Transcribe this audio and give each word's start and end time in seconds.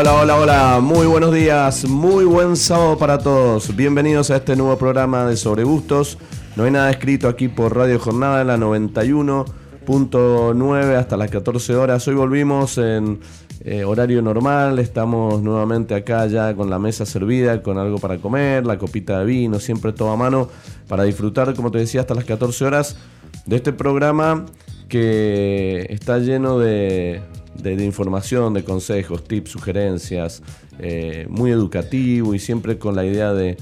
Hola, 0.00 0.14
hola, 0.14 0.36
hola. 0.36 0.80
Muy 0.80 1.06
buenos 1.06 1.34
días, 1.34 1.86
muy 1.86 2.24
buen 2.24 2.56
sábado 2.56 2.96
para 2.96 3.18
todos. 3.18 3.76
Bienvenidos 3.76 4.30
a 4.30 4.36
este 4.36 4.56
nuevo 4.56 4.78
programa 4.78 5.26
de 5.26 5.36
Sobre 5.36 5.62
Gustos. 5.62 6.16
No 6.56 6.64
hay 6.64 6.70
nada 6.70 6.90
escrito 6.90 7.28
aquí 7.28 7.48
por 7.48 7.76
Radio 7.76 7.98
Jornada 7.98 8.42
la 8.42 8.56
91.9 8.56 10.96
hasta 10.96 11.18
las 11.18 11.30
14 11.30 11.76
horas. 11.76 12.08
Hoy 12.08 12.14
volvimos 12.14 12.78
en 12.78 13.20
eh, 13.62 13.84
horario 13.84 14.22
normal, 14.22 14.78
estamos 14.78 15.42
nuevamente 15.42 15.94
acá 15.94 16.26
ya 16.28 16.54
con 16.54 16.70
la 16.70 16.78
mesa 16.78 17.04
servida, 17.04 17.62
con 17.62 17.76
algo 17.76 17.98
para 17.98 18.16
comer, 18.16 18.64
la 18.64 18.78
copita 18.78 19.18
de 19.18 19.26
vino, 19.26 19.60
siempre 19.60 19.92
todo 19.92 20.12
a 20.12 20.16
mano 20.16 20.48
para 20.88 21.04
disfrutar, 21.04 21.52
como 21.52 21.70
te 21.70 21.76
decía, 21.76 22.00
hasta 22.00 22.14
las 22.14 22.24
14 22.24 22.64
horas 22.64 22.96
de 23.44 23.56
este 23.56 23.74
programa 23.74 24.46
que 24.88 25.84
está 25.90 26.16
lleno 26.18 26.58
de, 26.58 27.20
de, 27.62 27.84
información, 27.84 28.54
de 28.54 28.64
consejos, 28.64 29.24
tips, 29.24 29.50
sugerencias, 29.50 30.42
eh, 30.78 31.26
muy 31.28 31.50
educativo 31.50 32.34
y 32.34 32.38
siempre 32.38 32.78
con 32.78 32.96
la 32.96 33.04
idea 33.04 33.32
de 33.32 33.56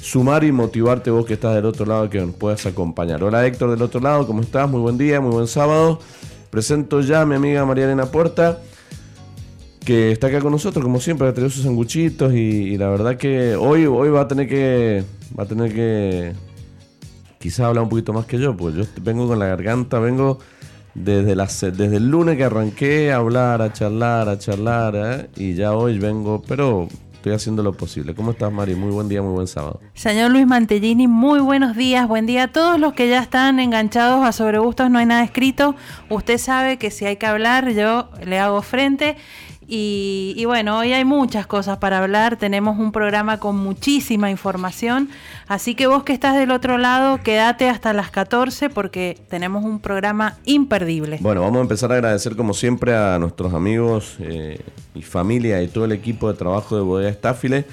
sumar 0.00 0.44
y 0.44 0.52
motivarte 0.52 1.10
vos 1.10 1.24
que 1.24 1.34
estás 1.34 1.54
del 1.54 1.64
otro 1.64 1.86
lado 1.86 2.10
que 2.10 2.20
nos 2.20 2.34
puedas 2.34 2.66
acompañar. 2.66 3.22
Hola 3.22 3.46
Héctor 3.46 3.70
del 3.70 3.82
otro 3.82 4.00
lado, 4.00 4.26
¿cómo 4.26 4.42
estás? 4.42 4.68
Muy 4.68 4.80
buen 4.80 4.98
día, 4.98 5.20
muy 5.20 5.32
buen 5.32 5.46
sábado. 5.46 6.00
Presento 6.50 7.00
ya 7.00 7.22
a 7.22 7.26
mi 7.26 7.34
amiga 7.34 7.64
María 7.64 7.84
Elena 7.84 8.06
Puerta, 8.06 8.60
que 9.84 10.12
está 10.12 10.28
acá 10.28 10.40
con 10.40 10.52
nosotros, 10.52 10.84
como 10.84 11.00
siempre, 11.00 11.28
ha 11.28 11.32
traído 11.32 11.50
sus 11.50 11.64
sanguchitos 11.64 12.32
y, 12.32 12.76
la 12.78 12.88
verdad 12.88 13.16
que 13.16 13.56
hoy, 13.56 13.86
hoy 13.86 14.08
va 14.08 14.22
a 14.22 14.28
tener 14.28 14.48
que. 14.48 15.04
Va 15.38 15.44
a 15.44 15.46
tener 15.46 15.74
que. 15.74 16.32
Quizás 17.38 17.60
hablar 17.60 17.84
un 17.84 17.90
poquito 17.90 18.12
más 18.12 18.24
que 18.24 18.38
yo, 18.38 18.56
pues 18.56 18.74
yo 18.74 18.84
vengo 19.02 19.26
con 19.26 19.38
la 19.38 19.46
garganta, 19.46 19.98
vengo 19.98 20.38
desde, 20.94 21.34
desde 21.72 21.96
el 21.96 22.08
lunes 22.08 22.36
que 22.36 22.44
arranqué 22.44 23.12
a 23.12 23.16
hablar, 23.16 23.62
a 23.62 23.72
charlar, 23.72 24.28
a 24.28 24.38
charlar, 24.38 24.94
¿eh? 24.96 25.30
y 25.36 25.54
ya 25.54 25.72
hoy 25.72 25.98
vengo, 25.98 26.42
pero 26.46 26.88
estoy 27.14 27.32
haciendo 27.32 27.62
lo 27.62 27.72
posible. 27.72 28.14
¿Cómo 28.14 28.32
estás, 28.32 28.52
Mari? 28.52 28.74
Muy 28.74 28.90
buen 28.90 29.08
día, 29.08 29.22
muy 29.22 29.32
buen 29.32 29.46
sábado. 29.46 29.80
Señor 29.94 30.30
Luis 30.30 30.46
Mantellini, 30.46 31.08
muy 31.08 31.40
buenos 31.40 31.74
días, 31.74 32.06
buen 32.06 32.26
día 32.26 32.44
a 32.44 32.48
todos 32.48 32.78
los 32.78 32.92
que 32.92 33.08
ya 33.08 33.20
están 33.20 33.60
enganchados 33.60 34.24
a 34.24 34.32
Sobre 34.32 34.58
Gustos, 34.58 34.90
no 34.90 34.98
hay 34.98 35.06
nada 35.06 35.24
escrito. 35.24 35.74
Usted 36.10 36.36
sabe 36.36 36.76
que 36.76 36.90
si 36.90 37.06
hay 37.06 37.16
que 37.16 37.24
hablar, 37.24 37.70
yo 37.70 38.10
le 38.24 38.38
hago 38.38 38.60
frente. 38.60 39.16
Y, 39.66 40.42
bueno, 40.46 40.78
hoy 40.78 40.92
hay 40.92 41.04
muchas 41.04 41.46
cosas 41.46 41.78
para 41.78 41.98
hablar, 41.98 42.36
tenemos 42.36 42.78
un 42.78 42.92
programa 42.92 43.38
con 43.38 43.56
muchísima 43.56 44.30
información, 44.30 45.08
así 45.48 45.74
que 45.74 45.86
vos 45.86 46.04
que 46.04 46.12
estás 46.12 46.36
del 46.36 46.50
otro 46.50 46.78
lado, 46.78 47.18
quédate 47.22 47.68
hasta 47.68 47.92
las 47.92 48.10
14 48.10 48.70
porque 48.70 49.18
tenemos 49.28 49.64
un 49.64 49.80
programa 49.80 50.36
imperdible. 50.44 51.18
Bueno, 51.20 51.42
vamos 51.42 51.58
a 51.58 51.62
empezar 51.62 51.92
a 51.92 51.94
agradecer 51.94 52.36
como 52.36 52.52
siempre 52.54 52.94
a 52.94 53.18
nuestros 53.18 53.54
amigos 53.54 54.16
eh, 54.20 54.60
y 54.94 55.02
familia 55.02 55.62
y 55.62 55.68
todo 55.68 55.84
el 55.86 55.92
equipo 55.92 56.30
de 56.30 56.38
trabajo 56.38 56.76
de 56.76 56.82
Bodega 56.82 57.10
Estáfile 57.10 57.64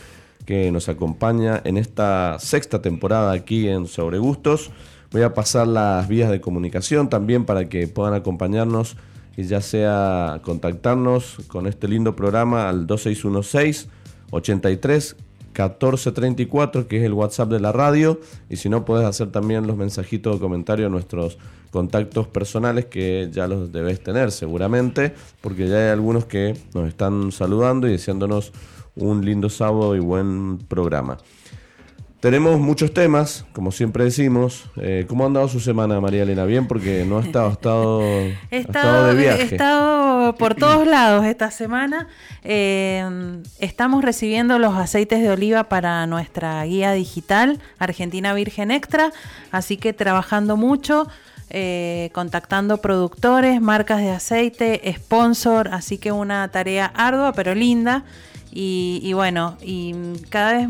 que 0.46 0.72
nos 0.72 0.90
acompaña 0.90 1.62
en 1.64 1.78
esta 1.78 2.38
sexta 2.40 2.82
temporada 2.82 3.32
aquí 3.32 3.68
en 3.68 3.88
Sobre 3.88 4.18
Gustos. 4.18 4.72
Voy 5.12 5.24
a 5.24 5.34
pasar 5.34 5.68
las 5.68 6.08
vías 6.08 6.32
de 6.32 6.42
comunicación 6.42 7.10
también 7.10 7.46
para 7.46 7.70
que 7.70 7.88
puedan 7.88 8.14
acompañarnos 8.14 8.98
ya 9.38 9.62
sea 9.62 10.42
contactarnos 10.44 11.38
con 11.48 11.68
este 11.68 11.88
lindo 11.88 12.16
programa 12.16 12.70
al 12.70 12.88
2616 12.88 13.88
83 14.32 15.16
1434, 15.52 16.88
que 16.88 16.98
es 16.98 17.04
el 17.04 17.14
WhatsApp 17.14 17.50
de 17.50 17.60
la 17.60 17.72
radio, 17.72 18.20
y 18.50 18.56
si 18.56 18.70
no, 18.70 18.86
puedes 18.86 19.06
hacer 19.06 19.32
también 19.32 19.68
los 19.68 19.78
mensajitos 19.78 20.38
o 20.38 20.40
comentarios 20.40 20.88
a 20.88 20.90
nuestros 20.90 21.38
contactos 21.72 22.28
personales 22.28 22.86
que 22.86 23.30
ya 23.32 23.48
los 23.48 23.72
debes 23.72 24.02
tener 24.02 24.32
seguramente, 24.32 25.14
porque 25.42 25.68
ya 25.68 25.78
hay 25.78 25.90
algunos 25.90 26.26
que 26.26 26.56
nos 26.74 26.88
están 26.88 27.32
saludando 27.32 27.88
y 27.88 27.92
deseándonos 27.92 28.52
un 28.96 29.26
lindo 29.26 29.50
sábado 29.50 29.96
y 29.96 30.00
buen 30.00 30.58
programa. 30.58 31.18
Tenemos 32.22 32.60
muchos 32.60 32.94
temas, 32.94 33.46
como 33.52 33.72
siempre 33.72 34.04
decimos. 34.04 34.66
Eh, 34.80 35.06
¿Cómo 35.10 35.24
ha 35.24 35.28
andado 35.28 35.48
su 35.48 35.60
semana, 35.60 36.00
María 36.00 36.22
Elena? 36.22 36.46
Bien, 36.46 36.68
porque 36.68 37.04
no 37.04 37.18
ha 37.18 37.22
estado, 37.22 37.48
ha 37.48 37.52
estado, 37.54 38.02
he 38.04 38.58
estado, 38.58 39.08
de 39.08 39.16
viaje. 39.16 39.42
He 39.42 39.46
estado 39.46 40.36
por 40.36 40.54
todos 40.54 40.86
lados 40.86 41.26
esta 41.26 41.50
semana. 41.50 42.08
Eh, 42.44 43.42
estamos 43.58 44.04
recibiendo 44.04 44.60
los 44.60 44.76
aceites 44.76 45.20
de 45.20 45.32
oliva 45.32 45.64
para 45.64 46.06
nuestra 46.06 46.64
guía 46.64 46.92
digital, 46.92 47.60
Argentina 47.80 48.36
Virgen 48.36 48.70
Extra. 48.70 49.12
Así 49.50 49.78
que 49.78 49.92
trabajando 49.92 50.58
mucho. 50.58 51.08
Eh, 51.50 52.12
contactando 52.14 52.78
productores, 52.78 53.60
marcas 53.60 54.00
de 54.00 54.12
aceite, 54.12 54.94
sponsor, 54.96 55.68
así 55.74 55.98
que 55.98 56.14
una 56.14 56.48
tarea 56.48 56.86
ardua 56.96 57.34
pero 57.34 57.54
linda 57.54 58.06
y, 58.54 59.02
y 59.04 59.12
bueno, 59.12 59.58
y 59.62 59.94
cada 60.30 60.54
vez 60.54 60.70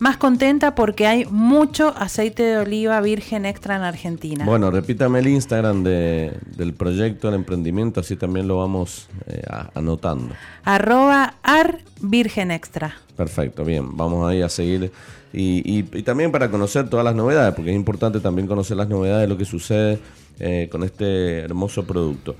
más 0.00 0.16
contenta 0.16 0.74
porque 0.74 1.06
hay 1.06 1.26
mucho 1.26 1.94
aceite 1.96 2.42
de 2.42 2.58
oliva 2.58 3.00
virgen 3.00 3.44
extra 3.46 3.76
en 3.76 3.82
Argentina. 3.82 4.44
Bueno, 4.44 4.70
repítame 4.70 5.20
el 5.20 5.28
Instagram 5.28 5.84
del 5.84 6.74
proyecto, 6.76 7.28
del 7.28 7.36
emprendimiento, 7.36 8.00
así 8.00 8.16
también 8.16 8.48
lo 8.48 8.56
vamos 8.56 9.08
eh, 9.26 9.42
anotando. 9.74 10.34
Arroba 10.64 11.34
ar 11.42 11.80
virgen 12.00 12.50
extra. 12.50 12.96
Perfecto, 13.14 13.64
bien, 13.64 13.96
vamos 13.96 14.28
ahí 14.28 14.40
a 14.40 14.48
seguir. 14.48 14.90
Y, 15.32 15.82
también 16.02 16.32
para 16.32 16.50
conocer 16.50 16.88
todas 16.88 17.04
las 17.04 17.14
novedades, 17.14 17.54
porque 17.54 17.70
es 17.70 17.76
importante 17.76 18.20
también 18.20 18.48
conocer 18.48 18.76
las 18.76 18.88
novedades 18.88 19.28
de 19.28 19.28
lo 19.28 19.38
que 19.38 19.44
sucede 19.44 20.00
eh, 20.40 20.68
con 20.72 20.82
este 20.82 21.40
hermoso 21.40 21.84
producto. 21.84 22.34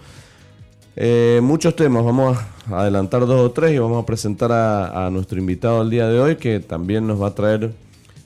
Eh, 0.96 1.40
muchos 1.42 1.76
temas, 1.76 2.04
vamos 2.04 2.36
a 2.68 2.80
adelantar 2.80 3.24
dos 3.26 3.40
o 3.40 3.50
tres 3.52 3.72
y 3.72 3.78
vamos 3.78 4.02
a 4.02 4.06
presentar 4.06 4.50
a, 4.52 5.08
nuestro 5.10 5.38
invitado 5.38 5.82
el 5.82 5.90
día 5.90 6.08
de 6.08 6.18
hoy 6.18 6.36
que 6.36 6.60
también 6.60 7.06
nos 7.06 7.22
va 7.22 7.28
a 7.28 7.34
traer 7.34 7.70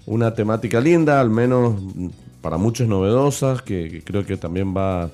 una 0.06 0.34
temática 0.34 0.80
linda, 0.80 1.20
al 1.20 1.30
menos 1.30 1.75
para 2.41 2.56
muchos 2.56 2.88
novedosas, 2.88 3.62
que, 3.62 4.02
creo 4.04 4.25
que 4.25 4.36
también 4.36 4.75
va 4.75 5.10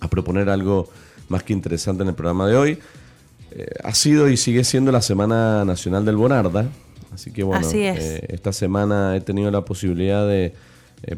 a 0.00 0.08
proponer 0.08 0.48
algo 0.48 0.88
más 1.28 1.42
que 1.42 1.52
interesante 1.52 2.02
en 2.02 2.08
el 2.08 2.14
programa 2.14 2.46
de 2.46 2.56
hoy. 2.56 2.78
Eh, 3.52 3.66
ha 3.84 3.94
sido 3.94 4.28
y 4.28 4.36
sigue 4.36 4.64
siendo 4.64 4.90
la 4.90 5.02
Semana 5.02 5.64
Nacional 5.64 6.04
del 6.04 6.16
Bonarda, 6.16 6.66
así 7.12 7.30
que 7.30 7.42
bueno, 7.42 7.66
eh, 7.72 8.26
esta 8.28 8.52
semana 8.52 9.16
he 9.16 9.20
tenido 9.20 9.50
la 9.50 9.64
posibilidad 9.64 10.26
de 10.26 10.54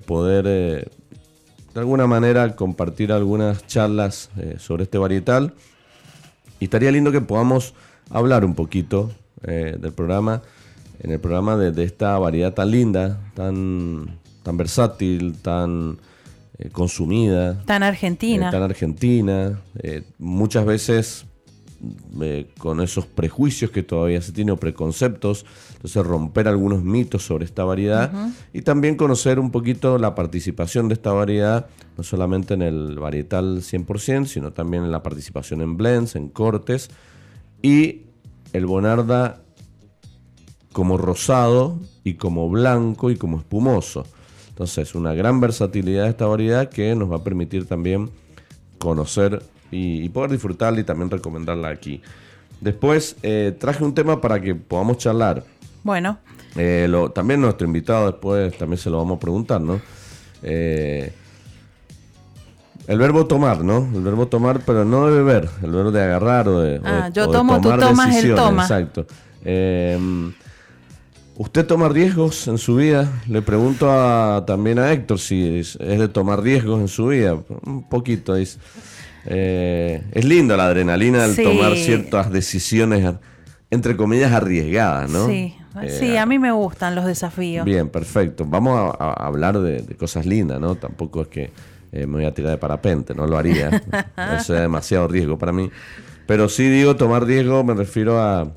poder 0.07 0.91
de 1.75 1.81
alguna 1.81 2.07
manera 2.07 2.55
compartir 2.55 3.13
algunas 3.13 3.67
charlas 3.67 4.31
eh, 4.37 4.57
sobre 4.59 4.85
este 4.85 4.99
varietal. 4.99 5.55
Y 6.61 6.65
estaría 6.65 6.93
lindo 6.93 7.11
que 7.11 7.21
podamos 7.21 7.75
hablar 8.11 8.45
un 8.45 8.55
poquito 8.55 9.11
eh, 9.43 9.77
del 9.79 9.93
programa, 9.93 10.43
en 11.01 11.11
el 11.11 11.21
programa 11.21 11.57
de, 11.57 11.83
esta 11.83 12.19
variedad 12.19 12.53
tan 12.55 12.71
linda, 12.71 13.19
tan, 13.35 14.19
tan 14.43 14.57
versátil, 14.57 15.37
tan 15.41 15.99
eh, 16.59 16.69
consumida. 16.71 17.63
Tan 17.65 17.83
argentina. 17.83 18.51
tan 18.51 18.63
argentina. 18.63 19.59
muchas 20.19 20.65
veces 20.65 21.27
con 22.59 22.81
esos 22.81 23.07
prejuicios 23.07 23.71
que 23.71 23.83
todavía 23.83 24.21
se 24.23 24.33
tienen 24.33 24.55
o 24.55 24.57
preconceptos, 24.57 25.45
entonces 25.75 26.07
romper 26.07 26.47
algunos 26.47 26.83
mitos 26.83 27.25
sobre 27.25 27.45
esta 27.45 27.65
variedad 27.65 28.13
y 28.53 28.63
también 28.63 28.97
conocer 28.97 29.39
un 29.39 29.51
poquito 29.51 29.99
la 29.99 30.15
participación 30.15 30.89
de 30.89 30.95
esta 30.95 31.13
variedad, 31.13 31.67
no 31.97 32.05
solamente 32.05 32.55
en 32.55 32.63
el 32.63 32.99
varietal 32.99 33.63
100%, 33.63 34.27
sino 34.27 34.53
también 34.53 34.85
en 34.85 34.93
la 34.93 35.03
participación 35.03 35.61
en 35.61 35.77
blends, 35.77 36.15
en 36.15 36.29
cortes 36.29 36.91
y 37.63 38.03
el 38.53 38.67
Bonarda 38.67 39.43
como 40.73 40.99
rosado 40.99 41.79
y 42.05 42.15
como 42.15 42.49
blanco 42.49 43.11
y 43.11 43.17
como 43.17 43.39
espumoso. 43.39 44.07
Entonces, 44.49 44.95
una 44.95 45.15
gran 45.15 45.41
versatilidad 45.41 46.05
de 46.05 46.11
esta 46.11 46.27
variedad 46.27 46.69
que 46.69 46.95
nos 46.95 47.11
va 47.11 47.17
a 47.17 47.25
permitir 47.25 47.67
también 47.67 48.11
conocer 48.79 49.43
y, 49.73 50.09
poder 50.11 50.31
disfrutarla 50.31 50.81
y 50.81 50.85
también 50.85 51.11
recomendarla 51.11 51.69
aquí. 51.69 52.01
Después 52.61 53.17
eh, 53.23 53.57
traje 53.59 53.83
un 53.83 53.95
tema 53.95 54.21
para 54.21 54.41
que 54.41 54.55
podamos 54.55 54.99
charlar. 54.99 55.43
Bueno. 55.83 56.19
Eh, 56.57 56.89
también 57.15 57.41
nuestro 57.41 57.67
invitado 57.67 58.07
después 58.07 58.57
también 58.57 58.79
se 58.79 58.91
lo 58.91 58.99
vamos 58.99 59.17
a 59.17 59.21
preguntar, 59.21 59.61
¿no? 59.61 59.81
Eh, 60.43 61.13
el 62.87 62.99
verbo 62.99 63.27
tomar, 63.27 63.65
¿no? 63.65 63.89
El 63.95 64.03
verbo 64.03 64.27
tomar, 64.27 64.61
pero 64.67 64.85
no 64.85 65.07
de 65.07 65.23
beber, 65.23 65.49
el 65.63 65.71
verbo 65.71 65.91
de 65.91 66.03
agarrar 66.03 66.49
o 66.49 66.61
de. 66.61 66.81
Ah, 66.85 67.09
yo 67.13 67.29
tomo, 67.29 67.61
tú 67.61 67.71
tomas, 67.71 68.17
él 68.17 68.35
toma. 68.35 68.63
Exacto. 68.63 69.07
Em, 69.45 70.33
¿Usted 71.37 71.67
toma 71.67 71.89
riesgos 71.89 72.47
en 72.49 72.59
su 72.59 72.77
vida? 72.77 73.11
Le 73.27 73.41
pregunto 73.41 73.87
también 74.47 74.79
a 74.79 74.93
Héctor 74.93 75.19
si 75.19 75.59
es, 75.59 75.79
de 75.79 76.09
tomar 76.09 76.43
riesgos 76.43 76.81
en 76.81 76.89
su 76.89 77.07
vida. 77.07 77.39
Un 77.65 77.89
poquito, 77.89 78.37
es, 78.37 78.59
eh, 79.27 80.03
es 80.13 80.25
linda 80.25 80.57
la 80.57 80.67
adrenalina 80.67 81.25
al 81.25 81.37
tomar 81.37 81.77
ciertas 81.77 82.31
decisiones, 82.31 83.15
entre 83.71 83.97
comillas, 83.97 84.33
arriesgadas, 84.33 85.11
¿no? 85.11 85.27
Sí, 85.29 85.55
eh, 85.81 85.91
sí, 85.91 86.17
a 86.17 86.27
mí 86.27 86.39
me 86.39 86.53
gustan 86.53 86.95
los 86.95 87.05
desafíos. 87.05 87.65
Bien, 87.65 87.89
perfecto. 87.89 88.45
Vamos 88.47 88.95
a, 88.99 89.13
hablar 89.13 89.61
de, 89.61 89.85
cosas 89.97 90.27
lindas, 90.27 90.61
¿no? 90.61 90.75
Tampoco 90.75 91.23
es 91.23 91.29
que 91.29 91.51
eh, 91.93 92.07
me 92.07 92.15
voy 92.15 92.25
a 92.25 92.35
tirar 92.35 92.53
de 92.53 92.59
parapente, 92.59 93.15
no 93.15 93.27
lo 93.27 93.39
haría. 93.39 93.69
Eso 94.37 94.55
es 94.55 94.61
demasiado 94.61 95.09
riesgo 95.09 95.39
para 95.39 95.53
mí. 95.53 95.71
Pero 96.27 96.49
sí 96.49 96.69
digo 96.69 96.97
tomar 96.97 97.25
riesgo, 97.25 97.65
me 97.65 97.75
refiero 97.75 98.21
a 98.21 98.53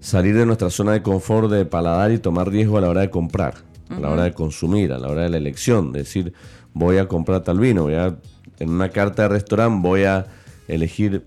salir 0.00 0.36
de 0.36 0.44
nuestra 0.44 0.70
zona 0.70 0.92
de 0.92 1.02
confort 1.02 1.50
de 1.50 1.64
paladar 1.64 2.12
y 2.12 2.18
tomar 2.18 2.50
riesgo 2.50 2.78
a 2.78 2.82
la 2.82 2.88
hora 2.88 3.00
de 3.00 3.10
comprar, 3.10 3.54
a 3.88 3.98
la 3.98 4.10
hora 4.10 4.24
de 4.24 4.32
consumir, 4.32 4.92
a 4.92 4.98
la 4.98 5.08
hora 5.08 5.22
de 5.22 5.30
la 5.30 5.38
elección, 5.38 5.92
decir, 5.92 6.34
voy 6.72 6.98
a 6.98 7.08
comprar 7.08 7.42
tal 7.42 7.58
vino, 7.58 7.84
voy 7.84 7.94
a, 7.94 8.16
en 8.58 8.70
una 8.70 8.88
carta 8.90 9.22
de 9.22 9.28
restaurante 9.28 9.86
voy 9.86 10.04
a 10.04 10.26
elegir 10.68 11.26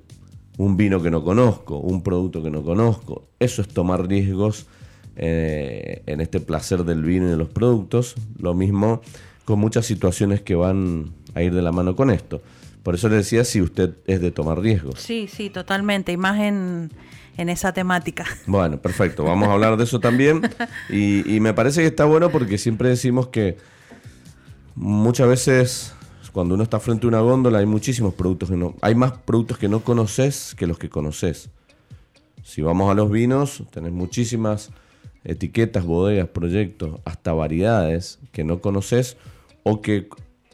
un 0.58 0.78
vino 0.78 1.02
que 1.02 1.12
no 1.12 1.24
conozco, 1.24 1.78
un 1.78 2.02
producto 2.02 2.42
que 2.42 2.50
no 2.50 2.64
conozco. 2.64 3.28
Eso 3.40 3.62
es 3.62 3.68
tomar 3.68 4.08
riesgos 4.08 4.68
eh, 5.16 6.04
en 6.06 6.22
este 6.22 6.40
placer 6.40 6.84
del 6.84 7.04
vino 7.04 7.28
y 7.28 7.30
de 7.30 7.38
los 7.38 7.50
productos. 7.50 8.16
Lo 8.40 8.54
mismo 8.54 9.02
con 9.46 9.60
muchas 9.60 9.86
situaciones 9.86 10.42
que 10.42 10.56
van 10.56 11.14
a 11.36 11.42
ir 11.42 11.54
de 11.54 11.62
la 11.62 11.72
mano 11.72 11.96
con 11.96 12.10
esto. 12.10 12.42
Por 12.84 12.96
eso 12.96 13.10
le 13.10 13.18
decía 13.18 13.44
si 13.44 13.62
usted 13.62 13.96
es 14.08 14.22
de 14.22 14.32
tomar 14.32 14.60
riesgos. 14.60 15.00
Sí, 15.00 15.28
sí, 15.28 15.50
totalmente. 15.50 16.12
Y 16.12 16.18
más 16.18 16.40
en, 16.40 16.90
en 17.38 17.50
esa 17.50 17.74
temática. 17.74 18.26
Bueno, 18.48 18.78
perfecto. 18.80 19.24
Vamos 19.24 19.48
a 19.50 19.54
hablar 19.54 19.78
de 19.78 19.84
eso 19.84 20.00
también. 20.00 20.42
Y, 20.90 21.40
me 21.40 21.54
parece 21.54 21.82
que 21.82 21.88
está 21.88 22.06
bueno 22.06 22.30
porque 22.30 22.58
siempre 22.58 22.90
decimos 22.90 23.28
que 23.28 23.58
muchas 24.76 25.28
veces 25.28 25.94
cuando 26.38 26.54
uno 26.54 26.63
está 26.66 26.80
frente 26.80 27.07
a 27.07 27.10
una 27.10 27.19
góndola 27.22 27.57
hay 27.57 27.66
muchísimos 27.66 28.13
productos 28.13 28.51
que 28.51 28.57
no... 28.57 28.75
Hay 28.81 28.94
más 28.94 29.12
productos 29.12 29.57
que 29.57 29.68
no 29.68 29.80
conoces 29.80 30.54
que 30.56 30.68
los 30.68 30.78
que 30.78 30.88
conoces. 30.88 31.50
Si 32.44 32.62
vamos 32.62 32.92
a 32.92 32.94
los 32.94 33.10
vinos, 33.10 33.63
tenés 33.72 33.92
muchísimas 33.92 34.69
etiquetas, 35.24 35.84
bodegas, 35.84 36.28
proyectos, 36.28 37.00
hasta 37.06 37.34
variedades 37.34 38.19
que 38.31 38.44
no 38.44 38.62
conoces 38.62 39.18
o 39.63 39.81
que 39.81 40.10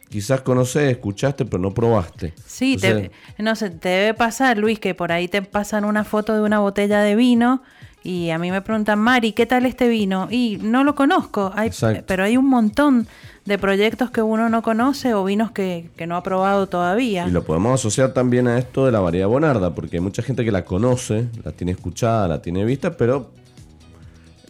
quizás 0.07 0.39
conoces, 0.39 0.89
escuchaste, 0.89 1.43
pero 1.43 1.61
no 1.61 1.73
probaste. 1.73 2.33
Sí, 2.45 2.77
te, 2.77 3.11
no 3.37 3.53
sé, 3.57 3.69
te 3.69 3.89
debe 3.89 4.13
pasar, 4.13 4.57
Luis, 4.57 4.79
que 4.79 4.95
por 4.95 5.11
ahí 5.11 5.27
te 5.27 5.41
pasan 5.41 5.83
una 5.83 6.05
foto 6.05 6.33
de 6.33 6.43
una 6.43 6.59
botella 6.59 7.01
de 7.01 7.17
vino 7.17 7.61
y 8.03 8.29
a 8.31 8.37
mí 8.37 8.51
me 8.51 8.61
preguntan, 8.61 8.99
Mari, 8.99 9.31
¿qué 9.31 9.45
tal 9.45 9.65
este 9.65 9.87
vino? 9.87 10.27
Y 10.29 10.57
no 10.61 10.83
lo 10.83 10.93
conozco, 10.93 11.51
hay, 11.55 11.71
pero 12.05 12.23
hay 12.23 12.35
un 12.35 12.49
montón 12.49 13.07
de 13.45 13.57
proyectos 13.57 14.11
que 14.11 14.21
uno 14.21 14.49
no 14.49 14.61
conoce 14.61 15.13
o 15.13 15.23
vinos 15.23 15.51
que, 15.51 15.89
que, 15.95 16.05
no 16.05 16.15
ha 16.15 16.23
probado 16.23 16.67
todavía. 16.67 17.27
Y 17.27 17.31
lo 17.31 17.43
podemos 17.43 17.73
asociar 17.79 18.13
también 18.13 18.47
a 18.47 18.57
esto 18.57 18.85
de 18.85 18.91
la 18.91 18.99
variedad 18.99 19.27
bonarda, 19.27 19.73
porque 19.73 19.97
hay 19.97 20.01
mucha 20.01 20.21
gente 20.21 20.43
que 20.43 20.51
la 20.51 20.65
conoce, 20.65 21.27
la 21.43 21.51
tiene 21.51 21.71
escuchada, 21.71 22.27
la 22.27 22.41
tiene 22.41 22.65
vista, 22.65 22.95
pero 22.95 23.31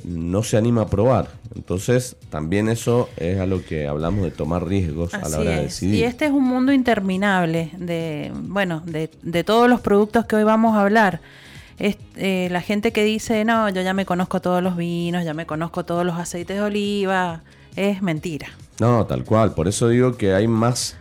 no 0.03 0.43
se 0.43 0.57
anima 0.57 0.81
a 0.81 0.87
probar. 0.87 1.29
Entonces, 1.55 2.15
también 2.29 2.69
eso 2.69 3.09
es 3.17 3.39
a 3.39 3.45
lo 3.45 3.63
que 3.63 3.87
hablamos 3.87 4.23
de 4.23 4.31
tomar 4.31 4.67
riesgos 4.67 5.13
a 5.13 5.29
la 5.29 5.39
hora 5.39 5.51
de 5.51 5.63
decidir. 5.63 5.95
Y 5.95 6.03
este 6.03 6.25
es 6.25 6.31
un 6.31 6.43
mundo 6.43 6.71
interminable 6.71 7.71
de, 7.77 8.31
bueno, 8.33 8.81
de, 8.85 9.09
de 9.21 9.43
todos 9.43 9.69
los 9.69 9.81
productos 9.81 10.25
que 10.25 10.35
hoy 10.35 10.43
vamos 10.43 10.75
a 10.75 10.81
hablar. 10.81 11.21
Eh, 11.79 12.47
la 12.51 12.61
gente 12.61 12.91
que 12.91 13.03
dice, 13.03 13.45
no, 13.45 13.69
yo 13.69 13.81
ya 13.81 13.93
me 13.93 14.05
conozco 14.05 14.41
todos 14.41 14.61
los 14.61 14.77
vinos, 14.77 15.25
ya 15.25 15.33
me 15.33 15.45
conozco 15.45 15.83
todos 15.83 16.05
los 16.05 16.15
aceites 16.15 16.57
de 16.57 16.61
oliva, 16.61 17.41
es 17.75 18.01
mentira. 18.01 18.47
No, 18.79 19.05
tal 19.05 19.23
cual. 19.23 19.53
Por 19.53 19.67
eso 19.67 19.89
digo 19.89 20.15
que 20.15 20.33
hay 20.33 20.47
más, 20.47 20.95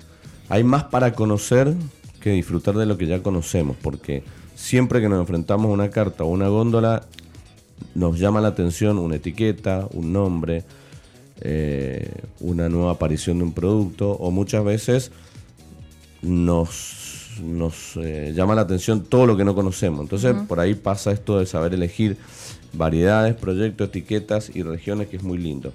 hay 0.48 0.64
más 0.64 0.84
para 0.84 1.12
conocer 1.12 1.74
que 2.20 2.30
disfrutar 2.30 2.74
de 2.76 2.86
lo 2.86 2.96
que 2.96 3.06
ya 3.06 3.22
conocemos, 3.22 3.76
porque 3.80 4.22
siempre 4.54 5.00
que 5.00 5.08
nos 5.08 5.20
enfrentamos 5.20 5.66
a 5.66 5.72
una 5.72 5.90
carta 5.90 6.24
o 6.24 6.28
una 6.28 6.48
góndola, 6.48 7.06
nos 7.94 8.18
llama 8.18 8.40
la 8.40 8.48
atención 8.48 8.98
una 8.98 9.16
etiqueta, 9.16 9.88
un 9.92 10.12
nombre, 10.12 10.64
eh, 11.40 12.08
una 12.40 12.68
nueva 12.68 12.92
aparición 12.92 13.38
de 13.38 13.44
un 13.44 13.52
producto 13.52 14.12
o 14.12 14.30
muchas 14.30 14.64
veces 14.64 15.10
nos, 16.22 17.01
nos 17.40 17.96
eh, 17.96 18.32
llama 18.34 18.54
la 18.54 18.62
atención 18.62 19.04
todo 19.04 19.26
lo 19.26 19.36
que 19.36 19.44
no 19.44 19.54
conocemos. 19.54 20.00
Entonces 20.00 20.34
por 20.48 20.60
ahí 20.60 20.74
pasa 20.74 21.12
esto 21.12 21.38
de 21.38 21.46
saber 21.46 21.74
elegir 21.74 22.16
variedades, 22.72 23.34
proyectos, 23.34 23.88
etiquetas 23.88 24.50
y 24.54 24.62
regiones 24.62 25.08
que 25.08 25.16
es 25.16 25.22
muy 25.22 25.38
lindo. 25.38 25.72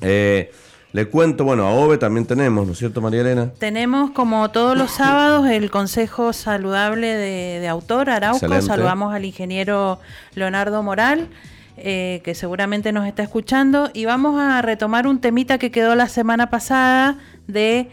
Eh, 0.00 0.50
le 0.92 1.06
cuento, 1.06 1.44
bueno, 1.44 1.66
a 1.66 1.70
OVE 1.70 1.98
también 1.98 2.24
tenemos, 2.24 2.66
¿no 2.66 2.72
es 2.72 2.78
cierto, 2.78 3.02
María 3.02 3.20
Elena? 3.20 3.50
Tenemos, 3.58 4.10
como 4.12 4.50
todos 4.50 4.76
los 4.76 4.90
sábados, 4.90 5.46
el 5.46 5.70
Consejo 5.70 6.32
Saludable 6.32 7.08
de, 7.08 7.68
Autor, 7.68 8.08
Arauco. 8.08 8.62
Saludamos 8.62 9.12
al 9.12 9.26
ingeniero 9.26 10.00
Leonardo 10.34 10.82
Moral, 10.82 11.28
eh, 11.76 12.22
que 12.24 12.34
seguramente 12.34 12.92
nos 12.92 13.06
está 13.06 13.22
escuchando. 13.22 13.90
Y 13.92 14.06
vamos 14.06 14.40
a 14.40 14.62
retomar 14.62 15.06
un 15.06 15.20
temita 15.20 15.58
que 15.58 15.70
quedó 15.70 15.94
la 15.94 16.08
semana 16.08 16.48
pasada 16.48 17.18
de 17.46 17.90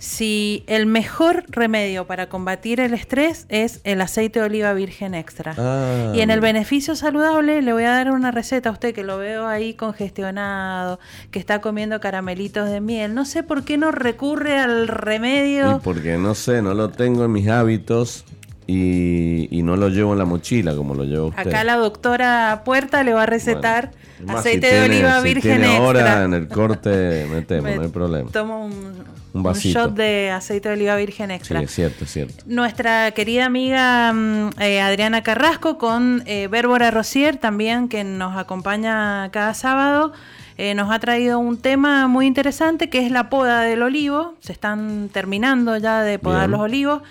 si 0.00 0.64
el 0.66 0.86
mejor 0.86 1.44
remedio 1.48 2.06
para 2.06 2.30
combatir 2.30 2.80
el 2.80 2.94
estrés 2.94 3.44
es 3.50 3.82
el 3.84 4.00
aceite 4.00 4.40
de 4.40 4.46
oliva 4.46 4.72
virgen 4.72 5.14
extra. 5.14 5.54
Ah. 5.58 6.12
Y 6.14 6.22
en 6.22 6.30
el 6.30 6.40
beneficio 6.40 6.96
saludable 6.96 7.60
le 7.60 7.72
voy 7.74 7.84
a 7.84 7.90
dar 7.90 8.10
una 8.10 8.30
receta 8.30 8.70
a 8.70 8.72
usted 8.72 8.94
que 8.94 9.04
lo 9.04 9.18
veo 9.18 9.46
ahí 9.46 9.74
congestionado, 9.74 10.98
que 11.30 11.38
está 11.38 11.60
comiendo 11.60 12.00
caramelitos 12.00 12.70
de 12.70 12.80
miel. 12.80 13.14
No 13.14 13.26
sé 13.26 13.42
por 13.42 13.62
qué 13.62 13.76
no 13.76 13.92
recurre 13.92 14.58
al 14.58 14.88
remedio. 14.88 15.82
porque 15.84 16.16
no 16.16 16.34
sé, 16.34 16.62
no 16.62 16.72
lo 16.72 16.88
tengo 16.88 17.26
en 17.26 17.32
mis 17.32 17.48
hábitos. 17.48 18.24
Y, 18.72 19.62
no 19.62 19.76
lo 19.76 19.88
llevo 19.88 20.12
en 20.12 20.18
la 20.18 20.24
mochila 20.24 20.74
como 20.74 20.94
lo 20.94 21.04
llevo 21.04 21.28
usted. 21.28 21.48
Acá 21.48 21.64
la 21.64 21.76
doctora 21.76 22.62
Puerta 22.64 23.02
le 23.02 23.12
va 23.12 23.24
a 23.24 23.26
recetar 23.26 23.90
aceite 24.26 24.72
de 24.72 24.84
oliva 24.84 25.20
virgen 25.20 25.64
extra. 25.64 25.76
ahora 25.76 26.24
en 26.24 26.34
el 26.34 26.48
corte 26.48 27.26
metemos, 27.30 27.70
no 27.76 27.82
hay 27.82 27.88
problema. 27.88 28.30
Tomo 28.30 28.64
un, 28.64 29.04
un, 29.32 29.52
shot 29.52 29.94
de 29.94 30.30
aceite 30.30 30.68
de 30.68 30.74
oliva 30.74 30.96
virgen 30.96 31.30
extra. 31.30 31.58
Sí, 31.60 31.64
es 31.64 31.70
cierto, 31.72 32.04
es 32.04 32.12
cierto. 32.12 32.44
Nuestra 32.46 33.10
querida 33.12 33.46
amiga 33.46 34.12
mm, 34.12 34.50
eh, 34.60 34.80
Adriana 34.80 35.22
Carrasco 35.22 35.78
con 35.78 36.22
eh, 36.26 36.48
Bérbora 36.48 36.90
Rosier 36.90 37.36
también, 37.36 37.88
que 37.88 38.04
nos 38.04 38.36
acompaña 38.36 39.30
cada 39.30 39.54
sábado. 39.54 40.12
Eh, 40.58 40.74
nos 40.74 40.90
ha 40.90 40.98
traído 40.98 41.38
un 41.38 41.56
tema 41.56 42.06
muy 42.06 42.26
interesante 42.26 42.90
que 42.90 43.04
es 43.04 43.10
la 43.10 43.30
poda 43.30 43.62
del 43.62 43.82
olivo. 43.82 44.34
Se 44.40 44.52
están 44.52 45.08
terminando 45.12 45.76
ya 45.78 46.02
de 46.02 46.18
podar 46.18 46.48
los 46.50 46.60
olivos. 46.60 47.02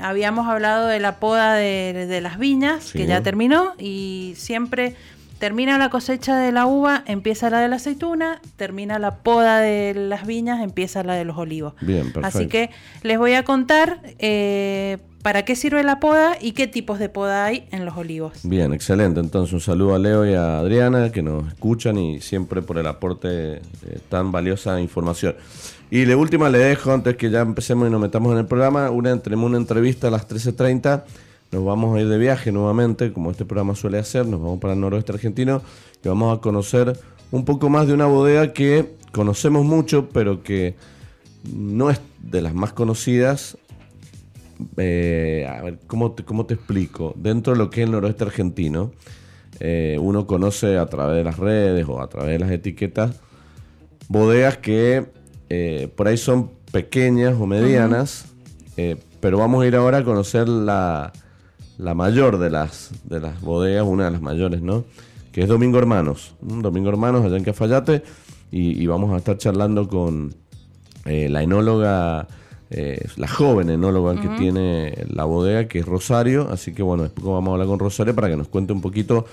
Habíamos 0.00 0.48
hablado 0.48 0.86
de 0.86 1.00
la 1.00 1.20
poda 1.20 1.54
de, 1.54 2.20
las 2.20 2.38
viñas, 2.38 2.92
que 2.92 3.06
ya 3.06 3.22
terminó, 3.22 3.74
y 3.78 4.34
siempre 4.36 4.94
Termina 5.38 5.78
la 5.78 5.88
cosecha 5.88 6.36
de 6.36 6.50
la 6.50 6.66
uva, 6.66 7.04
empieza 7.06 7.48
la 7.48 7.60
de 7.60 7.68
la 7.68 7.76
aceituna, 7.76 8.40
termina 8.56 8.98
la 8.98 9.16
poda 9.16 9.60
de 9.60 9.94
las 9.94 10.26
viñas, 10.26 10.60
empieza 10.60 11.04
la 11.04 11.14
de 11.14 11.24
los 11.24 11.38
olivos. 11.38 11.74
Bien, 11.80 12.12
perfecto. 12.12 12.26
Así 12.26 12.48
que 12.48 12.70
les 13.02 13.18
voy 13.18 13.34
a 13.34 13.44
contar 13.44 14.00
eh, 14.18 14.98
para 15.22 15.44
qué 15.44 15.54
sirve 15.54 15.84
la 15.84 16.00
poda 16.00 16.36
y 16.40 16.52
qué 16.52 16.66
tipos 16.66 16.98
de 16.98 17.08
poda 17.08 17.44
hay 17.44 17.68
en 17.70 17.84
los 17.84 17.96
olivos. 17.96 18.32
Bien, 18.42 18.72
excelente. 18.72 19.20
Entonces 19.20 19.52
un 19.52 19.60
saludo 19.60 19.94
a 19.94 19.98
Leo 19.98 20.26
y 20.26 20.34
a 20.34 20.58
Adriana 20.58 21.12
que 21.12 21.22
nos 21.22 21.46
escuchan 21.48 21.98
y 21.98 22.20
siempre 22.20 22.60
por 22.60 22.78
el 22.78 22.86
aporte 22.86 23.28
de 23.28 23.60
tan 24.08 24.32
valiosa 24.32 24.80
información. 24.80 25.36
Y 25.90 26.04
la 26.04 26.16
última 26.16 26.50
le 26.50 26.58
dejo, 26.58 26.92
antes 26.92 27.16
que 27.16 27.30
ya 27.30 27.40
empecemos 27.40 27.88
y 27.88 27.90
nos 27.90 28.00
metamos 28.00 28.32
en 28.32 28.38
el 28.38 28.46
programa, 28.46 28.90
una, 28.90 29.16
tenemos 29.20 29.46
una 29.46 29.58
entrevista 29.58 30.08
a 30.08 30.10
las 30.10 30.28
13.30 30.28 31.04
nos 31.50 31.64
vamos 31.64 31.96
a 31.96 32.00
ir 32.00 32.08
de 32.08 32.18
viaje 32.18 32.52
nuevamente, 32.52 33.12
como 33.12 33.30
este 33.30 33.44
programa 33.44 33.74
suele 33.74 33.98
hacer, 33.98 34.26
nos 34.26 34.40
vamos 34.40 34.58
para 34.58 34.74
el 34.74 34.80
noroeste 34.80 35.12
argentino 35.12 35.62
y 36.04 36.08
vamos 36.08 36.36
a 36.36 36.40
conocer 36.40 36.98
un 37.30 37.44
poco 37.44 37.70
más 37.70 37.86
de 37.86 37.94
una 37.94 38.06
bodega 38.06 38.52
que 38.52 38.94
conocemos 39.12 39.64
mucho, 39.64 40.08
pero 40.10 40.42
que 40.42 40.74
no 41.54 41.90
es 41.90 42.00
de 42.20 42.42
las 42.42 42.54
más 42.54 42.72
conocidas. 42.72 43.56
Eh, 44.76 45.46
a 45.48 45.62
ver, 45.62 45.78
¿cómo 45.86 46.12
te, 46.12 46.24
¿cómo 46.24 46.44
te 46.44 46.54
explico? 46.54 47.14
Dentro 47.16 47.52
de 47.54 47.58
lo 47.58 47.70
que 47.70 47.82
es 47.82 47.86
el 47.86 47.92
noroeste 47.92 48.24
argentino, 48.24 48.92
eh, 49.60 49.96
uno 50.00 50.26
conoce 50.26 50.76
a 50.76 50.86
través 50.86 51.16
de 51.16 51.24
las 51.24 51.38
redes 51.38 51.86
o 51.88 52.02
a 52.02 52.08
través 52.08 52.32
de 52.32 52.38
las 52.40 52.50
etiquetas 52.50 53.20
bodegas 54.08 54.58
que 54.58 55.06
eh, 55.48 55.88
por 55.96 56.08
ahí 56.08 56.16
son 56.16 56.50
pequeñas 56.72 57.34
o 57.38 57.46
medianas, 57.46 58.26
pero 59.20 59.38
vamos 59.38 59.64
a 59.64 59.66
ir 59.66 59.74
ahora 59.74 59.98
a 59.98 60.04
conocer 60.04 60.48
la, 60.48 61.12
la 61.78 61.94
mayor 61.94 62.38
de 62.38 62.50
las, 62.50 62.90
de 63.04 63.20
las 63.20 63.40
bodegas, 63.40 63.86
una 63.86 64.06
de 64.06 64.10
las 64.10 64.20
mayores, 64.20 64.60
¿no? 64.60 64.84
Que 65.32 65.42
es 65.42 65.48
Domingo 65.48 65.78
Hermanos. 65.78 66.34
Domingo 66.40 66.88
Hermanos, 66.88 67.24
allá 67.24 67.36
en 67.36 67.44
Cafayate. 67.44 68.02
y, 68.50 68.86
vamos 68.86 69.12
a 69.12 69.18
estar 69.18 69.38
charlando 69.38 69.88
con 69.88 70.34
eh, 71.04 71.28
la 71.28 71.42
enóloga, 71.42 72.26
eh, 72.70 73.06
la 73.16 73.28
joven 73.28 73.70
enóloga 73.70 74.20
que 74.20 74.28
tiene 74.36 75.06
la 75.08 75.24
bodega, 75.24 75.68
que 75.68 75.78
es 75.78 75.86
Rosario. 75.86 76.48
Así 76.50 76.74
que 76.74 76.82
bueno, 76.82 77.04
después 77.04 77.26
vamos 77.26 77.48
a 77.48 77.52
hablar 77.52 77.68
con 77.68 77.78
Rosario 77.78 78.14
para 78.14 78.28
que 78.28 78.36
nos 78.36 78.48
cuente 78.48 78.72
un 78.72 78.80
poquito 78.80 79.24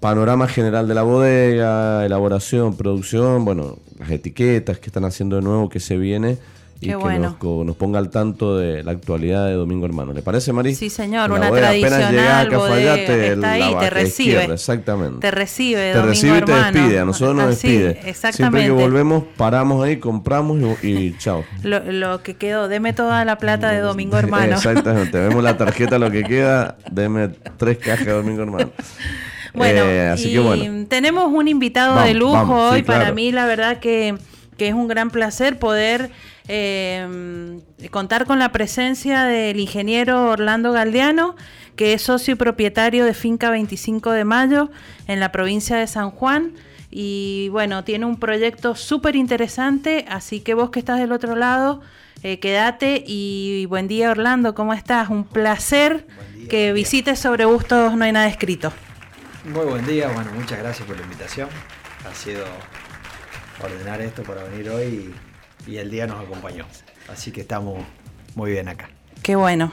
panorama 0.00 0.48
general 0.48 0.88
de 0.88 0.94
la 0.94 1.02
bodega, 1.02 2.04
elaboración, 2.04 2.76
producción, 2.76 3.44
bueno, 3.44 3.78
las 3.98 4.10
etiquetas 4.10 4.78
que 4.78 4.86
están 4.86 5.04
haciendo 5.04 5.36
de 5.36 5.42
nuevo, 5.42 5.68
que 5.68 5.80
se 5.80 5.96
viene 5.96 6.38
y 6.82 6.88
que 6.88 7.18
nos, 7.18 7.76
ponga 7.76 8.00
al 8.00 8.10
tanto 8.10 8.56
de 8.56 8.82
la 8.82 8.90
actualidad 8.90 9.46
de 9.46 9.52
Domingo 9.52 9.86
Hermano. 9.86 10.12
¿Le 10.12 10.20
parece, 10.20 10.52
Mari? 10.52 10.74
Sí, 10.74 10.90
señor, 10.90 11.30
una 11.30 11.48
tradicional 11.48 12.50
bodega, 12.50 12.96
está 12.96 13.52
ahí, 13.52 13.74
te 13.78 13.90
recibe. 13.90 14.44
exactamente. 14.44 15.20
Te 15.20 15.30
recibe, 15.30 15.92
Te 15.92 16.02
recibe 16.02 16.38
y 16.38 16.42
te 16.42 16.52
despide, 16.52 16.98
a 16.98 17.04
nosotros 17.04 17.36
nos 17.36 17.48
despide. 17.50 18.00
Exactamente. 18.04 18.36
Siempre 18.36 18.64
que 18.64 18.70
volvemos, 18.70 19.22
paramos 19.36 19.84
ahí, 19.84 19.98
compramos 19.98 20.58
y, 20.82 21.16
chao. 21.18 21.44
Lo, 21.62 22.22
que 22.22 22.34
quedó, 22.34 22.66
deme 22.66 22.92
toda 22.92 23.24
la 23.24 23.38
plata 23.38 23.70
de 23.70 23.78
Domingo 23.78 24.18
Hermano. 24.22 24.56
Exactamente, 24.56 25.18
vemos 25.28 25.42
la 25.44 25.56
tarjeta, 25.56 26.00
lo 26.00 26.10
que 26.10 26.24
queda, 26.24 26.76
deme 26.90 27.28
tres 27.58 27.78
cajas 27.78 28.06
de 28.06 28.12
Domingo 28.12 28.42
Hermano. 28.42 28.72
Bueno, 29.54 29.82
eh, 29.82 30.08
así 30.08 30.32
que 30.32 30.40
bueno. 30.40 30.86
tenemos 30.88 31.30
un 31.30 31.46
invitado 31.46 32.00
de 32.02 32.14
lujo 32.14 32.70
hoy. 32.70 32.82
Para 32.82 33.12
mí, 33.12 33.30
la 33.30 33.46
verdad 33.46 33.78
que, 33.78 34.16
que 34.62 34.68
es 34.68 34.74
un 34.74 34.86
gran 34.86 35.10
placer 35.10 35.58
poder 35.58 36.12
eh, 36.46 37.58
contar 37.90 38.26
con 38.26 38.38
la 38.38 38.52
presencia 38.52 39.24
del 39.24 39.58
ingeniero 39.58 40.30
Orlando 40.30 40.70
Galdeano, 40.70 41.34
que 41.74 41.94
es 41.94 42.02
socio 42.02 42.34
y 42.34 42.36
propietario 42.36 43.04
de 43.04 43.12
Finca 43.12 43.50
25 43.50 44.12
de 44.12 44.24
Mayo 44.24 44.70
en 45.08 45.18
la 45.18 45.32
provincia 45.32 45.76
de 45.78 45.88
San 45.88 46.12
Juan. 46.12 46.52
Y 46.92 47.48
bueno, 47.48 47.82
tiene 47.82 48.06
un 48.06 48.20
proyecto 48.20 48.76
súper 48.76 49.16
interesante, 49.16 50.04
así 50.08 50.38
que 50.38 50.54
vos 50.54 50.70
que 50.70 50.78
estás 50.78 51.00
del 51.00 51.10
otro 51.10 51.34
lado, 51.34 51.80
eh, 52.22 52.38
quédate 52.38 53.02
y 53.04 53.66
buen 53.66 53.88
día 53.88 54.12
Orlando, 54.12 54.54
¿cómo 54.54 54.74
estás? 54.74 55.08
Un 55.08 55.24
placer 55.24 56.06
que 56.48 56.72
visites 56.72 57.18
sobre 57.18 57.46
gustos, 57.46 57.96
no 57.96 58.04
hay 58.04 58.12
nada 58.12 58.28
escrito. 58.28 58.72
Muy 59.44 59.64
buen 59.64 59.84
día, 59.86 60.06
bueno, 60.14 60.30
muchas 60.36 60.60
gracias 60.60 60.86
por 60.86 60.96
la 60.96 61.02
invitación. 61.02 61.48
Ha 62.08 62.14
sido 62.14 62.44
ordenar 63.66 64.00
esto 64.00 64.22
para 64.22 64.44
venir 64.44 64.68
hoy 64.70 65.14
y 65.66 65.76
el 65.76 65.90
día 65.90 66.06
nos 66.06 66.22
acompañó. 66.24 66.64
Así 67.08 67.30
que 67.30 67.42
estamos 67.42 67.82
muy 68.34 68.52
bien 68.52 68.68
acá. 68.68 68.90
Qué 69.22 69.36
bueno. 69.36 69.72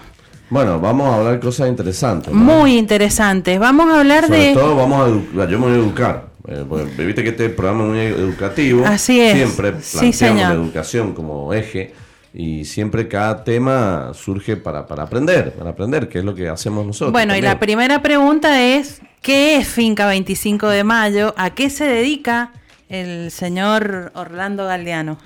Bueno, 0.50 0.80
vamos 0.80 1.08
a 1.08 1.18
hablar 1.18 1.40
cosas 1.40 1.70
interesantes. 1.70 2.34
Muy 2.34 2.78
interesantes. 2.78 3.60
Vamos 3.60 3.90
a 3.90 4.00
hablar 4.00 4.28
de. 4.28 4.54
todo 4.54 4.76
vamos 4.76 5.06
a 5.06 5.10
educar. 5.10 5.50
Yo 5.50 5.60
me 5.60 5.68
voy 5.68 5.76
a 5.76 5.80
educar. 5.80 6.30
Eh, 6.48 6.66
viste 7.06 7.24
que 7.24 7.30
este 7.30 7.50
programa 7.50 7.84
es 7.84 7.90
muy 7.90 8.00
educativo. 8.00 8.86
Así 8.86 9.22
es. 9.22 9.36
Siempre 9.36 9.74
planteamos 9.74 10.42
la 10.42 10.54
educación 10.54 11.14
como 11.14 11.54
eje. 11.54 11.94
Y 12.32 12.66
siempre 12.66 13.08
cada 13.08 13.44
tema 13.44 14.12
surge 14.14 14.56
para, 14.56 14.86
para 14.86 15.04
aprender, 15.04 15.52
para 15.54 15.72
aprender, 15.72 16.08
que 16.08 16.20
es 16.20 16.26
lo 16.26 16.36
que 16.36 16.48
hacemos 16.48 16.86
nosotros. 16.86 17.12
Bueno, 17.12 17.36
y 17.36 17.42
la 17.42 17.60
primera 17.60 18.04
pregunta 18.04 18.62
es, 18.62 19.02
¿qué 19.22 19.58
es 19.58 19.68
Finca 19.68 20.06
25 20.06 20.68
de 20.68 20.84
Mayo? 20.84 21.34
¿A 21.38 21.50
qué 21.52 21.72
se 21.72 21.86
dedica 21.86 22.52
el 22.90 23.32
señor 23.32 24.12
Orlando 24.16 24.66
Galdeano? 24.66 25.18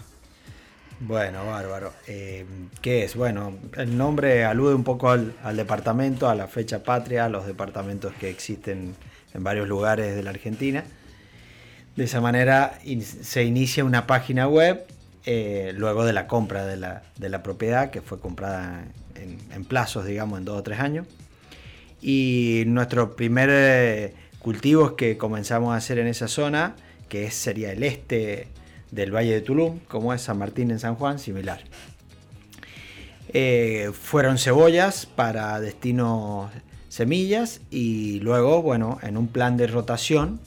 Bueno, 0.99 1.45
bárbaro. 1.45 1.93
Eh, 2.07 2.45
¿Qué 2.81 3.03
es? 3.03 3.15
Bueno, 3.15 3.57
el 3.75 3.97
nombre 3.97 4.45
alude 4.45 4.75
un 4.75 4.83
poco 4.83 5.09
al, 5.09 5.33
departamento, 5.55 6.29
a 6.29 6.35
la 6.35 6.47
fecha 6.47 6.83
patria, 6.83 7.25
a 7.25 7.29
los 7.29 7.45
departamentos 7.45 8.13
que 8.13 8.29
existen 8.29 8.95
en 9.33 9.43
varios 9.43 9.67
lugares 9.67 10.15
de 10.15 10.23
la 10.23 10.29
Argentina. 10.29 10.83
De 11.95 12.05
esa 12.05 12.21
manera 12.21 12.79
se 13.21 13.43
inicia 13.43 13.83
una 13.83 14.07
página 14.07 14.47
web 14.47 14.85
eh, 15.25 15.73
luego 15.75 16.05
de 16.05 16.13
la 16.13 16.27
compra 16.27 16.65
de 16.65 16.77
la, 16.77 17.43
propiedad, 17.43 17.91
que 17.91 18.01
fue 18.01 18.19
comprada 18.19 18.85
en, 19.15 19.65
plazos, 19.65 20.05
digamos, 20.05 20.39
en 20.39 20.45
dos 20.45 20.57
o 20.57 20.63
tres 20.63 20.79
años. 20.79 21.07
Y 22.01 22.63
nuestro 22.67 23.15
primer 23.15 23.49
eh, 23.51 24.13
que 24.97 25.17
comenzamos 25.17 25.73
a 25.73 25.77
hacer 25.77 25.99
en 25.99 26.07
esa 26.07 26.27
zona, 26.27 26.75
que 27.13 27.29
sería 27.29 27.71
el 27.73 27.83
este 27.83 28.47
del 28.89 29.15
Valle 29.15 29.33
de 29.33 29.41
Tulum, 29.41 29.77
como 29.87 30.15
es 30.15 30.23
San 30.23 30.39
Martín 30.39 30.71
en 30.71 30.79
San 30.79 30.95
Juan, 30.95 31.19
similar. 31.19 31.61
Eh, 33.31 33.91
fueron 33.93 34.39
cebollas 34.39 35.05
para 35.05 35.59
destino 35.59 36.49
semillas 36.89 37.61
y 37.69 38.19
luego, 38.21 38.63
bueno, 38.63 38.97
en 39.03 39.17
un 39.17 39.27
plan 39.27 39.57
de 39.57 39.67
rotación, 39.67 40.39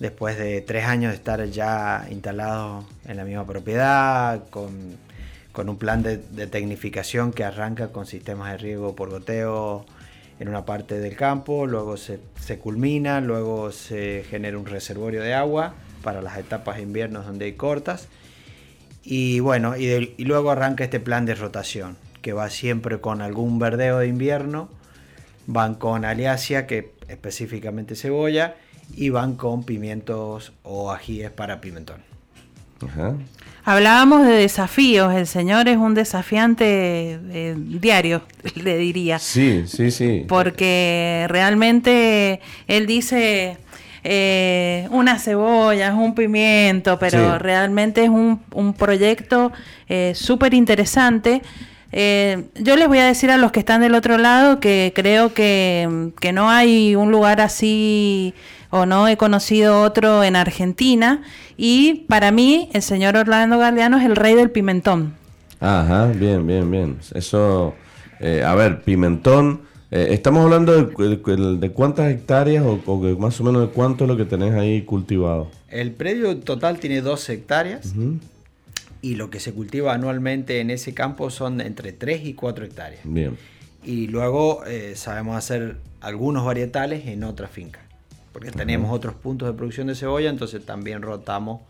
después 0.00 0.36
de 0.36 0.62
tres 0.62 0.84
años 0.86 1.12
de 1.12 1.16
estar 1.16 1.44
ya 1.44 2.08
instalado 2.10 2.84
en 3.06 3.16
la 3.16 3.22
misma 3.22 3.46
propiedad, 3.46 4.48
con, 4.48 4.98
un 5.54 5.78
plan 5.78 6.02
de, 6.02 6.16
tecnificación 6.48 7.32
que 7.32 7.44
arranca 7.44 7.92
con 7.92 8.04
sistemas 8.04 8.50
de 8.50 8.58
riego 8.58 8.96
por 8.96 9.10
goteo 9.10 9.86
en 10.40 10.48
una 10.48 10.64
parte 10.64 10.98
del 11.00 11.16
campo, 11.16 11.66
luego 11.66 11.96
se, 11.96 12.20
culmina, 12.58 13.20
luego 13.20 13.72
se 13.72 14.24
genera 14.28 14.58
un 14.58 14.66
reservorio 14.66 15.22
de 15.22 15.34
agua 15.34 15.74
para 16.02 16.22
las 16.22 16.38
etapas 16.38 16.76
de 16.76 16.82
invierno 16.82 17.22
donde 17.22 17.46
hay 17.46 17.52
cortas. 17.54 18.08
Y 19.02 19.40
bueno, 19.40 19.76
y, 19.76 20.24
luego 20.24 20.50
arranca 20.50 20.84
este 20.84 21.00
plan 21.00 21.26
de 21.26 21.34
rotación, 21.34 21.96
que 22.22 22.32
va 22.32 22.50
siempre 22.50 23.00
con 23.00 23.20
algún 23.20 23.58
verdeo 23.58 23.98
de 23.98 24.06
invierno, 24.06 24.68
van 25.46 25.74
con 25.74 26.04
aliacia, 26.04 26.66
que 26.66 26.92
específicamente 27.08 27.96
cebolla, 27.96 28.56
y 28.94 29.10
van 29.10 29.34
con 29.36 29.64
pimientos 29.64 30.52
o 30.62 30.92
ajíes 30.92 31.30
para 31.30 31.60
pimentón. 31.60 32.07
Hablábamos 33.64 34.26
de 34.26 34.32
desafíos, 34.32 35.14
el 35.14 35.26
señor 35.26 35.68
es 35.68 35.76
un 35.76 35.94
desafiante 35.94 37.20
eh, 37.30 37.54
diario, 37.56 38.22
le 38.54 38.78
diría. 38.78 39.18
Sí, 39.18 39.64
sí, 39.66 39.90
sí. 39.90 40.24
Porque 40.26 41.26
realmente 41.28 42.40
él 42.66 42.86
dice, 42.86 43.58
eh, 44.04 44.88
unas 44.90 45.22
cebollas, 45.22 45.94
un 45.94 46.14
pimiento, 46.14 46.98
pero 46.98 47.38
realmente 47.38 48.04
es 48.04 48.08
un, 48.10 48.40
un 48.52 48.72
proyecto 48.72 49.52
eh, 49.88 50.12
súper 50.14 50.54
interesante. 50.54 51.42
Eh, 51.90 52.44
yo 52.54 52.76
les 52.76 52.86
voy 52.86 52.98
a 52.98 53.06
decir 53.06 53.30
a 53.30 53.38
los 53.38 53.50
que 53.50 53.60
están 53.60 53.80
del 53.80 53.94
otro 53.94 54.18
lado 54.18 54.60
que 54.60 54.92
creo 54.94 55.32
que, 55.32 56.10
que, 56.20 56.32
no 56.32 56.50
hay 56.50 56.94
un 56.94 57.10
lugar 57.10 57.40
así 57.40 58.34
o 58.70 58.86
no 58.86 59.08
he 59.08 59.16
conocido 59.16 59.82
otro 59.82 60.24
en 60.24 60.36
Argentina 60.36 61.22
y 61.56 62.04
para 62.08 62.30
mí 62.30 62.68
el 62.72 62.82
señor 62.82 63.16
Orlando 63.16 63.58
Galeano 63.58 63.98
es 63.98 64.04
el 64.04 64.16
rey 64.16 64.34
del 64.34 64.50
pimentón. 64.50 65.14
Ajá, 65.60 66.06
bien, 66.06 66.46
bien, 66.46 66.70
bien. 66.70 66.98
Eso, 67.14 67.74
eh, 68.20 68.42
a 68.44 68.54
ver, 68.54 68.82
pimentón 68.82 69.68
eh, 69.90 70.08
estamos 70.10 70.44
hablando 70.44 70.84
de, 70.84 71.70
cuántas 71.70 72.10
hectáreas 72.10 72.64
o, 72.64 73.16
más 73.18 73.40
o 73.40 73.44
menos 73.44 73.62
de 73.62 73.68
cuánto 73.68 74.04
es 74.04 74.08
lo 74.08 74.16
que 74.16 74.26
tenés 74.26 74.54
ahí 74.54 74.82
cultivado. 74.82 75.50
El 75.70 75.92
predio 75.92 76.36
total 76.38 76.78
tiene 76.78 77.00
12 77.00 77.32
hectáreas 77.32 77.94
y 79.00 79.14
lo 79.14 79.30
que 79.30 79.40
se 79.40 79.52
cultiva 79.52 79.94
anualmente 79.94 80.60
en 80.60 80.70
ese 80.70 80.92
campo 80.92 81.30
son 81.30 81.62
entre 81.62 81.92
3 81.92 82.26
y 82.26 82.34
4 82.34 82.66
hectáreas. 82.66 83.00
Bien. 83.04 83.38
Y 83.82 84.08
luego 84.08 84.64
eh, 84.66 84.92
sabemos 84.94 85.36
hacer 85.36 85.76
algunos 86.02 86.44
varietales 86.44 87.06
en 87.06 87.24
otras 87.24 87.50
fincas, 87.50 87.82
porque 88.38 88.52
tenemos 88.52 88.92
otros 88.92 89.14
puntos 89.16 89.48
de 89.48 89.54
producción 89.54 89.88
de 89.88 89.96
cebolla, 89.96 90.30
entonces 90.30 90.64
también 90.64 91.02
rotamos 91.02 91.60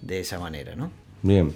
de 0.00 0.20
esa 0.20 0.38
manera, 0.38 0.76
¿no? 0.76 0.92
Bien. 1.22 1.52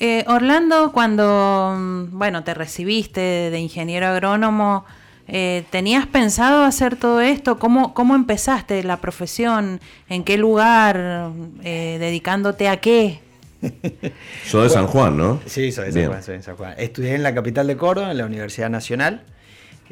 Eh, 0.00 0.24
Orlando, 0.28 0.92
cuando 0.92 1.74
mm, 1.76 2.18
bueno 2.18 2.42
te 2.42 2.54
recibiste 2.54 3.20
de 3.20 3.58
ingeniero 3.58 4.06
agrónomo, 4.06 4.86
eh, 5.28 5.64
¿Tenías 5.70 6.06
pensado 6.06 6.64
hacer 6.64 6.96
todo 6.96 7.20
esto? 7.20 7.58
¿Cómo, 7.58 7.94
¿Cómo 7.94 8.16
empezaste 8.16 8.82
la 8.82 8.96
profesión? 8.96 9.80
¿En 10.08 10.24
qué 10.24 10.36
lugar? 10.36 11.30
Eh, 11.62 11.98
¿Dedicándote 12.00 12.68
a 12.68 12.78
qué? 12.78 13.20
soy 14.44 14.64
de 14.64 14.70
San 14.70 14.88
Juan, 14.88 15.16
¿no? 15.16 15.40
Sí, 15.46 15.70
soy 15.70 15.92
de 15.92 16.42
San 16.42 16.56
Juan, 16.56 16.74
Estudié 16.76 17.14
en 17.14 17.22
la 17.22 17.34
capital 17.34 17.68
de 17.68 17.76
Córdoba, 17.76 18.10
en 18.10 18.18
la 18.18 18.26
Universidad 18.26 18.68
Nacional. 18.68 19.22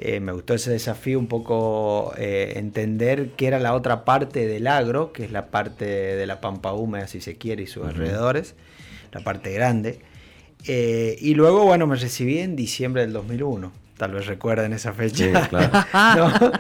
Eh, 0.03 0.21
me 0.21 0.33
gustó 0.33 0.55
ese 0.55 0.71
desafío 0.71 1.19
un 1.19 1.27
poco 1.27 2.15
entender 2.17 3.33
qué 3.37 3.49
era 3.49 3.59
la 3.59 3.75
otra 3.75 4.05
parte 4.05 4.47
del 4.47 4.67
agro, 4.67 5.13
que 5.13 5.25
es 5.25 5.31
la 5.31 5.49
parte 5.49 5.85
de 5.85 6.27
la 6.27 6.41
pampa 6.41 6.73
húmeda, 6.73 7.07
si 7.07 7.21
se 7.21 7.37
quiere, 7.37 7.65
y 7.65 7.67
sus 7.67 7.87
alrededores, 7.87 8.55
la 9.13 9.21
parte 9.21 9.53
grande. 9.53 10.01
y 10.67 11.35
luego, 11.35 11.65
bueno, 11.65 11.87
me 11.87 11.97
recibí 11.97 12.39
en 12.39 12.57
diciembre 12.57 13.03
del 13.03 13.13
2001 13.13 13.73
tal 14.01 14.13
vez 14.13 14.27
recuerden 14.27 14.73
esa 14.73 14.95
fecha. 14.95 15.49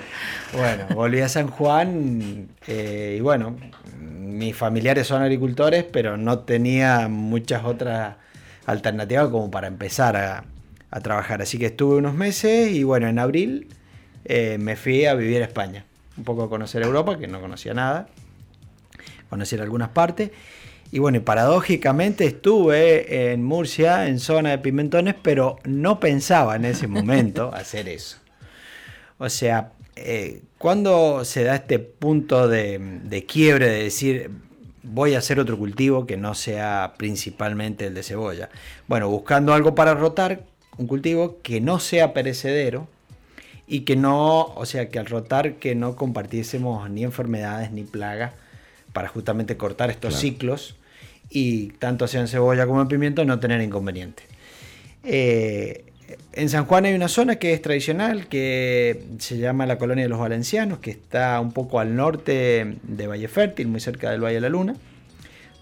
Bueno, 0.52 0.86
volví 0.94 1.20
a 1.20 1.28
San 1.28 1.46
Juan 1.46 2.48
eh, 2.66 3.14
y 3.16 3.20
bueno, 3.20 3.56
mis 4.00 4.54
familiares 4.54 5.06
son 5.06 5.22
agricultores, 5.22 5.84
pero 5.84 6.16
no 6.16 6.40
tenía 6.40 7.06
muchas 7.08 7.64
otras 7.64 8.16
alternativas 8.66 9.28
como 9.28 9.50
para 9.50 9.68
empezar 9.68 10.16
a, 10.16 10.44
trabajar. 10.98 11.40
Así 11.40 11.56
que 11.58 11.66
estuve 11.66 11.96
unos 11.96 12.14
meses 12.14 12.72
y 12.72 12.82
bueno, 12.82 13.06
en 13.06 13.20
abril 13.20 13.68
eh, 14.24 14.58
me 14.58 14.74
fui 14.74 15.06
a 15.06 15.14
vivir 15.14 15.42
a 15.42 15.44
España, 15.44 15.84
un 16.16 16.24
poco 16.24 16.42
a 16.42 16.48
conocer 16.48 16.82
Europa, 16.82 17.16
que 17.16 17.28
no 17.28 17.40
conocía 17.40 17.72
nada. 17.72 18.08
conocer 19.28 19.60
algunas 19.62 19.90
partes. 19.90 20.32
Y 20.92 20.98
bueno, 20.98 21.22
paradójicamente 21.22 22.24
estuve 22.26 23.32
en 23.32 23.44
Murcia, 23.44 24.08
en 24.08 24.18
zona 24.18 24.50
de 24.50 24.58
pimentones, 24.58 25.14
pero 25.22 25.60
no 25.64 26.00
pensaba 26.00 26.56
en 26.56 26.64
ese 26.64 26.88
momento 26.88 27.50
hacer 27.54 27.88
eso. 27.88 28.18
O 29.18 29.28
sea, 29.28 29.70
eh, 29.94 30.42
cuando 30.58 31.24
se 31.24 31.44
da 31.44 31.56
este 31.56 31.78
punto 31.78 32.48
de, 32.48 33.24
quiebre 33.28 33.68
de 33.68 33.82
decir 33.84 34.30
voy 34.82 35.14
a 35.14 35.18
hacer 35.18 35.38
otro 35.38 35.58
cultivo 35.58 36.06
que 36.06 36.16
no 36.16 36.34
sea 36.34 36.94
principalmente 36.96 37.86
el 37.86 37.94
de 37.94 38.02
cebolla? 38.02 38.48
Bueno, 38.88 39.08
buscando 39.08 39.52
algo 39.52 39.74
para 39.74 39.94
rotar, 39.94 40.42
un 40.80 40.86
cultivo 40.86 41.36
que 41.42 41.60
no 41.60 41.78
sea 41.78 42.12
perecedero 42.14 42.88
y 43.66 43.80
que 43.82 43.96
no, 43.96 44.46
o 44.46 44.66
sea, 44.66 44.88
que 44.88 44.98
al 44.98 45.06
rotar 45.06 45.54
que 45.54 45.74
no 45.74 45.94
compartiésemos 45.94 46.88
ni 46.90 47.04
enfermedades 47.04 47.70
ni 47.70 47.84
plagas 47.84 48.32
para 48.92 49.08
justamente 49.08 49.56
cortar 49.56 49.90
estos 49.90 50.16
ciclos 50.16 50.74
y 51.28 51.68
tanto 51.78 52.08
sea 52.08 52.22
en 52.22 52.28
cebolla 52.28 52.66
como 52.66 52.80
en 52.80 52.88
pimiento 52.88 53.24
no 53.24 53.38
tener 53.38 53.60
inconveniente. 53.60 54.24
Eh, 55.04 55.84
en 56.32 56.48
San 56.48 56.64
Juan 56.64 56.86
hay 56.86 56.94
una 56.94 57.08
zona 57.08 57.36
que 57.36 57.52
es 57.52 57.62
tradicional, 57.62 58.26
que 58.26 59.04
se 59.18 59.38
llama 59.38 59.66
la 59.66 59.78
Colonia 59.78 60.04
de 60.04 60.08
los 60.08 60.18
Valencianos, 60.18 60.78
que 60.78 60.90
está 60.90 61.38
un 61.40 61.52
poco 61.52 61.78
al 61.78 61.94
norte 61.94 62.78
de 62.82 63.06
Valle 63.06 63.28
Fértil, 63.28 63.68
muy 63.68 63.80
cerca 63.80 64.10
del 64.10 64.24
Valle 64.24 64.36
de 64.36 64.40
la 64.40 64.48
Luna, 64.48 64.74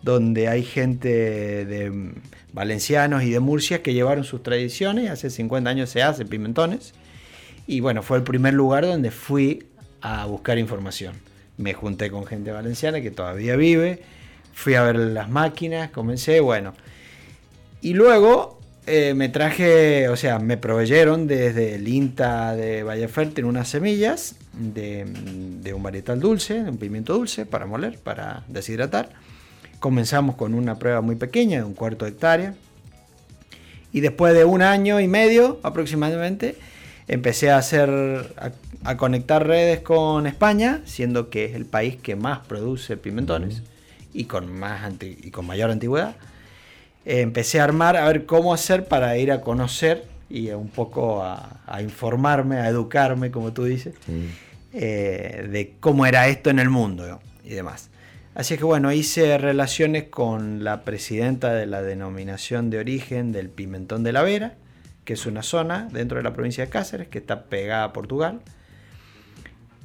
donde 0.02 0.48
hay 0.48 0.62
gente 0.62 1.08
de 1.08 2.12
valencianos 2.52 3.22
y 3.22 3.30
de 3.30 3.40
Murcia 3.40 3.82
que 3.82 3.94
llevaron 3.94 4.24
sus 4.24 4.42
tradiciones, 4.42 5.10
hace 5.10 5.30
50 5.30 5.68
años 5.68 5.90
se 5.90 6.02
hace 6.02 6.24
pimentones, 6.24 6.94
y 7.66 7.80
bueno, 7.80 8.02
fue 8.02 8.16
el 8.18 8.24
primer 8.24 8.54
lugar 8.54 8.86
donde 8.86 9.10
fui 9.10 9.66
a 10.00 10.24
buscar 10.26 10.58
información. 10.58 11.14
Me 11.56 11.74
junté 11.74 12.10
con 12.10 12.24
gente 12.24 12.50
valenciana 12.50 13.00
que 13.00 13.10
todavía 13.10 13.56
vive, 13.56 14.02
fui 14.54 14.74
a 14.74 14.82
ver 14.82 14.96
las 14.96 15.28
máquinas, 15.28 15.90
comencé, 15.90 16.40
bueno. 16.40 16.72
Y 17.82 17.94
luego 17.94 18.58
eh, 18.86 19.12
me 19.14 19.28
traje, 19.28 20.08
o 20.08 20.16
sea, 20.16 20.38
me 20.38 20.56
proveyeron 20.56 21.26
desde 21.26 21.74
el 21.74 21.86
INTA 21.86 22.56
de 22.56 22.82
Valle 22.82 23.06
Fértil 23.08 23.44
unas 23.44 23.68
semillas 23.68 24.36
de, 24.54 25.04
un 25.74 25.82
varietal 25.82 26.20
dulce, 26.20 26.62
de 26.62 26.70
un 26.70 26.78
pimiento 26.78 27.12
dulce 27.12 27.44
para 27.44 27.66
moler, 27.66 27.98
para 27.98 28.44
deshidratar. 28.48 29.10
Comenzamos 29.80 30.36
con 30.36 30.54
una 30.54 30.78
prueba 30.78 31.00
muy 31.00 31.16
pequeña, 31.16 31.58
de 31.58 31.64
un 31.64 31.74
cuarto 31.74 32.04
de 32.04 32.12
hectárea. 32.12 32.54
Y 33.92 34.00
después 34.00 34.34
de 34.34 34.44
un 34.44 34.62
año 34.62 35.00
y 35.00 35.08
medio 35.08 35.60
aproximadamente, 35.62 36.56
empecé 37.06 37.50
a 37.50 37.58
hacer, 37.58 37.90
a, 38.84 38.96
conectar 38.96 39.46
redes 39.46 39.80
con 39.80 40.26
España, 40.26 40.82
siendo 40.84 41.30
que 41.30 41.46
es 41.46 41.54
el 41.54 41.64
país 41.64 41.96
que 41.96 42.16
más 42.16 42.40
produce 42.46 42.96
pimentones 42.96 43.62
y 44.12 44.24
con, 44.24 44.52
más 44.52 44.92
y 45.00 45.30
con 45.30 45.46
mayor 45.46 45.70
antigüedad. 45.70 46.16
Empecé 47.04 47.60
a 47.60 47.64
armar 47.64 47.96
a 47.96 48.06
ver 48.06 48.26
cómo 48.26 48.52
hacer 48.52 48.86
para 48.86 49.16
ir 49.16 49.32
a 49.32 49.40
conocer 49.40 50.04
y 50.28 50.50
un 50.50 50.68
poco 50.68 51.22
a, 51.22 51.80
informarme, 51.80 52.56
a 52.56 52.68
educarme, 52.68 53.30
como 53.30 53.52
tú 53.52 53.64
dices, 53.64 53.94
eh, 54.72 55.48
de 55.50 55.74
cómo 55.80 56.04
era 56.04 56.28
esto 56.28 56.50
en 56.50 56.58
el 56.58 56.68
mundo 56.68 57.20
y 57.44 57.50
demás. 57.50 57.90
Así 58.38 58.56
que 58.56 58.62
bueno, 58.62 58.92
hice 58.92 59.36
relaciones 59.36 60.04
con 60.04 60.62
la 60.62 60.84
presidenta 60.84 61.52
de 61.52 61.66
la 61.66 61.82
denominación 61.82 62.70
de 62.70 62.78
origen 62.78 63.32
del 63.32 63.48
pimentón 63.48 64.04
de 64.04 64.12
la 64.12 64.22
Vera, 64.22 64.54
que 65.04 65.14
es 65.14 65.26
una 65.26 65.42
zona 65.42 65.88
dentro 65.90 66.18
de 66.18 66.22
la 66.22 66.34
provincia 66.34 66.64
de 66.64 66.70
Cáceres, 66.70 67.08
que 67.08 67.18
está 67.18 67.46
pegada 67.46 67.82
a 67.82 67.92
Portugal. 67.92 68.38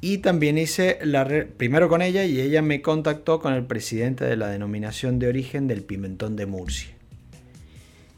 Y 0.02 0.20
también 0.20 0.60
hice 0.60 1.00
la 1.02 1.26
primero 1.58 1.90
con 1.90 2.04
ella 2.04 2.26
y 2.26 2.40
ella 2.40 2.62
me 2.62 2.84
contactó 2.84 3.40
con 3.40 3.56
el 3.56 3.66
presidente 3.66 4.24
de 4.24 4.38
la 4.38 4.50
denominación 4.50 5.18
de 5.18 5.30
origen 5.30 5.68
del 5.68 5.82
pimentón 5.82 6.36
de 6.36 6.46
Murcia. 6.46 6.94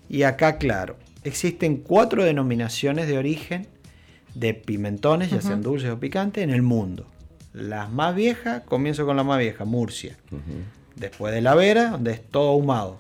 Y 0.09 0.23
acá, 0.23 0.57
claro, 0.57 0.97
existen 1.23 1.77
cuatro 1.77 2.25
denominaciones 2.25 3.07
de 3.07 3.17
origen 3.17 3.67
de 4.33 4.53
pimentones, 4.53 5.31
ya 5.31 5.39
sean 5.39 5.61
dulces 5.61 5.91
o 5.91 5.97
picantes, 5.97 6.43
en 6.43 6.49
el 6.49 6.61
mundo. 6.61 7.07
Las 7.55 7.89
más 7.89 8.13
viejas, 8.13 8.63
comienzo 8.63 9.05
con 9.05 9.15
la 9.15 9.23
más 9.23 9.39
vieja, 9.39 9.63
Murcia. 9.63 10.17
Después 10.95 11.33
de 11.33 11.41
la 11.41 11.55
Vera, 11.55 11.91
donde 11.91 12.11
es 12.11 12.21
todo 12.21 12.49
ahumado. 12.49 12.99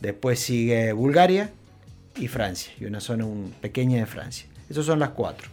Después 0.00 0.38
sigue 0.40 0.92
Bulgaria 0.92 1.50
y 2.16 2.28
Francia, 2.28 2.72
y 2.78 2.84
una 2.84 3.00
zona 3.00 3.24
pequeña 3.62 3.98
de 3.98 4.04
Francia. 4.04 4.46
Esas 4.68 4.84
son 4.84 4.98
las 4.98 5.10
cuatro. 5.10 5.48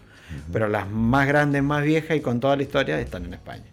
Pero 0.51 0.67
las 0.67 0.89
más 0.89 1.27
grandes, 1.27 1.63
más 1.63 1.83
viejas 1.83 2.17
y 2.17 2.19
con 2.19 2.41
toda 2.41 2.57
la 2.57 2.63
historia 2.63 2.99
están 2.99 3.23
en 3.23 3.35
España. 3.35 3.63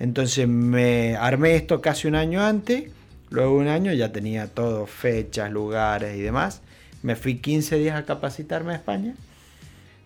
Entonces 0.00 0.48
me 0.48 1.14
armé 1.14 1.54
esto 1.54 1.80
casi 1.80 2.08
un 2.08 2.16
año 2.16 2.42
antes, 2.44 2.90
luego 3.30 3.56
un 3.56 3.68
año 3.68 3.92
ya 3.92 4.10
tenía 4.10 4.48
todo, 4.48 4.86
fechas, 4.86 5.52
lugares 5.52 6.16
y 6.16 6.20
demás. 6.20 6.62
Me 7.02 7.14
fui 7.14 7.36
15 7.36 7.78
días 7.78 7.96
a 7.96 8.04
capacitarme 8.04 8.72
a 8.72 8.76
España. 8.76 9.14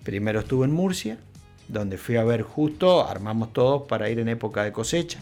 Primero 0.02 0.40
estuve 0.40 0.66
en 0.66 0.72
Murcia, 0.72 1.16
donde 1.72 1.96
fui 1.96 2.16
a 2.16 2.24
ver 2.24 2.42
justo, 2.42 3.06
armamos 3.06 3.52
todo 3.52 3.86
para 3.86 4.10
ir 4.10 4.18
en 4.18 4.28
época 4.28 4.62
de 4.62 4.72
cosecha, 4.72 5.18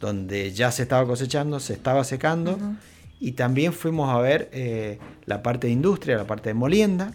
donde 0.00 0.52
ya 0.52 0.70
se 0.72 0.82
estaba 0.82 1.06
cosechando, 1.06 1.60
se 1.60 1.72
estaba 1.72 2.04
secando. 2.04 2.58
Y 3.20 3.32
también 3.32 3.72
fuimos 3.72 4.10
a 4.10 4.18
ver 4.18 4.48
eh, 4.52 4.98
la 5.24 5.42
parte 5.42 5.68
de 5.68 5.72
industria, 5.72 6.16
la 6.16 6.26
parte 6.26 6.50
de 6.50 6.54
molienda, 6.54 7.14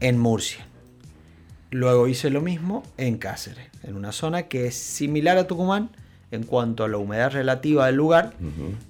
en 0.00 0.18
Murcia. 0.18 0.66
Luego 1.70 2.08
hice 2.08 2.30
lo 2.30 2.40
mismo 2.40 2.82
en 2.96 3.18
Cáceres, 3.18 3.68
en 3.82 3.96
una 3.96 4.12
zona 4.12 4.44
que 4.44 4.66
es 4.66 4.74
similar 4.74 5.38
a 5.38 5.46
Tucumán 5.46 5.90
en 6.30 6.44
cuanto 6.44 6.84
a 6.84 6.88
la 6.88 6.98
humedad 6.98 7.32
relativa 7.32 7.86
del 7.86 7.96
lugar, 7.96 8.32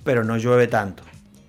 pero 0.05 0.25
no 0.25 0.37
llueve 0.37 0.69
tanto. 0.69 1.03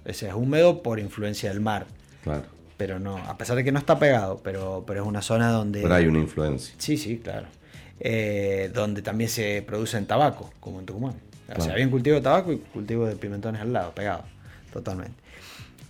Ese 0.05 0.27
es 0.27 0.33
húmedo 0.33 0.83
por 0.83 0.99
influencia 0.99 1.49
del 1.49 1.61
mar. 1.61 1.85
Claro. 2.23 2.52
Pero 2.77 2.99
no, 2.99 3.17
a 3.17 3.37
pesar 3.37 3.55
de 3.55 3.63
que 3.63 3.71
no 3.71 3.79
está 3.79 3.99
pegado, 3.99 4.41
pero, 4.43 4.83
pero 4.85 5.03
es 5.03 5.07
una 5.07 5.21
zona 5.21 5.51
donde... 5.51 5.81
Pero 5.81 5.93
hay 5.93 6.07
una 6.07 6.19
influencia. 6.19 6.73
Sí, 6.77 6.97
sí, 6.97 7.17
claro. 7.17 7.47
Eh, 7.99 8.71
donde 8.73 9.01
también 9.01 9.29
se 9.29 9.63
producen 9.65 10.05
tabaco, 10.05 10.51
como 10.59 10.79
en 10.79 10.85
Tucumán. 10.85 11.13
O 11.55 11.61
sea, 11.61 11.73
había 11.73 11.85
un 11.85 11.91
cultivo 11.91 12.15
de 12.15 12.21
tabaco 12.21 12.51
y 12.51 12.57
cultivo 12.57 13.05
de 13.05 13.15
pimentones 13.15 13.61
al 13.61 13.71
lado, 13.71 13.93
pegado, 13.93 14.23
totalmente. 14.71 15.23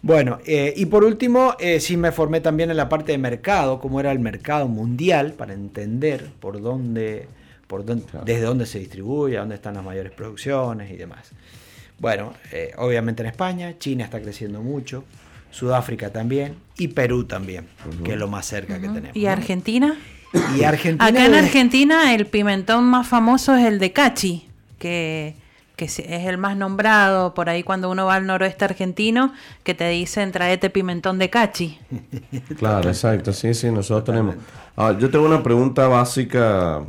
Bueno, 0.02 0.40
eh, 0.46 0.74
y 0.76 0.86
por 0.88 1.06
último, 1.06 1.56
eh, 1.60 1.80
sí 1.80 1.96
me 1.96 2.12
formé 2.12 2.42
también 2.42 2.70
en 2.70 2.76
la 2.76 2.90
parte 2.90 3.14
de 3.14 3.18
mercado, 3.18 3.80
cómo 3.80 4.02
era 4.02 4.12
el 4.12 4.20
mercado 4.20 4.68
mundial, 4.68 5.32
para 5.32 5.54
entender 5.54 6.30
por 6.42 6.62
dónde, 6.62 7.28
por 7.68 7.86
dónde 7.86 8.06
desde 8.26 8.42
dónde 8.42 8.66
se 8.66 8.80
distribuye, 8.80 9.38
dónde 9.38 9.56
están 9.56 9.76
las 9.76 9.84
mayores 9.86 10.12
producciones 10.12 10.92
y 10.92 10.98
demás. 10.98 11.32
Bueno, 12.00 12.34
eh, 12.52 12.74
obviamente 12.78 13.24
en 13.24 13.30
España, 13.30 13.78
China 13.80 14.04
está 14.04 14.22
creciendo 14.22 14.62
mucho, 14.62 15.06
Sudáfrica 15.54 16.12
también 16.12 16.56
y 16.78 16.90
Perú 16.90 17.24
también, 17.24 17.68
que 18.04 18.14
es 18.14 18.18
lo 18.18 18.28
más 18.28 18.46
cerca 18.46 18.82
que 18.82 18.90
tenemos. 18.90 19.16
¿Y 19.16 19.28
Argentina? 19.28 19.96
Y 20.58 20.64
Argentina. 20.64 21.06
Acá 21.06 21.26
en 21.26 21.36
Argentina 21.36 22.14
el 22.14 22.26
pimentón 22.26 22.86
más 22.86 23.08
famoso 23.08 23.56
es 23.56 23.66
el 23.66 23.80
de 23.80 23.94
Cachi, 23.94 24.48
que 24.80 25.36
que 25.76 25.86
es 25.86 26.00
el 26.00 26.38
más 26.38 26.56
nombrado 26.56 27.34
por 27.34 27.50
ahí 27.50 27.64
cuando 27.64 27.90
uno 27.90 28.06
va 28.06 28.16
al 28.16 28.28
noroeste 28.28 28.66
argentino, 28.66 29.34
que 29.64 29.74
te 29.74 29.90
dicen 29.90 30.32
traete 30.32 30.70
pimentón 30.70 31.18
de 31.18 31.30
cachi. 31.30 31.78
Claro, 32.58 32.90
exacto, 32.90 33.34
sí, 33.34 33.54
sí, 33.54 33.72
nosotros 33.72 34.06
tenemos. 34.06 34.36
Ah, 34.76 34.96
yo 34.98 35.10
tengo 35.10 35.26
una 35.26 35.42
pregunta 35.42 35.88
básica 35.88 36.82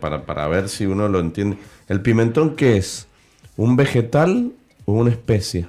para, 0.00 0.22
para, 0.22 0.48
ver 0.48 0.68
si 0.68 0.86
uno 0.86 1.08
lo 1.08 1.20
entiende. 1.20 1.58
¿El 1.88 2.00
pimentón 2.00 2.56
qué 2.56 2.76
es? 2.76 3.06
¿Un 3.56 3.76
vegetal 3.76 4.52
o 4.84 4.92
una 4.92 5.10
especie? 5.10 5.66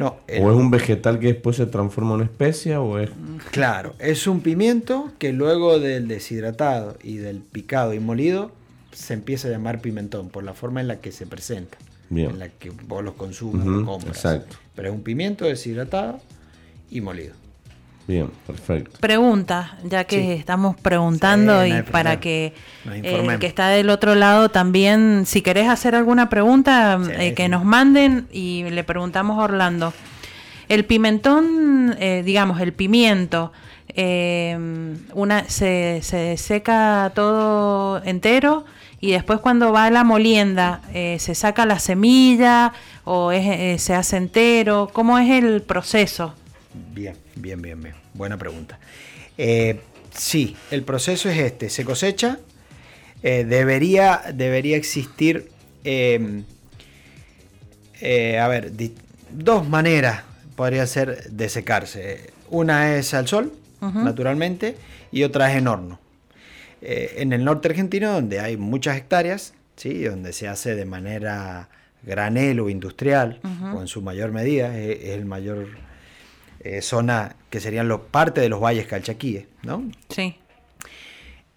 No. 0.00 0.16
¿O 0.40 0.50
es 0.50 0.56
un 0.56 0.70
vegetal 0.70 1.18
que 1.18 1.26
después 1.26 1.56
se 1.56 1.66
transforma 1.66 2.14
en 2.14 2.22
especie 2.22 2.74
o 2.78 2.98
es...? 2.98 3.10
Claro, 3.50 3.94
es 3.98 4.26
un 4.26 4.40
pimiento 4.40 5.12
que 5.18 5.34
luego 5.34 5.78
del 5.78 6.08
deshidratado 6.08 6.96
y 7.02 7.18
del 7.18 7.40
picado 7.40 7.92
y 7.92 8.00
molido 8.00 8.50
se 8.92 9.12
empieza 9.12 9.48
a 9.48 9.50
llamar 9.50 9.82
pimentón 9.82 10.30
por 10.30 10.42
la 10.42 10.54
forma 10.54 10.80
en 10.80 10.88
la 10.88 11.02
que 11.02 11.12
se 11.12 11.26
presenta, 11.26 11.76
en 12.10 12.38
la 12.38 12.48
que 12.48 12.70
vos 12.70 13.04
los 13.04 13.12
consumes, 13.12 13.66
los 13.66 13.84
compras. 13.84 14.16
Exacto. 14.16 14.56
Pero 14.74 14.88
es 14.88 14.94
un 14.94 15.02
pimiento 15.02 15.44
deshidratado 15.44 16.18
y 16.90 17.02
molido. 17.02 17.34
Bien, 18.10 18.28
perfecto. 18.44 18.98
Pregunta, 18.98 19.78
ya 19.84 20.02
que 20.02 20.34
estamos 20.34 20.74
preguntando 20.74 21.64
y 21.64 21.82
para 21.82 22.18
que 22.18 22.52
el 22.84 23.38
que 23.38 23.46
está 23.46 23.68
del 23.68 23.88
otro 23.88 24.16
lado 24.16 24.48
también, 24.48 25.26
si 25.26 25.42
querés 25.42 25.68
hacer 25.68 25.94
alguna 25.94 26.28
pregunta, 26.28 26.98
eh, 27.18 27.34
que 27.34 27.48
nos 27.48 27.64
manden 27.64 28.26
y 28.32 28.64
le 28.68 28.82
preguntamos 28.82 29.38
a 29.38 29.42
Orlando. 29.42 29.92
El 30.68 30.86
pimentón, 30.86 31.94
eh, 32.00 32.22
digamos, 32.24 32.60
el 32.60 32.72
pimiento, 32.72 33.52
eh, 33.88 34.58
una, 35.14 35.48
se, 35.48 36.00
se 36.02 36.36
seca 36.36 37.12
todo 37.14 38.02
entero 38.04 38.64
y 39.00 39.12
después 39.12 39.38
cuando 39.38 39.72
va 39.72 39.84
a 39.84 39.90
la 39.90 40.02
molienda, 40.02 40.82
eh, 40.92 41.18
¿se 41.20 41.36
saca 41.36 41.64
la 41.64 41.78
semilla 41.78 42.72
o 43.04 43.30
eh, 43.30 43.76
se 43.78 43.94
hace 43.94 44.16
entero? 44.16 44.90
¿Cómo 44.92 45.16
es 45.16 45.30
el 45.30 45.62
proceso? 45.62 46.34
Bien, 46.92 47.16
bien, 47.36 47.62
bien, 47.62 47.80
bien. 47.80 47.99
Buena 48.14 48.36
pregunta. 48.36 48.78
Eh, 49.38 49.80
sí, 50.14 50.56
el 50.70 50.82
proceso 50.82 51.28
es 51.28 51.38
este. 51.38 51.70
Se 51.70 51.84
cosecha, 51.84 52.38
debería, 53.22 54.22
debería 54.34 54.76
existir 54.76 55.50
em, 55.84 56.44
eh, 58.00 58.38
a 58.38 58.48
ver, 58.48 58.72
dos 59.30 59.68
maneras 59.68 60.22
podría 60.56 60.86
ser 60.86 61.30
de 61.30 61.48
secarse. 61.48 62.32
Una 62.48 62.96
es 62.96 63.14
al 63.14 63.28
sol, 63.28 63.52
naturalmente, 63.80 64.76
y 65.12 65.22
otra 65.22 65.50
es 65.50 65.58
en 65.58 65.68
horno. 65.68 65.98
Eh, 66.82 67.16
en 67.18 67.32
el 67.32 67.44
norte 67.44 67.68
argentino, 67.68 68.12
donde 68.12 68.40
hay 68.40 68.56
muchas 68.56 68.96
hectáreas, 68.96 69.54
¿sí? 69.76 70.02
donde 70.04 70.32
se 70.32 70.48
hace 70.48 70.74
de 70.74 70.84
manera 70.84 71.68
granel 72.02 72.60
o 72.60 72.70
industrial, 72.70 73.40
o 73.74 73.80
en 73.80 73.86
su 73.86 74.02
mayor 74.02 74.32
medida, 74.32 74.76
es, 74.78 75.10
el 75.10 75.26
mayor 75.26 75.68
eh, 76.60 76.82
zona 76.82 77.36
que 77.50 77.60
serían 77.60 77.88
los, 77.88 78.00
parte 78.00 78.40
de 78.40 78.48
los 78.48 78.60
valles 78.60 78.86
calchaquíes, 78.86 79.46
¿no? 79.62 79.90
Sí. 80.08 80.36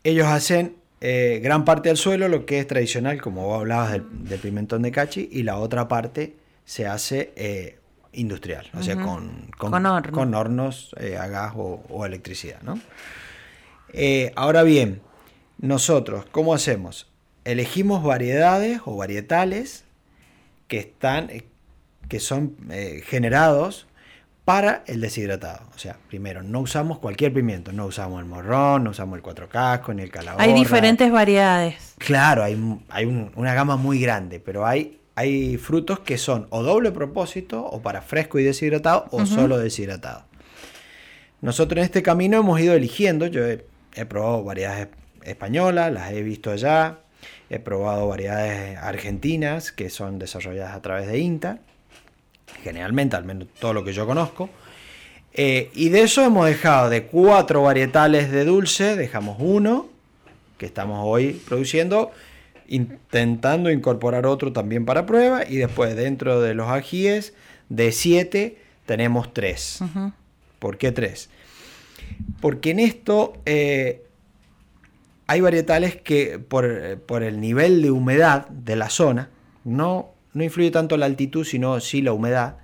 Ellos 0.03 0.27
hacen 0.27 0.75
eh, 1.01 1.39
gran 1.43 1.65
parte 1.65 1.89
del 1.89 1.97
suelo, 1.97 2.27
lo 2.27 2.45
que 2.45 2.59
es 2.59 2.67
tradicional, 2.67 3.21
como 3.21 3.45
vos 3.45 3.59
hablabas 3.59 3.91
del, 3.91 4.39
pimentón 4.39 4.81
de 4.81 4.91
cachi, 4.91 5.29
y 5.31 5.43
la 5.43 5.57
otra 5.57 5.87
parte 5.87 6.35
se 6.65 6.87
hace 6.87 7.77
industrial, 8.13 8.69
o 8.77 8.83
sea, 8.83 8.95
con, 8.95 9.49
con, 9.57 10.33
hornos 10.33 10.95
a 11.19 11.27
gas 11.27 11.53
o, 11.55 12.05
electricidad, 12.05 12.61
¿no? 12.61 12.79
ahora 14.35 14.63
bien, 14.63 15.01
nosotros, 15.57 16.25
¿cómo 16.31 16.53
hacemos? 16.53 17.07
Elegimos 17.45 18.03
variedades 18.03 18.81
o 18.85 18.97
varietales 18.97 19.85
que 20.67 20.79
están, 20.79 21.29
eh, 21.29 21.45
que 22.09 22.19
son 22.19 22.57
eh, 22.69 23.01
generados 23.05 23.87
para 24.45 24.84
el 24.88 24.99
deshidratado. 25.01 25.67
O 25.75 25.77
sea, 25.77 25.97
primero, 26.08 26.43
no 26.43 26.60
usamos 26.60 26.99
cualquier 26.99 27.34
pimiento, 27.34 27.71
no 27.71 27.86
usamos 27.86 28.19
el 28.19 28.25
morrón, 28.25 28.84
no 28.84 28.89
usamos 28.89 29.15
el 29.17 29.21
cuatro 29.21 29.47
cascos, 29.47 29.95
ni 29.95 30.03
el 30.03 30.12
calabaza. 30.12 30.43
Hay 30.43 30.53
diferentes 30.53 31.12
variedades. 31.12 31.95
Claro, 31.97 32.43
hay, 32.43 32.62
hay 32.89 33.06
una 33.36 33.53
gama 33.53 33.77
muy 33.77 33.99
grande, 33.99 34.39
pero 34.39 34.65
hay, 34.65 34.99
hay 35.15 35.58
frutos 35.58 35.99
que 35.99 36.17
son 36.17 36.47
o 36.49 36.62
doble 36.63 36.91
propósito, 36.91 37.65
o 37.65 37.82
para 37.82 38.01
fresco 38.01 38.39
y 38.39 38.43
deshidratado, 38.43 39.08
o 39.12 39.25
solo 39.25 39.58
deshidratado. 39.58 40.25
Nosotros 41.41 41.77
en 41.77 41.86
este 41.86 42.03
camino 42.03 42.39
hemos 42.39 42.60
ido 42.60 42.73
eligiendo, 42.73 43.27
yo 43.27 43.45
he, 43.45 43.65
he 43.95 44.06
probado 44.06 44.43
variedades 44.43 44.89
españolas, 45.23 45.91
las 45.91 46.12
he 46.12 46.21
visto 46.23 46.51
allá. 46.51 46.99
He 47.49 47.60
probado 47.60 48.08
variedades 48.08 48.77
argentinas 48.77 49.71
que 49.71 49.89
son 49.89 50.19
desarrolladas 50.19 50.75
a 50.75 50.82
través 50.82 51.08
de 51.08 51.19
INTA, 51.19 51.60
generalmente, 52.63 53.15
al 53.15 53.26
menos 53.26 53.47
todo 53.60 53.73
lo 53.73 53.84
que 53.84 53.93
yo 53.93 54.06
conozco. 54.06 54.49
Eh, 55.34 55.71
y 55.73 55.89
de 55.89 56.02
eso 56.02 56.23
hemos 56.23 56.45
dejado 56.45 56.89
de 56.89 57.04
cuatro 57.04 57.63
varietales 57.63 58.32
de 58.32 58.45
dulce, 58.45 58.95
dejamos 58.95 59.38
uno 59.39 59.89
que 60.58 60.65
estamos 60.65 60.99
hoy 61.04 61.41
produciendo, 61.47 62.12
intentando 62.67 63.71
incorporar 63.71 64.26
otro 64.26 64.54
también 64.54 64.86
para 64.86 65.06
prueba. 65.06 65.43
Y 65.47 65.58
después, 65.58 65.95
dentro 65.95 66.41
de 66.41 66.54
los 66.54 66.69
ajíes, 66.69 67.34
de 67.69 67.91
siete 67.91 68.58
tenemos 68.86 69.34
tres. 69.34 69.80
¿Por 70.60 70.78
qué 70.78 70.91
tres? 70.91 71.30
Porque 72.39 72.71
en 72.71 72.80
esto 72.80 73.34
eh, 73.45 74.04
hay 75.28 75.41
varietales 75.41 75.95
que 75.95 76.39
por, 76.39 76.65
el 76.65 77.41
nivel 77.41 77.82
de 77.82 77.91
humedad 77.91 78.47
de 78.49 78.76
la 78.76 78.89
zona, 78.89 79.30
no, 79.63 80.12
no 80.34 80.43
influye 80.43 80.72
tanto 80.72 80.98
la 80.98 81.06
altitud, 81.06 81.46
sino 81.46 81.80
sí 81.80 82.02
la 82.02 82.13
humedad, 82.13 82.58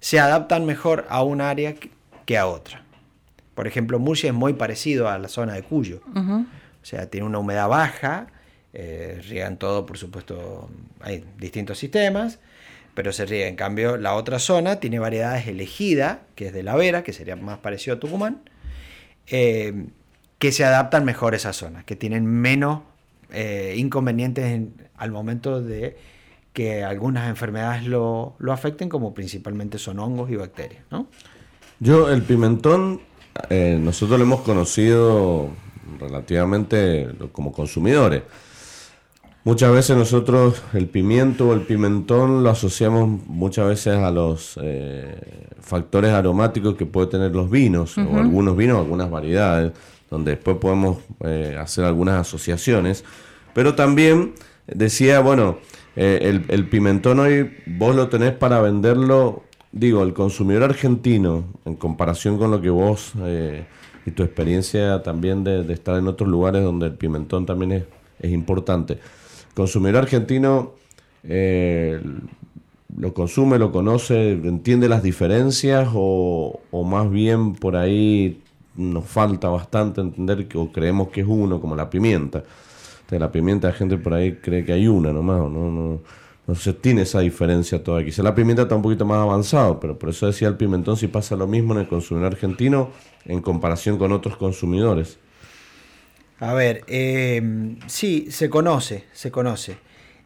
se 0.00 0.20
adaptan 0.20 0.66
mejor 0.66 1.06
a 1.08 1.22
un 1.22 1.40
área 1.40 1.74
que 2.26 2.38
a 2.38 2.46
otra. 2.46 2.82
Por 3.54 3.66
ejemplo, 3.66 3.98
Murcia 3.98 4.28
es 4.28 4.34
muy 4.34 4.54
parecido 4.54 5.08
a 5.08 5.18
la 5.18 5.28
zona 5.28 5.54
de 5.54 5.62
Cuyo. 5.62 6.00
O 6.14 6.86
sea, 6.86 7.08
tiene 7.08 7.26
una 7.26 7.38
humedad 7.38 7.68
baja, 7.68 8.26
eh, 8.72 9.22
riegan 9.28 9.56
todo, 9.56 9.86
por 9.86 9.96
supuesto, 9.96 10.68
hay 11.00 11.24
distintos 11.38 11.78
sistemas, 11.78 12.40
pero 12.94 13.12
se 13.12 13.24
riega. 13.24 13.48
En 13.48 13.56
cambio, 13.56 13.96
la 13.96 14.14
otra 14.14 14.38
zona 14.38 14.80
tiene 14.80 14.98
variedades 14.98 15.46
elegidas, 15.46 16.18
que 16.34 16.48
es 16.48 16.52
de 16.52 16.62
la 16.62 16.74
Vera, 16.76 17.02
que 17.02 17.12
sería 17.12 17.36
más 17.36 17.58
parecido 17.58 17.96
a 17.96 18.00
Tucumán. 18.00 18.42
Eh, 19.26 19.86
que 20.38 20.52
se 20.52 20.62
adaptan 20.62 21.06
mejor 21.06 21.32
a 21.32 21.36
esa 21.36 21.54
zona, 21.54 21.84
que 21.84 21.96
tienen 21.96 22.26
menos 22.26 22.82
eh, 23.32 23.74
inconvenientes 23.78 24.68
al 24.96 25.10
momento 25.10 25.62
de 25.62 25.96
que 26.54 26.84
algunas 26.84 27.28
enfermedades 27.28 27.84
lo, 27.84 28.36
afecten, 28.50 28.88
como 28.88 29.12
principalmente 29.12 29.76
son 29.76 29.98
hongos 29.98 30.30
y 30.30 30.36
bacterias. 30.36 30.84
¿no? 30.90 31.08
Yo, 31.80 32.08
el 32.08 32.22
pimentón, 32.22 33.00
eh, 33.50 33.76
nosotros 33.78 34.18
lo 34.18 34.24
hemos 34.24 34.40
conocido 34.42 35.50
relativamente 35.98 37.08
como 37.32 37.52
consumidores. 37.52 38.22
Muchas 39.42 39.72
veces 39.72 39.96
nosotros 39.96 40.62
el 40.72 40.86
pimiento 40.86 41.48
o 41.48 41.54
el 41.54 41.62
pimentón 41.62 42.44
lo 42.44 42.50
asociamos 42.50 43.08
muchas 43.26 43.66
veces 43.68 43.96
a 43.98 44.10
los 44.10 44.58
eh, 44.62 45.48
factores 45.60 46.12
aromáticos 46.12 46.76
que 46.76 46.86
puede 46.86 47.08
tener 47.08 47.32
los 47.32 47.50
vinos, 47.50 47.98
o 47.98 48.16
algunos 48.16 48.56
vinos, 48.56 48.78
algunas 48.78 49.10
variedades 49.10 49.72
donde 50.08 50.36
después 50.36 50.56
podemos 50.58 50.98
eh, 51.20 51.58
hacer 51.60 51.84
algunas 51.84 52.20
asociaciones. 52.20 53.04
Pero 53.52 53.74
también 53.74 54.34
decía, 54.66 55.20
bueno, 55.20 55.58
eh, 55.96 56.40
el, 56.48 56.68
pimentón 56.68 57.20
hoy 57.20 57.50
vos 57.66 57.94
lo 57.94 58.08
tenés 58.08 58.32
para 58.32 58.60
venderlo, 58.60 59.42
digo, 59.72 60.02
el 60.02 60.12
consumidor 60.12 60.64
argentino, 60.64 61.44
en 61.64 61.76
comparación 61.76 62.38
con 62.38 62.50
lo 62.50 62.60
que 62.60 62.70
vos 62.70 63.12
eh, 63.22 63.64
y 64.06 64.10
tu 64.10 64.22
experiencia 64.22 65.02
también 65.02 65.44
de, 65.44 65.72
estar 65.72 65.98
en 65.98 66.08
otros 66.08 66.28
lugares 66.28 66.62
donde 66.62 66.86
el 66.86 66.94
pimentón 66.94 67.46
también 67.46 67.72
es, 68.20 68.30
importante. 68.30 68.98
consumidor 69.54 70.04
argentino 70.04 70.72
lo 72.96 73.12
consume, 73.12 73.58
lo 73.58 73.72
conoce, 73.72 74.32
entiende 74.32 74.88
las 74.88 75.02
diferencias 75.02 75.88
o, 75.92 76.60
o 76.70 76.84
más 76.84 77.10
bien 77.10 77.54
por 77.54 77.76
ahí 77.76 78.40
nos 78.76 79.04
falta 79.04 79.48
bastante 79.48 80.00
entender 80.00 80.48
que, 80.48 80.58
o 80.58 80.70
creemos 80.70 81.08
que 81.08 81.20
es 81.20 81.26
uno, 81.28 81.60
como 81.60 81.76
la 81.76 81.90
pimienta. 81.90 82.42
De 83.10 83.18
la 83.18 83.30
pimienta 83.30 83.68
la 83.68 83.74
gente 83.74 83.98
por 83.98 84.14
ahí 84.14 84.36
cree 84.36 84.64
que 84.64 84.72
hay 84.72 84.88
una 84.88 85.12
nomás, 85.12 85.38
no, 85.38 85.70
no, 85.70 86.00
no 86.46 86.54
se 86.54 86.72
tiene 86.72 87.02
esa 87.02 87.20
diferencia 87.20 87.82
todavía. 87.82 88.06
Quizá 88.06 88.22
la 88.22 88.34
pimienta 88.34 88.62
está 88.62 88.74
un 88.74 88.82
poquito 88.82 89.04
más 89.04 89.18
avanzado, 89.18 89.80
pero 89.80 89.98
por 89.98 90.10
eso 90.10 90.26
decía 90.26 90.48
el 90.48 90.56
pimentón 90.56 90.96
si 90.96 91.08
pasa 91.08 91.36
lo 91.36 91.46
mismo 91.46 91.74
en 91.74 91.80
el 91.80 91.88
consumidor 91.88 92.32
argentino 92.32 92.90
en 93.24 93.40
comparación 93.40 93.98
con 93.98 94.12
otros 94.12 94.36
consumidores. 94.36 95.18
A 96.40 96.52
ver, 96.52 96.82
eh, 96.86 97.76
sí, 97.86 98.26
se 98.30 98.50
conoce, 98.50 99.04
se 99.12 99.30
conoce. 99.30 99.78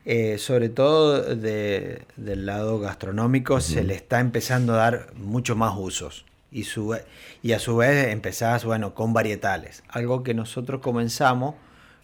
Eh, 0.05 0.39
sobre 0.39 0.71
todo 0.71 1.35
del 1.37 2.47
lado 2.47 2.81
gastronómico 2.81 3.61
se 3.61 3.85
le 3.85 3.95
está 3.95 4.21
empezando 4.21 4.73
a 4.73 4.77
dar 4.79 5.13
mucho 5.17 5.55
más 5.55 5.75
usos 5.77 6.25
y, 6.51 6.65
su, 6.65 6.97
y 7.43 7.53
a 7.53 7.59
su 7.59 7.77
vez 7.77 8.09
empezás, 8.09 8.65
bueno, 8.65 8.95
con 8.95 9.13
varietales. 9.13 9.83
Algo 9.89 10.23
que 10.23 10.33
nosotros 10.33 10.81
comenzamos 10.81 11.57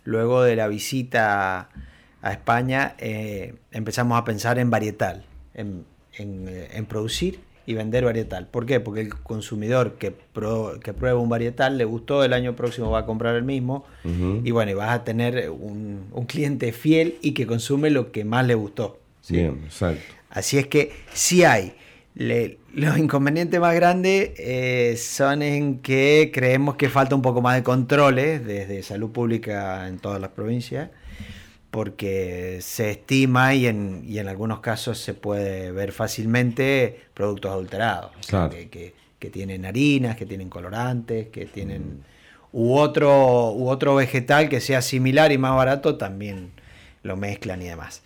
luego 0.04 0.42
de 0.42 0.56
la 0.56 0.68
visita 0.68 1.68
a 2.22 2.32
España, 2.32 2.94
eh, 2.98 3.54
empezamos 3.72 4.18
a 4.18 4.24
pensar 4.24 4.58
en 4.58 4.70
varietal, 4.70 5.24
en, 5.54 5.84
eh, 6.18 6.70
en, 6.72 6.86
producir 6.86 7.40
y 7.66 7.74
vender 7.74 8.04
varietal. 8.04 8.46
¿Por 8.46 8.66
qué? 8.66 8.80
Porque 8.80 9.02
el 9.02 9.14
consumidor 9.14 9.94
que, 9.94 10.14
que 10.82 10.92
prueba 10.94 11.18
un 11.18 11.28
varietal 11.28 11.76
le 11.76 11.84
gustó, 11.84 12.24
el 12.24 12.32
año 12.32 12.54
próximo 12.56 12.90
va 12.90 13.00
a 13.00 13.06
comprar 13.06 13.36
el 13.36 13.44
mismo 13.44 13.84
y 14.04 14.50
bueno, 14.50 14.70
y 14.70 14.74
vas 14.74 14.90
a 14.90 15.04
tener 15.04 15.50
un, 15.50 16.06
un, 16.12 16.26
cliente 16.26 16.72
fiel 16.72 17.16
y 17.20 17.32
que 17.32 17.46
consume 17.46 17.90
lo 17.90 18.12
que 18.12 18.24
más 18.24 18.46
le 18.46 18.54
gustó. 18.54 18.98
Bien, 19.28 19.62
exacto. 19.64 20.02
Así 20.30 20.58
es 20.58 20.66
que 20.66 20.92
sí 21.12 21.44
hay 21.44 21.74
los 22.14 22.98
inconvenientes 22.98 23.58
más 23.60 23.74
grandes 23.74 24.32
eh, 24.38 24.96
son 24.96 25.42
en 25.42 25.80
que 25.80 26.30
creemos 26.32 26.76
que 26.76 26.88
falta 26.88 27.16
un 27.16 27.22
poco 27.22 27.42
más 27.42 27.56
de 27.56 27.64
controles 27.64 28.44
desde 28.44 28.82
salud 28.84 29.10
pública 29.10 29.88
en 29.88 29.98
todas 29.98 30.20
las 30.20 30.30
provincias, 30.30 30.90
porque 31.72 32.58
se 32.60 32.92
estima 32.92 33.54
y 33.54 33.66
en, 33.66 34.04
y 34.06 34.18
en 34.18 34.28
algunos 34.28 34.60
casos 34.60 34.98
se 34.98 35.12
puede 35.12 35.72
ver 35.72 35.90
fácilmente 35.90 37.00
productos 37.14 37.50
adulterados, 37.50 38.12
que, 38.50 38.94
que, 39.18 39.30
tienen 39.30 39.64
harinas, 39.64 40.16
que 40.16 40.26
tienen 40.26 40.50
colorantes, 40.50 41.28
que 41.28 41.46
tienen... 41.46 42.02
U 42.56 42.76
otro, 42.76 43.50
u 43.52 43.68
otro 43.68 43.96
vegetal 43.96 44.48
que 44.48 44.60
sea 44.60 44.80
similar 44.80 45.32
y 45.32 45.38
más 45.38 45.56
barato 45.56 45.96
también 45.96 46.52
lo 47.02 47.16
mezclan 47.16 47.60
y 47.62 47.64
demás. 47.64 48.02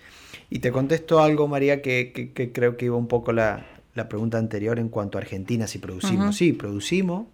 Y 0.49 0.61
te 0.61 0.73
contesto 0.73 1.21
algo, 1.21 1.49
María, 1.49 1.83
que, 1.83 2.13
que 2.13 2.53
creo 2.53 2.79
que 2.79 2.87
iba 2.87 2.97
un 2.97 3.09
poco 3.09 3.33
la, 3.33 3.67
la 3.95 4.09
pregunta 4.09 4.39
anterior 4.39 4.79
en 4.79 4.89
cuanto 4.89 5.19
a 5.19 5.21
Argentina, 5.21 5.67
si 5.67 5.79
producimos. 5.79 6.37
Sí, 6.37 6.53
producimos. 6.53 7.27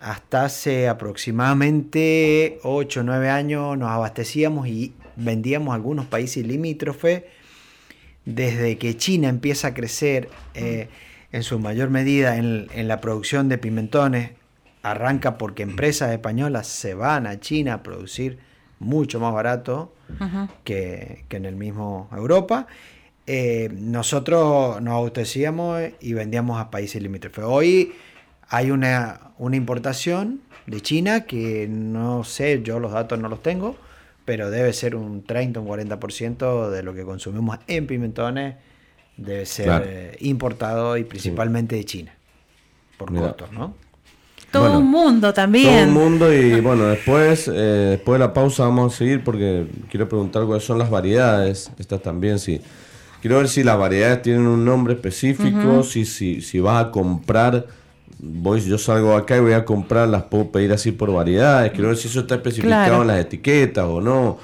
Hasta 0.00 0.46
hace 0.46 0.88
aproximadamente 0.88 2.58
8 2.62 3.00
o 3.00 3.02
9 3.02 3.28
años 3.28 3.76
nos 3.76 3.90
abastecíamos 3.90 4.66
y 4.66 4.94
vendíamos 5.16 5.72
a 5.72 5.74
algunos 5.74 6.06
países 6.06 6.46
limítrofes. 6.46 7.24
Desde 8.24 8.78
que 8.78 8.96
China 8.96 9.28
empieza 9.28 9.68
a 9.68 9.74
crecer 9.74 10.30
eh, 10.54 10.88
en 11.32 11.42
su 11.42 11.58
mayor 11.58 11.90
medida 11.90 12.36
en, 12.36 12.68
la 12.88 13.00
producción 13.00 13.48
de 13.48 13.58
pimentones, 13.58 14.30
arranca 14.82 15.38
porque 15.38 15.62
empresas 15.62 16.10
españolas 16.12 16.66
se 16.66 16.94
van 16.94 17.26
a 17.26 17.38
China 17.38 17.74
a 17.74 17.82
producir 17.82 18.38
mucho 18.78 19.20
más 19.20 19.34
barato 19.34 19.94
que, 20.64 21.24
en 21.28 21.44
el 21.44 21.56
mismo 21.56 22.08
Europa. 22.12 22.66
Eh, 23.32 23.68
nosotros 23.72 24.82
nos 24.82 24.94
abastecíamos 24.94 25.80
y 26.00 26.14
vendíamos 26.14 26.60
a 26.60 26.68
países 26.68 27.00
limítrofes. 27.00 27.44
Hoy 27.46 27.92
hay 28.48 28.72
una, 28.72 29.20
una 29.38 29.54
importación 29.54 30.40
de 30.66 30.80
China 30.80 31.26
que 31.26 31.68
no 31.70 32.24
sé, 32.24 32.60
yo 32.64 32.80
los 32.80 32.90
datos 32.90 33.20
no 33.20 33.28
los 33.28 33.40
tengo, 33.40 33.76
pero 34.24 34.50
debe 34.50 34.72
ser 34.72 34.96
un 34.96 35.22
30 35.22 35.60
o 35.60 35.62
un 35.62 35.68
40% 35.68 36.70
de 36.70 36.82
lo 36.82 36.92
que 36.92 37.04
consumimos 37.04 37.60
en 37.68 37.86
pimentones 37.86 38.56
debe 39.16 39.46
ser 39.46 39.84
eh, 39.86 40.16
importado 40.22 40.96
y 40.96 41.04
principalmente 41.04 41.76
de 41.76 41.84
China, 41.84 42.12
por 42.98 43.14
costos, 43.14 43.52
¿no? 43.52 43.74
Todo 44.50 44.80
un 44.80 44.90
mundo 44.90 45.32
también. 45.32 45.94
Todo 45.94 46.04
un 46.04 46.10
mundo 46.10 46.34
y 46.34 46.60
bueno, 46.60 46.86
después, 46.86 47.46
eh, 47.46 47.52
después 47.90 48.18
de 48.18 48.26
la 48.26 48.34
pausa 48.34 48.64
vamos 48.64 48.92
a 48.92 48.98
seguir 48.98 49.22
porque 49.22 49.68
quiero 49.88 50.08
preguntar 50.08 50.46
cuáles 50.46 50.64
son 50.64 50.80
las 50.80 50.90
variedades, 50.90 51.70
estas 51.78 52.02
también, 52.02 52.40
sí. 52.40 52.60
Quiero 53.20 53.38
ver 53.38 53.48
si 53.48 53.62
las 53.62 53.78
variedades 53.78 54.22
tienen 54.22 54.46
un 54.46 54.64
nombre 54.64 54.94
específico, 54.94 55.82
si, 55.82 56.04
si, 56.04 56.40
si 56.40 56.60
vas 56.60 56.86
a 56.86 56.90
comprar 56.90 57.66
voy, 58.22 58.60
yo 58.60 58.78
salgo 58.78 59.14
acá 59.14 59.36
y 59.36 59.40
voy 59.40 59.52
a 59.52 59.64
comprar, 59.64 60.08
las 60.08 60.24
puedo 60.24 60.50
pedir 60.50 60.72
así 60.72 60.92
por 60.92 61.12
variedades. 61.12 61.72
Quiero 61.72 61.88
ver 61.88 61.96
si 61.96 62.08
eso 62.08 62.20
está 62.20 62.36
especificado 62.36 63.02
en 63.02 63.08
las 63.08 63.20
etiquetas 63.20 63.84
o 63.84 64.00
no. 64.00 64.38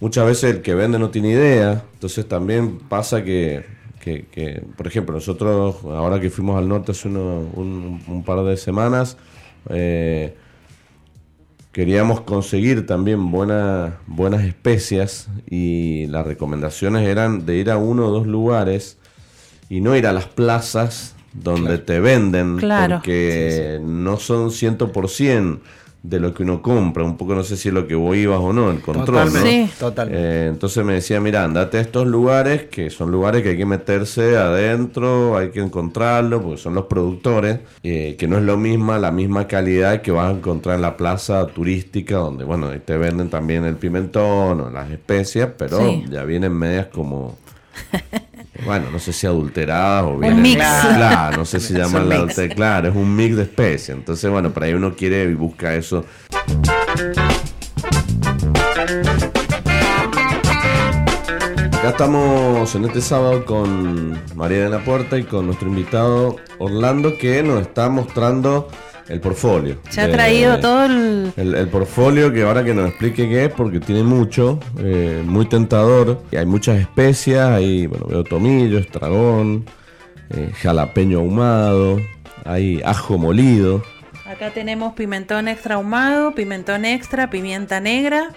Muchas 0.00 0.26
veces 0.26 0.54
el 0.54 0.62
que 0.62 0.74
vende 0.74 0.98
no 0.98 1.10
tiene 1.10 1.30
idea. 1.30 1.82
Entonces 1.94 2.26
también 2.26 2.78
pasa 2.78 3.24
que, 3.24 3.64
que, 4.00 4.62
por 4.76 4.86
ejemplo, 4.86 5.14
nosotros 5.14 5.76
ahora 5.84 6.20
que 6.20 6.30
fuimos 6.30 6.56
al 6.56 6.68
norte 6.68 6.92
hace 6.92 7.08
un, 7.08 8.22
par 8.24 8.42
de 8.44 8.56
semanas, 8.56 9.16
eh, 9.70 10.34
queríamos 11.72 12.22
conseguir 12.22 12.86
también 12.86 13.30
buenas 13.30 13.92
buenas 14.06 14.44
especias 14.44 15.28
y 15.48 16.06
las 16.06 16.26
recomendaciones 16.26 17.06
eran 17.06 17.46
de 17.46 17.56
ir 17.56 17.70
a 17.70 17.76
uno 17.76 18.06
o 18.06 18.10
dos 18.10 18.26
lugares 18.26 18.98
y 19.68 19.80
no 19.80 19.96
ir 19.96 20.06
a 20.06 20.12
las 20.12 20.26
plazas 20.26 21.14
donde 21.32 21.78
te 21.78 22.00
venden, 22.00 22.58
porque 22.58 23.80
no 23.82 24.16
son 24.16 24.48
100% 24.48 24.90
de 26.02 26.20
lo 26.20 26.32
que 26.32 26.42
uno 26.42 26.62
compra. 26.62 27.04
Un 27.04 27.16
poco 27.16 27.34
no 27.34 27.42
sé 27.42 27.56
si 27.56 27.68
es 27.68 27.74
lo 27.74 27.86
que 27.86 27.94
vos 27.94 28.16
ibas 28.16 28.38
o 28.38 28.52
no, 28.52 28.70
el 28.70 28.80
control. 28.80 29.32
¿no? 29.32 29.40
Sí. 29.40 29.68
Eh, 30.10 30.46
entonces 30.48 30.84
me 30.84 30.94
decía, 30.94 31.20
mira, 31.20 31.44
andate 31.44 31.78
a 31.78 31.80
estos 31.80 32.06
lugares, 32.06 32.64
que 32.64 32.90
son 32.90 33.10
lugares 33.10 33.42
que 33.42 33.50
hay 33.50 33.56
que 33.56 33.66
meterse 33.66 34.36
adentro, 34.36 35.36
hay 35.36 35.50
que 35.50 35.60
encontrarlo, 35.60 36.42
porque 36.42 36.58
son 36.58 36.74
los 36.74 36.86
productores, 36.86 37.60
eh, 37.82 38.16
que 38.18 38.28
no 38.28 38.38
es 38.38 38.44
lo 38.44 38.56
mismo, 38.56 38.96
la 38.96 39.10
misma 39.10 39.46
calidad 39.46 40.02
que 40.02 40.10
vas 40.10 40.32
a 40.32 40.36
encontrar 40.36 40.76
en 40.76 40.82
la 40.82 40.96
plaza 40.96 41.46
turística, 41.46 42.16
donde, 42.16 42.44
bueno, 42.44 42.70
te 42.80 42.96
venden 42.96 43.28
también 43.28 43.64
el 43.64 43.76
pimentón 43.76 44.60
o 44.60 44.70
las 44.70 44.90
especias, 44.90 45.50
pero 45.56 45.80
ya 46.08 46.24
vienen 46.24 46.52
medias 46.52 46.86
como... 46.86 47.36
Bueno, 48.64 48.90
no 48.90 48.98
sé 48.98 49.12
si 49.12 49.26
adulterada 49.26 50.04
o 50.04 50.18
bien. 50.18 50.34
Un 50.34 50.42
mix. 50.42 50.56
Claro, 50.56 51.36
no 51.38 51.44
sé 51.44 51.60
si 51.60 51.74
llaman 51.78 52.08
la 52.08 52.26
Claro, 52.54 52.88
es 52.88 52.96
un 52.96 53.14
mix 53.14 53.36
de 53.36 53.42
especies. 53.42 53.90
Entonces, 53.90 54.30
bueno, 54.30 54.50
por 54.50 54.64
ahí 54.64 54.74
uno 54.74 54.94
quiere 54.94 55.24
y 55.24 55.34
busca 55.34 55.74
eso. 55.74 56.04
Ya 61.82 61.90
estamos 61.90 62.74
en 62.74 62.84
este 62.84 63.00
sábado 63.00 63.44
con 63.44 64.20
María 64.34 64.64
de 64.64 64.68
la 64.68 64.84
Puerta 64.84 65.16
y 65.16 65.22
con 65.22 65.46
nuestro 65.46 65.68
invitado 65.68 66.36
Orlando 66.58 67.16
que 67.16 67.42
nos 67.42 67.62
está 67.62 67.88
mostrando 67.88 68.68
el 69.08 69.20
portfolio. 69.20 69.78
Se 69.88 70.00
ha 70.00 70.10
traído 70.10 70.58
todo 70.60 70.84
el... 70.84 71.32
el... 71.36 71.68
portfolio 71.68 72.32
que 72.32 72.42
ahora 72.42 72.64
que 72.64 72.74
nos 72.74 72.88
explique 72.88 73.28
qué 73.28 73.46
es, 73.46 73.52
porque 73.52 73.80
tiene 73.80 74.02
mucho, 74.02 74.60
eh, 74.78 75.22
muy 75.24 75.46
tentador. 75.46 76.22
Y 76.30 76.36
hay 76.36 76.46
muchas 76.46 76.78
especias, 76.78 77.48
hay, 77.50 77.86
bueno, 77.86 78.06
veo 78.06 78.24
tomillo, 78.24 78.78
estragón, 78.78 79.64
eh, 80.30 80.52
jalapeño 80.60 81.18
ahumado, 81.18 81.98
hay 82.44 82.82
ajo 82.84 83.18
molido. 83.18 83.82
Acá 84.26 84.50
tenemos 84.50 84.92
pimentón 84.92 85.48
extra 85.48 85.76
ahumado, 85.76 86.34
pimentón 86.34 86.84
extra, 86.84 87.30
pimienta 87.30 87.80
negra, 87.80 88.28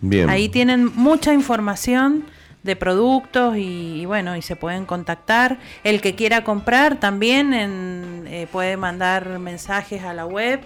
Bien. 0.00 0.28
Ahí 0.28 0.50
tienen 0.50 0.94
mucha 0.94 1.32
información 1.32 2.26
de 2.62 2.76
productos 2.76 3.56
y, 3.56 4.04
bueno, 4.06 4.36
y 4.36 4.42
se 4.42 4.54
pueden 4.56 4.84
contactar. 4.86 5.58
El 5.84 6.00
que 6.00 6.14
quiera 6.14 6.44
comprar 6.44 6.98
también 6.98 8.24
eh, 8.26 8.48
puede 8.50 8.76
mandar 8.76 9.38
mensajes 9.38 10.02
a 10.02 10.12
la 10.14 10.26
web, 10.26 10.60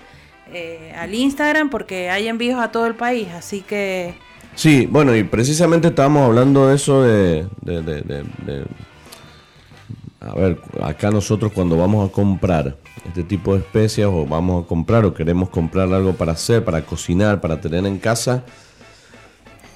eh, 0.52 0.94
al 0.96 1.14
Instagram, 1.14 1.68
porque 1.70 2.08
hay 2.08 2.28
envíos 2.28 2.58
a 2.60 2.72
todo 2.72 2.86
el 2.86 2.94
país, 2.94 3.28
así 3.28 3.60
que 3.60 4.14
Sí, 4.58 4.88
bueno, 4.90 5.14
y 5.14 5.22
precisamente 5.22 5.86
estábamos 5.86 6.26
hablando 6.26 6.66
de 6.66 6.74
eso 6.74 7.04
de, 7.04 7.46
A 10.18 10.34
ver, 10.34 10.58
acá 10.82 11.12
nosotros 11.12 11.52
cuando 11.52 11.76
vamos 11.76 12.10
a 12.10 12.12
comprar 12.12 12.76
este 13.06 13.22
tipo 13.22 13.54
de 13.54 13.60
especias 13.60 14.08
o 14.12 14.26
vamos 14.26 14.64
a 14.64 14.66
comprar 14.66 15.04
o 15.04 15.14
queremos 15.14 15.50
comprar 15.50 15.92
algo 15.92 16.14
para 16.14 16.32
hacer, 16.32 16.64
para 16.64 16.82
cocinar, 16.82 17.40
para 17.40 17.60
tener 17.60 17.86
en 17.86 17.98
casa, 17.98 18.42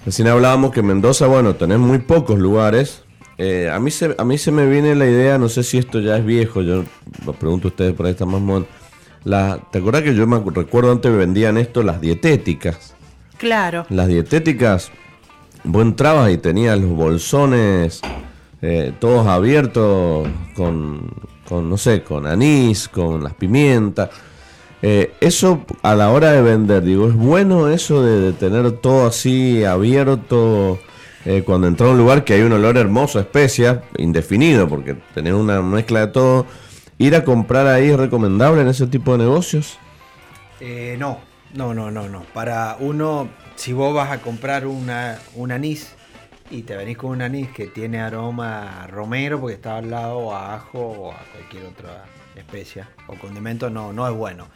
recién 0.05 0.27
hablábamos 0.27 0.73
que 0.73 0.81
en 0.81 0.87
Mendoza, 0.87 1.29
bueno, 1.29 1.55
tenés 1.55 1.79
muy 1.79 1.99
pocos 1.99 2.40
lugares. 2.40 3.05
Eh, 3.38 3.71
a, 3.73 3.79
mí 3.79 3.92
se, 3.92 4.16
a 4.18 4.25
mí 4.25 4.37
se 4.37 4.51
me 4.51 4.66
viene 4.66 4.97
la 4.97 5.07
idea, 5.07 5.38
no 5.38 5.49
sé 5.49 5.62
si 5.62 5.79
esto 5.79 6.01
ya 6.01 6.16
es 6.16 6.27
viejo, 6.27 6.61
yo 6.61 6.83
lo 7.25 7.35
pregunto 7.35 7.68
a 7.68 7.71
ustedes 7.71 7.95
por 7.95 8.07
ahí 8.07 8.12
está 8.12 8.27
más 8.27 8.42
La, 9.23 9.61
¿Te 9.71 9.79
acuerdas 9.79 10.03
que 10.03 10.16
yo 10.16 10.27
me 10.27 10.40
recuerdo 10.40 10.90
antes 10.90 11.16
vendían 11.16 11.57
esto, 11.57 11.85
las 11.85 12.01
dietéticas? 12.01 12.97
Claro. 13.38 13.87
Las 13.88 14.09
dietéticas, 14.09 14.90
vos 15.64 15.83
entrabas 15.83 16.31
y 16.33 16.38
tenías 16.38 16.79
los 16.79 16.90
bolsones 16.90 18.03
eh, 18.64 18.92
todos 19.01 19.27
abiertos 19.27 20.29
con, 20.55 21.11
no 21.51 21.77
sé, 21.77 22.05
con 22.05 22.27
anís, 22.29 22.88
con 22.88 23.23
las 23.25 23.35
pimientas. 23.35 24.11
Eh, 24.81 25.14
eso 25.21 25.64
a 25.83 25.97
la 25.97 26.11
hora 26.11 26.31
de 26.31 26.42
vender, 26.42 26.85
digo, 26.85 27.09
¿es 27.09 27.14
bueno 27.14 27.68
eso 27.68 28.03
de, 28.03 28.33
tener 28.33 28.71
todo 28.73 29.07
así 29.07 29.64
abierto 29.64 30.79
eh, 31.25 31.42
cuando 31.45 31.66
entras 31.66 31.88
a 31.88 31.92
un 31.92 31.99
lugar 31.99 32.25
que 32.25 32.35
hay 32.35 32.42
un 32.42 32.53
olor 32.53 32.77
hermoso, 32.77 33.18
especia, 33.18 33.83
indefinido, 33.99 34.68
porque 34.68 34.95
tener 35.12 35.35
una 35.35 35.61
mezcla 35.61 36.07
de 36.07 36.12
todo? 36.12 36.47
¿Ir 36.99 37.16
a 37.16 37.25
comprar 37.25 37.66
ahí 37.66 37.90
es 37.90 37.97
recomendable 37.97 38.62
en 38.62 38.68
ese 38.68 38.87
tipo 38.87 39.12
de 39.12 39.18
negocios? 39.25 39.79
no, 40.97 41.18
no, 41.53 41.75
no, 41.75 41.91
no, 41.91 42.09
no. 42.09 42.23
Para 42.33 42.77
uno, 42.81 43.29
si 43.57 43.73
vos 43.73 43.95
vas 43.95 44.11
a 44.11 44.21
comprar 44.21 44.67
una, 44.67 45.19
un 45.35 45.53
anís 45.53 45.95
y 46.51 46.62
te 46.62 46.77
venís 46.77 46.97
con 46.97 47.11
un 47.11 47.23
anís 47.23 47.51
que 47.51 47.67
tiene 47.67 48.01
aroma 48.01 48.87
romero 48.88 49.41
porque 49.41 49.55
está 49.55 49.79
al 49.79 49.91
lado 49.91 50.35
a 50.35 50.55
ajo 50.55 50.79
o 50.79 51.12
a 51.12 51.19
cualquier 51.33 51.67
otra 51.67 52.05
especia 52.37 52.88
o 53.07 53.15
condimento, 53.15 53.71
no, 53.71 53.93
no 53.93 54.09
es 54.09 54.15
bueno. 54.15 54.49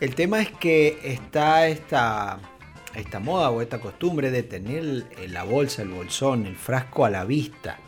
El 0.00 0.14
tema 0.14 0.40
es 0.40 0.50
que 0.50 0.98
está 1.02 1.66
esta 1.66 2.38
moda 3.20 3.50
o 3.50 3.60
esta 3.60 3.80
costumbre 3.80 4.30
de 4.30 4.42
tener 4.42 5.04
la 5.28 5.42
bolsa, 5.44 5.82
el 5.82 5.88
bolsón, 5.88 6.46
el 6.46 6.56
frasco 6.56 7.04
a 7.04 7.10
la 7.10 7.24
vista. 7.24 7.78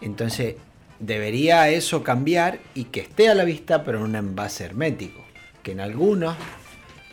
Entonces, 0.00 0.56
debería 0.98 1.68
eso 1.68 2.02
cambiar 2.02 2.58
y 2.74 2.84
que 2.84 3.00
esté 3.00 3.28
a 3.28 3.34
la 3.34 3.44
vista, 3.44 3.84
pero 3.84 3.98
en 3.98 4.04
un 4.04 4.16
envase 4.16 4.64
hermético. 4.64 5.22
Que 5.62 5.72
en 5.72 5.80
algunos 5.80 6.34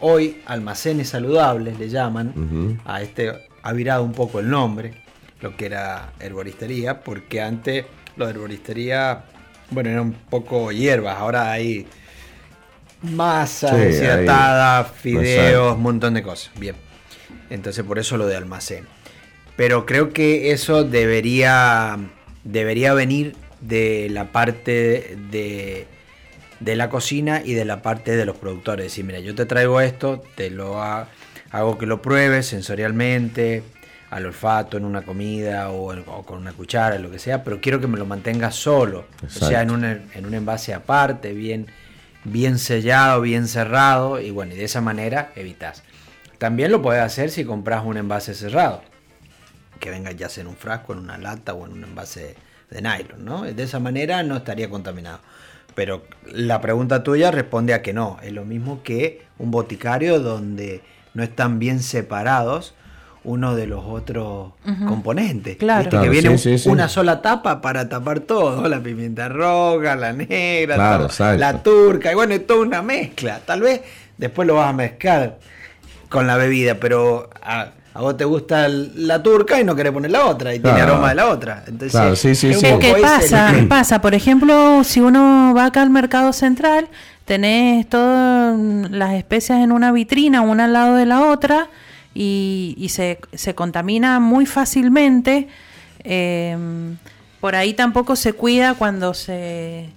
Hoy 0.01 0.41
almacenes 0.45 1.09
saludables 1.09 1.77
le 1.79 1.89
llaman. 1.89 2.79
A 2.85 3.01
este 3.01 3.31
ha 3.61 3.73
virado 3.73 4.03
un 4.03 4.13
poco 4.13 4.39
el 4.39 4.49
nombre, 4.49 4.93
lo 5.41 5.55
que 5.55 5.67
era 5.67 6.13
herboristería, 6.19 7.01
porque 7.01 7.41
antes 7.41 7.85
lo 8.17 8.25
de 8.25 8.31
herboristería, 8.31 9.23
bueno, 9.69 9.89
era 9.91 10.01
un 10.01 10.13
poco 10.13 10.71
hierbas, 10.71 11.17
ahora 11.17 11.51
hay 11.51 11.85
masa 13.03 13.75
deshidratada, 13.75 14.83
fideos, 14.85 15.75
un 15.75 15.83
montón 15.83 16.15
de 16.15 16.23
cosas. 16.23 16.51
Bien. 16.59 16.75
Entonces 17.49 17.83
por 17.83 17.99
eso 17.99 18.17
lo 18.17 18.25
de 18.25 18.35
almacén. 18.35 18.85
Pero 19.55 19.85
creo 19.85 20.13
que 20.13 20.51
eso 20.51 20.83
debería, 20.83 21.97
debería 22.43 22.93
venir 22.93 23.35
de 23.59 24.07
la 24.09 24.31
parte 24.31 25.17
de 25.29 25.85
de 26.61 26.75
la 26.75 26.89
cocina 26.89 27.41
y 27.43 27.53
de 27.53 27.65
la 27.65 27.81
parte 27.81 28.15
de 28.15 28.25
los 28.25 28.37
productores. 28.37 28.85
Decir, 28.85 29.03
mira, 29.03 29.19
yo 29.19 29.35
te 29.35 29.45
traigo 29.45 29.81
esto, 29.81 30.23
te 30.35 30.49
lo 30.49 30.81
hago 30.81 31.77
que 31.77 31.85
lo 31.85 32.01
pruebes 32.01 32.47
sensorialmente, 32.47 33.63
al 34.11 34.25
olfato 34.25 34.77
en 34.77 34.85
una 34.85 35.01
comida 35.01 35.71
o, 35.71 36.23
con 36.25 36.37
una 36.37 36.53
cuchara, 36.53 36.99
lo 36.99 37.09
que 37.09 37.17
sea, 37.17 37.43
pero 37.43 37.61
quiero 37.61 37.79
que 37.79 37.87
me 37.87 37.97
lo 37.97 38.05
mantenga 38.05 38.51
solo, 38.51 39.05
o 39.25 39.29
sea, 39.29 39.61
en 39.61 39.71
un, 39.71 39.85
en 39.85 40.25
un 40.25 40.33
envase 40.33 40.73
aparte, 40.73 41.33
bien, 41.33 41.67
bien 42.25 42.59
sellado, 42.59 43.21
bien 43.21 43.47
cerrado, 43.47 44.19
y 44.19 44.29
bueno, 44.29 44.53
y 44.53 44.57
de 44.57 44.65
esa 44.65 44.81
manera 44.81 45.31
evitas. 45.35 45.83
También 46.37 46.71
lo 46.71 46.81
puedes 46.81 47.01
hacer 47.01 47.31
si 47.31 47.45
compras 47.45 47.83
un 47.85 47.97
envase 47.97 48.33
cerrado, 48.33 48.81
que 49.79 49.89
venga 49.89 50.11
ya 50.11 50.27
sea 50.27 50.41
en 50.41 50.47
un 50.47 50.57
frasco, 50.57 50.91
en 50.91 50.99
una 50.99 51.17
lata 51.17 51.53
o 51.53 51.65
en 51.65 51.71
un 51.71 51.83
envase 51.85 52.35
de 52.69 52.81
nylon, 52.81 53.23
¿no? 53.23 53.43
De 53.43 53.63
esa 53.63 53.79
manera 53.79 54.23
no 54.23 54.35
estaría 54.35 54.69
contaminado. 54.69 55.21
Pero 55.75 56.03
la 56.25 56.61
pregunta 56.61 57.03
tuya 57.03 57.31
responde 57.31 57.73
a 57.73 57.81
que 57.81 57.93
no. 57.93 58.17
Es 58.21 58.31
lo 58.31 58.45
mismo 58.45 58.83
que 58.83 59.25
un 59.37 59.51
boticario 59.51 60.19
donde 60.19 60.81
no 61.13 61.23
están 61.23 61.59
bien 61.59 61.81
separados 61.81 62.73
uno 63.23 63.55
de 63.55 63.67
los 63.67 63.83
otros 63.85 64.53
componentes. 64.87 65.57
Claro. 65.57 66.01
que 66.01 66.09
viene 66.09 66.35
una 66.65 66.89
sola 66.89 67.21
tapa 67.21 67.61
para 67.61 67.87
tapar 67.87 68.21
todo. 68.21 68.67
La 68.67 68.81
pimienta 68.81 69.29
roja, 69.29 69.95
la 69.95 70.13
negra, 70.13 71.07
la 71.37 71.63
turca. 71.63 72.11
Y 72.11 72.15
bueno, 72.15 72.33
es 72.33 72.47
toda 72.47 72.61
una 72.61 72.81
mezcla. 72.81 73.41
Tal 73.45 73.61
vez 73.61 73.81
después 74.17 74.47
lo 74.47 74.55
vas 74.55 74.69
a 74.69 74.73
mezclar 74.73 75.37
con 76.09 76.27
la 76.27 76.35
bebida, 76.35 76.75
pero 76.75 77.29
a, 77.41 77.71
vos 77.99 78.15
te 78.15 78.23
gusta 78.23 78.67
la 78.69 79.21
turca 79.21 79.59
y 79.59 79.63
no 79.63 79.75
querés 79.75 79.91
poner 79.91 80.11
la 80.11 80.25
otra 80.25 80.55
y 80.55 80.59
tiene 80.59 80.81
aroma 80.81 81.09
de 81.09 81.15
la 81.15 81.29
otra. 81.29 81.63
Entonces, 81.67 82.19
sí, 82.19 82.35
sí, 82.35 82.51
¿Qué, 82.79 82.95
pasa? 83.01 83.53
pasa? 83.67 84.01
Por 84.01 84.13
ejemplo, 84.13 84.83
si 84.83 85.01
uno 85.01 85.53
va 85.55 85.65
acá 85.65 85.81
al 85.81 85.89
mercado 85.89 86.31
central, 86.31 86.87
tenés 87.25 87.87
todas 87.89 88.57
las 88.89 89.13
especias 89.13 89.59
en 89.59 89.71
una 89.71 89.91
vitrina, 89.91 90.41
una 90.41 90.65
al 90.65 90.73
lado 90.73 90.95
de 90.95 91.05
la 91.05 91.27
otra 91.27 91.67
y, 92.13 92.87
se, 92.89 93.19
se, 93.33 93.55
contamina 93.55 94.19
muy 94.19 94.45
fácilmente. 94.45 95.47
Em, 96.03 96.97
por 97.39 97.55
ahí 97.55 97.73
tampoco 97.73 98.15
se 98.15 98.33
cuida 98.33 98.73
cuando 98.73 99.13
se, 99.13 99.89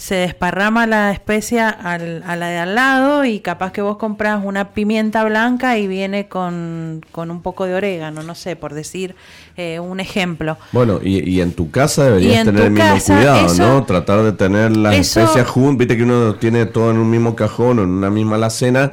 se 0.00 0.14
desparrama 0.14 0.86
la 0.86 1.12
especia 1.12 1.68
al, 1.68 2.22
a 2.26 2.34
la 2.34 2.48
de 2.48 2.56
al 2.56 2.74
lado 2.74 3.26
y 3.26 3.40
capaz 3.40 3.70
que 3.70 3.82
vos 3.82 3.98
compras 3.98 4.40
una 4.42 4.70
pimienta 4.70 5.22
blanca 5.24 5.76
y 5.76 5.86
viene 5.86 6.26
con, 6.26 7.02
un 7.14 7.42
poco 7.42 7.66
de 7.66 7.74
orégano, 7.74 8.22
no 8.22 8.34
sé, 8.34 8.56
por 8.56 8.72
decir 8.72 9.14
eh, 9.58 9.78
un 9.78 10.00
ejemplo. 10.00 10.56
Bueno, 10.72 11.00
y, 11.04 11.42
en 11.42 11.52
tu 11.52 11.70
casa 11.70 12.04
deberías 12.04 12.46
tener 12.46 12.62
el 12.62 12.70
mismo 12.70 12.98
cuidado, 13.04 13.54
¿no? 13.56 13.84
Tratar 13.84 14.22
de 14.22 14.32
tener 14.32 14.74
las 14.74 14.94
especias 14.94 15.46
juntas, 15.46 15.80
viste 15.80 15.98
que 15.98 16.04
uno 16.04 16.34
tiene 16.36 16.64
todo 16.64 16.90
en 16.90 16.96
un 16.96 17.10
mismo 17.10 17.36
cajón 17.36 17.78
o 17.78 17.82
en 17.82 17.90
una 17.90 18.08
misma 18.08 18.36
alacena 18.36 18.92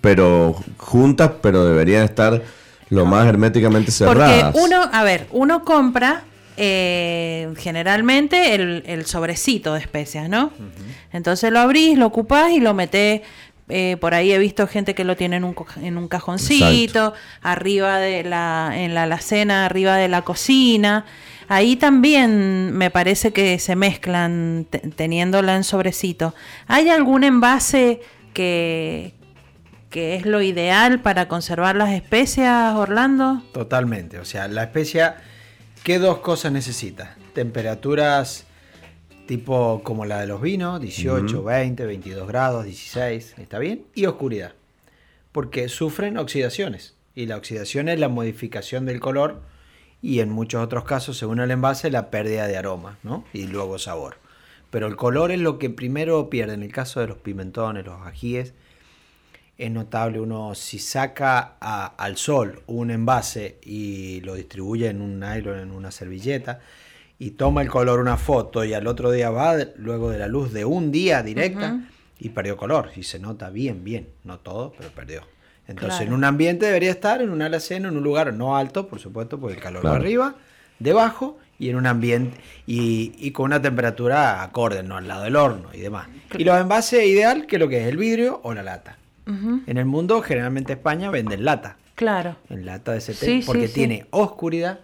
pero 0.00 0.54
juntas, 0.76 1.32
pero 1.42 1.64
deberían 1.64 2.04
estar 2.04 2.42
lo 2.90 3.06
más 3.06 3.26
herméticamente 3.26 3.90
cerradas. 3.90 4.52
Porque 4.52 4.64
uno, 4.64 4.88
a 4.92 5.02
ver, 5.02 5.26
uno 5.32 5.64
compra 5.64 6.22
eh, 6.60 7.54
generalmente 7.56 8.54
el, 8.54 9.06
sobrecito 9.06 9.74
de 9.74 9.80
especias, 9.80 10.28
¿no? 10.28 10.52
Entonces 11.12 11.52
lo 11.52 11.60
abrís, 11.60 11.96
lo 11.96 12.06
ocupás 12.06 12.50
y 12.50 12.60
lo 12.60 12.74
metés. 12.74 13.22
Eh, 13.68 13.96
por 14.00 14.14
ahí 14.14 14.32
he 14.32 14.38
visto 14.38 14.66
gente 14.66 14.94
que 14.94 15.04
lo 15.04 15.14
tiene 15.14 15.36
en 15.36 15.44
un, 15.44 15.54
en 15.82 15.98
un 15.98 16.08
cajoncito, 16.08 17.14
arriba 17.42 17.98
de 17.98 18.24
la, 18.24 18.72
en 18.74 18.94
la 18.94 19.04
alacena, 19.04 19.66
arriba 19.66 19.96
de 19.96 20.08
la 20.08 20.22
cocina. 20.22 21.04
Ahí 21.46 21.76
también 21.76 22.72
me 22.72 22.90
parece 22.90 23.32
que 23.32 23.58
se 23.58 23.76
mezclan 23.76 24.66
teniéndola 24.96 25.54
en 25.54 25.64
sobrecito. 25.64 26.34
¿Hay 26.66 26.88
algún 26.88 27.24
envase 27.24 28.00
que, 28.34 29.14
que 29.90 30.16
es 30.16 30.26
lo 30.26 30.42
ideal 30.42 31.00
para 31.00 31.28
conservar 31.28 31.76
las 31.76 31.90
especias, 31.90 32.74
Orlando? 32.74 33.42
Totalmente, 33.52 34.18
o 34.18 34.24
sea, 34.24 34.48
la 34.48 34.64
especia, 34.64 35.16
¿qué 35.84 35.98
dos 35.98 36.18
cosas 36.18 36.52
necesita? 36.52 37.16
Temperaturas 37.34 38.46
tipo 39.28 39.82
como 39.84 40.06
la 40.06 40.20
de 40.20 40.26
los 40.26 40.40
vinos, 40.40 40.80
18, 40.80 41.44
20, 41.44 41.84
22 41.84 42.26
grados, 42.26 42.64
16, 42.64 43.34
¿está 43.38 43.58
bien? 43.58 43.84
Y 43.94 44.06
oscuridad, 44.06 44.54
porque 45.32 45.68
sufren 45.68 46.16
oxidaciones, 46.16 46.94
y 47.14 47.26
la 47.26 47.36
oxidación 47.36 47.88
es 47.88 48.00
la 48.00 48.08
modificación 48.08 48.86
del 48.86 49.00
color 49.00 49.42
y 50.00 50.20
en 50.20 50.30
muchos 50.30 50.64
otros 50.64 50.84
casos, 50.84 51.18
según 51.18 51.40
el 51.40 51.50
envase, 51.50 51.90
la 51.90 52.10
pérdida 52.10 52.46
de 52.46 52.56
aroma, 52.56 52.98
¿no? 53.02 53.24
Y 53.32 53.48
luego 53.48 53.78
sabor. 53.78 54.16
Pero 54.70 54.86
el 54.86 54.96
color 54.96 55.30
es 55.30 55.40
lo 55.40 55.58
que 55.58 55.68
primero 55.68 56.30
pierde, 56.30 56.54
en 56.54 56.62
el 56.62 56.72
caso 56.72 57.00
de 57.00 57.08
los 57.08 57.18
pimentones, 57.18 57.84
los 57.84 58.00
ajíes, 58.06 58.54
es 59.58 59.72
notable 59.72 60.20
uno 60.20 60.54
si 60.54 60.78
saca 60.78 61.56
al 61.58 62.16
sol 62.16 62.62
un 62.68 62.92
envase 62.92 63.58
y 63.64 64.20
lo 64.20 64.36
distribuye 64.36 64.88
en 64.88 65.02
un 65.02 65.18
nylon, 65.18 65.58
en 65.58 65.72
una 65.72 65.90
servilleta, 65.90 66.60
y 67.18 67.32
toma 67.32 67.62
el 67.62 67.68
color 67.68 67.98
una 67.98 68.16
foto 68.16 68.64
y 68.64 68.72
al 68.72 68.86
otro 68.86 69.10
día 69.10 69.30
va 69.30 69.56
luego 69.76 70.10
de 70.10 70.18
la 70.18 70.28
luz 70.28 70.52
de 70.52 70.64
un 70.64 70.92
día 70.92 71.24
directa 71.24 71.80
y 72.20 72.28
perdió 72.28 72.56
color. 72.56 72.92
Y 72.94 73.02
se 73.02 73.18
nota 73.18 73.50
bien, 73.50 73.82
bien. 73.82 74.08
No 74.22 74.38
todo, 74.38 74.72
pero 74.78 74.90
perdió. 74.90 75.22
Entonces 75.66 76.02
en 76.02 76.12
un 76.12 76.22
ambiente 76.22 76.66
debería 76.66 76.92
estar 76.92 77.20
en 77.20 77.30
una 77.30 77.46
alacena, 77.46 77.88
en 77.88 77.96
un 77.96 78.04
lugar 78.04 78.32
no 78.32 78.56
alto, 78.56 78.86
por 78.86 79.00
supuesto, 79.00 79.40
porque 79.40 79.56
el 79.56 79.62
calor 79.62 79.84
va 79.84 79.96
arriba, 79.96 80.36
debajo 80.78 81.36
y 81.58 81.68
en 81.68 81.76
un 81.76 81.86
ambiente 81.86 82.38
y, 82.64 83.32
con 83.32 83.46
una 83.46 83.60
temperatura 83.60 84.44
acorde, 84.44 84.84
no 84.84 84.96
al 84.96 85.08
lado 85.08 85.24
del 85.24 85.34
horno 85.34 85.70
y 85.74 85.80
demás. 85.80 86.06
Y 86.38 86.44
los 86.44 86.58
envases 86.58 87.04
ideal, 87.04 87.46
que 87.46 87.56
es 87.56 87.60
lo 87.60 87.68
que 87.68 87.80
es 87.80 87.88
el 87.88 87.96
vidrio 87.96 88.40
o 88.44 88.54
la 88.54 88.62
lata. 88.62 88.97
En 89.66 89.76
el 89.76 89.84
mundo, 89.84 90.22
generalmente 90.22 90.72
España 90.72 91.10
vende 91.10 91.34
en 91.34 91.44
lata. 91.44 91.76
Claro. 91.94 92.36
En 92.48 92.64
lata 92.64 92.92
de 92.92 93.00
70, 93.00 93.46
porque 93.46 93.68
tiene 93.68 94.06
oscuridad 94.10 94.80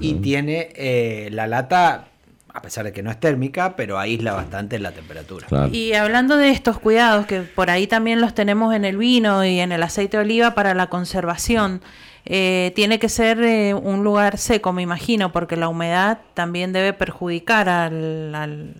y 0.00 0.14
tiene 0.14 0.70
eh, 0.74 1.28
la 1.32 1.46
lata, 1.46 2.08
a 2.52 2.62
pesar 2.62 2.84
de 2.84 2.92
que 2.92 3.02
no 3.02 3.10
es 3.10 3.18
térmica, 3.18 3.76
pero 3.76 3.98
aísla 3.98 4.34
bastante 4.34 4.78
la 4.78 4.92
temperatura. 4.92 5.46
Y 5.72 5.94
hablando 5.94 6.36
de 6.36 6.50
estos 6.50 6.78
cuidados, 6.78 7.26
que 7.26 7.40
por 7.40 7.70
ahí 7.70 7.86
también 7.86 8.20
los 8.20 8.34
tenemos 8.34 8.74
en 8.74 8.84
el 8.84 8.96
vino 8.96 9.44
y 9.44 9.60
en 9.60 9.72
el 9.72 9.82
aceite 9.82 10.16
de 10.18 10.24
oliva 10.24 10.54
para 10.54 10.74
la 10.74 10.88
conservación. 10.88 11.80
Eh, 12.30 12.72
tiene 12.76 12.98
que 12.98 13.08
ser 13.08 13.42
eh, 13.42 13.72
un 13.72 14.04
lugar 14.04 14.36
seco, 14.36 14.74
me 14.74 14.82
imagino, 14.82 15.32
porque 15.32 15.56
la 15.56 15.68
humedad 15.68 16.18
también 16.34 16.74
debe 16.74 16.92
perjudicar 16.92 17.70
al, 17.70 18.74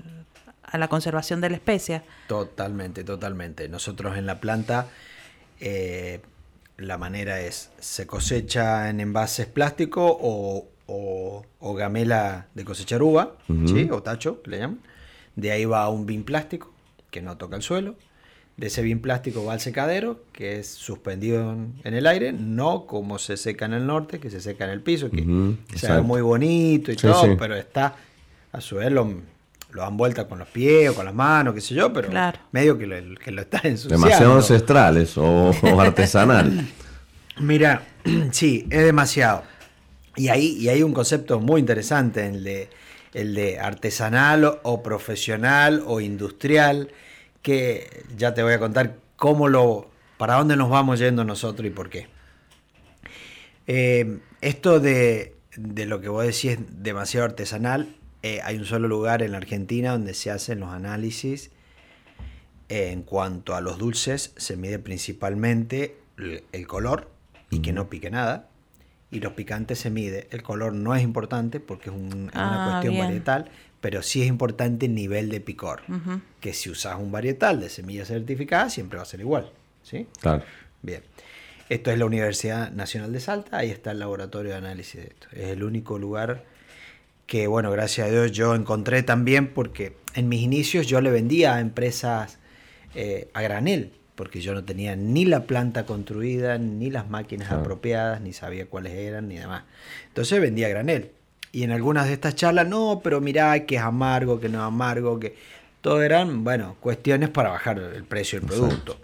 a 0.71 0.79
la 0.79 0.89
conservación 0.89 1.41
de 1.41 1.51
la 1.51 1.57
especie. 1.57 2.03
Totalmente, 2.27 3.05
totalmente. 3.05 3.69
Nosotros 3.69 4.17
en 4.17 4.27
la 4.27 4.41
planta 4.41 4.89
eh, 5.61 6.21
la 6.77 6.99
manera 6.99 7.41
es, 7.41 7.71
se 7.81 8.07
cosecha 8.07 8.89
en 8.89 9.01
envases 9.01 9.47
plásticos 9.47 10.13
o, 10.21 10.67
o, 10.87 11.75
gamela 11.75 12.47
de 12.55 12.65
cosechar 12.65 13.03
uva, 13.03 13.35
¿sí? 13.67 13.89
o 13.91 14.03
tacho, 14.03 14.41
le 14.47 14.59
llaman. 14.59 14.81
De 15.37 15.53
ahí 15.53 15.65
va 15.65 15.89
un 15.89 16.07
bin 16.07 16.25
plástico, 16.25 16.73
que 17.11 17.21
no 17.21 17.37
toca 17.37 17.57
el 17.57 17.63
suelo. 17.63 17.97
De 18.57 18.69
ese 18.69 18.83
bin 18.83 19.01
plástico 19.01 19.45
va 19.45 19.53
al 19.53 19.61
secadero, 19.61 20.23
que 20.33 20.59
es 20.59 20.69
suspendido 20.69 21.53
en, 21.53 21.95
el 21.95 22.07
aire, 22.07 22.33
no 22.33 22.87
como 22.87 23.19
se 23.19 23.37
seca 23.37 23.67
en 23.67 23.73
el 23.73 23.87
norte, 23.87 24.19
que 24.19 24.31
se 24.31 24.41
seca 24.41 24.65
en 24.65 24.71
el 24.71 24.81
piso, 24.81 25.11
que 25.11 25.79
se 25.79 25.93
ve 25.93 26.03
muy 26.03 26.23
bonito 26.23 26.91
y 26.91 26.97
todo, 26.97 27.37
pero 27.37 27.55
está 27.55 27.95
a 28.51 28.61
su 28.61 28.77
vez 28.77 28.91
lo, 28.91 29.15
lo 29.71 29.83
dan 29.83 29.97
vuelta 29.97 30.27
con 30.27 30.39
los 30.39 30.49
pies 30.49 30.91
o 30.91 30.95
con 30.95 31.05
las 31.05 31.15
manos, 31.15 31.55
qué 31.55 31.61
sé 31.61 31.75
yo, 31.75 31.93
pero 31.93 32.09
medio 32.53 32.79
que 32.79 32.87
lo, 32.87 33.15
que 33.17 33.31
lo 33.31 33.43
está 33.43 33.61
ensuciando. 33.65 34.07
Demasiado 34.07 34.37
ancestrales 34.37 35.19
o, 35.19 35.53
artesanal. 35.81 36.67
Mira, 37.39 37.83
sí, 38.33 38.67
es 38.71 38.85
demasiado. 38.85 39.43
Y 40.17 40.29
ahí 40.29 40.57
y 40.59 40.69
hay 40.69 40.83
un 40.83 40.93
concepto 40.93 41.39
muy 41.39 41.61
interesante, 41.61 42.27
el 42.27 42.43
de, 42.45 42.71
el 43.13 43.35
de 43.35 43.61
artesanal 43.61 44.59
o, 44.63 44.83
profesional 44.83 45.83
o 45.87 46.01
industrial, 46.01 46.89
que 47.43 48.05
ya 48.17 48.35
te 48.35 48.43
voy 48.43 48.55
a 48.55 48.59
contar 48.59 48.97
cómo 49.17 49.49
lo, 49.49 49.91
para 50.17 50.35
dónde 50.35 50.57
nos 50.57 50.71
vamos 50.71 50.99
yendo 50.99 51.25
nosotros 51.25 51.67
y 51.67 51.71
por 51.71 51.91
qué. 51.91 52.09
Eh, 53.67 54.19
esto 54.41 54.81
de, 54.81 55.37
de 55.57 55.85
lo 55.85 56.01
que 56.01 56.09
vos 56.09 56.25
decís 56.25 56.53
es 56.53 56.59
demasiado 56.83 57.27
artesanal 57.27 57.98
eh, 58.23 58.41
hay 58.43 58.57
un 58.57 58.65
solo 58.65 58.89
lugar 58.89 59.23
en 59.23 59.33
la 59.33 59.39
Argentina 59.39 59.93
donde 59.93 60.15
se 60.15 60.31
hacen 60.31 60.61
los 60.61 60.71
análisis. 60.71 61.51
en 62.71 63.03
cuanto 63.03 63.55
a 63.55 63.63
los 63.63 63.79
dulces, 63.79 64.35
se 64.37 64.57
mide 64.57 64.79
principalmente 64.79 65.97
el 66.53 66.67
color 66.67 67.11
y 67.51 67.61
que 67.61 67.73
no 67.73 67.89
pique 67.89 68.11
nada. 68.11 68.49
Y 69.11 69.21
los 69.21 69.33
picantes 69.33 69.79
se 69.79 69.89
mide. 69.89 70.29
El 70.31 70.43
color 70.43 70.75
no 70.75 70.95
es 70.95 71.03
importante 71.03 71.61
porque 71.61 71.89
es, 71.89 71.97
una 71.97 72.31
ah, 72.35 72.69
cuestión 72.71 72.99
varietal, 72.99 73.51
pero 73.81 74.03
sí 74.03 74.21
es 74.21 74.29
importante 74.29 74.85
el 74.85 74.95
nivel 74.95 75.31
de 75.31 75.41
picor. 75.41 75.81
Que 76.41 76.53
si 76.53 76.69
usas 76.69 76.99
un 76.99 77.11
varietal 77.11 77.59
de 77.61 77.71
semilla 77.71 78.05
certificada, 78.05 78.69
siempre 78.69 78.99
va 78.99 79.05
a 79.05 79.07
ser 79.07 79.21
igual. 79.21 79.51
¿sí? 79.83 80.07
Claro. 80.21 80.45
Bien. 80.83 81.03
Esto 81.71 81.91
es 81.91 81.99
la 81.99 82.07
Universidad 82.07 82.71
Nacional 82.73 83.13
de 83.13 83.21
Salta, 83.21 83.59
ahí 83.59 83.71
está 83.71 83.91
el 83.91 83.99
laboratorio 83.99 84.53
de 84.53 84.57
análisis 84.57 85.03
de 85.03 85.09
esto. 85.09 85.29
Es 85.33 85.49
el 85.49 85.63
único 85.63 85.99
lugar 85.99 86.45
que 87.29 87.47
bueno, 87.47 87.71
gracias 87.71 88.09
a 88.09 88.11
Dios 88.11 88.33
yo 88.33 88.55
encontré 88.55 89.03
también 89.03 89.49
porque 89.49 89.95
en 90.15 90.31
mis 90.31 90.41
inicios 90.41 90.87
yo 90.87 91.03
le 91.03 91.11
vendía 91.11 91.55
a 91.55 91.61
empresas 91.61 92.39
eh, 92.95 93.29
a 93.35 93.43
granel, 93.43 93.93
porque 94.15 94.41
yo 94.41 94.55
no 94.55 94.65
tenía 94.65 94.97
ni 94.97 95.27
la 95.27 95.45
planta 95.45 95.85
construida, 95.85 96.57
ni 96.57 96.91
las 96.91 97.11
máquinas 97.11 97.53
apropiadas, 97.53 98.23
ni 98.23 98.33
sabía 98.33 98.65
cuáles 98.65 98.95
eran, 98.95 99.29
ni 99.29 99.37
demás. 99.37 99.65
Entonces 100.09 100.41
vendía 100.41 100.71
granel. 100.71 101.13
Y 101.53 101.65
en 101.65 101.71
algunas 101.71 102.07
de 102.07 102.15
estas 102.15 102.35
charlas, 102.35 102.67
no, 102.67 103.03
pero 103.05 103.21
mirá 103.21 103.67
que 103.67 103.77
es 103.77 103.83
amargo, 103.83 104.41
que 104.41 104.49
no 104.49 104.59
es 104.59 104.65
amargo, 104.65 105.21
que 105.21 105.37
todo 105.83 106.03
eran, 106.03 106.45
bueno, 106.45 106.77
cuestiones 106.81 107.29
para 107.29 107.51
bajar 107.51 107.79
el 107.79 108.05
precio 108.05 108.41
del 108.41 108.49
producto. 108.49 108.99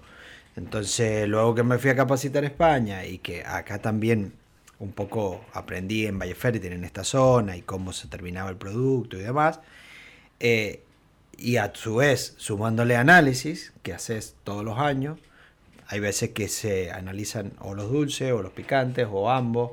Entonces, 0.57 1.29
luego 1.29 1.55
que 1.55 1.63
me 1.63 1.77
fui 1.77 1.91
a 1.91 1.97
capacitar 1.97 2.43
a 2.43 2.47
España 2.47 3.05
y 3.05 3.19
que 3.19 3.45
acá 3.45 3.83
también 3.83 4.33
un 4.85 4.93
poco 4.93 5.45
aprendí 5.53 6.07
en 6.07 6.19
Valle 6.19 6.37
en 6.43 6.85
esta 6.85 7.05
zona 7.05 7.57
y 7.57 7.63
cómo 7.63 7.93
se 7.93 8.07
terminaba 8.07 8.51
el 8.51 8.57
producto 8.57 9.17
y 9.17 9.23
demás, 9.23 9.61
eh, 10.41 10.83
y 11.37 11.57
a 11.57 11.73
su 11.75 11.97
vez 11.97 12.35
sumándole 12.37 12.97
análisis 12.97 13.73
que 13.83 13.93
haces 13.93 14.37
todos 14.45 14.65
los 14.65 14.79
años, 14.79 15.19
hay 15.89 16.01
veces 16.01 16.31
que 16.31 16.49
se 16.49 16.93
analizan 16.93 17.53
o 17.61 17.75
los 17.75 17.91
dulces 17.91 18.33
o 18.33 18.43
los 18.43 18.53
picantes 18.53 19.09
o 19.11 19.31
ambos, 19.31 19.73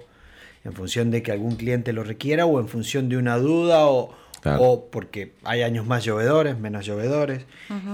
en 0.64 0.74
función 0.74 1.12
de 1.12 1.24
que 1.24 1.32
algún 1.32 1.56
cliente 1.56 1.94
lo 1.94 2.04
requiera 2.04 2.46
o 2.46 2.60
en 2.60 2.68
función 2.68 3.10
de 3.10 3.18
una 3.18 3.38
duda 3.38 3.88
o, 3.88 4.16
o 4.46 4.86
porque 4.92 5.34
hay 5.44 5.62
años 5.62 5.86
más 5.86 6.04
llovedores, 6.04 6.58
menos 6.58 6.86
llovedores. 6.86 7.46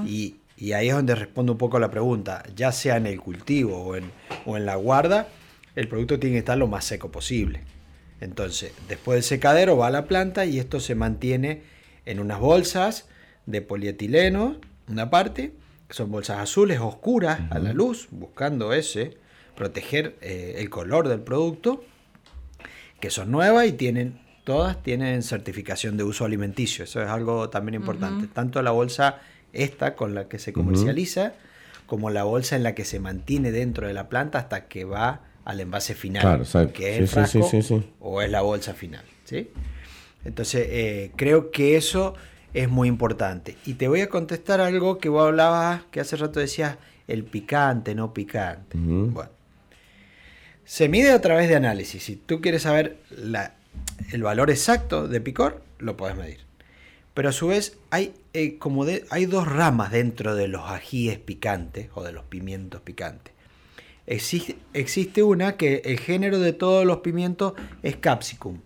y, 0.05 0.35
y, 0.57 0.73
ahí 0.73 0.89
es 0.89 0.95
donde 0.95 1.15
respondo 1.15 1.53
un 1.53 1.57
poco 1.57 1.77
a 1.77 1.79
la 1.79 1.91
pregunta, 1.91 2.43
ya 2.55 2.71
sea 2.71 2.97
en 2.97 3.07
el 3.07 3.19
cultivo 3.19 3.77
o 3.77 3.95
en, 3.95 4.11
o 4.45 4.57
en 4.57 4.65
la 4.65 4.75
guarda, 4.75 5.27
el 5.77 5.87
producto 5.87 6.17
tiene 6.17 6.33
que 6.33 6.39
estar 6.39 6.57
lo 6.57 6.67
más 6.67 6.85
seco 6.85 7.11
posible. 7.11 7.61
Entonces, 8.19 8.73
después 8.89 9.17
del 9.17 9.23
secadero 9.23 9.77
va 9.77 9.87
a 9.87 9.91
la 9.91 10.07
planta 10.07 10.43
y 10.43 10.57
esto 10.57 10.79
se 10.79 10.95
mantiene 10.95 11.61
en 12.07 12.19
unas 12.19 12.39
bolsas 12.39 13.07
de 13.45 13.61
polietileno, 13.61 14.57
una 14.89 15.11
parte, 15.11 15.53
que 15.87 15.93
son 15.93 16.11
bolsas 16.11 16.39
azules 16.39 16.79
oscuras 16.79 17.41
a 17.51 17.59
la 17.59 17.73
luz, 17.73 18.07
buscando 18.09 18.73
ese, 18.73 19.17
proteger 19.55 20.15
eh, 20.21 20.55
el 20.57 20.71
color 20.71 21.09
del 21.09 21.19
producto, 21.19 21.83
que 22.99 23.11
son 23.11 23.29
nuevas 23.29 23.67
y 23.67 23.73
tienen 23.73 24.19
todas 24.43 24.81
tienen 24.81 25.21
certificación 25.21 25.95
de 25.95 26.05
uso 26.05 26.25
alimenticio. 26.25 26.85
Eso 26.85 27.03
es 27.03 27.09
algo 27.09 27.51
también 27.51 27.75
importante. 27.75 28.25
Tanto 28.27 28.63
la 28.63 28.71
bolsa 28.71 29.19
esta 29.53 29.93
con 29.93 30.15
la 30.15 30.27
que 30.27 30.39
se 30.39 30.53
comercializa, 30.53 31.33
como 31.85 32.09
la 32.09 32.23
bolsa 32.23 32.55
en 32.55 32.63
la 32.63 32.73
que 32.73 32.83
se 32.83 32.99
mantiene 32.99 33.51
dentro 33.51 33.85
de 33.85 33.93
la 33.93 34.09
planta 34.09 34.39
hasta 34.39 34.67
que 34.67 34.83
va 34.83 35.26
al 35.47 35.61
envase 35.61 35.95
final, 35.95 36.45
que 36.73 36.95
es 36.95 36.99
el 36.99 37.07
frasco 37.07 37.49
o 38.01 38.21
es 38.21 38.29
la 38.29 38.41
bolsa 38.41 38.73
final. 38.73 39.05
¿sí? 39.23 39.49
Entonces, 40.25 40.67
eh, 40.69 41.11
creo 41.15 41.51
que 41.51 41.77
eso 41.77 42.15
es 42.53 42.67
muy 42.67 42.89
importante. 42.89 43.55
Y 43.65 43.75
te 43.75 43.87
voy 43.87 44.01
a 44.01 44.09
contestar 44.09 44.59
algo 44.59 44.97
que 44.97 45.07
vos 45.07 45.25
hablabas, 45.25 45.83
que 45.89 46.01
hace 46.01 46.17
rato 46.17 46.41
decías, 46.41 46.75
el 47.07 47.23
picante, 47.23 47.95
no 47.95 48.13
picante. 48.13 48.77
Bueno, 48.77 49.31
se 50.65 50.89
mide 50.89 51.11
a 51.11 51.21
través 51.21 51.47
de 51.47 51.55
análisis. 51.55 52.03
Si 52.03 52.17
tú 52.17 52.41
quieres 52.41 52.63
saber 52.63 52.97
la, 53.09 53.53
el 54.11 54.23
valor 54.23 54.49
exacto 54.49 55.07
de 55.07 55.21
picor, 55.21 55.63
lo 55.79 55.95
puedes 55.95 56.17
medir. 56.17 56.41
Pero 57.13 57.29
a 57.29 57.31
su 57.31 57.47
vez 57.47 57.77
hay, 57.89 58.13
eh, 58.33 58.57
como 58.57 58.83
de, 58.83 59.05
hay 59.11 59.27
dos 59.27 59.47
ramas 59.47 59.91
dentro 59.91 60.35
de 60.35 60.49
los 60.49 60.69
ajíes 60.69 61.19
picantes 61.19 61.87
o 61.95 62.03
de 62.03 62.11
los 62.11 62.25
pimientos 62.25 62.81
picantes. 62.81 63.36
Existe, 64.07 64.57
existe 64.73 65.21
una 65.21 65.57
que 65.57 65.81
el 65.85 65.99
género 65.99 66.39
de 66.39 66.53
todos 66.53 66.85
los 66.85 66.99
pimientos 66.99 67.53
es 67.83 67.97
capsicum. 67.97 68.61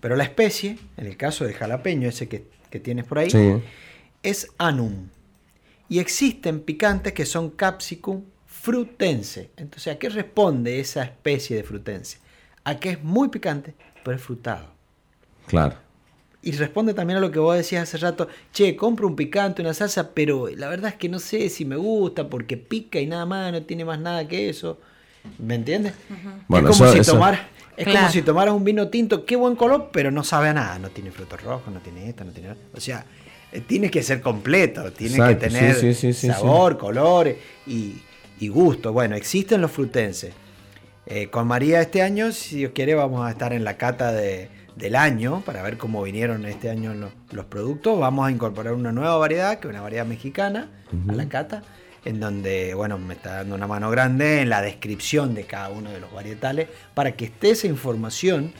Pero 0.00 0.16
la 0.16 0.24
especie, 0.24 0.78
en 0.96 1.06
el 1.06 1.16
caso 1.16 1.44
del 1.44 1.54
jalapeño, 1.54 2.08
ese 2.08 2.28
que, 2.28 2.46
tienes 2.80 3.04
por 3.04 3.18
ahí, 3.18 3.62
es 4.22 4.48
anum. 4.58 5.08
Y 5.88 5.98
existen 5.98 6.60
picantes 6.60 7.12
que 7.12 7.26
son 7.26 7.50
capsicum 7.50 8.24
frutense. 8.46 9.50
Entonces, 9.56 9.94
¿a 9.94 9.98
qué 9.98 10.08
responde 10.08 10.80
esa 10.80 11.04
especie 11.04 11.56
de 11.56 11.62
frutense? 11.62 12.18
A 12.64 12.80
que 12.80 12.90
es 12.90 13.04
muy 13.04 13.28
picante, 13.28 13.74
pero 14.02 14.16
es 14.16 14.22
frutado. 14.22 14.72
Claro. 15.46 15.76
Y 16.44 16.52
responde 16.52 16.92
también 16.92 17.18
a 17.18 17.20
lo 17.20 17.30
que 17.30 17.38
vos 17.38 17.56
decías 17.56 17.84
hace 17.84 17.98
rato, 17.98 18.26
che, 18.52 18.74
compro 18.74 19.06
un 19.06 19.14
picante, 19.14 19.62
una 19.62 19.74
salsa, 19.74 20.10
pero 20.12 20.48
la 20.48 20.68
verdad 20.68 20.90
es 20.90 20.96
que 20.96 21.08
no 21.08 21.20
sé 21.20 21.48
si 21.48 21.64
me 21.64 21.76
gusta 21.76 22.28
porque 22.28 22.56
pica 22.56 22.98
y 22.98 23.06
nada 23.06 23.24
más, 23.24 23.52
no 23.52 23.62
tiene 23.62 23.84
más 23.84 24.00
nada 24.00 24.26
que 24.26 24.48
eso. 24.48 24.80
¿Me 25.38 25.54
entiendes? 25.54 25.94
bueno, 26.48 26.70
es 26.70 26.78
como, 26.78 26.92
si, 26.92 27.00
tomar, 27.02 27.48
es 27.76 27.86
como 27.86 28.08
si 28.08 28.22
tomaras 28.22 28.54
un 28.54 28.64
vino 28.64 28.88
tinto, 28.88 29.24
qué 29.24 29.36
buen 29.36 29.54
color, 29.54 29.90
pero 29.92 30.10
no 30.10 30.24
sabe 30.24 30.48
a 30.48 30.54
nada. 30.54 30.80
No 30.80 30.90
tiene 30.90 31.12
frutos 31.12 31.40
rojos, 31.40 31.72
no 31.72 31.78
tiene 31.78 32.08
esta, 32.08 32.24
no 32.24 32.32
tiene... 32.32 32.56
O 32.74 32.80
sea, 32.80 33.06
eh, 33.52 33.60
tiene 33.60 33.88
que 33.88 34.02
ser 34.02 34.20
completo, 34.20 34.90
tiene 34.92 35.24
que 35.28 35.34
tener 35.36 35.94
sabor, 35.94 36.76
color 36.76 37.36
y, 37.68 38.02
y, 38.40 38.48
gusto. 38.48 38.92
Bueno, 38.92 39.14
existen 39.14 39.60
los 39.60 39.70
frutenses. 39.70 40.34
Eh, 41.06 41.28
con 41.28 41.46
María 41.46 41.80
este 41.80 42.02
año, 42.02 42.32
si 42.32 42.56
Dios 42.56 42.72
quiere, 42.74 42.96
vamos 42.96 43.24
a 43.24 43.30
estar 43.30 43.52
en 43.52 43.62
la 43.62 43.76
cata 43.76 44.10
de, 44.10 44.48
del 44.76 44.96
año 44.96 45.42
para 45.44 45.62
ver 45.62 45.78
cómo 45.78 46.02
vinieron 46.02 46.44
este 46.46 46.70
año 46.70 46.94
los, 46.94 47.44
productos. 47.46 47.98
Vamos 47.98 48.26
a 48.26 48.30
incorporar 48.30 48.74
una 48.74 48.92
nueva 48.92 49.16
variedad, 49.16 49.58
que 49.58 49.68
es 49.68 49.72
una 49.72 49.82
variedad 49.82 50.06
mexicana, 50.06 50.68
a 51.08 51.12
la 51.12 51.28
cata, 51.28 51.62
en 52.04 52.20
donde, 52.20 52.74
bueno, 52.74 52.98
me 52.98 53.14
está 53.14 53.36
dando 53.36 53.54
una 53.54 53.66
mano 53.66 53.90
grande 53.90 54.40
en 54.40 54.48
la 54.48 54.60
descripción 54.60 55.34
de 55.34 55.44
cada 55.44 55.70
uno 55.70 55.90
de 55.90 56.00
los 56.00 56.12
varietales 56.12 56.68
para 56.94 57.12
que 57.12 57.26
esté 57.26 57.50
esa 57.50 57.66
información 57.66 58.52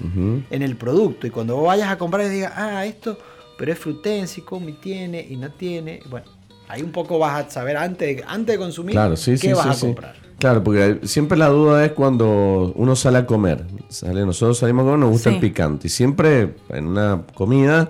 en 0.51 0.63
el 0.63 0.77
producto. 0.77 1.27
Y 1.27 1.31
cuando 1.31 1.57
vos 1.57 1.67
vayas 1.67 1.89
a 1.89 1.99
comprar, 1.99 2.29
digas, 2.29 2.53
ah, 2.57 2.85
esto, 2.87 3.19
pero 3.59 3.73
es 3.73 3.79
frutense, 3.79 4.43
y 4.43 4.73
tiene 4.73 5.27
y 5.29 5.37
no 5.37 5.51
tiene. 5.51 6.01
Bueno, 6.09 6.27
ahí 6.69 6.83
un 6.83 6.93
poco 6.93 7.19
vas 7.19 7.47
a 7.47 7.51
saber 7.51 7.77
antes 7.77 8.17
de, 8.17 8.25
antes 8.27 8.55
de 8.55 8.59
consumir 8.59 8.97
qué 9.41 9.55
vas 9.55 9.83
a 9.83 9.87
comprar. 9.87 10.22
Claro, 10.39 10.65
porque 10.65 11.01
siempre 11.05 11.39
la 11.39 11.49
duda 11.49 11.85
es 11.85 11.93
cuando 11.93 12.73
uno 12.75 12.97
sale 12.97 13.19
a 13.19 13.27
comer. 13.27 13.65
Sale, 13.89 14.27
nosotros 14.27 14.59
salimos 14.59 14.83
a 14.83 14.85
comer, 14.87 14.99
nos 14.99 15.11
gusta 15.11 15.31
el 15.31 15.41
picante. 15.41 15.87
Y 15.87 15.91
siempre 15.91 16.55
en 16.71 16.89
una 16.89 17.23
comida 17.35 17.89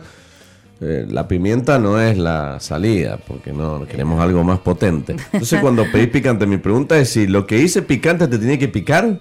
eh, 0.85 1.07
la 1.09 1.29
pimienta 1.29 1.79
no 1.79 2.01
es 2.01 2.19
la 2.19 2.59
salida, 2.59 3.17
porque 3.17 3.53
no 3.53 3.87
queremos 3.87 4.21
algo 4.21 4.43
más 4.43 4.59
potente. 4.59 5.15
Entonces 5.33 5.61
cuando 5.63 5.85
pedís 5.93 6.09
picante, 6.09 6.45
mi 6.45 6.57
pregunta 6.57 6.99
es 6.99 7.11
si 7.11 7.29
lo 7.29 7.47
que 7.47 7.59
hice 7.59 7.83
picante 7.83 8.27
te 8.27 8.37
tiene 8.37 8.59
que 8.59 8.67
picar. 8.67 9.21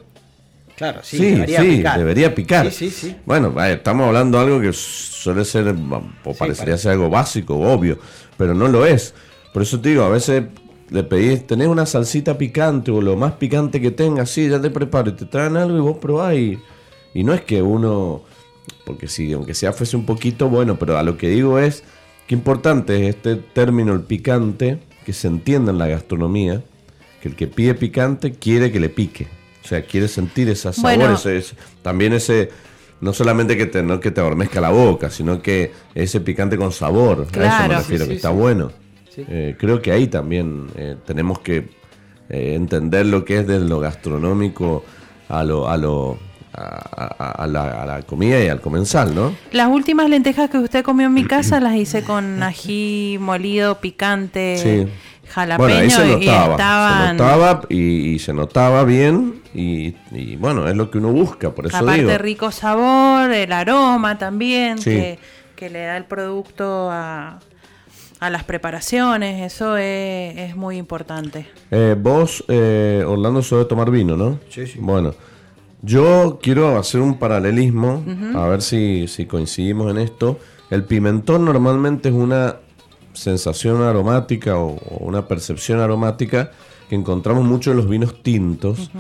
Claro, 0.76 1.02
sí, 1.04 1.24
debería 1.24 1.62
picar. 1.62 2.00
debería 2.00 2.34
picar. 2.34 2.72
Sí, 2.72 2.90
sí, 2.90 3.10
sí. 3.10 3.16
Bueno, 3.28 3.54
estamos 3.64 4.08
hablando 4.08 4.40
de 4.40 4.46
algo 4.46 4.60
que 4.60 4.74
suele 4.74 5.46
ser, 5.46 5.76
o 6.24 6.34
parecería 6.34 6.76
ser 6.80 6.94
algo 6.94 7.12
básico, 7.12 7.56
obvio, 7.56 8.00
pero 8.38 8.56
no 8.56 8.68
lo 8.68 8.84
es. 8.84 9.14
Por 9.54 9.62
eso 9.62 9.80
te 9.80 9.90
digo, 9.90 10.04
a 10.04 10.10
veces 10.10 10.44
le 10.92 11.04
pedís, 11.04 11.48
tenés 11.48 11.70
una 11.70 11.86
salsita 11.86 12.38
picante 12.38 12.92
o 12.92 13.02
lo 13.02 13.16
más 13.16 13.34
picante 13.34 13.80
que 13.80 13.92
tengas, 13.92 14.30
sí, 14.30 14.50
ya 14.50 14.62
te 14.62 14.70
preparo 14.70 15.10
y 15.10 15.14
te 15.14 15.26
traen 15.26 15.56
algo 15.56 15.78
y 15.78 15.80
vos 15.80 15.98
probás 15.98 16.36
y, 16.36 16.60
no 17.16 17.34
es 17.34 17.42
que 17.42 17.62
uno, 17.62 18.24
porque 18.86 19.08
si, 19.08 19.32
aunque 19.32 19.54
sea 19.54 19.72
fuese 19.72 19.96
un 19.96 20.06
poquito 20.06 20.50
bueno, 20.50 20.78
pero 20.78 20.98
a 20.98 21.04
lo 21.04 21.18
que 21.18 21.30
digo 21.30 21.60
es 21.60 21.84
que 22.28 22.36
importante 22.36 23.08
es 23.08 23.16
este 23.16 23.38
término, 23.38 23.94
el 23.94 24.02
picante, 24.02 24.80
que 25.06 25.14
se 25.14 25.28
entienda 25.28 25.72
en 25.72 25.78
la 25.78 25.88
gastronomía, 25.88 26.62
que 27.22 27.30
el 27.30 27.36
que 27.38 27.48
pide 27.48 27.74
picante 27.74 28.34
quiere 28.34 28.70
que 28.70 28.82
le 28.82 28.90
pique, 28.90 29.28
o 29.64 29.68
sea, 29.68 29.86
quiere 29.86 30.10
sentir 30.10 30.50
ese 30.50 30.74
sabor, 30.74 31.18
también 31.82 32.12
ese 32.12 32.50
no 33.00 33.14
solamente 33.14 33.58
que 33.58 33.66
te, 33.66 33.82
no 33.82 34.00
que 34.02 34.12
te 34.12 34.20
adormezca 34.20 34.60
la 34.60 34.70
boca, 34.70 35.10
sino 35.10 35.42
que 35.42 35.72
ese 35.96 36.20
picante 36.20 36.58
con 36.58 36.74
sabor. 36.74 37.28
a 37.34 37.48
eso 37.48 37.68
me 37.68 37.76
refiero, 37.78 38.08
que 38.08 38.16
está 38.16 38.30
bueno. 38.30 38.72
Eh, 39.18 39.56
creo 39.58 39.82
que 39.82 39.92
ahí 39.92 40.08
también 40.08 40.68
eh, 40.76 40.96
tenemos 41.06 41.40
que 41.40 41.70
eh, 42.30 42.56
entender 42.56 43.06
lo 43.06 43.26
que 43.26 43.40
es 43.40 43.48
de 43.48 43.60
lo 43.60 43.80
gastronómico 43.80 44.84
a 45.28 45.44
lo, 45.44 45.70
a 45.70 45.78
lo 45.78 46.18
a, 46.54 47.48
la, 47.48 48.02
comida 48.06 48.44
y 48.44 48.48
al 48.48 48.60
comensal, 48.60 49.16
¿no? 49.16 49.34
Las 49.52 49.70
últimas 49.70 50.10
lentejas 50.10 50.50
que 50.50 50.58
usted 50.58 50.84
comió 50.84 51.08
en 51.08 51.14
mi 51.14 51.26
casa 51.26 51.62
las 51.62 51.76
hice 51.76 52.04
con 52.04 52.44
ají 52.44 53.18
molido, 53.22 53.80
picante, 53.80 54.88
jalapeño 55.30 55.90
se 55.90 56.08
notaba, 56.08 56.18
y 56.20 57.08
Se 57.08 57.14
notaba 57.14 57.62
y, 57.70 58.20
se 58.20 58.34
notaba 58.34 58.84
bien 58.84 59.42
y, 59.54 59.96
bueno, 60.38 60.68
es 60.68 60.76
lo 60.76 60.92
que 60.92 60.98
uno 60.98 61.12
busca, 61.12 61.52
por 61.52 61.68
eso 61.68 61.78
Aparte 61.78 62.02
digo. 62.02 62.18
rico 62.18 62.52
sabor, 62.52 63.32
el 63.32 63.52
aroma 63.54 64.18
también 64.18 64.78
que, 64.78 65.20
que 65.56 65.70
le 65.70 65.84
da 65.84 65.96
el 65.96 66.06
producto 66.06 66.90
a 66.92 67.40
a 68.22 68.30
las 68.30 68.44
preparaciones, 68.44 69.52
eso 69.52 69.78
es, 69.78 70.56
muy 70.56 70.78
importante. 70.78 71.48
Eh, 71.72 71.96
vos, 72.00 72.46
eh, 72.48 73.04
Orlando, 73.06 73.42
sos 73.42 73.60
de 73.60 73.66
tomar 73.66 73.90
vino, 73.90 74.16
¿no? 74.16 74.40
Sí, 74.48 74.68
sí. 74.68 74.78
Bueno, 74.80 75.16
yo 75.82 76.38
quiero 76.40 76.78
hacer 76.78 77.02
un 77.02 77.18
paralelismo, 77.18 78.06
a 78.36 78.48
ver 78.48 78.62
si, 78.62 79.08
coincidimos 79.28 79.90
en 79.90 79.98
esto. 79.98 80.38
El 80.70 80.84
pimentón 80.84 81.46
normalmente 81.46 82.10
es 82.10 82.16
una 82.16 82.58
sensación 83.14 83.82
aromática 83.82 84.56
o, 84.56 84.76
una 85.00 85.28
percepción 85.28 85.80
aromática 85.80 86.52
que 86.90 86.96
encontramos 86.96 87.44
mucho 87.44 87.72
en 87.72 87.78
los 87.78 87.90
vinos 87.90 88.22
tintos, 88.22 88.92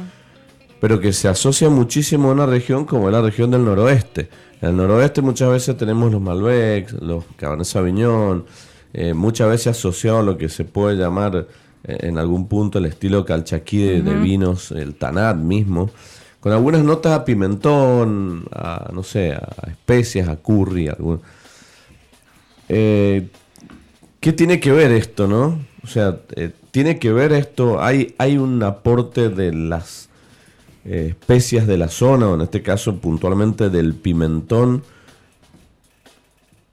pero 0.79 0.99
que 0.99 1.13
se 1.13 1.27
asocia 1.27 1.69
muchísimo 1.69 2.29
a 2.29 2.31
una 2.31 2.47
región 2.47 2.85
como 2.85 3.07
es 3.07 3.13
la 3.13 3.21
región 3.21 3.51
del 3.51 3.65
noroeste. 3.65 4.29
En 4.61 4.69
el 4.69 4.77
noroeste 4.77 5.21
muchas 5.21 5.51
veces 5.51 5.77
tenemos 5.77 6.11
los 6.11 6.21
Malbecs, 6.21 6.93
los 6.93 7.23
Cabernet 7.37 7.67
Sauvignon, 7.67 8.45
eh, 8.93 9.13
muchas 9.13 9.49
veces 9.49 9.67
asociado 9.67 10.19
a 10.19 10.23
lo 10.23 10.37
que 10.37 10.49
se 10.49 10.65
puede 10.65 10.97
llamar 10.97 11.47
eh, 11.83 11.97
en 12.01 12.17
algún 12.17 12.47
punto 12.47 12.79
el 12.79 12.85
estilo 12.85 13.25
calchaquí 13.25 13.83
de, 14.01 14.15
vinos, 14.15 14.71
el 14.71 14.95
tanat 14.95 15.37
mismo, 15.37 15.89
con 16.39 16.51
algunas 16.51 16.83
notas 16.83 17.13
a 17.13 17.23
pimentón, 17.23 18.45
a, 18.51 18.89
no 18.93 19.03
sé, 19.03 19.33
a 19.33 19.67
especias, 19.67 20.27
a 20.27 20.37
curry, 20.37 20.87
algún... 20.89 21.21
Eh, 22.67 23.29
¿Qué 24.19 24.33
tiene 24.33 24.59
que 24.59 24.71
ver 24.71 24.91
esto, 24.91 25.27
no? 25.27 25.59
O 25.83 25.87
sea, 25.87 26.19
tiene 26.69 26.99
que 26.99 27.11
ver 27.11 27.31
esto, 27.31 27.81
hay, 27.81 28.13
hay 28.19 28.37
un 28.37 28.61
aporte 28.61 29.29
de 29.29 29.51
las 29.51 30.09
especias 30.85 31.65
de 31.65 31.77
la 31.77 31.87
zona, 31.87 32.27
o 32.27 32.35
en 32.35 32.41
este 32.41 32.61
caso 32.61 32.97
puntualmente 32.97 33.69
del 33.69 33.95
pimentón, 33.95 34.83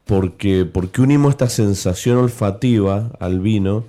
porque, 0.08 0.64
porque 0.64 1.02
unimos 1.02 1.32
esta 1.32 1.48
sensación 1.48 2.16
olfativa 2.16 3.12
al 3.20 3.38
vino 3.38 3.84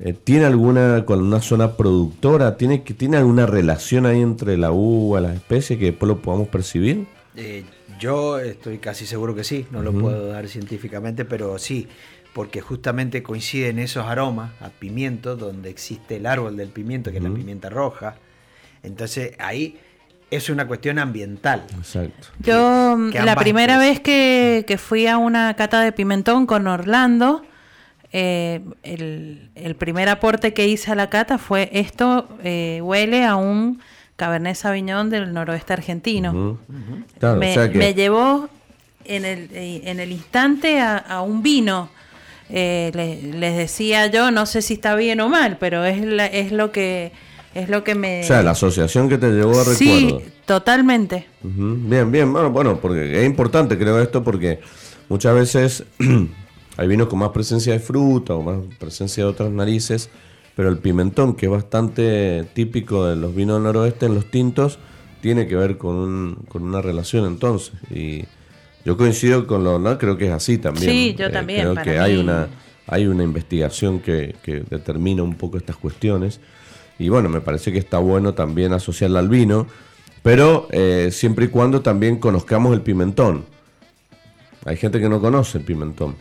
eh, 0.00 0.12
¿Tiene 0.12 0.44
alguna 0.44 1.04
con 1.04 1.20
una 1.20 1.40
zona 1.40 1.76
productora? 1.76 2.56
¿Tiene, 2.56 2.78
¿Tiene 2.78 3.16
alguna 3.16 3.46
relación 3.46 4.06
ahí 4.06 4.20
entre 4.20 4.56
la 4.56 4.70
uva, 4.70 5.20
las 5.20 5.34
especies 5.34 5.78
que 5.78 5.86
después 5.86 6.06
lo 6.06 6.22
podamos 6.22 6.46
percibir? 6.48 7.06
Eh, 7.34 7.64
yo 7.98 8.38
estoy 8.38 8.78
casi 8.78 9.06
seguro 9.06 9.34
que 9.34 9.42
sí, 9.42 9.66
no 9.72 9.82
lo 9.82 9.92
puedo 9.92 10.28
dar 10.28 10.46
científicamente, 10.46 11.24
pero 11.24 11.58
sí, 11.58 11.88
porque 12.32 12.60
justamente 12.60 13.24
coinciden 13.24 13.80
esos 13.80 14.06
aromas 14.06 14.52
a 14.60 14.70
pimiento, 14.70 15.34
donde 15.34 15.68
existe 15.68 16.16
el 16.16 16.26
árbol 16.26 16.56
del 16.56 16.68
pimiento, 16.68 17.10
que 17.10 17.16
es 17.16 17.22
la 17.22 17.34
pimienta 17.34 17.68
roja. 17.68 18.16
Entonces 18.84 19.32
ahí 19.40 19.80
es 20.30 20.50
una 20.50 20.66
cuestión 20.66 20.98
ambiental. 20.98 21.64
Exacto. 21.76 22.28
Yo 22.40 22.96
la 22.96 23.36
primera 23.36 23.78
vez 23.78 24.00
que, 24.00 24.64
que, 24.66 24.78
fui 24.78 25.06
a 25.06 25.18
una 25.18 25.54
cata 25.54 25.80
de 25.80 25.92
pimentón 25.92 26.46
con 26.46 26.66
Orlando, 26.66 27.42
eh, 28.10 28.60
el, 28.82 29.74
primer 29.76 30.08
aporte 30.08 30.54
que 30.54 30.66
hice 30.66 30.92
a 30.92 30.94
la 30.94 31.10
cata 31.10 31.36
fue 31.36 31.68
esto 31.74 32.26
eh, 32.42 32.80
huele 32.82 33.26
a 33.26 33.36
un 33.36 33.82
Cabernet 34.16 34.56
Sauvignon 34.56 35.10
del 35.10 35.32
noroeste 35.32 35.74
argentino. 35.74 36.58
me, 37.20 37.94
llevó 37.94 38.48
en 39.04 39.24
el, 39.26 39.50
eh, 39.52 39.82
en 39.84 40.00
el 40.00 40.10
instante 40.10 40.80
a, 40.80 41.20
un 41.20 41.42
vino. 41.42 41.90
les 42.48 43.56
decía 43.56 44.06
yo, 44.06 44.30
no 44.30 44.46
sé 44.46 44.62
si 44.62 44.74
está 44.74 44.94
bien 44.94 45.20
o 45.20 45.28
mal, 45.28 45.58
pero 45.60 45.84
es, 45.84 45.98
es 46.32 46.50
lo 46.50 46.72
que 46.72 47.12
es 47.54 47.68
lo 47.68 47.84
que 47.84 47.94
me... 47.94 48.22
O 48.22 48.24
sea, 48.24 48.42
la 48.42 48.52
asociación 48.52 49.08
que 49.08 49.18
te 49.18 49.30
llevó 49.30 49.60
a 49.60 49.64
recuerdo. 49.64 49.76
Sí, 49.76 50.18
totalmente. 50.46 51.26
Bien, 51.42 52.10
bien, 52.10 52.32
bueno, 52.32 52.50
bueno, 52.50 52.80
porque 52.80 53.20
es 53.20 53.26
importante 53.26 53.78
creo 53.78 54.00
esto 54.00 54.22
porque 54.22 54.60
muchas 55.08 55.34
veces 55.34 55.84
Hay 56.78 56.86
vinos 56.86 57.08
con 57.08 57.18
más 57.18 57.30
presencia 57.30 57.72
de 57.72 57.80
fruta 57.80 58.34
o 58.34 58.42
más 58.42 58.58
presencia 58.78 59.24
de 59.24 59.30
otras 59.30 59.50
narices, 59.50 60.10
pero 60.54 60.68
el 60.68 60.78
pimentón, 60.78 61.34
que 61.34 61.46
es 61.46 61.52
bastante 61.52 62.44
típico 62.54 63.04
de 63.04 63.16
los 63.16 63.34
vinos 63.34 63.56
del 63.56 63.64
noroeste 63.64 64.06
en 64.06 64.14
los 64.14 64.30
tintos, 64.30 64.78
tiene 65.20 65.48
que 65.48 65.56
ver 65.56 65.76
con, 65.76 66.36
con 66.48 66.62
una 66.62 66.80
relación 66.80 67.26
entonces. 67.26 67.72
Y 67.90 68.26
yo 68.84 68.96
coincido 68.96 69.48
con 69.48 69.64
lo, 69.64 69.80
¿no? 69.80 69.98
creo 69.98 70.16
que 70.16 70.26
es 70.26 70.32
así 70.32 70.56
también. 70.56 70.88
Sí, 70.88 71.16
yo 71.18 71.26
eh, 71.26 71.30
también. 71.30 71.62
Creo 71.62 71.82
que 71.82 71.98
hay 71.98 72.16
una, 72.16 72.46
hay 72.86 73.08
una 73.08 73.24
investigación 73.24 73.98
que, 73.98 74.36
que 74.44 74.60
determina 74.60 75.24
un 75.24 75.34
poco 75.34 75.58
estas 75.58 75.76
cuestiones. 75.76 76.38
Y 76.98 77.08
bueno, 77.08 77.28
me 77.28 77.40
parece 77.40 77.72
que 77.72 77.78
está 77.78 77.98
bueno 77.98 78.34
también 78.34 78.72
asociarla 78.72 79.20
al 79.20 79.28
vino, 79.28 79.66
pero 80.22 80.66
eh, 80.70 81.10
siempre 81.12 81.46
y 81.46 81.48
cuando 81.48 81.80
también 81.80 82.16
conozcamos 82.16 82.74
el 82.74 82.82
pimentón. 82.82 83.44
Hay 84.64 84.76
gente 84.76 85.00
que 85.00 85.08
no 85.08 85.20
conoce 85.20 85.58
el 85.58 85.64
pimentón 85.64 86.16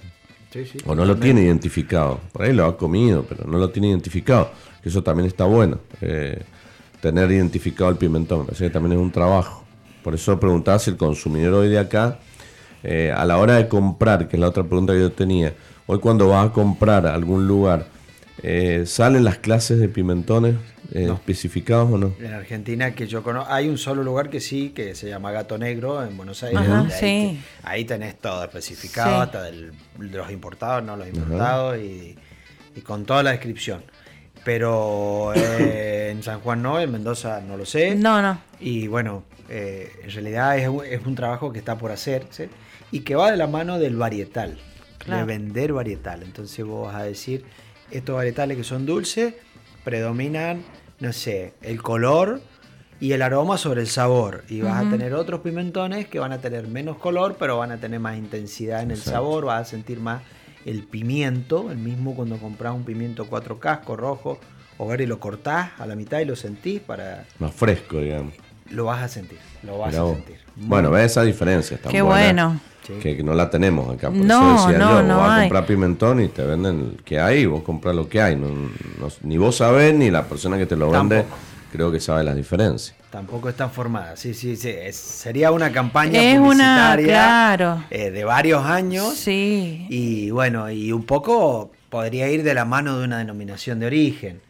o 0.86 0.96
no 0.96 1.06
lo 1.06 1.18
tiene 1.18 1.42
identificado. 1.42 2.20
Por 2.32 2.44
ahí 2.44 2.54
lo 2.54 2.66
ha 2.66 2.78
comido, 2.78 3.26
pero 3.28 3.46
no 3.46 3.58
lo 3.58 3.70
tiene 3.70 3.90
identificado. 3.90 4.52
Que 4.82 4.90
eso 4.90 5.04
también 5.04 5.28
está 5.28 5.46
bueno. 5.46 5.80
Eh, 6.02 6.42
tener 7.02 7.32
identificado 7.32 7.90
el 7.90 7.98
pimentón. 7.98 8.46
Parece 8.46 8.66
que 8.66 8.70
también 8.70 8.94
es 8.94 9.00
un 9.00 9.12
trabajo. 9.12 9.64
Por 10.04 10.16
eso 10.16 10.40
preguntaba 10.40 10.80
si 10.80 10.92
el 10.92 10.98
consumidor 10.98 11.54
hoy 11.54 11.70
de 11.70 11.80
acá, 11.80 12.20
eh, 12.84 13.14
a 13.16 13.26
la 13.26 13.38
hora 13.38 13.56
de 13.56 13.68
comprar, 13.68 14.28
que 14.28 14.38
es 14.38 14.40
la 14.40 14.48
otra 14.48 14.64
pregunta 14.64 14.94
que 14.94 15.00
yo 15.00 15.12
tenía, 15.12 15.54
hoy 15.86 16.00
cuando 16.00 16.30
vas 16.30 16.48
a 16.48 16.54
comprar 16.54 17.06
a 17.06 17.14
algún 17.14 17.48
lugar, 17.48 17.88
eh, 18.44 18.84
¿salen 18.86 19.24
las 19.24 19.40
clases 19.40 19.80
de 19.80 19.90
pimentones 19.90 20.56
eh, 20.94 21.10
especificados 21.12 21.92
o 21.92 21.98
no? 21.98 22.14
En 22.20 22.34
Argentina, 22.34 22.94
que 22.94 23.08
yo 23.08 23.24
conozco, 23.24 23.52
hay 23.52 23.68
un 23.68 23.78
solo 23.78 24.04
lugar 24.04 24.30
que 24.30 24.40
sí, 24.40 24.70
que 24.70 24.94
se 24.94 25.10
llama 25.10 25.32
Gato 25.32 25.58
Negro, 25.58 26.04
en 26.04 26.16
Buenos 26.16 26.44
Aires. 26.44 27.42
ahí, 27.64 27.86
tenés 27.86 28.20
todo 28.20 28.44
especificado, 28.44 29.22
hasta 29.22 29.44
de 29.44 29.72
los 29.98 30.32
importados, 30.32 30.84
no 30.84 30.96
los 30.96 31.08
importados, 31.08 31.78
y, 31.78 32.16
con 32.84 33.06
toda 33.06 33.24
la 33.24 33.32
descripción. 33.32 33.84
Pero 34.44 35.34
eh, 35.36 36.10
en 36.16 36.22
San 36.22 36.40
Juan 36.42 36.62
no, 36.62 36.80
en 36.80 36.92
Mendoza 36.92 37.42
no 37.42 37.58
lo 37.58 37.66
sé. 37.66 37.96
No, 37.96 38.22
no. 38.22 38.40
Y 38.60 38.88
bueno, 38.88 39.24
en 39.50 40.12
realidad 40.12 40.60
es, 40.60 41.06
un 41.06 41.16
trabajo 41.16 41.52
que 41.52 41.58
está 41.58 41.76
por 41.78 41.92
hacerse 41.92 42.50
y 42.92 43.00
que 43.00 43.16
va 43.16 43.32
de 43.32 43.38
la 43.38 43.48
mano 43.48 43.80
del 43.80 43.96
varietal, 43.96 44.60
de 45.08 45.24
vender 45.24 45.74
varietal. 45.74 46.22
Entonces 46.22 46.64
vos 46.64 46.86
vas 46.86 47.02
a 47.02 47.04
decir 47.04 47.44
estos 47.92 48.16
varietales 48.16 48.58
que 48.58 48.64
son 48.64 48.86
dulces 48.86 49.34
predominan, 49.84 50.64
no 51.00 51.14
sé, 51.14 51.54
el 51.62 51.82
color 51.82 52.42
y 53.00 53.12
el 53.14 53.22
aroma 53.22 53.58
sobre 53.58 53.82
el 53.82 53.88
sabor. 53.88 54.44
Y 54.50 54.62
vas 54.62 54.86
a 54.86 54.90
tener 54.90 55.14
otros 55.14 55.42
pimentones 55.42 56.08
que 56.08 56.20
van 56.20 56.32
a 56.32 56.40
tener 56.40 56.68
menos 56.68 56.98
color, 56.98 57.38
pero 57.40 57.58
van 57.58 57.72
a 57.72 57.78
tener 57.78 58.00
más 58.00 58.18
intensidad 58.18 58.82
en 58.82 58.92
el 58.92 58.98
sabor, 58.98 59.46
vas 59.46 59.62
a 59.62 59.66
sentir 59.66 60.00
más 60.00 60.24
el 60.66 60.84
pimiento, 60.84 61.72
el 61.72 61.78
mismo 61.78 62.16
cuando 62.16 62.38
compras 62.38 62.74
un 62.74 62.84
pimiento 62.84 63.28
cuatro 63.28 63.60
casco 63.60 63.96
rojo 63.96 64.40
o 64.78 64.88
verde 64.88 65.06
y 65.06 65.08
lo 65.08 65.20
cortás 65.20 65.72
a 65.80 65.86
la 65.86 65.96
mitad 65.96 66.20
y 66.20 66.26
lo 66.26 66.36
sentís 66.36 66.82
para... 66.82 67.26
Más 67.40 67.54
fresco, 67.54 68.02
digamos. 68.02 68.34
Lo 68.70 68.86
vas 68.86 69.02
a 69.02 69.08
sentir, 69.08 69.40
lo 69.64 69.78
vas 69.78 69.96
a 69.96 70.06
sentir. 70.06 70.36
Bueno, 70.58 70.92
ves 70.92 71.12
esa 71.12 71.24
diferencia. 71.24 71.80
Qué 71.90 72.02
bueno. 72.02 72.60
Que 73.02 73.22
no 73.24 73.34
la 73.34 73.50
tenemos 73.50 73.94
acá. 73.94 74.10
Por 74.10 74.18
no, 74.18 74.56
eso 74.56 74.72
no, 74.72 75.02
yo, 75.02 75.04
no 75.04 75.18
vas 75.18 75.38
a 75.38 75.42
comprar 75.42 75.66
pimentón 75.66 76.22
y 76.22 76.28
te 76.30 76.44
venden 76.44 76.96
el 76.98 77.04
que 77.04 77.20
hay 77.20 77.42
y 77.42 77.46
vos 77.46 77.64
compras 77.64 77.96
lo 77.96 78.08
que 78.08 78.22
hay. 78.22 78.42
ni 79.24 79.38
vos 79.38 79.58
sabés 79.58 79.94
ni 79.94 80.10
la 80.10 80.24
persona 80.24 80.58
que 80.58 80.66
te 80.66 80.76
lo 80.76 80.90
vende 80.90 81.26
creo 81.72 81.92
que 81.92 82.00
sabe 82.00 82.24
las 82.24 82.36
diferencias. 82.36 82.96
Tampoco 83.10 83.50
está 83.50 83.70
formada, 83.70 84.16
sí, 84.16 84.34
sí, 84.34 84.56
sí. 84.56 84.74
sería 84.92 85.52
una 85.52 85.72
campaña 85.72 86.22
es 86.22 86.40
publicitaria 86.40 87.06
claro. 87.06 87.84
Eh, 87.90 88.12
de 88.12 88.24
varios 88.24 88.66
años. 88.66 89.16
Sí. 89.16 89.86
Y 89.90 90.30
bueno, 90.32 90.70
y 90.70 90.92
un 90.92 91.04
poco 91.04 91.72
podría 91.90 92.30
ir 92.30 92.44
de 92.44 92.54
la 92.54 92.66
mano 92.66 93.00
de 93.00 93.06
una 93.06 93.18
denominación 93.20 93.80
de 93.80 93.86
origen. 93.86 94.42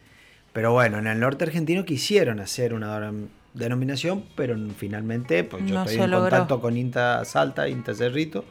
Pero 0.52 0.72
bueno, 0.72 0.98
en 0.98 1.06
el 1.06 1.20
norte 1.20 1.44
argentino 1.44 1.84
quisieron 1.84 2.40
hacer 2.40 2.74
una 2.74 2.88
denominación, 3.54 4.24
pero 4.36 4.56
finalmente 4.76 5.44
pues 5.44 5.64
yo 5.66 5.82
estoy 5.82 5.96
en 5.96 6.10
contacto 6.10 6.60
con 6.60 6.76
INTA 6.76 7.24
Salta, 7.24 7.68
INTA 7.68 7.94
Cerrito, 7.94 8.44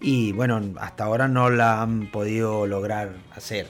y 0.00 0.32
bueno, 0.32 0.62
hasta 0.78 1.04
ahora 1.04 1.28
no 1.28 1.50
la 1.50 1.82
han 1.82 2.10
podido 2.10 2.66
lograr 2.66 3.16
hacer. 3.34 3.66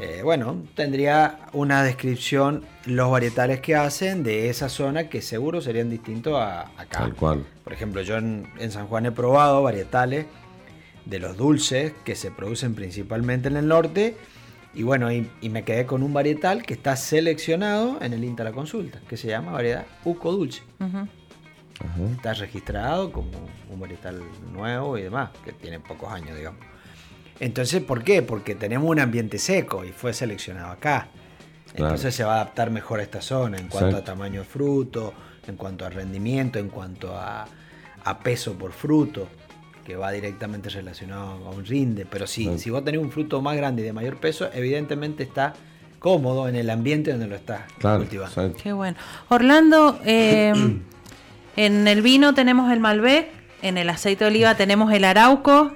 Eh, 0.00 0.20
bueno, 0.22 0.64
tendría 0.74 1.38
una 1.54 1.82
descripción 1.82 2.64
los 2.84 3.10
varietales 3.10 3.60
que 3.60 3.74
hacen 3.74 4.22
de 4.22 4.50
esa 4.50 4.68
zona 4.68 5.08
que 5.08 5.22
seguro 5.22 5.62
serían 5.62 5.88
distintos 5.88 6.34
a 6.34 6.68
acá. 6.76 6.98
Tal 6.98 7.14
cual. 7.14 7.46
Por 7.64 7.72
ejemplo, 7.72 8.02
yo 8.02 8.18
en, 8.18 8.48
en 8.58 8.70
San 8.70 8.86
Juan 8.86 9.06
he 9.06 9.12
probado 9.12 9.62
varietales 9.62 10.26
de 11.06 11.18
los 11.20 11.38
dulces 11.38 11.94
que 12.04 12.14
se 12.14 12.30
producen 12.30 12.74
principalmente 12.74 13.48
en 13.48 13.56
el 13.56 13.66
norte 13.66 14.16
y 14.76 14.82
bueno, 14.82 15.10
y, 15.10 15.26
me 15.48 15.64
quedé 15.64 15.86
con 15.86 16.02
un 16.02 16.12
varietal 16.12 16.62
que 16.62 16.74
está 16.74 16.96
seleccionado 16.96 17.96
en 18.02 18.12
el 18.12 18.22
INTA 18.22 18.44
la 18.44 18.52
consulta, 18.52 19.00
que 19.08 19.16
se 19.16 19.26
llama 19.26 19.52
variedad 19.52 19.86
Uco 20.04 20.30
Dulce. 20.30 20.62
Está 22.14 22.34
registrado 22.34 23.10
como 23.10 23.30
un 23.70 23.80
varietal 23.80 24.20
nuevo 24.52 24.98
y 24.98 25.02
demás, 25.02 25.30
que 25.46 25.52
tiene 25.52 25.80
pocos 25.80 26.12
años, 26.12 26.36
digamos. 26.36 26.60
Entonces, 27.40 27.82
¿por 27.82 28.04
qué? 28.04 28.20
Porque 28.20 28.54
tenemos 28.54 28.90
un 28.90 29.00
ambiente 29.00 29.38
seco 29.38 29.82
y 29.82 29.92
fue 29.92 30.12
seleccionado 30.12 30.72
acá. 30.72 31.08
Entonces 31.74 32.14
se 32.14 32.24
va 32.24 32.34
a 32.34 32.36
adaptar 32.42 32.70
mejor 32.70 33.00
a 33.00 33.02
esta 33.02 33.22
zona 33.22 33.56
en 33.56 33.68
cuanto 33.68 33.96
a 33.96 34.04
tamaño 34.04 34.40
de 34.40 34.46
fruto, 34.46 35.14
en 35.46 35.56
cuanto 35.56 35.86
a 35.86 35.90
rendimiento, 35.90 36.58
en 36.58 36.68
cuanto 36.68 37.16
a, 37.16 37.46
a 38.04 38.18
peso 38.18 38.52
por 38.58 38.72
fruto 38.72 39.26
que 39.86 39.94
va 39.94 40.10
directamente 40.10 40.68
relacionado 40.68 41.38
con 41.44 41.64
rinde, 41.64 42.06
pero 42.10 42.26
sí, 42.26 42.50
si 42.58 42.70
vos 42.70 42.84
tenés 42.84 43.00
un 43.00 43.12
fruto 43.12 43.40
más 43.40 43.56
grande 43.56 43.82
y 43.82 43.84
de 43.84 43.92
mayor 43.92 44.16
peso, 44.16 44.50
evidentemente 44.52 45.22
está 45.22 45.54
cómodo 46.00 46.48
en 46.48 46.56
el 46.56 46.68
ambiente 46.70 47.12
donde 47.12 47.28
lo 47.28 47.36
estás 47.36 47.60
cultivando. 47.80 48.56
Qué 48.60 48.72
bueno. 48.72 48.96
Orlando, 49.28 50.00
eh, 50.04 50.52
en 51.56 51.86
el 51.86 52.02
vino 52.02 52.34
tenemos 52.34 52.72
el 52.72 52.80
Malbec, 52.80 53.28
en 53.62 53.78
el 53.78 53.88
aceite 53.88 54.24
de 54.24 54.30
oliva 54.30 54.56
tenemos 54.56 54.92
el 54.92 55.04
Arauco, 55.04 55.72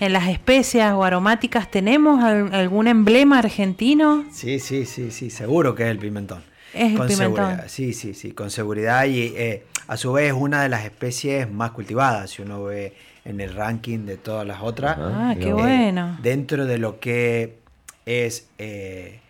en 0.00 0.14
las 0.14 0.28
especias 0.28 0.94
o 0.94 1.04
aromáticas 1.04 1.70
tenemos 1.70 2.24
algún 2.24 2.88
emblema 2.88 3.40
argentino. 3.40 4.24
Sí, 4.32 4.58
sí, 4.58 4.86
sí, 4.86 5.10
sí, 5.10 5.28
seguro 5.28 5.74
que 5.74 5.82
es 5.82 5.90
el 5.90 5.98
pimentón. 5.98 6.42
Es 6.72 6.98
el 6.98 7.06
pimentón. 7.06 7.60
Sí, 7.66 7.92
sí, 7.92 8.14
sí, 8.14 8.32
con 8.32 8.50
seguridad 8.50 9.04
y 9.04 9.34
eh, 9.36 9.66
a 9.86 9.98
su 9.98 10.14
vez 10.14 10.28
es 10.28 10.32
una 10.32 10.62
de 10.62 10.70
las 10.70 10.84
especies 10.84 11.50
más 11.50 11.72
cultivadas. 11.72 12.30
Si 12.30 12.40
uno 12.42 12.64
ve 12.64 12.94
en 13.24 13.40
el 13.40 13.54
ranking 13.54 14.00
de 14.00 14.16
todas 14.16 14.46
las 14.46 14.60
otras. 14.60 14.96
Ah, 14.98 15.34
qué 15.38 15.52
bueno. 15.52 16.18
Dentro 16.22 16.66
de 16.66 16.78
lo 16.78 17.00
que 17.00 17.58
es 18.06 18.48
eh, 18.58 19.20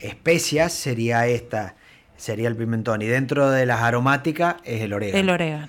especias 0.00 0.72
sería 0.72 1.26
esta, 1.26 1.74
sería 2.16 2.48
el 2.48 2.56
pimentón. 2.56 3.02
Y 3.02 3.06
dentro 3.06 3.50
de 3.50 3.66
las 3.66 3.80
aromáticas 3.80 4.56
es 4.64 4.82
el 4.82 4.92
orégano. 4.92 5.18
El 5.18 5.30
orégano. 5.30 5.68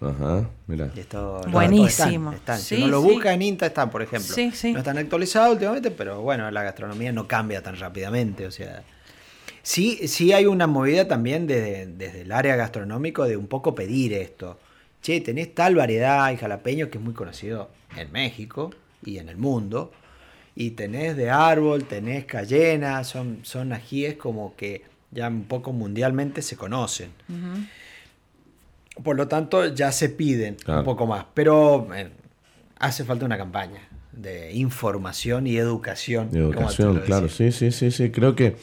Ajá, 0.00 0.50
mira. 0.66 0.90
Buenísimo. 1.48 2.34
si 2.58 2.76
uno 2.76 2.88
lo 2.88 3.00
busca 3.00 3.32
en 3.32 3.40
Inta 3.40 3.66
están, 3.66 3.90
por 3.90 4.02
ejemplo. 4.02 4.34
No 4.36 4.78
están 4.78 4.98
actualizados 4.98 5.52
últimamente, 5.52 5.90
pero 5.90 6.20
bueno, 6.20 6.50
la 6.50 6.62
gastronomía 6.62 7.10
no 7.12 7.26
cambia 7.26 7.62
tan 7.62 7.78
rápidamente. 7.78 8.46
O 8.46 8.50
sea, 8.50 8.82
sí, 9.62 10.08
sí 10.08 10.32
hay 10.34 10.44
una 10.44 10.66
movida 10.66 11.08
también 11.08 11.46
desde, 11.46 11.86
desde 11.86 12.22
el 12.22 12.32
área 12.32 12.54
gastronómico 12.56 13.24
de 13.24 13.38
un 13.38 13.46
poco 13.46 13.74
pedir 13.74 14.12
esto. 14.12 14.58
Che, 15.04 15.20
tenés 15.20 15.54
tal 15.54 15.74
variedad 15.74 16.32
y 16.32 16.38
jalapeño 16.38 16.88
que 16.88 16.96
es 16.96 17.04
muy 17.04 17.12
conocido 17.12 17.68
en 17.94 18.10
México 18.10 18.70
y 19.04 19.18
en 19.18 19.28
el 19.28 19.36
mundo. 19.36 19.92
Y 20.56 20.70
tenés 20.70 21.14
de 21.14 21.28
árbol, 21.28 21.84
tenés 21.84 22.24
cayena, 22.24 23.04
son, 23.04 23.40
son 23.42 23.74
ajíes 23.74 24.14
como 24.14 24.56
que 24.56 24.82
ya 25.10 25.28
un 25.28 25.44
poco 25.44 25.74
mundialmente 25.74 26.40
se 26.40 26.56
conocen. 26.56 27.10
Por 29.02 29.16
lo 29.16 29.28
tanto, 29.28 29.74
ya 29.74 29.92
se 29.92 30.08
piden 30.08 30.56
un 30.66 30.84
poco 30.84 31.06
más. 31.06 31.26
Pero 31.34 31.86
eh, 31.94 32.08
hace 32.78 33.04
falta 33.04 33.26
una 33.26 33.36
campaña 33.36 33.82
de 34.10 34.54
información 34.54 35.46
y 35.46 35.58
educación. 35.58 36.30
educación, 36.32 37.02
claro, 37.04 37.28
sí, 37.28 37.52
sí, 37.52 37.72
sí, 37.72 37.90
sí. 37.90 38.10
Creo 38.10 38.34
que. 38.34 38.56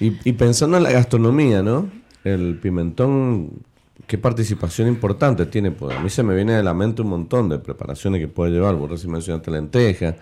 Y, 0.00 0.32
pensando 0.32 0.76
en 0.76 0.82
la 0.82 0.90
gastronomía, 0.90 1.62
¿no? 1.62 1.88
El 2.24 2.58
pimentón, 2.60 3.62
qué 4.06 4.18
participación 4.18 4.88
importante 4.88 5.46
tiene. 5.46 5.70
Pues 5.70 5.96
a 5.96 6.00
mí 6.00 6.10
se 6.10 6.22
me 6.22 6.34
viene 6.34 6.54
de 6.54 6.62
la 6.62 6.74
mente 6.74 7.02
un 7.02 7.08
montón 7.08 7.48
de 7.48 7.58
preparaciones 7.58 8.20
que 8.20 8.28
puede 8.28 8.52
llevar. 8.52 8.74
Vos 8.74 8.90
recién 8.90 9.12
mencionaste 9.12 9.50
lenteja 9.50 10.16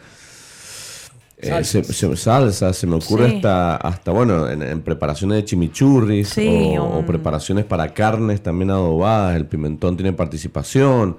eh, 1.42 2.16
salsa, 2.16 2.72
se 2.72 2.86
me 2.86 2.94
ocurre 2.94 3.36
hasta, 3.36 3.76
hasta, 3.76 4.12
bueno, 4.12 4.48
en, 4.48 4.80
preparaciones 4.82 5.38
de 5.38 5.44
chimichurris 5.44 6.38
o, 6.78 7.02
preparaciones 7.04 7.64
para 7.64 7.92
carnes 7.92 8.42
también 8.42 8.70
adobadas, 8.70 9.34
el 9.34 9.46
pimentón 9.46 9.96
tiene 9.96 10.12
participación. 10.12 11.16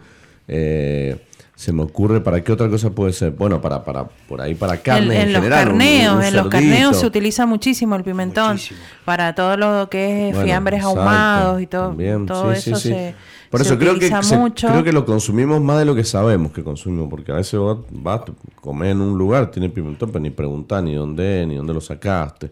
Eh, 0.47 1.17
se 1.55 1.71
me 1.71 1.83
ocurre 1.83 2.21
para 2.21 2.43
qué 2.43 2.51
otra 2.51 2.69
cosa 2.69 2.89
puede 2.89 3.13
ser. 3.13 3.31
Bueno 3.31 3.61
para 3.61 3.83
para 3.83 4.05
por 4.05 4.41
ahí 4.41 4.55
para 4.55 4.77
carnes 4.77 5.17
en, 5.17 5.27
en, 5.27 5.33
los 5.33 5.45
carneos 5.45 6.25
en 6.25 6.35
los 6.35 6.47
carneos 6.47 6.99
se 6.99 7.05
utiliza 7.05 7.45
muchísimo 7.45 7.95
el 7.95 8.03
pimentón 8.03 8.57
para 9.05 9.35
todo 9.35 9.57
lo 9.57 9.89
que 9.89 10.29
es 10.29 10.37
fiambres 10.37 10.83
ahumados 10.83 11.61
y 11.61 11.67
todo 11.67 11.95
todo 12.25 12.51
eso 12.51 12.75
se 12.75 13.15
por 13.53 13.61
eso 13.61 13.77
creo 13.77 13.99
que 13.99 14.09
creo 14.09 14.83
que 14.83 14.91
lo 14.91 15.05
consumimos 15.05 15.61
más 15.61 15.77
de 15.77 15.85
lo 15.85 15.93
que 15.93 16.03
sabemos 16.03 16.51
que 16.51 16.63
consumimos, 16.63 17.07
porque 17.07 17.31
a 17.31 17.35
veces 17.35 17.59
vas, 17.91 18.21
a 18.21 18.25
comer 18.59 18.89
en 18.93 19.01
un 19.01 19.15
lugar, 19.15 19.51
tiene 19.51 19.69
pimentón, 19.69 20.09
pero 20.09 20.23
ni 20.23 20.31
preguntar 20.31 20.83
ni 20.83 20.95
dónde 20.95 21.45
ni 21.45 21.53
dónde 21.53 21.71
lo 21.71 21.79
sacaste. 21.79 22.51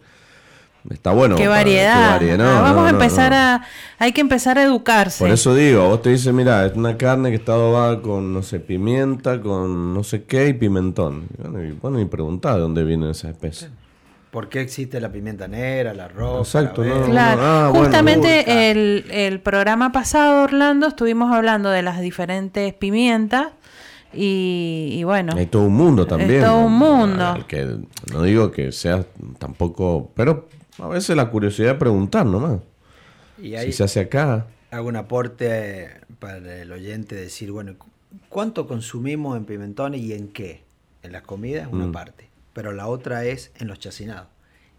Está 0.90 1.12
bueno. 1.12 1.36
Qué 1.36 1.48
variedad. 1.48 2.20
Ah, 2.40 2.62
vamos 2.62 2.88
a 2.88 2.90
empezar 2.90 3.34
a. 3.34 3.64
Hay 4.00 4.14
que 4.14 4.22
empezar 4.22 4.58
a 4.58 4.64
educarse. 4.64 5.24
Por 5.24 5.32
eso 5.32 5.54
digo, 5.54 5.88
vos 5.88 6.02
te 6.02 6.10
dices, 6.10 6.34
mira, 6.34 6.66
es 6.66 6.76
una 6.76 6.98
carne 6.98 7.30
que 7.30 7.36
está 7.36 7.54
adobada 7.54 8.02
con, 8.02 8.34
no 8.34 8.42
sé, 8.42 8.60
pimienta, 8.60 9.42
con 9.42 9.94
no 9.94 10.04
sé 10.04 10.24
qué 10.24 10.48
y 10.48 10.54
pimentón. 10.54 11.28
bueno, 11.82 12.00
y, 12.00 12.06
preguntar 12.06 12.56
de 12.56 12.62
dónde 12.62 12.84
vienen 12.84 13.12
esas 13.12 13.32
especies. 13.32 13.70
¿Por 14.32 14.48
qué 14.48 14.62
existe 14.62 15.00
la 15.02 15.12
pimienta 15.12 15.48
negra, 15.48 15.94
la 15.94 16.08
roja? 16.08 16.40
Exacto, 16.40 16.84
no, 16.84 17.04
claro. 17.04 17.42
Ah, 17.44 17.72
Justamente 17.76 18.72
el, 18.72 19.40
programa 19.42 19.92
pasado, 19.92 20.44
Orlando, 20.44 20.88
estuvimos 20.88 21.34
hablando 21.34 21.70
de 21.70 21.82
las 21.82 22.00
diferentes 22.00 22.74
pimientas 22.74 23.50
y, 24.14 25.02
bueno. 25.04 25.34
Hay 25.36 25.46
todo 25.46 25.64
un 25.64 25.74
mundo 25.74 26.08
también. 26.08 26.44
todo 26.44 26.66
un 26.66 26.78
mundo. 26.78 27.46
Que, 27.48 27.78
no 28.12 28.24
digo 28.24 28.52
que 28.52 28.72
sea 28.72 29.06
tampoco, 29.38 30.12
pero 30.16 30.48
a 30.78 30.88
veces 30.88 31.16
la 31.16 31.30
curiosidad 31.30 31.74
de 31.74 31.76
preguntar 31.76 32.26
nomás. 32.26 32.60
Y 33.42 33.58
si 33.58 33.72
se 33.72 33.84
hace 33.84 34.00
acá. 34.02 34.48
Hago 34.72 34.88
un 34.88 34.96
aporte 34.96 35.90
para 36.20 36.62
el 36.62 36.72
oyente 36.72 37.16
decir, 37.16 37.52
bueno, 37.52 37.76
¿cuánto 38.30 38.68
consumimos 38.68 39.36
en 39.38 39.46
pimentones 39.46 40.02
y 40.02 40.14
en 40.14 40.30
qué? 40.30 40.64
En 41.04 41.12
las 41.12 41.24
comidas, 41.24 41.68
una 41.72 41.88
mm. 41.88 41.92
parte 41.92 42.32
pero 42.54 42.74
la 42.74 42.88
otra 42.88 43.26
es 43.26 43.52
en 43.60 43.68
los 43.68 43.80
chacinados. 43.80 44.28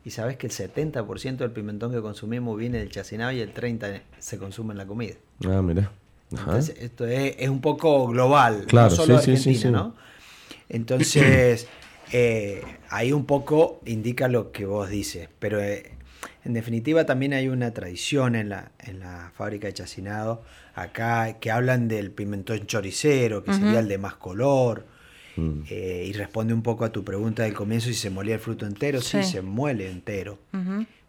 Y 0.04 0.10
sabes 0.10 0.36
que 0.36 0.48
el 0.48 0.52
70% 0.52 1.36
del 1.36 1.52
pimentón 1.52 1.92
que 1.92 2.00
consumimos 2.00 2.58
viene 2.58 2.78
del 2.78 2.90
chacinado 2.90 3.32
y 3.32 3.40
el 3.40 3.54
30% 3.54 4.02
se 4.18 4.38
consume 4.38 4.72
en 4.72 4.78
la 4.78 4.86
comida. 4.86 5.14
Ah, 5.46 5.62
mira. 5.62 5.92
Entonces, 6.30 6.76
esto 6.80 7.06
es, 7.06 7.48
un 7.48 7.60
poco 7.60 8.08
global, 8.08 8.66
no 8.72 8.90
solo 8.90 9.20
sí, 9.20 9.32
Argentina, 9.32 9.70
¿no? 9.70 9.94
Entonces, 10.70 11.68
eh, 12.12 12.62
ahí 12.90 13.12
un 13.12 13.26
poco 13.26 13.80
indica 13.86 14.28
lo 14.28 14.52
que 14.52 14.66
vos 14.66 14.88
dices, 14.88 15.28
pero 15.38 15.60
eh, 15.60 15.92
en 16.44 16.52
definitiva 16.52 17.06
también 17.06 17.32
hay 17.32 17.48
una 17.48 17.72
tradición 17.72 18.34
en 18.34 18.48
la, 18.48 18.72
en 18.80 19.00
la 19.00 19.32
fábrica 19.34 19.66
de 19.66 19.74
chacinado 19.74 20.42
acá 20.74 21.38
que 21.40 21.50
hablan 21.50 21.88
del 21.88 22.10
pimentón 22.10 22.66
choricero, 22.66 23.44
que 23.44 23.52
sería 23.52 23.80
el 23.80 23.88
de 23.88 23.98
más 23.98 24.14
color, 24.14 24.86
Mm. 25.36 25.62
Eh, 25.70 26.06
y 26.08 26.12
responde 26.12 26.52
un 26.52 26.62
poco 26.62 26.84
a 26.84 26.92
tu 26.92 27.04
pregunta 27.04 27.42
del 27.42 27.54
comienzo 27.54 27.88
si 27.88 27.94
se 27.94 28.10
molía 28.10 28.34
el 28.34 28.40
fruto 28.40 28.66
entero. 28.66 29.00
Sí, 29.00 29.22
se 29.22 29.42
muele 29.42 29.90
entero. 29.90 30.38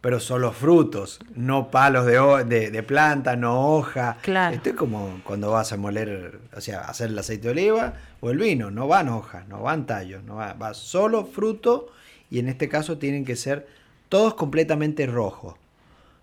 Pero 0.04 0.20
solo 0.20 0.52
frutos, 0.52 1.22
no 1.34 1.72
palos 1.72 2.06
de, 2.06 2.70
de, 2.70 2.84
planta, 2.84 3.38
no 3.38 3.74
hoja. 3.74 4.18
Esto 4.54 4.72
es 4.72 4.76
como 4.76 5.22
cuando 5.24 5.50
vas 5.52 5.72
a 5.72 5.78
moler, 5.78 6.42
o 6.54 6.60
sea, 6.60 6.82
hacer 6.82 7.10
el 7.10 7.18
aceite 7.18 7.44
de 7.44 7.52
oliva 7.52 7.94
o 8.20 8.30
el 8.30 8.38
vino. 8.38 8.70
No 8.70 8.86
van 8.90 9.08
hojas, 9.08 9.48
no 9.48 9.62
van 9.62 9.86
tallos, 9.86 10.22
no 10.26 10.36
va, 10.36 10.56
va 10.56 10.74
solo 10.74 11.24
fruto 11.24 11.88
y 12.30 12.40
en 12.40 12.50
este 12.50 12.68
caso 12.68 12.98
tienen 12.98 13.24
que 13.24 13.38
ser 13.38 13.66
todos 14.10 14.34
completamente 14.34 15.06
rojos. 15.06 15.56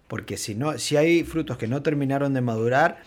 Porque 0.09 0.37
si, 0.37 0.55
no, 0.55 0.77
si 0.77 0.99
hay 0.99 1.25
frutos 1.25 1.57
que 1.57 1.67
no 1.67 1.81
terminaron 1.81 2.35
de 2.35 2.43
madurar, 2.43 2.99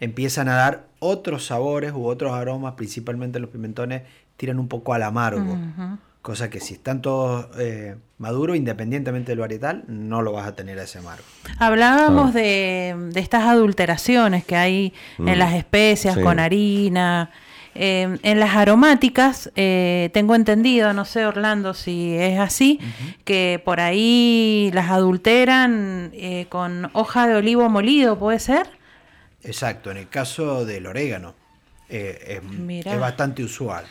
empiezan 0.00 0.48
a 0.48 0.54
dar 0.54 0.86
otros 0.98 1.44
sabores 1.44 1.92
u 1.92 2.06
otros 2.06 2.32
aromas, 2.32 2.72
principalmente 2.72 3.38
los 3.38 3.50
pimentones 3.50 4.04
tiran 4.38 4.58
un 4.58 4.68
poco 4.68 4.94
al 4.94 5.02
amargo. 5.02 5.58
Cosa 6.22 6.50
que 6.50 6.60
si 6.60 6.74
están 6.74 7.02
todos 7.02 7.48
eh, 7.58 7.96
maduros, 8.18 8.56
independientemente 8.56 9.32
del 9.32 9.40
varietal, 9.40 9.82
no 9.88 10.22
lo 10.22 10.30
vas 10.30 10.46
a 10.46 10.54
tener 10.54 10.78
a 10.78 10.84
ese 10.84 10.98
amargo. 10.98 11.24
Hablábamos 11.58 12.30
ah. 12.30 12.38
de, 12.38 13.10
estas 13.16 13.42
adulteraciones 13.42 14.44
que 14.44 14.54
hay 14.54 14.94
en 15.18 15.24
mm. 15.24 15.38
las 15.38 15.54
especias 15.54 16.16
con 16.16 16.38
harina. 16.38 17.30
Eh, 17.74 18.18
en 18.22 18.38
las 18.38 18.54
aromáticas, 18.54 19.50
eh, 19.56 20.10
tengo 20.12 20.36
entendido, 20.36 20.92
no 20.92 21.06
sé 21.06 21.26
Orlando 21.26 21.74
si 21.74 22.14
es 22.14 22.38
así, 22.38 22.78
que 23.24 23.60
por 23.64 23.80
ahí 23.80 24.70
las 24.74 24.90
adulteran 24.90 26.12
con 26.50 26.88
hoja 26.92 27.26
de 27.26 27.34
olivo 27.34 27.68
molido, 27.68 28.16
¿puede 28.16 28.38
ser? 28.38 28.68
Exacto, 29.42 29.90
en 29.90 29.96
el 29.96 30.08
caso 30.08 30.64
del 30.64 30.86
orégano 30.86 31.34
es, 31.88 32.16
es 32.28 33.00
bastante 33.00 33.42
usual. 33.42 33.86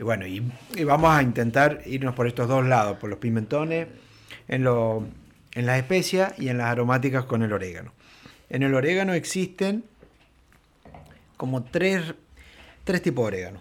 Y 0.00 0.02
bueno, 0.02 0.26
y, 0.26 0.42
vamos 0.82 1.10
a 1.10 1.22
intentar 1.22 1.82
irnos 1.84 2.14
por 2.14 2.26
estos 2.26 2.48
dos 2.48 2.64
lados, 2.64 2.96
por 2.96 3.10
los 3.10 3.18
pimentones, 3.18 3.86
en, 4.48 4.64
lo, 4.64 5.04
en 5.52 5.66
las 5.66 5.76
especias 5.76 6.32
y 6.38 6.48
en 6.48 6.56
las 6.56 6.68
aromáticas 6.68 7.26
con 7.26 7.42
el 7.42 7.52
orégano. 7.52 7.92
En 8.48 8.62
el 8.62 8.74
orégano 8.74 9.12
existen 9.12 9.84
como 11.36 11.64
tres, 11.64 12.14
tres 12.84 13.02
tipos 13.02 13.24
de 13.24 13.26
orégano. 13.26 13.60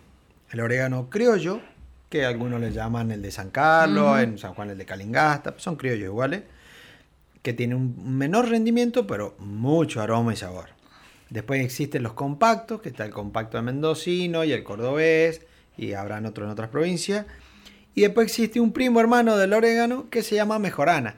El 0.52 0.62
orégano 0.62 1.10
criollo, 1.10 1.60
que 2.08 2.24
algunos 2.24 2.62
le 2.62 2.72
llaman 2.72 3.12
el 3.12 3.22
de 3.22 3.32
San 3.32 3.50
Carlos, 3.50 4.18
en 4.22 4.38
San 4.38 4.54
Juan 4.54 4.70
el 4.70 4.78
de 4.78 4.86
Calingasta, 4.86 5.56
son 5.58 5.76
criollos 5.76 6.06
iguales, 6.06 6.44
que 7.42 7.52
tienen 7.52 7.76
un 7.76 8.18
menor 8.18 8.48
rendimiento, 8.48 9.06
pero 9.06 9.36
mucho 9.40 10.02
aroma 10.02 10.32
y 10.32 10.38
sabor. 10.38 10.70
Después 11.30 11.66
existen 11.66 12.02
los 12.02 12.14
compactos, 12.14 12.80
que 12.80 12.88
está 12.88 13.04
el 13.04 13.12
compacto 13.12 13.58
de 13.58 13.64
mendocino 13.64 14.46
y 14.46 14.54
el 14.54 14.64
cordobés, 14.64 15.42
y 15.80 15.94
habrán 15.94 16.26
otros 16.26 16.46
en 16.46 16.52
otras 16.52 16.70
provincias. 16.70 17.26
Y 17.96 18.02
después 18.02 18.28
existe 18.28 18.60
un 18.60 18.72
primo 18.72 19.00
hermano 19.00 19.38
del 19.38 19.54
orégano 19.54 20.10
que 20.10 20.22
se 20.22 20.36
llama 20.36 20.60
mejorana, 20.60 21.16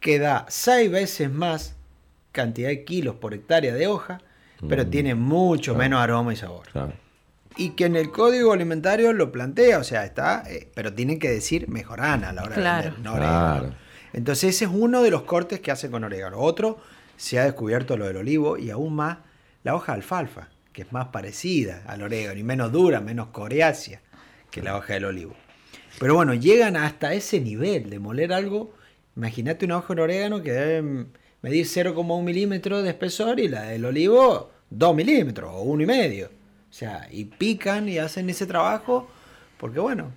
que 0.00 0.18
da 0.18 0.46
seis 0.48 0.90
veces 0.90 1.30
más 1.30 1.74
cantidad 2.32 2.68
de 2.68 2.84
kilos 2.84 3.16
por 3.16 3.34
hectárea 3.34 3.74
de 3.74 3.86
hoja, 3.86 4.20
pero 4.68 4.84
mm. 4.84 4.90
tiene 4.90 5.14
mucho 5.14 5.74
menos 5.74 6.00
aroma 6.00 6.32
y 6.32 6.36
sabor. 6.36 6.66
Y 7.56 7.70
que 7.70 7.86
en 7.86 7.96
el 7.96 8.10
código 8.10 8.52
alimentario 8.52 9.12
lo 9.12 9.32
plantea, 9.32 9.78
o 9.78 9.84
sea, 9.84 10.04
está, 10.04 10.42
eh, 10.46 10.68
pero 10.74 10.92
tienen 10.92 11.18
que 11.18 11.30
decir 11.30 11.68
mejorana 11.68 12.30
a 12.30 12.32
la 12.32 12.42
hora 12.42 12.56
de 12.56 12.62
vender, 12.62 12.98
no 12.98 13.14
orégano. 13.14 13.74
Entonces 14.12 14.56
ese 14.56 14.64
es 14.66 14.70
uno 14.72 15.02
de 15.02 15.10
los 15.10 15.22
cortes 15.22 15.60
que 15.60 15.70
hace 15.70 15.90
con 15.90 16.04
orégano. 16.04 16.38
Otro, 16.38 16.78
se 17.16 17.38
ha 17.38 17.44
descubierto 17.44 17.96
lo 17.96 18.06
del 18.06 18.16
olivo 18.16 18.58
y 18.58 18.70
aún 18.70 18.94
más 18.94 19.18
la 19.62 19.74
hoja 19.74 19.92
de 19.92 19.96
alfalfa 19.96 20.48
que 20.76 20.82
es 20.82 20.92
más 20.92 21.08
parecida 21.08 21.82
al 21.86 22.02
orégano 22.02 22.38
y 22.38 22.42
menos 22.42 22.70
dura, 22.70 23.00
menos 23.00 23.28
coriácea 23.28 24.02
que 24.50 24.60
la 24.60 24.76
hoja 24.76 24.92
del 24.92 25.06
olivo. 25.06 25.34
Pero 25.98 26.14
bueno, 26.14 26.34
llegan 26.34 26.76
hasta 26.76 27.14
ese 27.14 27.40
nivel 27.40 27.88
de 27.88 27.98
moler 27.98 28.34
algo. 28.34 28.74
Imagínate 29.16 29.64
una 29.64 29.78
hoja 29.78 29.94
de 29.94 30.02
orégano 30.02 30.42
que 30.42 30.52
debe 30.52 31.06
medir 31.40 31.64
0,1 31.64 32.22
milímetro 32.22 32.82
de 32.82 32.90
espesor 32.90 33.40
y 33.40 33.48
la 33.48 33.62
del 33.62 33.86
olivo 33.86 34.50
2 34.68 34.94
milímetros 34.94 35.50
o 35.54 35.64
1,5. 35.64 36.26
O 36.26 36.28
sea, 36.68 37.08
y 37.10 37.24
pican 37.24 37.88
y 37.88 37.96
hacen 37.96 38.28
ese 38.28 38.44
trabajo 38.44 39.08
porque 39.56 39.80
bueno, 39.80 40.12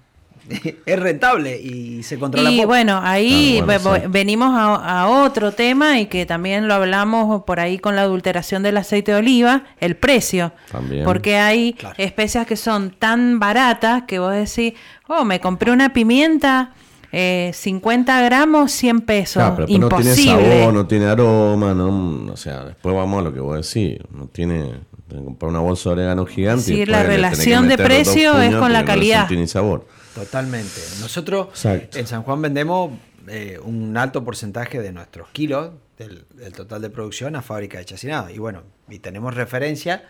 es 0.85 0.99
rentable 0.99 1.59
y 1.59 2.03
se 2.03 2.17
controla. 2.17 2.51
Y 2.51 2.65
bueno, 2.65 2.99
ahí 3.03 3.63
venimos 4.09 4.51
a, 4.53 5.07
otro 5.07 5.51
tema 5.51 5.99
y 5.99 6.07
que 6.07 6.25
también 6.25 6.67
lo 6.67 6.73
hablamos 6.73 7.43
por 7.43 7.59
ahí 7.59 7.79
con 7.79 7.95
la 7.95 8.03
adulteración 8.03 8.63
del 8.63 8.77
aceite 8.77 9.11
de 9.11 9.17
oliva, 9.19 9.63
el 9.79 9.95
precio. 9.95 10.51
También. 10.71 11.03
Porque 11.03 11.37
hay 11.37 11.75
especias 11.97 12.45
que 12.45 12.55
son 12.55 12.91
tan 12.91 13.39
baratas 13.39 14.03
que 14.07 14.19
vos 14.19 14.33
decís, 14.33 14.73
oh, 15.07 15.25
me 15.25 15.39
compré 15.39 15.71
una 15.71 15.93
pimienta. 15.93 16.73
Eh, 17.11 17.49
50 17.55 18.21
gramos, 18.21 18.71
100 18.71 19.01
pesos. 19.01 19.43
Imposible. 19.67 19.79
no 19.79 19.89
tiene 19.89 20.15
sabor, 20.15 20.73
no 20.73 20.87
tiene 20.87 21.05
aroma, 21.05 21.73
no, 21.73 22.31
o 22.31 22.37
sea, 22.37 22.65
después 22.65 22.95
vamos 22.95 23.21
a 23.21 23.23
lo 23.23 23.33
que 23.33 23.39
vos 23.39 23.55
decís, 23.55 23.99
no 24.11 24.27
tiene, 24.27 24.73
comprar 25.07 25.49
una 25.49 25.59
bolsa 25.59 25.89
de 25.89 25.93
orégano 25.93 26.27
gigante. 26.27 26.63
Sí, 26.63 26.85
la 26.85 27.01
relación 27.01 27.67
de 27.67 27.77
precio 27.79 28.39
es 28.39 28.55
con 28.55 28.73
la 28.73 28.85
calidad. 28.85 29.23
No 29.23 29.27
tiene 29.27 29.47
sabor. 29.47 29.87
Totalmente. 30.15 30.81
Nosotros 30.99 31.65
en 31.65 32.07
San 32.07 32.23
Juan 32.23 32.41
vendemos 32.41 32.91
eh, 33.27 33.59
un 33.63 33.95
alto 33.97 34.23
porcentaje 34.23 34.81
de 34.81 34.91
nuestros 34.91 35.29
kilos 35.29 35.71
del, 35.97 36.25
total 36.55 36.81
de 36.81 36.89
producción 36.89 37.35
a 37.35 37.41
fábrica 37.41 37.77
de 37.77 37.85
chacinado. 37.85 38.29
Y 38.29 38.37
bueno, 38.37 38.63
y 38.89 38.99
tenemos 38.99 39.35
referencia 39.35 40.03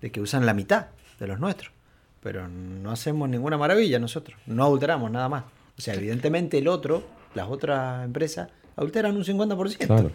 de 0.00 0.12
que 0.12 0.20
usan 0.20 0.46
la 0.46 0.54
mitad 0.54 0.88
de 1.18 1.26
los 1.26 1.40
nuestros. 1.40 1.72
Pero 2.20 2.46
no 2.48 2.92
hacemos 2.92 3.28
ninguna 3.28 3.58
maravilla 3.58 3.98
nosotros. 3.98 4.38
No 4.46 4.64
adulteramos 4.64 5.10
nada 5.10 5.28
más. 5.28 5.44
O 5.76 5.80
sea, 5.80 5.94
evidentemente 5.94 6.58
el 6.58 6.68
otro, 6.68 7.02
las 7.34 7.48
otras 7.48 8.04
empresas, 8.04 8.48
adulteran 8.76 9.16
un 9.16 9.24
50%. 9.24 10.10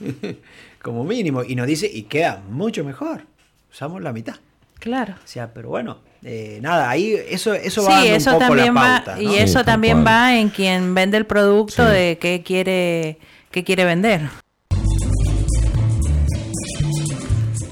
Como 0.82 1.04
mínimo. 1.04 1.44
Y 1.44 1.54
nos 1.54 1.66
dice, 1.66 1.88
y 1.92 2.04
queda 2.04 2.42
mucho 2.48 2.82
mejor. 2.84 3.26
Usamos 3.70 4.02
la 4.02 4.12
mitad. 4.12 4.36
Claro. 4.80 5.14
O 5.22 5.26
sea, 5.26 5.52
pero 5.52 5.68
bueno, 5.68 5.98
eh, 6.22 6.58
nada, 6.60 6.90
ahí 6.90 7.14
eso, 7.30 7.54
eso 7.54 7.82
va 7.84 8.04
eso 8.04 8.30
un 8.30 8.34
poco 8.38 8.48
también 8.48 8.74
la 8.74 9.02
pauta, 9.04 9.22
Y 9.22 9.36
eso 9.36 9.64
también 9.64 10.04
va 10.04 10.36
en 10.36 10.50
quien 10.50 10.94
vende 10.94 11.16
el 11.16 11.24
producto 11.24 11.84
de 11.84 12.18
qué 12.20 12.42
quiere, 12.44 13.18
qué 13.50 13.64
quiere 13.64 13.84
vender. 13.84 14.22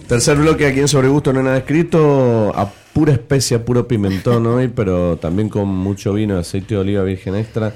Tercer 0.07 0.39
bloque 0.39 0.67
aquí 0.67 0.81
en 0.81 0.89
Sobre 0.89 1.09
Gusto 1.09 1.35
no 1.35 1.41
hay 1.41 1.45
nada 1.45 1.59
escrito, 1.59 2.53
a 2.57 2.71
pura 2.95 3.13
especia, 3.13 3.63
puro 3.63 3.87
pimentón 3.87 4.47
hoy, 4.47 4.69
pero 4.75 5.19
también 5.19 5.51
con 5.51 5.69
mucho 5.69 6.15
vino, 6.15 6.39
aceite 6.39 6.75
de 6.75 6.81
oliva 6.81 7.03
virgen 7.03 7.35
extra. 7.35 7.75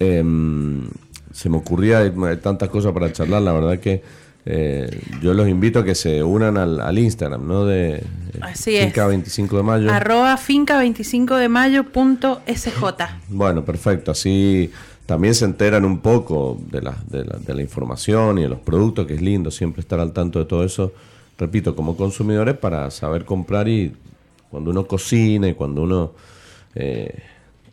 Em, 0.00 0.88
se 1.32 1.48
me 1.48 1.58
ocurría 1.58 2.12
tantas 2.42 2.68
cosas 2.68 2.92
para 2.92 3.12
charlar, 3.12 3.42
la 3.42 3.52
verdad 3.52 3.78
que 3.78 4.02
eh, 4.46 5.02
yo 5.22 5.34
los 5.34 5.48
invito 5.48 5.80
a 5.80 5.84
que 5.84 5.94
se 5.94 6.22
unan 6.22 6.56
al, 6.56 6.98
Instagram, 6.98 7.46
¿no? 7.46 7.64
De 7.64 7.96
eh, 7.96 8.82
Finca 8.84 9.06
25 9.06 9.56
de 9.58 9.62
Mayo. 9.62 9.92
Arroba 9.92 10.36
finca 10.36 10.78
25 10.78 11.36
de 11.36 11.48
mayo 11.48 11.84
punto 11.84 12.40
SJ. 12.46 12.82
Bueno, 13.28 13.64
perfecto. 13.64 14.10
Así 14.10 14.70
también 15.06 15.34
se 15.34 15.44
enteran 15.44 15.84
un 15.84 15.98
poco 15.98 16.58
de 16.70 16.82
la, 16.82 16.96
de, 17.08 17.24
la, 17.24 17.36
de 17.36 17.54
la 17.54 17.62
información 17.62 18.38
y 18.38 18.42
de 18.42 18.48
los 18.48 18.60
productos, 18.60 19.06
que 19.06 19.14
es 19.14 19.20
lindo 19.20 19.50
siempre 19.50 19.80
estar 19.80 20.00
al 20.00 20.12
tanto 20.12 20.38
de 20.38 20.44
todo 20.46 20.64
eso. 20.64 20.92
Repito, 21.38 21.74
como 21.74 21.96
consumidores 21.96 22.56
para 22.56 22.90
saber 22.90 23.24
comprar 23.24 23.68
y 23.68 23.94
cuando 24.50 24.70
uno 24.70 24.86
cocina 24.86 25.48
y 25.48 25.54
cuando 25.54 25.82
uno 25.82 26.12
eh, 26.74 27.22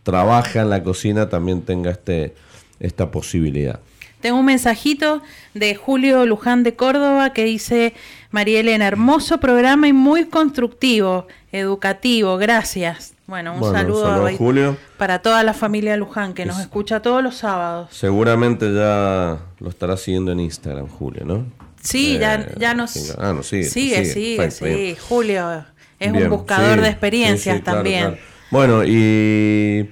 trabaja 0.04 0.62
en 0.62 0.70
la 0.70 0.84
cocina 0.84 1.28
también 1.28 1.62
tenga 1.62 1.92
este, 1.92 2.34
esta 2.80 3.12
posibilidad. 3.12 3.80
Tengo 4.22 4.40
un 4.40 4.46
mensajito 4.46 5.22
de 5.54 5.76
Julio 5.76 6.26
Luján 6.26 6.64
de 6.64 6.76
Córdoba 6.76 7.34
que 7.34 7.44
dice, 7.44 7.94
María 8.32 8.60
Elena, 8.60 8.88
hermoso 8.88 9.40
programa 9.40 9.88
y 9.88 9.94
muy 9.94 10.26
constructivo, 10.26 11.28
educativo, 11.52 12.38
gracias. 12.38 13.14
Bueno, 13.28 13.56
un 13.56 13.74
saludo, 13.74 14.30
Julio. 14.38 14.78
para 14.98 15.22
toda 15.22 15.44
la 15.44 15.54
familia 15.54 15.98
Luján 15.98 16.34
que 16.34 16.46
nos 16.46 16.60
escucha 16.60 17.02
todos 17.02 17.22
los 17.22 17.36
sábados. 17.36 17.90
Seguramente 17.92 18.74
ya 18.74 19.38
lo 19.60 19.70
estará 19.70 19.98
siguiendo 19.98 20.32
en 20.32 20.40
Instagram, 20.40 20.88
Julio, 20.88 21.26
¿no? 21.26 21.46
Sí, 21.82 22.18
ya, 22.18 22.36
eh, 22.36 22.56
ya 22.58 22.74
nos... 22.74 23.16
Ah, 23.20 23.34
no, 23.34 23.44
sigue. 23.44 23.66
Sigue, 23.66 24.06
sigue, 24.06 24.52
sí. 24.52 24.98
Julio 25.10 25.66
es 26.00 26.12
un 26.12 26.30
buscador 26.30 26.82
de 26.82 26.88
experiencias 26.88 27.64
también. 27.64 28.18
Bueno, 28.50 28.84
y... 28.86 29.90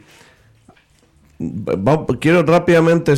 quiero 2.19 2.43
rápidamente 2.43 3.15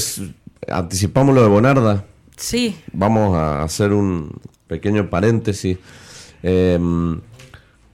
anticipamos 0.69 1.35
lo 1.35 1.41
de 1.41 1.47
Bonarda. 1.47 2.05
Sí. 2.35 2.77
Vamos 2.93 3.35
a 3.35 3.63
hacer 3.63 3.93
un 3.93 4.39
pequeño 4.67 5.09
paréntesis. 5.09 5.77
Em, 6.43 7.19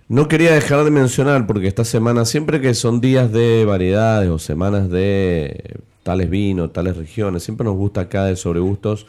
no 0.10 0.28
quería 0.28 0.54
dejar 0.54 0.84
de 0.84 0.92
mencionar, 0.92 1.48
porque 1.48 1.68
esta 1.68 1.86
semana, 1.86 2.26
siempre 2.26 2.62
que 2.62 2.74
son 2.74 3.02
días 3.02 3.32
de 3.32 3.66
variedades 3.66 4.30
o 4.30 4.40
semanas 4.40 4.90
de 4.90 5.80
tales 6.04 6.30
vinos, 6.30 6.74
tales 6.74 6.98
regiones, 6.98 7.44
siempre 7.44 7.66
nos 7.66 7.76
gusta 7.76 8.02
acá 8.02 8.26
de 8.26 8.36
Sobregustos 8.36 9.08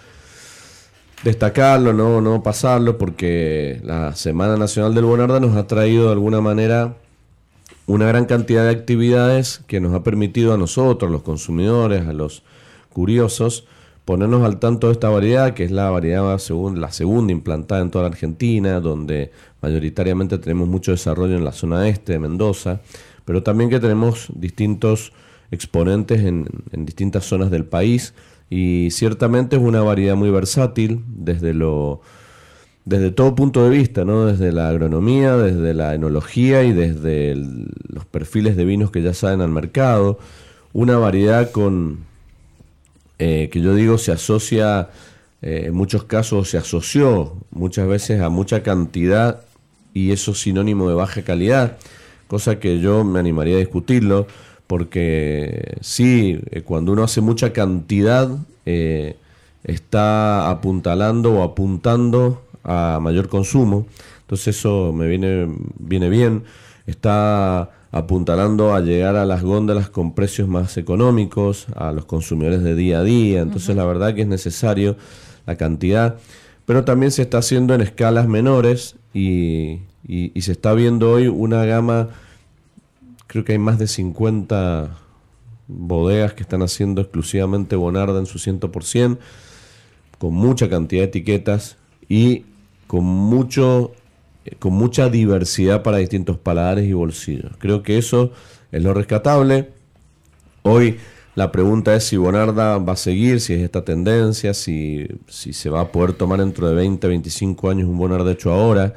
destacarlo, 1.25 1.93
no, 1.93 2.21
no 2.21 2.43
pasarlo, 2.43 2.99
porque 2.99 3.81
la 3.83 4.15
Semana 4.15 4.57
Nacional 4.57 4.95
del 4.95 5.07
Bonarda 5.07 5.41
nos 5.41 5.57
ha 5.57 5.67
traído 5.67 6.07
de 6.07 6.13
alguna 6.13 6.41
manera 6.41 6.97
una 7.87 8.07
gran 8.07 8.27
cantidad 8.27 8.65
de 8.65 8.71
actividades 8.71 9.63
que 9.67 9.81
nos 9.81 9.95
ha 9.95 10.03
permitido 10.03 10.53
a 10.53 10.59
nosotros, 10.59 11.11
los 11.11 11.23
consumidores, 11.23 12.07
a 12.07 12.13
los 12.13 12.43
curiosos, 12.95 13.67
ponernos 14.07 14.43
al 14.43 14.59
tanto 14.59 14.87
de 14.87 14.95
esta 14.95 15.11
variedad, 15.11 15.53
que 15.53 15.65
es 15.65 15.71
la 15.71 15.91
variedad 15.91 16.39
según, 16.39 16.81
la 16.81 16.93
segunda 16.93 17.33
implantada 17.33 17.83
en 17.83 17.91
toda 17.91 18.05
la 18.05 18.11
Argentina, 18.11 18.81
donde 18.81 19.33
mayoritariamente 19.61 20.39
tenemos 20.39 20.69
mucho 20.69 20.93
desarrollo 20.93 21.37
en 21.37 21.45
la 21.45 21.53
zona 21.53 21.89
este 21.89 22.15
de 22.15 22.19
Mendoza, 22.19 22.81
pero 23.25 23.43
también 23.43 23.71
que 23.71 23.81
tenemos 23.81 24.29
distintos 24.35 25.13
exponentes 25.51 26.21
en, 26.23 26.47
distintas 26.73 27.25
zonas 27.25 27.51
del 27.51 27.65
país 27.65 28.15
y 28.51 28.91
ciertamente 28.91 29.57
es 29.57 29.63
una 29.63 29.83
variedad 29.83 30.17
muy 30.17 30.31
versátil 30.31 31.03
desde 31.07 31.55
lo 31.55 32.01
desde 32.85 33.11
todo 33.11 33.35
punto 33.35 33.65
de 33.65 33.71
vista, 33.71 34.05
¿no? 34.05 34.27
desde 34.27 34.53
la 34.53 34.69
agronomía, 34.69 35.39
desde 35.39 35.73
la 35.73 35.95
enología 35.95 36.65
y 36.65 36.75
desde 36.75 37.35
los 37.35 38.05
perfiles 38.05 38.57
de 38.59 38.67
vinos 38.67 38.91
que 38.91 39.01
ya 39.01 39.15
salen 39.15 39.41
al 39.41 39.49
mercado, 39.49 40.19
una 40.75 40.99
variedad 40.99 41.51
con 41.51 42.01
eh, 43.19 43.49
que 43.53 43.61
yo 43.61 43.75
digo 43.75 43.99
se 43.99 44.13
asocia, 44.13 44.89
eh, 45.43 45.65
en 45.67 45.75
muchos 45.75 46.05
casos 46.05 46.51
se 46.51 46.59
asoció 46.59 47.37
muchas 47.51 47.87
veces 47.87 48.21
a 48.21 48.29
mucha 48.29 48.63
cantidad 48.63 49.43
y 49.93 50.11
eso 50.13 50.33
es 50.33 50.41
sinónimo 50.41 50.89
de 50.89 50.95
baja 50.95 51.23
calidad, 51.23 51.79
cosa 52.27 52.59
que 52.59 52.81
yo 52.81 53.05
me 53.05 53.21
animaría 53.21 53.57
a 53.57 53.59
discutirlo, 53.59 54.27
porque 54.67 55.77
sí, 55.81 56.41
eh, 56.51 56.63
cuando 56.63 56.93
uno 56.93 57.05
hace 57.05 57.21
mucha 57.21 57.53
cantidad, 57.53 58.31
está 59.63 60.49
apuntalando 60.51 61.35
o 61.35 61.43
apuntando 61.43 62.43
a 62.65 62.99
mayor 63.01 63.29
consumo, 63.29 63.87
entonces 64.23 64.57
eso 64.57 64.93
me 64.95 65.07
viene, 65.07 65.55
viene 65.79 66.09
bien, 66.09 66.45
está 66.87 67.74
apuntalando 67.95 68.75
a 68.75 68.81
llegar 68.81 69.15
a 69.15 69.25
las 69.25 69.45
góndolas 69.45 69.89
con 69.89 70.17
precios 70.17 70.49
más 70.49 70.77
económicos, 70.77 71.69
a 71.77 71.93
los 71.93 72.07
consumidores 72.07 72.65
de 72.65 72.75
día 72.75 72.99
a 72.99 73.03
día. 73.05 73.41
Entonces, 73.41 73.77
la 73.77 73.85
verdad 73.85 74.17
que 74.17 74.23
es 74.23 74.27
necesario 74.27 74.97
la 75.47 75.55
cantidad, 75.55 76.17
pero 76.67 76.85
también 76.85 77.13
se 77.13 77.23
está 77.23 77.39
haciendo 77.39 77.73
en 77.73 77.83
escalas 77.83 78.27
menores 78.27 78.97
y, 79.15 79.83
se 80.09 80.51
está 80.51 80.75
viendo 80.75 81.13
hoy 81.13 81.29
una 81.29 81.65
gama, 81.67 82.09
creo 83.29 83.45
que 83.45 83.53
hay 83.53 83.59
más 83.59 83.79
de 83.79 83.87
50 83.87 84.91
bodegas 85.69 86.35
que 86.35 86.43
están 86.43 86.63
haciendo 86.63 87.01
exclusivamente 87.01 87.77
Bonarda 87.77 88.19
en 88.19 88.27
su 88.27 88.41
100%, 88.41 89.19
con 90.19 90.35
mucha 90.35 90.69
cantidad 90.69 91.03
de 91.03 91.09
etiquetas 91.09 91.77
y 92.09 92.45
con 92.89 93.05
mucho 93.05 93.93
con 94.59 94.75
mucha 94.75 95.09
diversidad 95.09 95.83
para 95.83 95.99
distintos 95.99 96.39
paladares 96.39 96.87
y 96.87 96.93
bolsillos. 96.93 97.53
Creo 97.59 97.83
que 97.83 97.99
eso 97.99 98.33
es 98.73 98.83
lo 98.83 98.93
rescatable. 98.93 99.71
Hoy 100.63 100.99
la 101.35 101.51
pregunta 101.51 101.95
es 101.97 102.05
si 102.05 102.17
Bonarda 102.17 102.79
va 102.79 102.93
a 102.93 102.97
seguir, 102.97 103.41
si 103.41 103.55
es 103.55 103.63
esta 103.63 103.85
tendencia, 103.85 104.55
si, 104.55 105.07
si 105.27 105.53
se 105.53 105.69
va 105.69 105.81
a 105.81 105.93
poder 105.93 106.13
tomar 106.13 106.39
dentro 106.39 106.69
de 106.69 106.75
20, 106.75 107.09
25 107.09 107.71
años 107.71 107.89
un 107.89 107.99
Bonarda 107.99 108.31
hecho 108.33 108.53
ahora, 108.53 108.95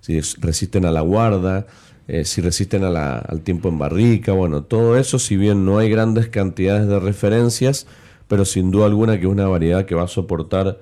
si 0.00 0.20
resisten 0.38 0.84
a 0.84 0.92
la 0.92 1.00
guarda, 1.00 1.66
eh, 2.06 2.24
si 2.24 2.40
resisten 2.40 2.84
al 2.84 3.40
tiempo 3.42 3.68
en 3.68 3.78
barrica, 3.78 4.32
bueno, 4.32 4.62
todo 4.62 4.96
eso, 4.96 5.18
si 5.18 5.36
bien 5.36 5.64
no 5.64 5.78
hay 5.78 5.90
grandes 5.90 6.28
cantidades 6.28 6.86
de 6.86 7.00
referencias, 7.00 7.86
pero 8.28 8.44
sin 8.44 8.70
duda 8.70 8.86
alguna 8.86 9.18
que 9.18 9.26
es 9.26 9.32
una 9.32 9.48
variedad 9.48 9.84
que 9.84 9.94
va 9.94 10.04
a 10.04 10.08
soportar 10.08 10.78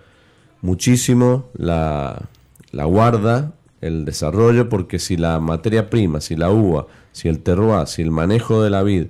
muchísimo 0.60 1.48
la, 1.54 2.28
la 2.70 2.84
guarda 2.84 3.52
el 3.80 4.04
desarrollo, 4.04 4.68
porque 4.68 4.98
si 4.98 5.16
la 5.16 5.40
materia 5.40 5.90
prima, 5.90 6.20
si 6.20 6.36
la 6.36 6.50
uva, 6.50 6.86
si 7.12 7.28
el 7.28 7.40
terroir, 7.40 7.86
si 7.86 8.02
el 8.02 8.10
manejo 8.10 8.62
de 8.62 8.70
la 8.70 8.82
vid 8.82 9.06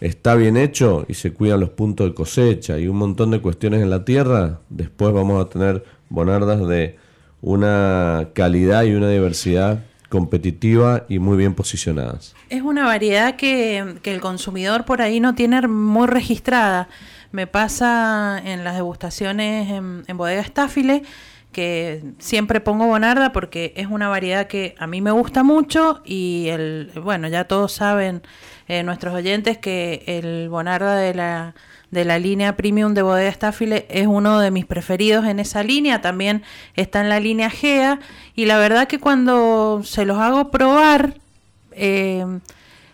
está 0.00 0.34
bien 0.34 0.56
hecho 0.56 1.04
y 1.08 1.14
se 1.14 1.32
cuidan 1.32 1.60
los 1.60 1.70
puntos 1.70 2.08
de 2.08 2.14
cosecha 2.14 2.78
y 2.78 2.88
un 2.88 2.96
montón 2.96 3.30
de 3.30 3.40
cuestiones 3.40 3.82
en 3.82 3.90
la 3.90 4.04
tierra, 4.04 4.60
después 4.70 5.12
vamos 5.12 5.44
a 5.44 5.48
tener 5.48 5.84
bonardas 6.08 6.66
de 6.66 6.96
una 7.42 8.28
calidad 8.34 8.84
y 8.84 8.94
una 8.94 9.10
diversidad 9.10 9.84
competitiva 10.08 11.04
y 11.08 11.18
muy 11.18 11.36
bien 11.36 11.54
posicionadas. 11.54 12.34
Es 12.48 12.62
una 12.62 12.84
variedad 12.84 13.36
que, 13.36 13.78
el 14.02 14.20
consumidor 14.20 14.84
por 14.84 15.02
ahí 15.02 15.20
no 15.20 15.34
tiene 15.34 15.66
muy 15.68 16.08
registrada. 16.08 16.88
Me 17.30 17.46
pasa 17.46 18.40
en 18.44 18.64
las 18.64 18.74
degustaciones 18.74 19.70
en, 19.70 20.02
en 20.08 20.16
bodega 20.16 20.40
Estáfile 20.40 21.04
que 21.52 22.02
siempre 22.18 22.60
pongo 22.60 22.86
Bonarda 22.86 23.32
porque 23.32 23.72
es 23.76 23.88
una 23.88 24.08
variedad 24.08 24.46
que 24.46 24.74
a 24.78 24.86
mí 24.86 25.00
me 25.00 25.10
gusta 25.10 25.42
mucho 25.42 26.00
y 26.04 26.46
el 26.48 26.92
bueno 27.02 27.28
ya 27.28 27.44
todos 27.44 27.72
saben 27.72 28.22
eh, 28.68 28.82
nuestros 28.82 29.14
oyentes 29.14 29.58
que 29.58 30.04
el 30.06 30.48
Bonarda 30.48 30.96
de 30.96 31.14
la 31.14 31.54
de 31.90 32.04
la 32.04 32.18
línea 32.18 32.56
premium 32.56 32.94
de 32.94 33.02
bodega 33.02 33.32
Staffile 33.32 33.86
es 33.90 34.06
uno 34.06 34.38
de 34.38 34.50
mis 34.50 34.64
preferidos 34.64 35.26
en 35.26 35.40
esa 35.40 35.62
línea. 35.62 36.00
También 36.00 36.42
está 36.76 37.00
en 37.00 37.08
la 37.08 37.20
línea 37.20 37.50
Gea. 37.50 37.98
Y 38.34 38.46
la 38.46 38.58
verdad 38.58 38.86
que 38.86 39.00
cuando 39.00 39.82
se 39.84 40.04
los 40.04 40.18
hago 40.18 40.50
probar 40.50 41.14
eh, 41.72 42.24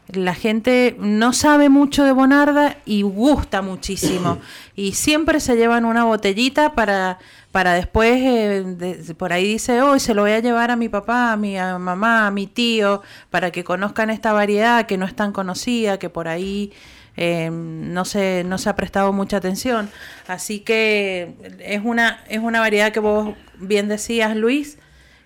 la 0.09 0.35
gente 0.35 0.97
no 0.99 1.33
sabe 1.33 1.69
mucho 1.69 2.05
de 2.05 2.13
Bonarda 2.13 2.77
y 2.85 3.03
gusta 3.03 3.63
muchísimo. 3.63 4.39
y 4.77 4.93
siempre 4.93 5.41
se 5.41 5.57
llevan 5.57 5.85
una 5.85 6.05
botellita 6.05 6.75
para, 6.75 7.19
para 7.51 7.75
después, 7.75 8.21
eh, 8.23 9.15
por 9.17 9.33
ahí 9.33 9.47
dice, 9.47 9.83
hoy 9.83 9.99
se 9.99 10.15
lo 10.15 10.23
voy 10.23 10.33
a 10.33 10.41
llevar 10.41 10.71
a 10.71 10.77
mi 10.77 10.89
papá, 10.89 11.33
a 11.33 11.37
mi 11.37 11.57
mamá, 11.57 12.27
a 12.27 12.31
mi 12.31 12.47
tío, 12.47 13.03
para 13.31 13.51
que 13.51 13.65
conozcan 13.65 14.11
esta 14.11 14.33
variedad 14.33 14.87
que 14.87 14.97
no 14.97 15.07
es 15.07 15.17
tan 15.17 15.33
conocida, 15.33 15.99
que 15.99 16.09
por 16.09 16.29
ahí 16.29 16.73
eh, 17.17 17.51
no, 17.51 18.05
se, 18.05 18.45
no 18.45 18.59
se 18.59 18.69
ha 18.69 18.77
prestado 18.77 19.13
mucha 19.13 19.39
atención. 19.39 19.91
Así 20.29 20.61
que 20.61 21.35
es 21.59 21.81
una, 21.85 22.23
es 22.29 22.39
una 22.39 22.61
variedad 22.61 22.93
que 22.93 23.01
vos 23.01 23.35
bien 23.59 23.89
decías, 23.89 24.37
Luis. 24.37 24.79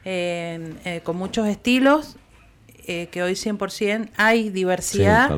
Eh, 0.03 1.03
con 1.05 1.15
muchos 1.17 1.47
estilos 1.47 2.17
eh, 2.87 3.09
que 3.11 3.23
hoy 3.23 3.33
100% 3.33 4.11
hay 4.17 4.51
diversidad 4.51 5.31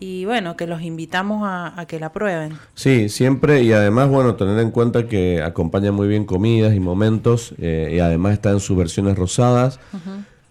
y 0.00 0.24
bueno, 0.24 0.56
que 0.56 0.66
los 0.66 0.82
invitamos 0.82 1.42
a, 1.44 1.84
que 1.88 1.98
la 2.00 2.12
prueben. 2.12 2.58
Sí, 2.74 3.08
siempre 3.08 3.62
y 3.62 3.72
además, 3.72 4.08
bueno, 4.08 4.34
tener 4.36 4.58
en 4.58 4.70
cuenta 4.70 5.06
que 5.06 5.42
acompaña 5.42 5.92
muy 5.92 6.08
bien 6.08 6.24
comidas 6.24 6.74
y 6.74 6.80
momentos 6.80 7.54
eh, 7.58 7.92
y 7.94 7.98
además 8.00 8.34
está 8.34 8.50
en 8.50 8.60
sus 8.60 8.76
versiones 8.76 9.16
rosadas, 9.16 9.80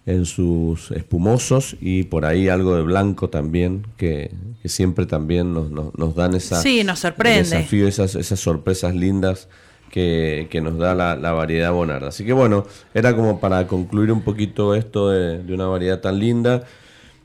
en 0.06 0.24
sus 0.24 0.90
espumosos 0.90 1.76
y 1.80 2.04
por 2.04 2.24
ahí 2.24 2.48
algo 2.48 2.76
de 2.76 2.82
blanco 2.82 3.28
también, 3.28 3.86
que, 3.96 4.32
siempre 4.64 5.06
también 5.06 5.54
nos, 5.54 5.70
nos, 5.70 6.14
dan 6.14 6.34
esa, 6.34 6.60
sí, 6.60 6.84
nos 6.84 7.00
sorprende. 7.00 7.38
desafío, 7.40 7.88
esas, 7.88 8.14
esas 8.14 8.40
sorpresas 8.40 8.94
lindas 8.94 9.48
que, 9.90 10.60
nos 10.62 10.78
da 10.78 10.94
la, 10.94 11.32
variedad 11.32 11.72
Bonarda. 11.72 12.08
Así 12.08 12.24
que 12.24 12.32
bueno, 12.32 12.64
era 12.94 13.14
como 13.14 13.40
para 13.40 13.66
concluir 13.66 14.12
un 14.12 14.22
poquito 14.22 14.74
esto 14.74 15.10
de, 15.10 15.52
una 15.52 15.66
variedad 15.66 16.00
tan 16.00 16.18
linda 16.18 16.64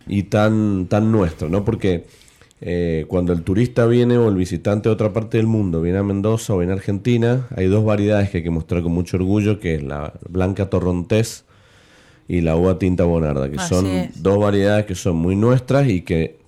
y 0.07 0.23
tan, 0.23 0.87
tan 0.87 1.11
nuestra, 1.11 1.47
¿no? 1.47 1.63
Porque 1.63 2.05
eh, 2.61 3.05
cuando 3.07 3.33
el 3.33 3.43
turista 3.43 3.85
viene 3.85 4.17
o 4.17 4.29
el 4.29 4.35
visitante 4.35 4.89
de 4.89 4.93
otra 4.93 5.13
parte 5.13 5.37
del 5.37 5.47
mundo 5.47 5.81
viene 5.81 5.99
a 5.99 6.03
Mendoza 6.03 6.53
o 6.53 6.57
viene 6.57 6.73
a 6.73 6.75
Argentina, 6.75 7.47
hay 7.55 7.67
dos 7.67 7.85
variedades 7.85 8.29
que 8.29 8.37
hay 8.37 8.43
que 8.43 8.49
mostrar 8.49 8.81
con 8.81 8.91
mucho 8.91 9.17
orgullo, 9.17 9.59
que 9.59 9.75
es 9.75 9.83
la 9.83 10.13
blanca 10.27 10.69
torrontés 10.69 11.45
y 12.27 12.41
la 12.41 12.55
uva 12.55 12.79
tinta 12.79 13.03
bonarda, 13.03 13.51
que 13.51 13.59
son 13.59 13.87
dos 14.15 14.39
variedades 14.39 14.85
que 14.85 14.95
son 14.95 15.17
muy 15.17 15.35
nuestras 15.35 15.87
y 15.87 16.01
que 16.01 16.39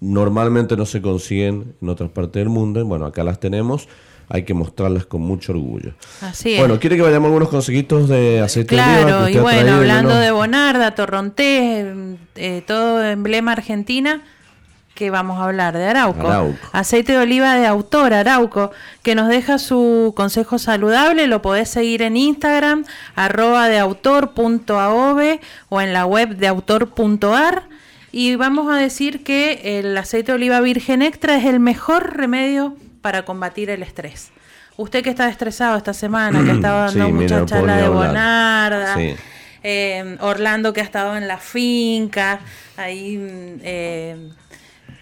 normalmente 0.00 0.76
no 0.78 0.86
se 0.86 1.02
consiguen 1.02 1.74
en 1.82 1.88
otras 1.90 2.10
partes 2.10 2.40
del 2.40 2.48
mundo. 2.48 2.80
Y 2.80 2.84
bueno, 2.84 3.04
acá 3.04 3.22
las 3.22 3.38
tenemos 3.38 3.86
hay 4.30 4.44
que 4.44 4.54
mostrarlas 4.54 5.06
con 5.06 5.22
mucho 5.22 5.52
orgullo. 5.52 5.92
Así 6.20 6.56
bueno, 6.56 6.78
¿quiere 6.78 6.96
que 6.96 7.02
vayamos 7.02 7.26
algunos 7.26 7.48
consejitos 7.48 8.08
de 8.08 8.40
aceite 8.40 8.76
de 8.76 8.80
oliva? 8.80 9.02
Claro, 9.02 9.28
y 9.28 9.38
bueno, 9.38 9.74
hablando 9.74 10.14
de 10.14 10.30
Bonarda, 10.30 10.94
Torrontés, 10.94 12.16
eh, 12.36 12.62
todo 12.64 13.04
emblema 13.04 13.52
argentina, 13.52 14.22
que 14.94 15.10
vamos 15.10 15.40
a 15.40 15.46
hablar 15.46 15.76
de 15.76 15.84
Arauco. 15.84 16.54
Aceite 16.70 17.12
de 17.12 17.18
oliva 17.18 17.56
de 17.56 17.66
autor 17.66 18.14
Arauco, 18.14 18.70
que 19.02 19.16
nos 19.16 19.28
deja 19.28 19.58
su 19.58 20.12
consejo 20.16 20.60
saludable. 20.60 21.26
Lo 21.26 21.42
podés 21.42 21.68
seguir 21.68 22.02
en 22.02 22.16
Instagram, 22.16 22.84
arroba 23.16 23.68
de 23.68 23.80
autor.aove 23.80 25.40
o 25.70 25.80
en 25.80 25.92
la 25.92 26.06
web 26.06 26.36
de 26.36 26.46
autor.ar. 26.46 27.64
Y 28.12 28.36
vamos 28.36 28.70
a 28.72 28.76
decir 28.76 29.24
que 29.24 29.78
el 29.80 29.96
aceite 29.96 30.30
de 30.30 30.36
oliva 30.36 30.60
virgen 30.60 31.02
extra 31.02 31.36
es 31.36 31.46
el 31.46 31.58
mejor 31.58 32.16
remedio 32.16 32.76
para 33.00 33.24
combatir 33.24 33.70
el 33.70 33.82
estrés. 33.82 34.30
Usted 34.76 35.02
que 35.02 35.10
está 35.10 35.28
estresado 35.28 35.76
esta 35.76 35.92
semana, 35.92 36.42
que 36.42 36.52
ha 36.52 36.54
estado 36.54 36.86
dando 36.86 37.10
mucha 37.10 37.44
charla 37.44 37.76
de 37.76 37.88
Bonarda, 37.88 38.96
eh, 39.62 40.16
Orlando 40.20 40.72
que 40.72 40.80
ha 40.80 40.84
estado 40.84 41.16
en 41.18 41.28
la 41.28 41.36
finca, 41.36 42.40
ahí 42.78 43.18
eh, 43.62 44.30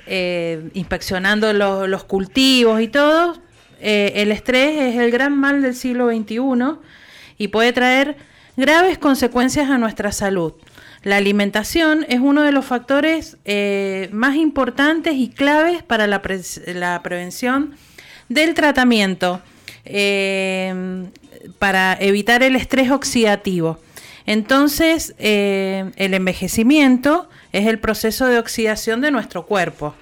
eh, 0.07 0.69
inspeccionando 0.75 1.53
los, 1.53 2.05
cultivos 2.05 2.81
y 2.81 2.89
todo, 2.89 3.41
el 3.81 4.33
estrés 4.33 4.95
es 4.95 4.97
el 4.97 5.13
gran 5.13 5.39
mal 5.39 5.63
del 5.63 5.77
siglo 5.77 6.09
XXI 6.09 6.41
y 7.39 7.49
puede 7.49 7.73
traer 7.73 8.17
graves 8.57 8.99
consecuencias 8.99 9.71
a 9.71 9.79
nuestra 9.79 10.11
salud. 10.11 10.55
La 11.05 11.19
alimentación 11.19 12.05
es 12.09 12.19
uno 12.19 12.43
de 12.43 12.51
los 12.51 12.65
factores 12.65 13.37
más 14.11 14.35
importantes 14.35 15.15
y 15.15 15.29
claves 15.29 15.85
para 15.85 16.09
la, 16.09 16.21
la 16.75 17.01
prevención 17.05 17.77
del 18.29 18.55
tratamiento 18.55 19.41
eh, 19.85 21.07
para 21.59 21.97
evitar 21.99 22.43
el 22.43 22.57
estrés 22.57 22.91
oxidativo. 22.91 23.79
Entonces, 24.27 25.15
eh, 25.19 25.91
el 25.97 26.13
envejecimiento 26.13 27.29
es 27.53 27.67
el 27.67 27.79
proceso 27.79 28.27
de 28.27 28.39
oxidación 28.39 29.01
de 29.01 29.11
nuestro 29.11 29.47
cuerpo. 29.47 29.95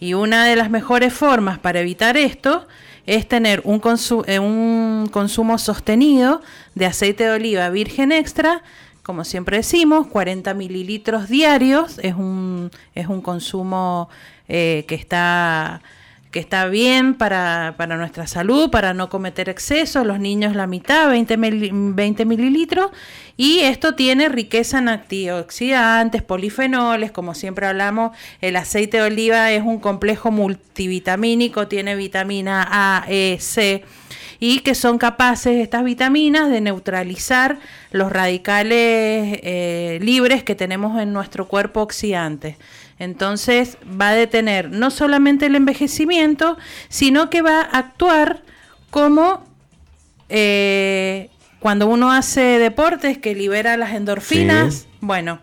Y 0.00 0.14
una 0.14 0.46
de 0.46 0.56
las 0.56 0.70
mejores 0.70 1.12
formas 1.12 1.58
para 1.58 1.80
evitar 1.80 2.16
esto 2.16 2.66
es 3.04 3.28
tener 3.28 3.60
un, 3.64 3.82
eh, 4.26 5.06
consumo 5.10 5.58
sostenido 5.58 6.40
de 6.74 6.86
aceite 6.86 7.24
de 7.24 7.30
oliva 7.30 7.68
virgen 7.68 8.12
extra, 8.12 8.62
como 9.02 9.24
siempre 9.24 9.58
decimos, 9.58 10.06
40 10.06 10.54
mililitros 10.54 11.28
diarios, 11.28 12.00
es 12.02 12.14
un, 12.14 12.70
es 12.94 13.06
un 13.06 13.20
consumo 13.20 14.08
que 14.48 14.86
está 14.88 15.82
que 16.30 16.40
está 16.40 16.66
bien 16.66 17.14
para, 17.14 17.74
nuestra 17.96 18.26
salud, 18.26 18.70
para 18.70 18.94
no 18.94 19.08
cometer 19.08 19.48
excesos, 19.48 20.06
los 20.06 20.18
niños 20.18 20.54
la 20.54 20.66
mitad, 20.66 21.08
20, 21.08 21.36
20 21.36 22.24
mililitros, 22.24 22.90
y 23.36 23.60
esto 23.60 23.94
tiene 23.94 24.28
riqueza 24.28 24.78
en 24.78 24.88
antioxidantes, 24.88 26.22
polifenoles, 26.22 27.10
como 27.12 27.34
siempre 27.34 27.66
hablamos, 27.66 28.16
el 28.40 28.56
aceite 28.56 28.98
de 28.98 29.04
oliva 29.04 29.52
es 29.52 29.62
un 29.62 29.78
complejo 29.78 30.30
multivitamínico, 30.30 31.68
tiene 31.68 31.96
vitamina 31.96 32.66
A, 32.70 33.04
E, 33.08 33.38
C, 33.40 33.84
y 34.38 34.60
que 34.60 34.74
son 34.74 34.98
capaces 34.98 35.56
estas 35.56 35.84
vitaminas 35.84 36.50
de 36.50 36.60
neutralizar 36.60 37.58
los 37.90 38.12
radicales 38.12 39.38
eh, 39.42 39.98
libres 40.02 40.42
que 40.42 40.54
tenemos 40.54 41.00
en 41.00 41.12
nuestro 41.12 41.48
cuerpo 41.48 41.80
oxidante. 41.80 42.56
Entonces 42.98 43.76
va 44.00 44.10
a 44.10 44.14
detener 44.14 44.70
no 44.70 44.90
solamente 44.90 45.46
el 45.46 45.54
envejecimiento, 45.54 46.56
sino 46.88 47.28
que 47.28 47.42
va 47.42 47.60
a 47.60 47.78
actuar 47.78 48.42
como 48.90 49.44
eh, 50.28 51.30
cuando 51.60 51.86
uno 51.88 52.10
hace 52.10 52.58
deportes 52.58 53.18
que 53.18 53.34
libera 53.34 53.76
las 53.76 53.92
endorfinas. 53.92 54.86
Bueno, 55.00 55.40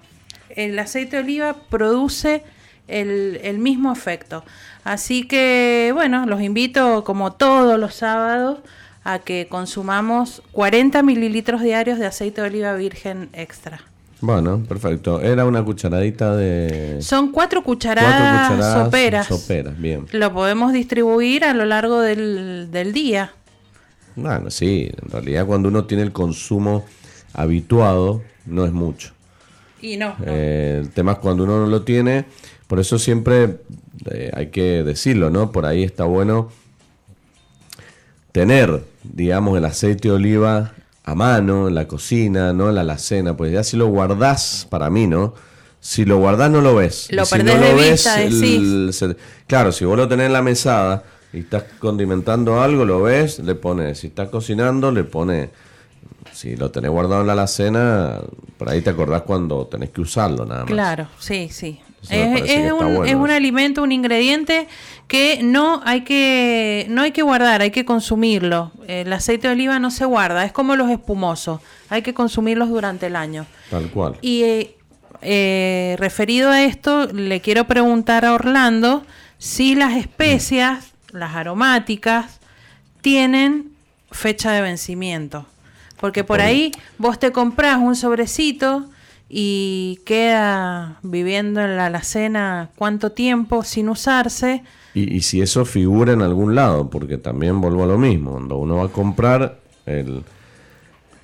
el 0.49 0.77
aceite 0.79 1.17
de 1.17 1.23
oliva 1.23 1.55
produce 1.69 2.43
el, 2.87 3.39
el, 3.43 3.59
mismo 3.59 3.91
efecto. 3.91 4.43
Así 4.83 5.27
que, 5.27 5.91
bueno, 5.93 6.25
los 6.25 6.41
invito 6.41 7.03
como 7.03 7.33
todos 7.33 7.79
los 7.79 7.95
sábados 7.95 8.59
a 9.03 9.19
que 9.19 9.47
consumamos 9.49 10.41
40 10.51 11.03
mililitros 11.03 11.61
diarios 11.61 11.99
de 11.99 12.07
aceite 12.07 12.41
de 12.41 12.47
oliva 12.47 12.73
virgen 12.73 13.29
extra. 13.33 13.81
Bueno, 14.23 14.63
perfecto. 14.65 15.19
Era 15.19 15.43
una 15.43 15.65
cucharadita 15.65 16.33
de... 16.37 17.01
Son 17.01 17.33
cuatro 17.33 17.61
cucharadas, 17.61 18.85
soperas. 18.85 19.27
Soperas, 19.27 19.77
bien. 19.77 20.05
Lo 20.13 20.31
podemos 20.31 20.71
distribuir 20.71 21.43
a 21.43 21.53
lo 21.53 21.65
largo 21.65 21.99
del, 21.99 22.91
día. 22.93 23.33
Bueno, 24.15 24.49
sí. 24.49 24.89
En 25.03 25.11
realidad 25.11 25.45
cuando 25.45 25.67
uno 25.67 25.83
tiene 25.83 26.03
el 26.03 26.13
consumo 26.13 26.85
habituado, 27.33 28.21
no 28.45 28.63
es 28.63 28.71
mucho. 28.71 29.11
Y 29.81 29.97
no. 29.97 30.15
Eh, 30.25 30.77
el 30.79 30.91
tema 30.91 31.11
es 31.11 31.17
cuando 31.17 31.43
uno 31.43 31.59
no 31.59 31.67
lo 31.67 31.81
tiene. 31.81 32.23
Por 32.67 32.79
eso 32.79 32.97
siempre 32.97 33.57
eh, 34.09 34.31
hay 34.33 34.47
que 34.47 34.83
decirlo, 34.83 35.31
¿no? 35.31 35.51
Por 35.51 35.65
ahí 35.65 35.83
está 35.83 36.05
bueno 36.05 36.49
tener, 38.31 38.85
digamos, 39.03 39.57
el 39.57 39.65
aceite 39.65 40.07
de 40.07 40.13
oliva 40.13 40.71
a 41.03 41.15
mano, 41.15 41.67
en 41.67 41.75
la 41.75 41.87
cocina, 41.87 42.53
¿no? 42.53 42.69
En 42.69 42.75
la 42.75 42.81
alacena, 42.81 43.35
pues 43.35 43.51
ya 43.51 43.63
si 43.63 43.77
lo 43.77 43.87
guardás, 43.87 44.67
para 44.69 44.89
mí, 44.89 45.07
¿no? 45.07 45.33
Si 45.79 46.05
lo 46.05 46.17
guardás 46.17 46.49
no 46.49 46.61
lo 46.61 46.75
ves. 46.75 47.09
Lo 47.11 47.25
perdés 47.25 47.59
de 47.59 47.73
vista, 47.73 49.15
claro, 49.47 49.71
si 49.71 49.83
vos 49.83 49.97
lo 49.97 50.07
tenés 50.07 50.27
en 50.27 50.33
la 50.33 50.41
mesada 50.41 51.03
y 51.33 51.39
estás 51.39 51.63
condimentando 51.79 52.61
algo, 52.61 52.85
lo 52.85 53.01
ves, 53.01 53.39
le 53.39 53.55
pones. 53.55 53.99
Si 53.99 54.07
estás 54.07 54.29
cocinando, 54.29 54.91
le 54.91 55.03
pones 55.03 55.49
si 56.31 56.55
lo 56.55 56.71
tenés 56.71 56.89
guardado 56.89 57.21
en 57.21 57.27
la 57.27 57.33
alacena, 57.33 58.19
por 58.57 58.69
ahí 58.69 58.81
te 58.81 58.89
acordás 58.89 59.23
cuando 59.23 59.67
tenés 59.67 59.89
que 59.89 60.01
usarlo 60.01 60.45
nada 60.45 60.61
más. 60.61 60.71
Claro, 60.71 61.07
sí, 61.19 61.49
sí. 61.51 61.79
Es, 62.09 62.71
un, 62.71 63.05
es, 63.07 63.15
un, 63.15 63.29
alimento, 63.29 63.81
un 63.81 63.91
ingrediente 63.91 64.67
que 65.07 65.39
no 65.41 65.81
hay 65.85 66.01
que 66.01 66.85
no 66.89 67.01
hay 67.01 67.11
que 67.11 67.21
guardar, 67.21 67.61
hay 67.61 67.71
que 67.71 67.85
consumirlo. 67.85 68.71
El 68.87 69.11
aceite 69.13 69.47
de 69.47 69.53
oliva 69.53 69.79
no 69.79 69.89
se 69.89 70.05
guarda, 70.05 70.43
es 70.43 70.51
como 70.51 70.75
los 70.75 70.89
espumosos, 70.89 71.61
hay 71.89 72.01
que 72.01 72.13
consumirlos 72.13 72.69
durante 72.69 73.07
el 73.07 73.15
año. 73.15 73.45
Tal 73.69 73.89
cual. 73.89 74.17
Y 74.21 74.43
eh, 74.43 74.77
eh, 75.21 75.95
referido 75.97 76.49
a 76.49 76.63
esto, 76.63 77.07
le 77.07 77.39
quiero 77.39 77.65
preguntar 77.65 78.25
a 78.25 78.33
Orlando 78.33 79.05
si 79.37 79.75
las 79.75 79.95
especias, 79.95 80.93
las 81.11 81.35
aromáticas, 81.35 82.39
tienen 83.01 83.71
fecha 84.11 84.51
de 84.51 84.61
vencimiento. 84.61 85.45
Porque 85.99 86.25
por 86.25 86.41
ahí 86.41 86.71
vos 86.97 87.17
te 87.17 87.31
compras 87.31 87.77
un 87.77 87.95
sobrecito 87.95 88.89
y 89.35 89.99
queda 90.05 90.99
viviendo 91.01 91.59
en 91.59 91.75
la 91.75 91.87
alacena 91.87 92.69
cuánto 92.75 93.13
tiempo 93.13 93.63
sin 93.63 93.89
usarse. 93.89 94.61
Y, 94.93 95.21
si 95.21 95.41
eso 95.41 95.65
figura 95.65 96.13
en 96.13 96.21
algún 96.21 96.53
lado, 96.53 96.91
porque 96.91 97.17
también 97.17 97.59
vuelvo 97.59 97.83
a 97.83 97.87
lo 97.87 97.97
mismo, 97.97 98.33
cuando 98.33 98.57
uno 98.57 98.75
va 98.77 98.85
a 98.85 98.89
comprar, 98.89 99.57
el, 99.87 100.23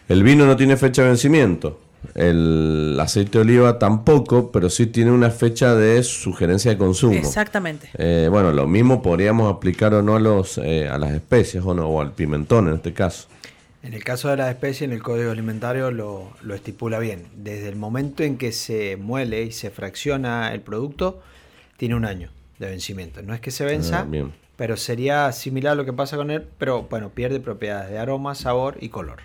el 0.08 0.24
vino 0.24 0.48
no 0.48 0.58
tiene 0.58 0.76
fecha 0.76 1.04
de 1.04 1.10
vencimiento, 1.10 1.80
el 2.16 2.98
aceite 3.00 3.38
de 3.38 3.42
oliva 3.44 3.78
tampoco, 3.78 4.52
pero 4.52 4.72
sí 4.72 4.88
tiene 4.88 5.12
una 5.12 5.30
fecha 5.30 5.76
de 5.76 6.02
sugerencia 6.02 6.72
de 6.72 6.80
consumo. 6.80 7.14
Exactamente. 7.14 7.90
Eh, 7.96 8.28
bueno, 8.32 8.52
lo 8.52 8.66
mismo 8.66 9.04
podríamos 9.04 9.54
aplicar 9.54 9.94
o 9.94 10.02
no 10.02 10.16
a, 10.16 10.20
los, 10.20 10.58
eh, 10.58 10.90
a 10.90 10.98
las 10.98 11.12
especies 11.12 11.64
o, 11.64 11.76
no, 11.76 11.88
o 11.88 12.02
al 12.02 12.14
pimentón 12.14 12.70
en 12.70 12.76
este 12.76 12.92
caso. 12.92 13.28
En 13.82 13.94
el 13.94 14.04
caso 14.04 14.30
de 14.30 14.38
la 14.38 14.50
especie, 14.50 14.86
en 14.86 14.92
el 14.92 15.02
código 15.02 15.32
alimentario 15.32 15.90
lo, 15.92 16.34
estipula 16.54 17.00
bien. 17.00 17.28
Desde 17.36 17.70
el 17.70 17.78
momento 17.78 18.24
en 18.24 18.38
que 18.38 18.52
se 18.52 18.98
muele 18.98 19.44
y 19.44 19.52
se 19.52 19.70
fracciona 19.70 20.54
el 20.54 20.62
producto, 20.62 21.22
tiene 21.78 21.96
un 21.96 22.04
año 22.04 22.30
de 22.58 22.68
vencimiento. 22.68 23.22
No 23.22 23.34
es 23.34 23.40
que 23.40 23.52
se 23.52 23.64
venza, 23.64 24.02
ah, 24.02 24.30
pero 24.58 24.76
sería 24.76 25.32
similar 25.32 25.74
a 25.74 25.76
lo 25.76 25.86
que 25.86 25.94
pasa 25.94 26.18
con 26.18 26.30
él, 26.30 26.46
pero 26.58 26.84
bueno, 26.84 27.10
pierde 27.10 27.40
propiedades 27.40 27.90
de 27.90 28.00
aroma, 28.00 28.36
sabor 28.36 28.78
y 28.82 28.90
color 28.90 29.22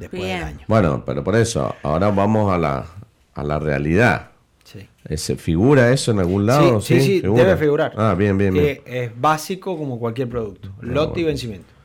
después 0.00 0.22
del 0.22 0.42
año. 0.42 0.64
Bueno, 0.66 1.04
pero 1.06 1.22
por 1.22 1.36
eso, 1.36 1.74
ahora 1.82 2.10
vamos 2.10 2.52
a 2.52 2.58
la, 2.58 2.86
a 3.34 3.44
la 3.44 3.60
realidad. 3.60 4.30
Sí. 4.64 4.88
¿Figura 5.36 5.92
eso 5.92 6.10
en 6.10 6.18
algún 6.18 6.46
lado? 6.46 6.80
Sí, 6.80 7.00
sí, 7.00 7.20
debe 7.20 7.56
figurar. 7.56 7.92
Ah, 7.96 8.14
bien, 8.18 8.36
bien, 8.36 8.52
bien. 8.52 8.80
es 8.84 9.18
básico 9.18 9.78
como 9.78 9.98
cualquier 9.98 10.28
producto. 10.28 10.70
Ah, 10.74 10.80
lote 10.82 11.20
y 11.20 11.24
vencimiento. 11.24 11.77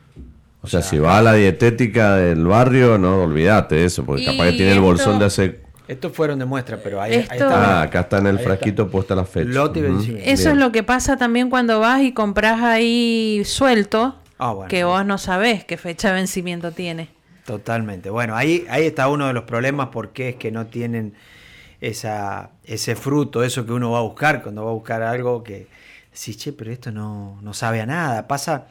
O 0.64 0.66
sea, 0.66 0.80
si 0.80 0.98
va 0.98 1.18
a 1.18 1.22
la 1.22 1.34
dietética 1.34 2.16
del 2.16 2.46
barrio, 2.46 2.96
no 2.96 3.24
olvídate 3.24 3.74
de 3.74 3.84
eso, 3.84 4.04
porque 4.04 4.24
capaz 4.24 4.44
que 4.46 4.52
tiene 4.52 4.72
el 4.72 4.80
bolsón 4.80 5.18
de 5.18 5.26
hace 5.26 5.64
estos 5.86 6.12
fueron 6.12 6.38
de 6.38 6.46
muestra, 6.46 6.78
pero 6.82 7.00
ahí, 7.00 7.14
está. 7.14 7.80
Ah, 7.80 7.82
acá 7.82 8.00
está 8.00 8.16
en 8.16 8.26
el 8.28 8.38
frasquito 8.38 8.88
puesta 8.88 9.14
la 9.14 9.26
fecha. 9.26 9.50
Lote 9.50 9.86
Eso 10.24 10.50
es 10.50 10.56
lo 10.56 10.72
que 10.72 10.82
pasa 10.82 11.18
también 11.18 11.50
cuando 11.50 11.78
vas 11.78 12.00
y 12.00 12.12
compras 12.12 12.62
ahí 12.62 13.42
suelto, 13.44 14.16
ah, 14.38 14.54
que 14.66 14.84
vos 14.84 15.04
no 15.04 15.18
sabés 15.18 15.64
qué 15.66 15.76
fecha 15.76 16.08
de 16.08 16.14
vencimiento 16.14 16.72
tiene. 16.72 17.10
Totalmente. 17.44 18.08
Bueno, 18.08 18.34
ahí, 18.34 18.64
ahí 18.70 18.86
está 18.86 19.08
uno 19.08 19.26
de 19.26 19.34
los 19.34 19.44
problemas 19.44 19.88
porque 19.92 20.30
es 20.30 20.36
que 20.36 20.50
no 20.50 20.68
tienen 20.68 21.12
esa, 21.82 22.52
ese 22.64 22.96
fruto, 22.96 23.44
eso 23.44 23.66
que 23.66 23.72
uno 23.72 23.90
va 23.90 23.98
a 23.98 24.02
buscar 24.02 24.42
cuando 24.42 24.64
va 24.64 24.70
a 24.70 24.74
buscar 24.74 25.02
algo 25.02 25.44
que 25.44 25.66
sí, 26.12 26.34
che, 26.34 26.54
pero 26.54 26.72
esto 26.72 26.92
no, 26.92 27.38
no 27.42 27.52
sabe 27.52 27.82
a 27.82 27.86
nada. 27.86 28.26
Pasa 28.26 28.68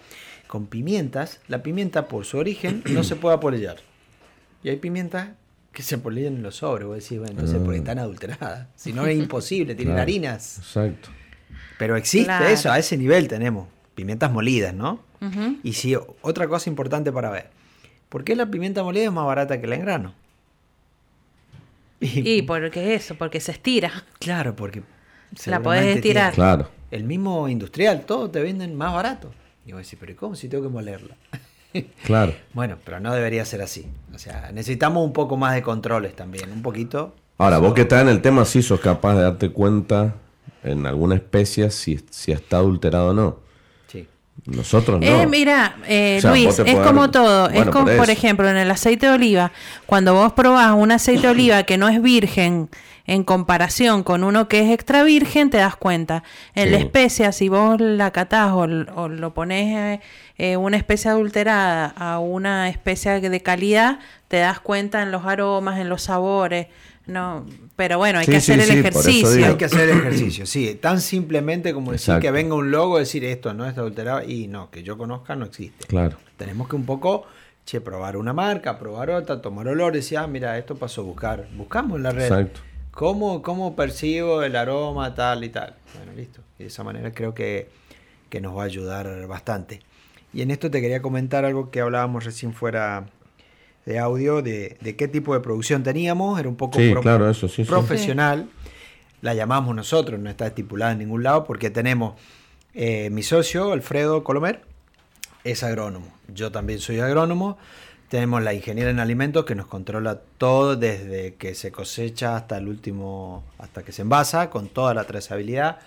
con 0.53 0.67
pimientas, 0.67 1.39
la 1.47 1.63
pimienta 1.63 2.07
por 2.07 2.25
su 2.25 2.37
origen 2.37 2.83
no 2.91 3.03
se 3.03 3.15
puede 3.15 3.33
apolillar. 3.33 3.77
Y 4.61 4.69
hay 4.69 4.75
pimientas 4.75 5.29
que 5.71 5.81
se 5.81 5.95
apolillan 5.95 6.35
en 6.35 6.43
los 6.43 6.57
sobres. 6.57 6.85
Vos 6.85 6.97
decís, 6.97 7.17
bueno, 7.17 7.31
entonces 7.31 7.57
porque 7.57 7.77
ah. 7.77 7.79
están 7.79 7.97
adulteradas. 7.97 8.67
Si 8.75 8.93
no 8.93 9.07
es 9.07 9.17
imposible, 9.17 9.73
tienen 9.73 9.97
harinas. 9.97 10.59
Exacto. 10.59 11.09
Pero 11.79 11.95
existe 11.95 12.51
eso, 12.51 12.71
a 12.71 12.77
ese 12.77 12.97
nivel 12.97 13.27
tenemos. 13.27 13.67
Pimientas 13.95 14.31
molidas, 14.31 14.75
¿no? 14.75 14.99
Y 15.63 15.73
si 15.73 15.95
otra 16.21 16.47
cosa 16.47 16.69
importante 16.69 17.11
para 17.11 17.31
ver. 17.31 17.49
¿Por 18.09 18.23
qué 18.23 18.35
la 18.35 18.45
pimienta 18.45 18.83
molida 18.83 19.05
es 19.05 19.11
más 19.11 19.25
barata 19.25 19.59
que 19.59 19.65
la 19.65 19.73
en 19.73 19.81
grano? 19.81 20.13
Y, 21.99 22.29
y 22.29 22.41
porque 22.43 22.93
eso, 22.93 23.15
porque 23.15 23.39
se 23.39 23.53
estira. 23.53 24.03
Claro, 24.19 24.55
porque 24.55 24.83
la 25.47 25.63
podés 25.63 25.95
estirar. 25.95 26.31
Claro. 26.35 26.69
El 26.91 27.05
mismo 27.05 27.49
industrial, 27.49 28.05
todo 28.05 28.29
te 28.29 28.39
venden 28.39 28.75
más 28.75 28.93
barato. 28.93 29.33
Y 29.65 29.71
vos 29.71 29.81
decís, 29.83 29.97
pero 29.99 30.15
¿cómo 30.15 30.35
si 30.35 30.47
tengo 30.49 30.63
que 30.63 30.69
molerla? 30.69 31.15
Claro. 32.05 32.35
bueno, 32.53 32.77
pero 32.85 32.99
no 32.99 33.15
debería 33.15 33.43
ser 33.45 33.63
así. 33.63 33.87
O 34.13 34.19
sea, 34.19 34.51
necesitamos 34.53 35.03
un 35.03 35.11
poco 35.11 35.37
más 35.37 35.55
de 35.55 35.63
controles 35.63 36.15
también, 36.15 36.51
un 36.51 36.61
poquito. 36.61 37.15
Ahora, 37.39 37.57
vos 37.57 37.73
que 37.73 37.81
estás 37.81 38.03
en 38.03 38.09
el 38.09 38.21
tema, 38.21 38.45
sí 38.45 38.61
sos 38.61 38.79
capaz 38.79 39.15
de 39.15 39.23
darte 39.23 39.49
cuenta 39.49 40.13
en 40.63 40.85
alguna 40.85 41.15
especie 41.15 41.71
si, 41.71 41.99
si 42.11 42.31
está 42.31 42.57
adulterado 42.57 43.09
o 43.09 43.13
no. 43.13 43.39
Sí. 43.87 44.07
Nosotros 44.45 44.99
no. 44.99 45.05
Eh, 45.05 45.25
mira, 45.25 45.77
eh, 45.87 46.19
Luis, 46.23 46.59
es 46.59 46.75
como 46.77 47.09
todo. 47.09 47.49
es 47.49 47.65
como, 47.65 47.85
por, 47.85 47.97
por 47.97 48.09
ejemplo, 48.11 48.47
en 48.47 48.57
el 48.57 48.69
aceite 48.69 49.07
de 49.07 49.13
oliva, 49.13 49.51
cuando 49.87 50.13
vos 50.13 50.33
probás 50.33 50.75
un 50.75 50.91
aceite 50.91 51.23
de 51.23 51.29
oliva 51.29 51.63
que 51.63 51.79
no 51.79 51.89
es 51.89 51.99
virgen, 52.01 52.69
en 53.05 53.23
comparación 53.23 54.03
con 54.03 54.23
uno 54.23 54.47
que 54.47 54.61
es 54.61 54.71
extra 54.71 55.03
virgen, 55.03 55.49
te 55.49 55.57
das 55.57 55.75
cuenta. 55.75 56.23
En 56.55 56.71
la 56.71 56.77
especia, 56.77 57.31
si 57.31 57.49
vos 57.49 57.79
la 57.79 58.11
catás 58.11 58.51
o, 58.53 58.67
lo 58.67 59.33
pones 59.33 59.99
eh, 59.99 60.01
eh, 60.37 60.57
una 60.57 60.77
especie 60.77 61.11
adulterada 61.11 61.87
a 61.97 62.19
una 62.19 62.69
especie 62.69 63.19
de 63.19 63.41
calidad, 63.41 63.99
te 64.27 64.37
das 64.37 64.59
cuenta 64.59 65.03
en 65.03 65.11
los 65.11 65.25
aromas, 65.25 65.79
en 65.79 65.89
los 65.89 66.03
sabores. 66.03 66.67
No, 67.05 67.45
pero 67.75 67.97
bueno, 67.97 68.19
hay 68.19 68.25
que 68.25 68.37
hacer 68.37 68.61
el 68.61 68.71
ejercicio. 68.71 69.45
Hay 69.45 69.55
que 69.55 69.65
hacer 69.65 69.89
el 69.89 69.97
ejercicio, 69.97 70.45
sí. 70.45 70.75
Tan 70.75 71.01
simplemente 71.01 71.73
como 71.73 71.91
decir 71.91 72.19
que 72.19 72.31
venga 72.31 72.55
un 72.55 72.71
logo, 72.71 72.97
decir 72.97 73.25
esto 73.25 73.53
no 73.53 73.65
está 73.67 73.81
adulterado 73.81 74.23
y 74.23 74.47
no, 74.47 74.71
que 74.71 74.83
yo 74.83 74.97
conozca 74.97 75.35
no 75.35 75.45
existe. 75.45 75.85
Claro. 75.87 76.17
Tenemos 76.37 76.69
que 76.69 76.77
un 76.77 76.85
poco 76.85 77.25
che, 77.65 77.81
probar 77.81 78.15
una 78.15 78.31
marca, 78.31 78.79
probar 78.79 79.09
otra, 79.09 79.41
tomar 79.41 79.67
olores 79.67 80.09
y 80.13 80.15
ah, 80.15 80.27
mira, 80.27 80.57
esto 80.57 80.75
pasó 80.75 81.01
a 81.01 81.03
buscar. 81.03 81.47
Buscamos 81.57 81.97
en 81.97 82.03
la 82.03 82.11
red. 82.11 82.23
Exacto. 82.23 82.61
¿Cómo, 82.93 83.41
¿Cómo 83.41 83.75
percibo 83.75 84.43
el 84.43 84.55
aroma 84.55 85.15
tal 85.15 85.43
y 85.43 85.49
tal? 85.49 85.75
Bueno, 85.97 86.13
listo. 86.15 86.41
Y 86.59 86.63
de 86.63 86.67
esa 86.67 86.83
manera 86.83 87.11
creo 87.11 87.33
que, 87.33 87.69
nos 88.39 88.55
va 88.55 88.63
a 88.63 88.65
ayudar 88.65 89.27
bastante. 89.27 89.81
Y 90.31 90.41
en 90.41 90.51
esto 90.51 90.69
te 90.69 90.79
quería 90.79 91.01
comentar 91.01 91.43
algo 91.43 91.71
que 91.71 91.81
hablábamos 91.81 92.23
recién 92.23 92.53
fuera 92.53 93.07
de 93.85 93.99
audio, 93.99 94.41
de, 94.41 94.77
qué 94.97 95.07
tipo 95.07 95.33
de 95.33 95.39
producción 95.39 95.81
teníamos. 95.83 96.39
Era 96.39 96.47
un 96.47 96.55
poco 96.55 96.79
claro, 97.01 97.29
eso, 97.29 97.47
sí, 97.47 97.63
profesional. 97.63 98.47
La 99.21 99.33
llamamos 99.33 99.75
nosotros, 99.75 100.19
no 100.19 100.29
está 100.29 100.47
estipulada 100.47 100.91
en 100.91 100.99
ningún 100.99 101.23
lado, 101.23 101.45
porque 101.45 101.69
tenemos 101.71 102.19
eh, 102.75 103.09
mi 103.09 103.23
socio, 103.23 103.71
Alfredo 103.71 104.23
Colomer, 104.23 104.61
es 105.43 105.63
agrónomo. 105.63 106.13
Yo 106.27 106.51
también 106.51 106.79
soy 106.79 106.99
agrónomo. 106.99 107.57
Tenemos 108.13 108.43
la 108.43 108.53
ingeniera 108.53 108.91
en 108.91 108.99
alimentos 108.99 109.43
que 109.43 109.55
nos 109.55 109.65
controla 109.65 110.21
todo 110.37 110.75
desde 110.75 111.33
que 111.33 111.55
se 111.55 111.71
cosecha 111.71 112.35
hasta 112.35 112.59
el 112.59 112.67
último, 112.67 113.43
hasta 113.57 113.81
que 113.81 113.91
se 113.91 114.03
envasa, 114.03 114.51
con 114.51 114.67
toda 114.67 114.93
la 114.93 115.05
trazabilidad. 115.05 115.79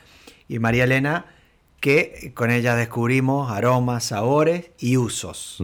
Y 0.49 0.59
María 0.59 0.83
Elena, 0.83 1.27
que 1.79 2.33
con 2.35 2.51
ella 2.51 2.75
descubrimos 2.75 3.53
aromas, 3.53 4.07
sabores 4.07 4.73
y 4.81 4.97
usos. 4.97 5.63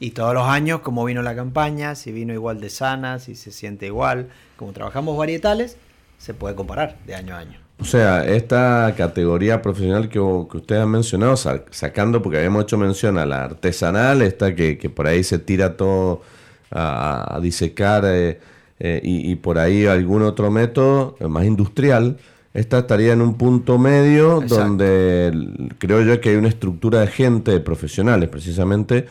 Y 0.00 0.10
todos 0.10 0.34
los 0.34 0.48
años, 0.48 0.80
como 0.80 1.04
vino 1.04 1.22
la 1.22 1.36
campaña, 1.36 1.94
si 1.94 2.10
vino 2.10 2.34
igual 2.34 2.60
de 2.60 2.70
sana, 2.70 3.20
si 3.20 3.36
se 3.36 3.52
siente 3.52 3.86
igual, 3.86 4.30
como 4.56 4.72
trabajamos 4.72 5.16
varietales, 5.16 5.76
se 6.18 6.34
puede 6.34 6.56
comparar 6.56 6.98
de 7.06 7.14
año 7.14 7.36
a 7.36 7.38
año. 7.38 7.65
O 7.78 7.84
sea, 7.84 8.24
esta 8.24 8.94
categoría 8.96 9.60
profesional 9.60 10.08
que, 10.08 10.18
que 10.18 10.56
ustedes 10.56 10.82
han 10.82 10.90
mencionado, 10.90 11.36
sacando, 11.36 12.22
porque 12.22 12.38
habíamos 12.38 12.64
hecho 12.64 12.78
mención 12.78 13.18
a 13.18 13.26
la 13.26 13.44
artesanal, 13.44 14.22
esta 14.22 14.54
que, 14.54 14.90
por 14.94 15.06
ahí 15.06 15.22
se 15.22 15.38
tira 15.38 15.76
todo 15.76 16.22
a, 16.70 17.38
disecar 17.42 18.04
eh, 18.06 18.40
eh, 18.80 19.00
y, 19.02 19.34
por 19.36 19.58
ahí 19.58 19.86
algún 19.86 20.22
otro 20.22 20.50
método 20.50 21.16
más 21.28 21.44
industrial, 21.44 22.16
esta 22.54 22.78
estaría 22.78 23.12
en 23.12 23.20
un 23.20 23.34
punto 23.34 23.76
medio 23.76 24.40
donde 24.40 25.30
creo 25.76 26.00
yo 26.02 26.18
que 26.22 26.30
hay 26.30 26.36
una 26.36 26.48
estructura 26.48 27.00
de 27.00 27.08
gente, 27.08 27.50
de 27.50 27.60
profesionales 27.60 28.30
precisamente, 28.30 29.06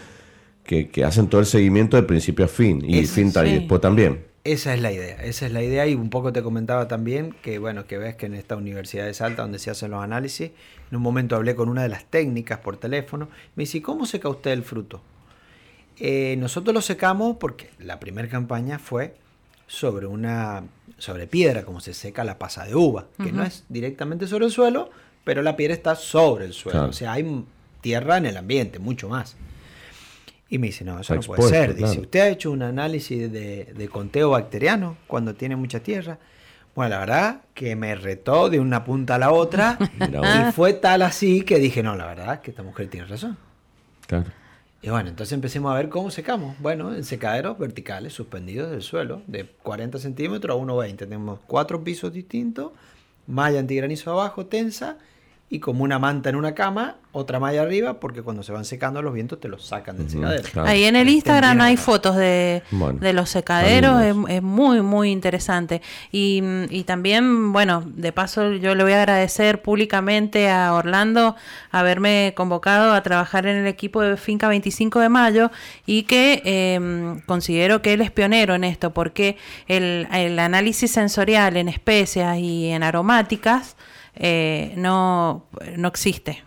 que, 0.64 0.90
hacen 1.06 1.28
todo 1.28 1.42
el 1.42 1.48
seguimiento 1.48 1.98
de 1.98 2.04
principio 2.04 2.46
a 2.46 2.48
fin 2.48 2.84
y 2.84 3.06
fin 3.06 3.32
y 3.46 3.54
después 3.60 3.80
también. 3.80 4.35
Esa 4.46 4.76
es 4.76 4.82
la 4.82 4.92
idea, 4.92 5.16
esa 5.24 5.48
es 5.48 5.52
la 5.52 5.64
idea. 5.64 5.88
Y 5.88 5.96
un 5.96 6.12
poco 6.12 6.32
te 6.32 6.44
comentaba 6.44 6.88
también 6.88 7.36
que 7.42 7.58
bueno, 7.58 7.88
que 7.88 7.98
ves 7.98 8.16
que 8.16 8.28
en 8.28 8.36
esta 8.36 8.56
universidad 8.56 9.06
de 9.06 9.14
Salta 9.16 9.42
donde 9.42 9.58
se 9.58 9.72
hacen 9.72 9.90
los 9.90 10.04
análisis, 10.04 10.52
en 10.92 10.96
un 10.96 11.02
momento 11.02 11.36
hablé 11.36 11.56
con 11.56 11.68
una 11.68 11.82
de 11.82 11.90
las 11.90 12.06
técnicas 12.06 12.60
por 12.60 12.78
teléfono, 12.78 13.28
me 13.56 13.64
dice, 13.64 13.82
¿cómo 13.82 14.06
seca 14.06 14.30
usted 14.30 14.52
el 14.52 14.62
fruto? 14.62 15.02
Eh, 15.98 16.36
nosotros 16.38 16.76
lo 16.76 16.82
secamos 16.82 17.38
porque 17.38 17.72
la 17.80 18.00
primera 18.00 18.28
campaña 18.30 18.78
fue 18.78 19.16
sobre 19.66 20.06
una 20.06 20.64
sobre 21.00 21.26
piedra, 21.26 21.64
como 21.64 21.80
se 21.80 21.96
seca 21.96 22.24
la 22.24 22.38
pasa 22.38 22.66
de 22.66 22.76
uva, 22.76 23.08
que 23.18 23.32
no 23.32 23.44
es 23.44 23.64
directamente 23.68 24.28
sobre 24.28 24.46
el 24.46 24.52
suelo, 24.52 24.92
pero 25.24 25.42
la 25.42 25.58
piedra 25.58 25.74
está 25.74 25.96
sobre 25.96 26.46
el 26.46 26.54
suelo, 26.54 26.86
o 26.86 26.94
sea, 26.94 27.14
hay 27.14 27.44
tierra 27.82 28.18
en 28.18 28.28
el 28.28 28.38
ambiente, 28.38 28.78
mucho 28.78 29.10
más. 29.10 29.36
Y 30.56 30.58
me 30.58 30.68
dice, 30.68 30.86
no, 30.86 31.02
eso 31.02 31.14
no 31.14 31.20
puede 31.20 31.50
ser. 31.50 31.76
Dice, 31.76 32.00
¿usted 32.00 32.20
ha 32.22 32.30
hecho 32.30 32.50
un 32.50 32.62
análisis 32.62 33.30
de, 33.30 33.74
de, 33.76 33.90
conteo 33.90 34.30
bacteriano 34.30 34.96
cuando 35.06 35.36
tiene 35.36 35.58
mucha 35.58 35.82
tierra? 35.82 36.18
Bueno, 36.74 36.92
la 36.92 37.00
verdad 37.00 37.42
que 37.54 37.76
me 37.76 37.94
retó 37.94 38.50
de 38.50 38.62
una 38.62 38.86
punta 38.86 39.16
a 39.16 39.18
la 39.18 39.34
otra 39.34 39.78
y 40.50 40.52
fue 40.54 40.72
tal 40.72 41.02
así 41.02 41.42
que 41.42 41.60
dije, 41.60 41.84
no, 41.84 41.98
la 41.98 42.06
verdad 42.06 42.40
que 42.40 42.52
esta 42.52 42.64
mujer 42.64 42.88
tiene 42.88 43.06
razón. 43.06 43.38
Claro. 44.08 44.28
Y 44.82 44.90
bueno, 44.90 45.10
entonces 45.10 45.34
empecemos 45.34 45.74
a 45.74 45.76
ver 45.76 45.90
cómo 45.90 46.10
secamos. 46.10 46.56
Bueno, 46.60 46.96
en 46.96 47.04
secaderos 47.04 47.60
verticales 47.60 48.14
suspendidos 48.14 48.72
del 48.72 48.82
suelo, 48.82 49.24
de 49.28 49.46
40 49.46 50.00
centímetros 50.00 50.58
a 50.58 50.64
1,20. 50.64 50.96
Tenemos 50.96 51.40
cuatro 51.48 51.84
pisos 51.84 52.14
distintos, 52.14 52.72
malla 53.28 53.60
antigranizo 53.60 54.10
abajo, 54.10 54.46
tensa, 54.46 55.00
y 55.48 55.60
como 55.60 55.84
una 55.84 56.00
manta 56.00 56.30
en 56.30 56.36
una 56.36 56.56
cama, 56.56 56.96
otra 57.12 57.40
malla 57.40 57.62
arriba, 57.62 58.00
porque 58.00 58.24
cuando 58.24 58.42
se 58.42 58.52
van 58.52 58.66
secando 58.66 59.04
los 59.04 59.14
vientos 59.14 59.40
te 59.40 59.48
los 59.48 59.64
sacan 59.64 59.98
del 59.98 60.10
secadero. 60.10 60.66
Ahí 60.66 60.86
en 60.86 60.96
el 60.96 61.08
Instagram 61.08 61.62
hay 61.62 61.78
fotos 61.78 62.16
de, 62.16 62.64
de 63.00 63.14
los 63.14 63.30
secaderos, 63.30 64.02
es, 64.28 64.42
muy, 64.42 64.82
muy 64.82 65.12
interesante. 65.12 65.84
Y, 66.12 66.42
y, 66.72 66.84
también, 66.84 67.54
bueno, 67.54 67.84
de 67.86 68.12
paso 68.12 68.54
yo 68.54 68.74
le 68.74 68.84
voy 68.84 68.94
a 68.94 68.98
agradecer 68.98 69.62
públicamente 69.62 70.50
a 70.50 70.74
Orlando 70.74 71.36
haberme 71.72 72.34
convocado 72.36 72.94
a 72.94 73.04
trabajar 73.04 73.46
en 73.46 73.58
el 73.58 73.68
equipo 73.68 74.02
de 74.02 74.18
Finca 74.18 74.48
25 74.48 75.00
de 75.00 75.10
Mayo 75.10 75.52
y 75.86 76.04
que 76.04 76.42
em, 76.44 77.22
considero 77.22 77.84
que 77.84 77.94
él 77.94 78.02
es 78.02 78.10
pionero 78.10 78.56
en 78.56 78.64
esto, 78.64 78.94
porque 78.94 79.38
el, 79.68 80.08
el 80.12 80.40
análisis 80.40 80.92
sensorial 80.92 81.56
en 81.56 81.70
especias 81.70 82.40
y 82.40 82.70
en 82.70 82.82
aromáticas, 82.82 83.76
eh, 84.16 84.74
no, 84.78 85.46
no 85.78 85.88
existe. 85.88 86.44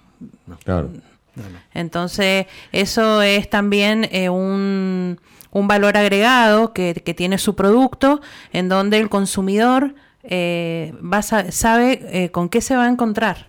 Entonces, 1.74 2.46
eso 2.72 3.22
es 3.22 3.48
también 3.48 4.08
eh, 4.10 4.28
un, 4.28 5.20
un, 5.50 5.68
valor 5.68 5.96
agregado 5.96 6.72
que, 6.72 6.94
tiene 7.16 7.38
su 7.38 7.54
producto, 7.54 8.20
en 8.52 8.68
donde 8.68 8.98
el 8.98 9.08
consumidor 9.08 9.94
eh, 10.22 10.94
va 11.00 11.22
sabe 11.22 12.00
eh, 12.10 12.30
con 12.30 12.48
qué 12.48 12.60
se 12.60 12.76
va 12.76 12.84
a 12.84 12.88
encontrar. 12.88 13.48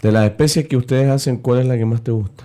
De 0.00 0.12
las 0.12 0.24
especies 0.24 0.68
que 0.68 0.76
ustedes 0.76 1.10
hacen, 1.10 1.38
¿cuál 1.38 1.60
es 1.60 1.66
la 1.66 1.76
que 1.76 1.84
más 1.84 2.02
te 2.02 2.10
gusta? 2.10 2.44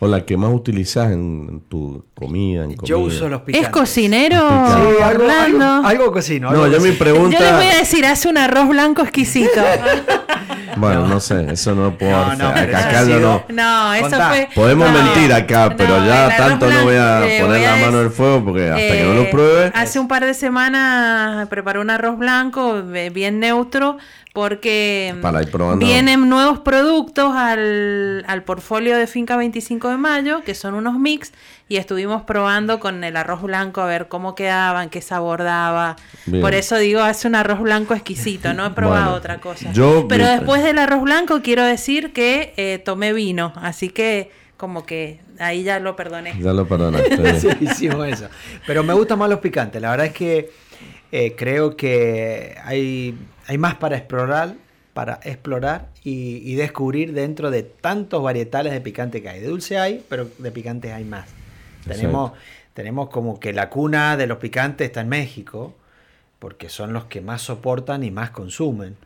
¿O 0.00 0.06
la 0.06 0.24
que 0.24 0.36
más 0.36 0.52
utilizas 0.52 1.10
en, 1.10 1.62
tu 1.68 2.04
comida, 2.14 2.64
en 2.64 2.76
Yo 2.84 3.00
uso 3.00 3.28
los 3.28 3.40
picantes. 3.42 3.68
¿Es 3.68 3.72
cocinero? 3.72 4.36
Sí, 4.38 5.02
algo, 5.02 6.12
cocino. 6.12 6.52
no, 6.52 6.68
yo 6.68 6.80
mi 6.80 6.92
pregunta... 6.92 7.36
Yo 7.36 7.44
le 7.44 7.52
voy 7.52 7.66
a 7.66 7.78
decir, 7.78 8.06
hace 8.06 8.28
un 8.28 8.38
arroz 8.38 8.68
blanco 8.68 9.02
exquisito. 9.02 9.60
bueno, 10.76 11.08
no. 11.08 11.18
sé, 11.18 11.46
eso 11.50 11.74
no 11.74 11.98
puedo 11.98 12.12
no, 12.12 12.36
no, 12.36 12.48
acá 12.48 13.04
no... 13.06 13.44
No, 13.48 13.94
eso 13.94 14.16
fue... 14.28 14.48
Podemos 14.54 14.88
mentir 14.92 15.32
acá, 15.32 15.74
pero 15.76 16.04
ya 16.06 16.36
tanto 16.36 16.70
no 16.70 16.84
voy 16.84 16.96
a 16.96 17.22
poner 17.40 17.62
la 17.62 17.76
mano 17.76 17.98
en 17.98 18.06
el 18.06 18.10
fuego 18.12 18.44
porque 18.44 18.68
hasta 18.68 18.78
que 18.78 19.04
no 19.04 19.14
lo 19.14 19.22
eh, 19.22 19.28
pruebe... 19.32 19.72
Hace 19.74 19.98
un 19.98 20.06
par 20.06 20.24
de 20.24 20.34
semanas 20.34 21.48
preparé 21.48 21.80
un 21.80 21.90
arroz 21.90 22.18
blanco 22.18 22.84
bien 22.84 23.40
neutro 23.40 23.98
porque 24.38 25.16
vienen 25.78 26.28
nuevos 26.28 26.60
productos 26.60 27.34
al, 27.34 28.24
al 28.28 28.44
portfolio 28.44 28.96
de 28.96 29.08
Finca 29.08 29.36
25 29.36 29.88
de 29.88 29.96
Mayo, 29.96 30.42
que 30.44 30.54
son 30.54 30.74
unos 30.74 30.96
mix, 30.96 31.32
y 31.68 31.76
estuvimos 31.76 32.22
probando 32.22 32.78
con 32.78 33.02
el 33.02 33.16
arroz 33.16 33.42
blanco 33.42 33.80
a 33.80 33.86
ver 33.86 34.06
cómo 34.06 34.36
quedaban, 34.36 34.90
qué 34.90 35.00
sabor 35.00 35.42
daba. 35.42 35.96
Por 36.40 36.54
eso 36.54 36.76
digo, 36.76 37.00
hace 37.00 37.26
un 37.26 37.34
arroz 37.34 37.58
blanco 37.58 37.94
exquisito, 37.94 38.54
no 38.54 38.64
he 38.64 38.70
probado 38.76 39.16
otra 39.16 39.40
cosa. 39.40 39.72
Pero 40.08 40.28
después 40.28 40.62
del 40.62 40.78
arroz 40.78 41.02
blanco 41.02 41.40
quiero 41.42 41.64
decir 41.64 42.12
que 42.12 42.54
eh, 42.56 42.78
tomé 42.78 43.12
vino, 43.12 43.52
así 43.56 43.88
que 43.88 44.30
como 44.56 44.86
que 44.86 45.18
ahí 45.40 45.64
ya 45.64 45.80
lo 45.80 45.96
perdoné. 45.96 46.36
Ya 46.40 46.52
lo 46.52 46.68
perdonaste. 46.68 47.40
sí, 47.40 47.48
hicimos 47.60 48.06
eso. 48.06 48.28
Pero 48.68 48.84
me 48.84 48.94
gustan 48.94 49.18
más 49.18 49.28
los 49.28 49.40
picantes, 49.40 49.82
la 49.82 49.90
verdad 49.90 50.06
es 50.06 50.12
que 50.12 50.50
eh, 51.10 51.34
creo 51.36 51.76
que 51.76 52.54
hay 52.62 53.16
hay 53.48 53.56
más 53.56 53.76
para 53.76 53.96
explorar, 53.96 54.54
para 54.92 55.20
explorar 55.24 55.88
y, 56.04 56.54
descubrir 56.54 57.14
dentro 57.14 57.50
de 57.50 57.62
tantos 57.62 58.22
varietales 58.22 58.74
de 58.74 58.80
picante 58.82 59.22
que 59.22 59.30
hay. 59.30 59.40
De 59.40 59.48
dulce 59.48 59.78
hay, 59.78 60.04
pero 60.06 60.28
de 60.38 60.50
picantes 60.50 60.92
hay 60.92 61.04
más. 61.04 61.30
Tenemos, 61.86 62.32
tenemos 62.74 63.08
como 63.08 63.40
que 63.40 63.54
la 63.54 63.70
cuna 63.70 64.18
de 64.18 64.26
los 64.26 64.36
picantes 64.36 64.88
está 64.88 65.00
en 65.00 65.08
México, 65.08 65.74
porque 66.38 66.68
son 66.68 66.92
los 66.92 67.06
que 67.06 67.22
más 67.22 67.40
soportan 67.40 68.04
y 68.04 68.10
más 68.10 68.30
consumen. 68.30 68.96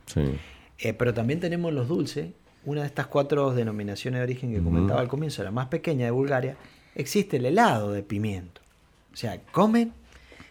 Eh, 0.78 0.92
pero 0.92 1.14
también 1.14 1.38
tenemos 1.38 1.72
los 1.72 1.86
dulces. 1.86 2.30
Una 2.64 2.80
de 2.80 2.88
estas 2.88 3.06
cuatro 3.06 3.54
denominaciones 3.54 4.18
de 4.18 4.24
origen 4.24 4.52
que 4.52 4.60
comentaba 4.60 5.00
al 5.00 5.08
comienzo, 5.08 5.44
la 5.44 5.52
más 5.52 5.68
pequeña 5.68 6.06
de 6.06 6.10
Bulgaria, 6.10 6.56
existe 6.96 7.36
el 7.36 7.46
helado 7.46 7.92
de 7.92 8.02
pimiento. 8.02 8.60
O 9.12 9.16
sea, 9.16 9.40
comen. 9.52 9.92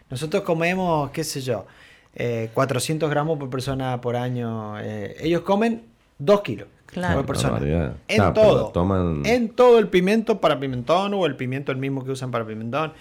Nosotros 0.09 0.43
comemos, 0.43 1.11
qué 1.11 1.25
sé 1.25 1.41
yo, 1.41 1.65
400 2.13 3.07
eh, 3.07 3.09
gramos 3.09 3.39
por 3.39 3.49
persona 3.49 4.01
por 4.01 4.15
año. 4.15 4.79
Eh, 4.79 5.15
ellos 5.21 5.41
comen 5.41 5.83
2 6.19 6.41
kilos 6.41 6.67
por 6.93 7.25
persona. 7.25 7.93
En 8.07 8.33
todo. 8.33 8.71
En 9.25 9.49
todo 9.49 9.79
el 9.79 9.87
pimiento 9.87 10.41
para 10.41 10.59
pimentón 10.59 11.13
o 11.13 11.25
el 11.25 11.35
pimiento 11.35 11.71
el 11.71 11.77
mismo 11.77 12.03
que 12.03 12.11
usan 12.11 12.31
para 12.31 12.45
pimentón. 12.45 12.93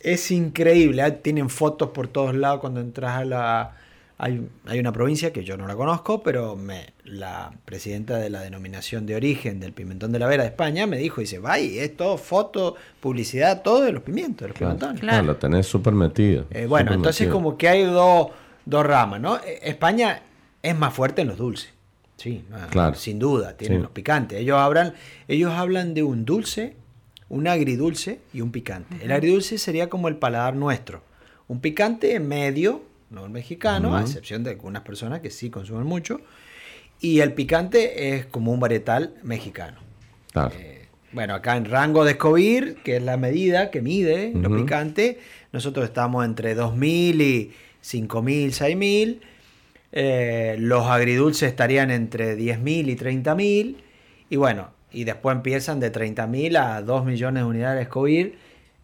Es 0.00 0.30
increíble. 0.30 1.06
¿eh? 1.06 1.12
Tienen 1.12 1.50
fotos 1.50 1.90
por 1.90 2.08
todos 2.08 2.34
lados 2.34 2.60
cuando 2.60 2.80
entras 2.80 3.16
a 3.18 3.24
la, 3.24 3.76
hay, 4.22 4.78
una 4.78 4.92
provincia 4.92 5.32
que 5.32 5.44
yo 5.44 5.56
no 5.56 5.66
la 5.66 5.74
conozco, 5.74 6.22
pero 6.22 6.54
me, 6.54 6.92
la 7.04 7.50
presidenta 7.64 8.18
de 8.18 8.28
la 8.28 8.42
denominación 8.42 9.06
de 9.06 9.14
origen 9.14 9.60
del 9.60 9.72
pimentón 9.72 10.12
de 10.12 10.18
la 10.18 10.26
Vera 10.26 10.42
de 10.42 10.50
España 10.50 10.86
me 10.86 10.98
dijo, 10.98 11.22
dice, 11.22 11.38
vaya, 11.38 11.82
es 11.82 11.96
todo 11.96 12.18
foto, 12.18 12.76
publicidad, 13.00 13.62
todo 13.62 13.82
de 13.82 13.92
los 13.92 14.02
pimientos, 14.02 14.42
de 14.42 14.48
los 14.48 14.58
pimentones. 14.58 15.00
Claro, 15.00 15.26
lo 15.26 15.36
tenés 15.36 15.66
súper 15.66 15.94
metido. 15.94 16.44
Eh, 16.50 16.66
bueno, 16.66 16.92
entonces 16.92 17.28
como 17.28 17.56
que 17.56 17.68
hay 17.68 17.84
dos, 17.84 18.30
ramas, 18.66 19.22
¿no? 19.22 19.36
Eh, 19.38 19.60
España 19.62 20.20
es 20.62 20.76
más 20.76 20.92
fuerte 20.92 21.22
en 21.22 21.28
los 21.28 21.38
dulces. 21.38 21.70
Sí, 22.18 22.44
ah, 22.52 22.66
claro. 22.70 22.94
sin 22.96 23.18
duda, 23.18 23.56
tienen 23.56 23.80
los 23.80 23.90
picantes. 23.90 24.38
Ellos 24.38 24.58
hablan, 24.58 24.92
ellos 25.28 25.50
hablan 25.54 25.94
de 25.94 26.02
un 26.02 26.26
dulce, 26.26 26.76
un 27.30 27.48
agridulce 27.48 28.20
y 28.34 28.42
un 28.42 28.52
picante. 28.52 28.96
El 29.02 29.12
agridulce 29.12 29.56
sería 29.56 29.88
como 29.88 30.08
el 30.08 30.16
paladar 30.16 30.54
nuestro. 30.54 31.02
Un 31.48 31.60
picante 31.60 32.20
medio, 32.20 32.82
no 33.10 33.24
el 33.24 33.30
mexicano, 33.30 33.96
a 33.96 34.02
excepción 34.02 34.44
de 34.44 34.50
algunas 34.50 34.82
personas 34.82 35.20
que 35.20 35.30
sí 35.30 35.50
consumen 35.50 35.84
mucho. 35.84 36.20
Y 37.00 37.20
el 37.20 37.32
picante 37.32 38.14
es 38.14 38.26
como 38.26 38.52
un 38.52 38.60
varietal 38.60 39.14
mexicano. 39.22 39.78
Eh, 40.52 40.86
bueno, 41.12 41.34
acá 41.34 41.56
en 41.56 41.64
rango 41.64 42.04
de 42.04 42.12
Scoville, 42.12 42.76
que 42.84 42.96
es 42.96 43.02
la 43.02 43.16
medida 43.16 43.70
que 43.70 43.82
mide 43.82 44.32
lo 44.34 44.54
picante, 44.56 45.18
nosotros 45.52 45.84
estamos 45.86 46.24
entre 46.24 46.54
2000 46.54 47.20
y 47.20 47.52
5000, 47.80 48.52
6000. 48.52 49.20
Eh, 49.92 50.56
los 50.58 50.86
agridulces 50.86 51.48
estarían 51.48 51.90
entre 51.90 52.38
10.000 52.38 52.90
y 52.90 52.96
30.000. 52.96 53.76
Y 54.28 54.36
bueno, 54.36 54.70
y 54.92 55.04
después 55.04 55.34
empiezan 55.34 55.80
de 55.80 55.90
30.000 55.90 56.56
a 56.56 56.82
2 56.82 57.04
millones 57.04 57.42
de 57.42 57.48
unidades 57.48 57.80
de 57.80 57.84
Scoville 57.86 58.34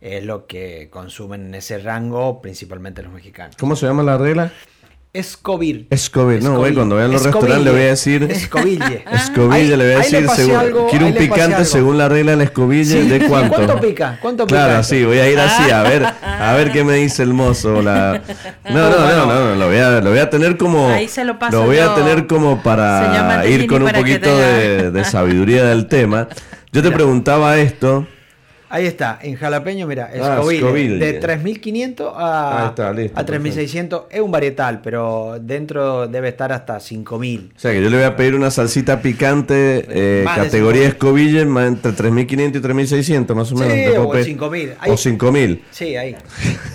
es 0.07 0.25
lo 0.25 0.47
que 0.47 0.89
consumen 0.91 1.47
en 1.47 1.55
ese 1.57 1.79
rango, 1.79 2.41
principalmente 2.41 3.03
los 3.03 3.13
mexicanos. 3.13 3.57
¿Cómo 3.59 3.75
se 3.75 3.87
llama 3.87 4.05
la 4.05 4.17
regla? 4.17 4.53
Escovir. 5.13 5.87
Escovir, 5.91 6.43
no, 6.43 6.59
güey, 6.59 6.75
cuando 6.75 6.97
vean 6.97 7.11
los 7.11 7.25
restaurantes 7.25 7.65
le 7.65 7.71
voy 7.71 7.81
a 7.81 7.87
decir. 7.87 8.23
Escoville. 8.25 9.03
Escoville, 9.13 9.77
le 9.77 9.85
voy 9.85 9.95
a 9.95 9.99
decir. 9.99 10.27
quiero 10.91 11.07
un 11.07 11.15
picante 11.15 11.65
según 11.65 11.97
la 11.97 12.09
regla 12.09 12.33
del 12.33 12.43
escoville. 12.43 13.05
¿De 13.05 13.27
cuánto? 13.27 13.57
¿Cuánto 13.57 13.81
pica? 13.81 14.19
¿Cuánto 14.21 14.47
pica? 14.47 14.67
Claro, 14.67 14.83
sí, 14.85 15.05
voy 15.05 15.19
a 15.19 15.29
ir 15.31 15.41
así 15.41 15.71
a 15.71 15.83
ver, 15.83 16.05
a 16.23 16.53
ver 16.53 16.71
qué 16.71 16.85
me 16.85 16.95
dice 16.95 17.23
el 17.23 17.33
mozo. 17.33 17.83
La... 17.83 18.23
No, 18.71 18.91
no, 18.91 18.99
no, 18.99 19.27
no, 19.27 19.55
lo 19.55 19.67
voy 19.69 19.79
a, 19.79 20.01
lo 20.01 20.11
voy 20.11 20.19
a 20.19 20.29
tener 20.29 20.57
como. 20.57 20.89
Ahí 20.91 21.09
se 21.09 21.25
lo 21.25 21.39
paso 21.39 21.57
Lo 21.57 21.67
voy 21.67 21.79
a 21.79 21.95
tener 21.95 22.27
como 22.27 22.63
para 22.63 23.47
ir 23.47 23.67
con 23.67 23.83
un 23.83 23.91
poquito 23.91 24.37
de, 24.37 24.91
de 24.91 25.05
sabiduría 25.05 25.65
del 25.65 25.87
tema. 25.87 26.29
Yo 26.73 26.83
te 26.83 26.91
preguntaba 26.91 27.57
esto 27.57 28.07
Ahí 28.69 28.85
está, 28.87 29.19
en 29.23 29.37
jalapeño, 29.37 29.87
mira, 29.87 30.11
ah, 30.21 30.41
Scoville, 30.43 30.99
de 30.99 31.21
3.500 31.21 32.13
a, 32.17 32.67
a 32.67 32.75
3.600 32.75 34.05
es 34.11 34.21
un 34.21 34.33
varietal, 34.33 34.81
pero 34.83 35.39
dentro 35.41 36.09
debe 36.09 36.29
estar 36.31 36.53
hasta 36.53 36.79
5.000. 36.79 37.51
O 37.55 37.59
sea 37.59 37.73
que 37.73 37.81
yo 37.81 37.89
le 37.89 37.97
voy 37.99 38.07
a 38.07 38.17
pedir 38.17 38.35
una 38.35 38.51
salsita 38.51 39.01
picante, 39.01 39.87
eh, 39.89 40.25
categoría 40.25 40.91
Scoville, 40.91 41.43
entre 41.43 41.93
3.500 41.93 42.57
y 42.57 42.61
3.600 42.61 43.35
más 43.37 43.53
o 43.53 43.55
menos. 43.55 44.25
Sí, 44.25 44.35
o 44.37 44.49
5.000. 44.49 44.75
O 44.89 44.95
5.000. 44.95 45.61
Sí, 45.71 45.97
ahí. 45.97 46.17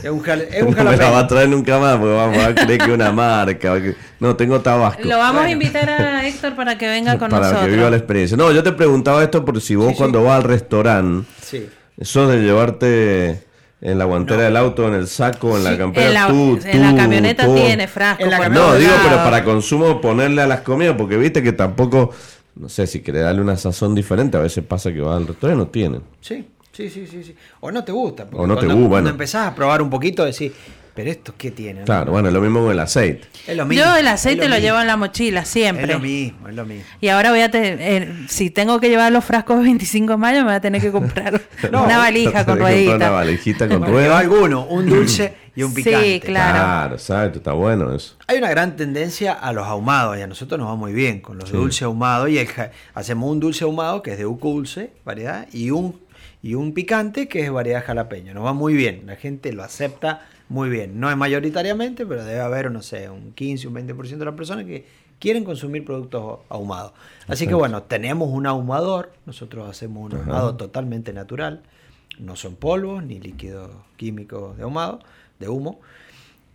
Es 0.01 0.09
un, 0.09 0.23
es 0.27 0.63
un 0.63 0.73
no 0.73 0.83
me 0.83 0.97
la 0.97 1.11
va 1.11 1.19
a 1.19 1.27
traer 1.27 1.47
nunca 1.47 1.77
más, 1.77 1.97
porque 1.97 2.15
vamos 2.15 2.37
a 2.39 2.55
creer 2.55 2.79
que 2.79 2.85
es 2.85 2.91
una 2.91 3.11
marca. 3.11 3.79
No, 4.19 4.35
tengo 4.35 4.59
Tabasco. 4.61 5.03
Lo 5.03 5.17
vamos 5.17 5.43
a 5.43 5.51
invitar 5.51 5.87
a 5.87 6.27
Héctor 6.27 6.55
para 6.55 6.75
que 6.77 6.87
venga 6.87 7.17
con 7.19 7.29
nosotros. 7.29 7.53
Para 7.53 7.67
que 7.67 7.75
viva 7.75 7.89
la 7.89 7.97
experiencia. 7.97 8.35
No, 8.35 8.51
yo 8.51 8.63
te 8.63 8.71
preguntaba 8.71 9.21
esto 9.23 9.45
por 9.45 9.61
si 9.61 9.75
vos 9.75 9.93
cuando 9.95 10.23
vas 10.23 10.37
al 10.37 10.43
restaurante... 10.43 11.27
Sí 11.51 11.69
eso 12.01 12.27
de 12.27 12.41
llevarte 12.41 13.43
en 13.79 13.97
la 13.97 14.05
guantera 14.05 14.43
del 14.43 14.57
auto, 14.57 14.87
en 14.87 14.95
el 14.95 15.07
saco, 15.07 15.57
en 15.57 15.63
la 15.63 15.77
campera, 15.77 16.07
en 16.07 16.13
la, 16.13 16.27
tú, 16.27 16.59
en 16.63 16.81
la 16.81 16.95
camioneta 16.95 17.53
tiene 17.53 17.87
frasco. 17.87 18.25
no, 18.49 18.75
digo, 18.75 18.91
pero 19.03 19.17
para 19.17 19.43
consumo 19.43 20.01
ponerle 20.01 20.41
a 20.41 20.47
las 20.47 20.61
comidas, 20.61 20.95
porque 20.97 21.17
viste 21.17 21.43
que 21.43 21.53
tampoco, 21.53 22.11
no 22.55 22.69
sé, 22.69 22.87
si 22.87 23.01
querés 23.01 23.23
darle 23.23 23.41
una 23.41 23.57
sazón 23.57 23.95
diferente, 23.95 24.37
a 24.37 24.41
veces 24.41 24.63
pasa 24.63 24.91
que 24.91 25.01
va 25.01 25.15
al 25.15 25.27
restaurante 25.27 25.61
y 25.61 25.65
no 25.65 25.71
tienen. 25.71 26.01
Sí. 26.21 26.47
Sí, 26.71 26.89
sí, 26.89 27.05
sí, 27.05 27.21
sí. 27.21 27.35
O 27.59 27.69
no 27.69 27.83
te 27.83 27.91
gusta. 27.91 28.27
O 28.31 28.47
no 28.47 28.57
te 28.57 28.65
gusta. 28.65 28.89
Cuando 28.89 29.09
empezás 29.09 29.47
a 29.47 29.53
probar 29.53 29.81
un 29.81 29.89
poquito, 29.89 30.23
decís, 30.23 30.53
pero 30.93 31.09
esto 31.09 31.33
qué 31.37 31.51
tiene. 31.51 31.83
Claro, 31.83 32.11
bueno, 32.11 32.27
es 32.27 32.33
lo 32.33 32.41
mismo 32.41 32.61
con 32.61 32.71
el 32.71 32.79
aceite. 32.79 33.27
Es 33.47 33.55
lo 33.55 33.65
mismo, 33.65 33.83
Yo 33.83 33.95
el 33.95 34.07
aceite 34.07 34.49
lo, 34.49 34.57
llevo 34.57 34.79
en 34.79 34.87
la 34.87 34.97
mochila 34.97 35.45
siempre. 35.45 35.85
Es 35.85 35.89
lo 35.89 35.99
mismo, 35.99 36.49
es 36.49 36.55
lo 36.55 36.65
mismo. 36.65 36.83
Y 36.99 37.07
ahora 37.07 37.31
voy 37.31 37.41
a 37.41 37.49
tener, 37.49 37.77
eh, 37.79 38.25
si 38.27 38.49
tengo 38.49 38.79
que 38.79 38.89
llevar 38.89 39.11
los 39.11 39.23
frascos 39.23 39.59
de 39.59 39.63
25 39.63 40.11
de 40.11 40.17
mayo, 40.17 40.39
me 40.39 40.45
voy 40.45 40.53
a 40.53 40.61
tener 40.61 40.81
que 40.81 40.91
comprar 40.91 41.41
una 41.69 41.97
valija 41.97 42.45
con 42.45 42.59
rueditas. 42.59 42.95
Una 42.95 43.09
valijita 43.09 43.67
con 43.69 43.85
ruedas. 43.85 44.19
alguno, 44.19 44.65
un 44.65 44.87
dulce 44.87 45.33
y 45.55 45.63
un 45.63 45.73
picante. 45.73 46.05
Sí, 46.05 46.19
claro. 46.19 46.53
Claro, 46.53 46.95
exacto, 46.95 47.37
está 47.37 47.53
bueno 47.53 47.93
eso. 47.93 48.15
Hay 48.27 48.37
una 48.37 48.49
gran 48.49 48.75
tendencia 48.75 49.33
a 49.33 49.53
los 49.53 49.65
ahumados 49.65 50.17
y 50.17 50.21
a 50.21 50.27
nosotros 50.27 50.59
nos 50.59 50.69
va 50.69 50.75
muy 50.75 50.93
bien 50.93 51.21
con 51.21 51.37
los 51.37 51.51
dulces 51.51 51.83
ahumados 51.83 52.29
y 52.29 52.45
hacemos 52.93 53.31
un 53.31 53.39
dulce 53.39 53.63
ahumado 53.63 54.01
que 54.01 54.11
es 54.11 54.17
de 54.17 54.25
uco 54.25 54.49
dulce, 54.49 54.91
variedad, 55.05 55.47
y 55.53 55.71
un 55.71 55.99
y 56.43 56.55
un 56.55 56.73
picante 56.73 57.27
que 57.27 57.41
es 57.41 57.51
variedad 57.51 57.83
jalapeño. 57.85 58.33
Nos 58.33 58.45
va 58.45 58.53
muy 58.53 58.73
bien, 58.73 59.03
la 59.05 59.15
gente 59.15 59.53
lo 59.53 59.63
acepta 59.63 60.21
muy 60.51 60.69
bien. 60.69 60.99
No 60.99 61.09
es 61.09 61.15
mayoritariamente, 61.15 62.05
pero 62.05 62.25
debe 62.25 62.41
haber, 62.41 62.69
no 62.71 62.81
sé, 62.81 63.09
un 63.09 63.31
15, 63.31 63.69
un 63.69 63.75
20% 63.75 64.17
de 64.17 64.25
las 64.25 64.35
personas 64.35 64.65
que 64.65 64.85
quieren 65.17 65.45
consumir 65.45 65.85
productos 65.85 66.39
ahumados. 66.49 66.91
Así 67.27 67.47
que 67.47 67.53
bueno, 67.53 67.83
tenemos 67.83 68.27
un 68.29 68.45
ahumador, 68.45 69.13
nosotros 69.25 69.69
hacemos 69.69 70.11
un 70.11 70.19
ahumado 70.19 70.57
totalmente 70.57 71.13
natural, 71.13 71.61
no 72.19 72.35
son 72.35 72.55
polvos 72.55 73.01
ni 73.01 73.19
líquidos 73.19 73.71
químicos 73.95 74.57
de 74.57 74.63
ahumado, 74.63 74.99
de 75.39 75.47
humo. 75.47 75.79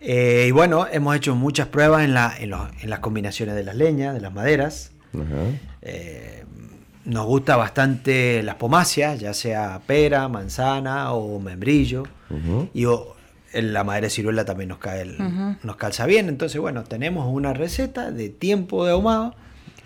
Eh, 0.00 0.44
y 0.48 0.50
bueno, 0.50 0.86
hemos 0.92 1.16
hecho 1.16 1.34
muchas 1.34 1.68
pruebas 1.68 2.04
en, 2.04 2.12
la, 2.12 2.34
en, 2.38 2.50
las 2.50 2.98
combinaciones 2.98 3.54
de 3.54 3.64
las 3.64 3.76
leñas, 3.76 4.12
de 4.12 4.20
las 4.20 4.34
maderas. 4.34 4.92
Eh, 5.80 6.44
nos 7.06 7.24
gusta 7.24 7.56
bastante 7.56 8.42
las 8.42 8.56
pomáceas, 8.56 9.20
ya 9.20 9.32
sea 9.32 9.80
pera, 9.86 10.28
manzana 10.28 11.12
o 11.12 11.40
membrillo. 11.40 12.02
Y 12.74 12.84
en 12.84 13.15
la 13.62 13.84
madera 13.84 14.06
de 14.06 14.10
ciruela 14.10 14.44
también 14.44 14.68
nos, 14.68 14.78
cae 14.78 15.04
nos 15.62 15.76
calza 15.76 16.06
bien. 16.06 16.28
Entonces, 16.28 16.60
bueno, 16.60 16.84
tenemos 16.84 17.26
una 17.32 17.52
receta 17.52 18.10
de 18.10 18.28
tiempo 18.28 18.84
de 18.84 18.92
ahumado 18.92 19.34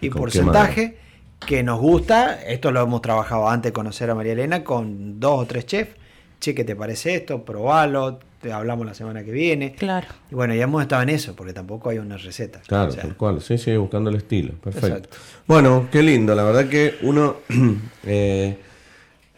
y 0.00 0.10
porcentaje 0.10 0.98
que 1.46 1.62
nos 1.62 1.80
gusta. 1.80 2.42
Esto 2.42 2.70
lo 2.72 2.82
hemos 2.82 3.02
trabajado 3.02 3.48
antes 3.48 3.70
de 3.70 3.72
conocer 3.72 4.10
a 4.10 4.14
María 4.14 4.32
Elena 4.32 4.64
con 4.64 5.20
dos 5.20 5.42
o 5.42 5.46
tres 5.46 5.66
chefs. 5.66 5.96
Che, 6.40 6.54
¿qué 6.54 6.64
te 6.64 6.74
parece 6.74 7.14
esto? 7.16 7.44
Probalo, 7.44 8.18
te 8.40 8.52
hablamos 8.52 8.86
la 8.86 8.94
semana 8.94 9.22
que 9.22 9.30
viene. 9.30 9.72
Claro. 9.74 10.06
Y 10.30 10.34
bueno, 10.34 10.54
ya 10.54 10.64
hemos 10.64 10.80
estado 10.80 11.02
en 11.02 11.10
eso, 11.10 11.36
porque 11.36 11.52
tampoco 11.52 11.90
hay 11.90 11.98
una 11.98 12.16
receta. 12.16 12.60
Claro, 12.66 12.94
tal 12.94 13.16
cual. 13.16 13.42
Sí, 13.42 13.58
sí, 13.58 13.76
buscando 13.76 14.08
el 14.08 14.16
estilo. 14.16 14.54
Perfecto. 14.54 15.10
Bueno, 15.46 15.88
qué 15.92 16.02
lindo. 16.02 16.34
La 16.34 16.44
verdad 16.44 16.68
que 16.68 16.96
uno 17.02 17.36
eh, 18.04 18.56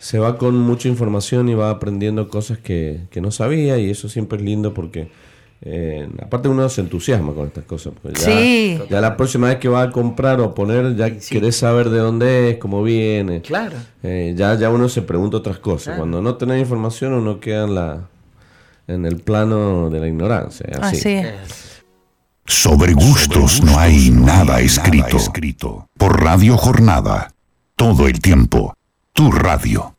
se 0.02 0.18
va 0.18 0.36
con 0.36 0.58
mucha 0.58 0.88
información 0.88 1.48
y 1.48 1.54
va 1.54 1.70
aprendiendo 1.70 2.28
cosas 2.28 2.58
que, 2.58 3.02
no 3.22 3.30
sabía 3.30 3.78
y 3.78 3.88
eso 3.88 4.08
siempre 4.08 4.38
es 4.38 4.44
lindo 4.44 4.74
porque... 4.74 5.08
Eh, 5.64 6.08
aparte 6.20 6.48
uno 6.48 6.68
se 6.68 6.80
entusiasma 6.80 7.32
con 7.34 7.46
estas 7.46 7.62
cosas. 7.62 7.92
Ya, 8.02 8.16
sí. 8.16 8.80
ya 8.90 9.00
la 9.00 9.16
próxima 9.16 9.46
vez 9.46 9.58
que 9.58 9.68
va 9.68 9.82
a 9.82 9.90
comprar 9.92 10.40
o 10.40 10.44
a 10.44 10.54
poner, 10.56 10.96
ya 10.96 11.16
querés 11.16 11.54
saber 11.54 11.88
de 11.90 12.00
dónde 12.00 12.50
es, 12.50 12.56
cómo 12.56 12.82
viene. 12.82 13.42
Claro. 13.42 13.76
Eh, 14.02 14.34
ya, 14.36 14.58
ya 14.58 14.70
uno 14.70 14.88
se 14.88 15.02
pregunta 15.02 15.36
otras 15.36 15.60
cosas. 15.60 15.96
Cuando 15.96 16.20
no 16.20 16.34
tenés 16.34 16.60
información 16.60 17.12
uno 17.12 17.38
queda 17.38 17.62
en 17.62 17.74
la, 17.76 18.08
en 18.88 19.06
el 19.06 19.18
plano 19.18 19.88
de 19.88 20.00
la 20.00 20.08
ignorancia. 20.08 20.66
Así, 20.80 21.22
Sobre 22.44 22.94
gustos 22.94 23.62
no 23.62 23.78
hay 23.78 24.10
nada 24.10 24.58
escrito. 24.58 25.16
escrito. 25.16 25.88
Por 25.96 26.24
Radio 26.24 26.56
Jornada. 26.56 27.34
Todo 27.76 28.08
el 28.08 28.20
tiempo. 28.20 28.74
Tu 29.12 29.30
radio. 29.30 29.94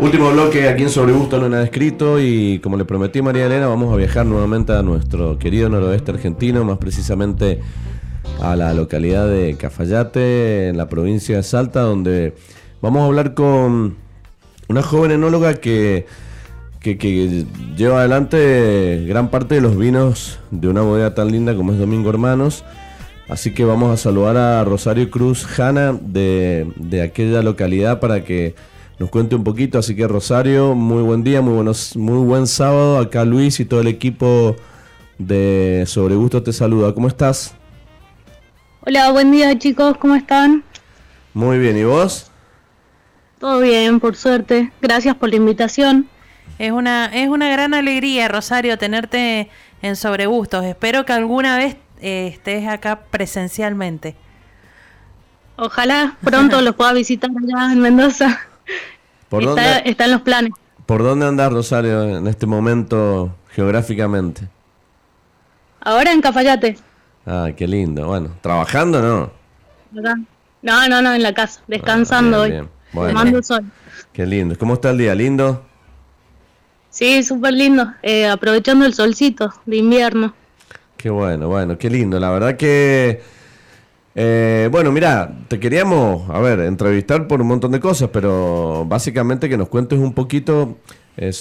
Último 0.00 0.30
bloque 0.32 0.68
aquí 0.68 0.82
en 0.82 0.90
Sobre 0.90 1.12
Gustos 1.12 1.40
no 1.40 1.48
nada 1.48 1.64
escrito 1.64 2.20
y 2.20 2.58
como 2.58 2.76
le 2.76 2.84
prometí 2.84 3.22
María 3.22 3.46
Elena 3.46 3.68
vamos 3.68 3.92
a 3.92 3.96
viajar 3.96 4.26
nuevamente 4.26 4.72
a 4.72 4.82
nuestro 4.82 5.38
querido 5.38 5.68
noroeste 5.68 6.10
argentino, 6.10 6.64
más 6.64 6.78
precisamente 6.78 7.60
a 8.40 8.56
la 8.56 8.74
localidad 8.74 9.28
de 9.28 9.56
Cafayate, 9.56 10.68
en 10.68 10.76
la 10.76 10.88
provincia 10.88 11.36
de 11.36 11.42
Salta, 11.42 11.82
donde 11.82 12.34
vamos 12.80 13.02
a 13.02 13.06
hablar 13.06 13.34
con 13.34 13.96
una 14.68 14.82
joven 14.82 15.12
enóloga 15.12 15.54
que 15.54 16.06
que, 16.82 17.46
lleva 17.76 18.00
adelante 18.00 19.04
gran 19.06 19.30
parte 19.30 19.54
de 19.54 19.60
los 19.60 19.76
vinos 19.76 20.40
de 20.50 20.68
una 20.68 20.82
bodega 20.82 21.14
tan 21.14 21.30
linda 21.30 21.54
como 21.54 21.72
es 21.72 21.78
Domingo 21.78 22.10
Hermanos. 22.10 22.64
Así 23.28 23.54
que 23.54 23.64
vamos 23.64 23.92
a 23.92 23.96
saludar 23.96 24.36
a 24.36 24.64
Rosario 24.64 25.10
Cruz 25.10 25.46
Hanna 25.58 25.96
de, 26.00 27.00
aquella 27.02 27.42
localidad 27.42 28.00
para 28.00 28.24
que 28.24 28.54
nos 28.98 29.10
cuente 29.10 29.34
un 29.34 29.44
poquito. 29.44 29.78
Así 29.78 29.94
que 29.94 30.06
Rosario, 30.06 30.74
muy 30.74 31.02
buen 31.02 31.22
día, 31.22 31.40
muy, 31.40 31.54
buenos, 31.54 31.96
muy 31.96 32.24
buen 32.26 32.46
sábado. 32.46 32.98
Acá 32.98 33.24
Luis 33.24 33.60
y 33.60 33.64
todo 33.64 33.80
el 33.80 33.86
equipo 33.86 34.56
de 35.18 35.84
Sobre 35.86 36.14
Gusto 36.16 36.42
te 36.42 36.52
saluda. 36.52 36.94
¿Cómo 36.94 37.08
estás? 37.08 37.54
Hola, 38.84 39.12
buen 39.12 39.30
día 39.30 39.56
chicos, 39.58 39.96
¿cómo 39.98 40.16
están? 40.16 40.64
Muy 41.34 41.58
bien, 41.58 41.78
¿y 41.78 41.84
vos? 41.84 42.30
Todo 43.38 43.60
bien, 43.60 44.00
por 44.00 44.16
suerte. 44.16 44.72
Gracias 44.80 45.14
por 45.14 45.30
la 45.30 45.36
invitación. 45.36 46.08
Es 46.58 46.72
una, 46.72 47.06
es 47.06 47.28
una 47.28 47.48
gran 47.48 47.74
alegría, 47.74 48.28
Rosario, 48.28 48.76
tenerte 48.78 49.48
en 49.82 49.96
Sobregustos. 49.96 50.64
Espero 50.64 51.04
que 51.04 51.12
alguna 51.12 51.56
vez 51.56 51.76
eh, 52.02 52.28
estés 52.28 52.68
acá 52.68 53.00
presencialmente. 53.10 54.14
Ojalá 55.56 56.16
pronto 56.22 56.60
los 56.62 56.74
pueda 56.74 56.92
visitar 56.92 57.30
allá 57.30 57.72
en 57.72 57.80
Mendoza. 57.80 58.40
¿Por 59.28 59.44
está, 59.44 59.78
está 59.78 60.04
en 60.04 60.10
los 60.10 60.20
planes. 60.22 60.52
¿Por 60.84 61.02
dónde 61.02 61.26
andas, 61.26 61.52
Rosario, 61.52 62.02
en 62.18 62.26
este 62.26 62.46
momento 62.46 63.34
geográficamente? 63.50 64.48
Ahora 65.80 66.12
en 66.12 66.20
Cafayate. 66.20 66.76
Ah, 67.24 67.50
qué 67.56 67.66
lindo. 67.66 68.06
Bueno, 68.06 68.30
¿trabajando 68.40 69.00
no? 69.00 69.32
No, 70.62 70.88
no, 70.88 71.02
no, 71.02 71.14
en 71.14 71.22
la 71.22 71.32
casa, 71.32 71.62
descansando 71.66 72.38
ah, 72.38 72.40
hoy. 72.40 72.68
Tomando 72.92 73.42
sol. 73.42 73.64
Qué 74.12 74.26
lindo. 74.26 74.56
¿Cómo 74.58 74.74
está 74.74 74.90
el 74.90 74.98
día? 74.98 75.14
¿Lindo? 75.14 75.64
Sí, 76.90 77.22
súper 77.22 77.54
lindo, 77.54 77.90
eh, 78.02 78.28
aprovechando 78.28 78.84
el 78.84 78.92
solcito 78.92 79.52
de 79.64 79.76
invierno. 79.76 80.34
Qué 81.02 81.10
bueno, 81.10 81.48
bueno, 81.48 81.76
qué 81.78 81.90
lindo. 81.90 82.20
La 82.20 82.30
verdad 82.30 82.56
que, 82.56 83.20
eh, 84.14 84.68
bueno, 84.70 84.92
mira, 84.92 85.36
te 85.48 85.58
queríamos, 85.58 86.30
a 86.30 86.38
ver, 86.38 86.60
entrevistar 86.60 87.26
por 87.26 87.40
un 87.40 87.48
montón 87.48 87.72
de 87.72 87.80
cosas, 87.80 88.10
pero 88.12 88.84
básicamente 88.86 89.48
que 89.48 89.56
nos 89.56 89.68
cuentes 89.68 89.98
un 89.98 90.14
poquito, 90.14 90.76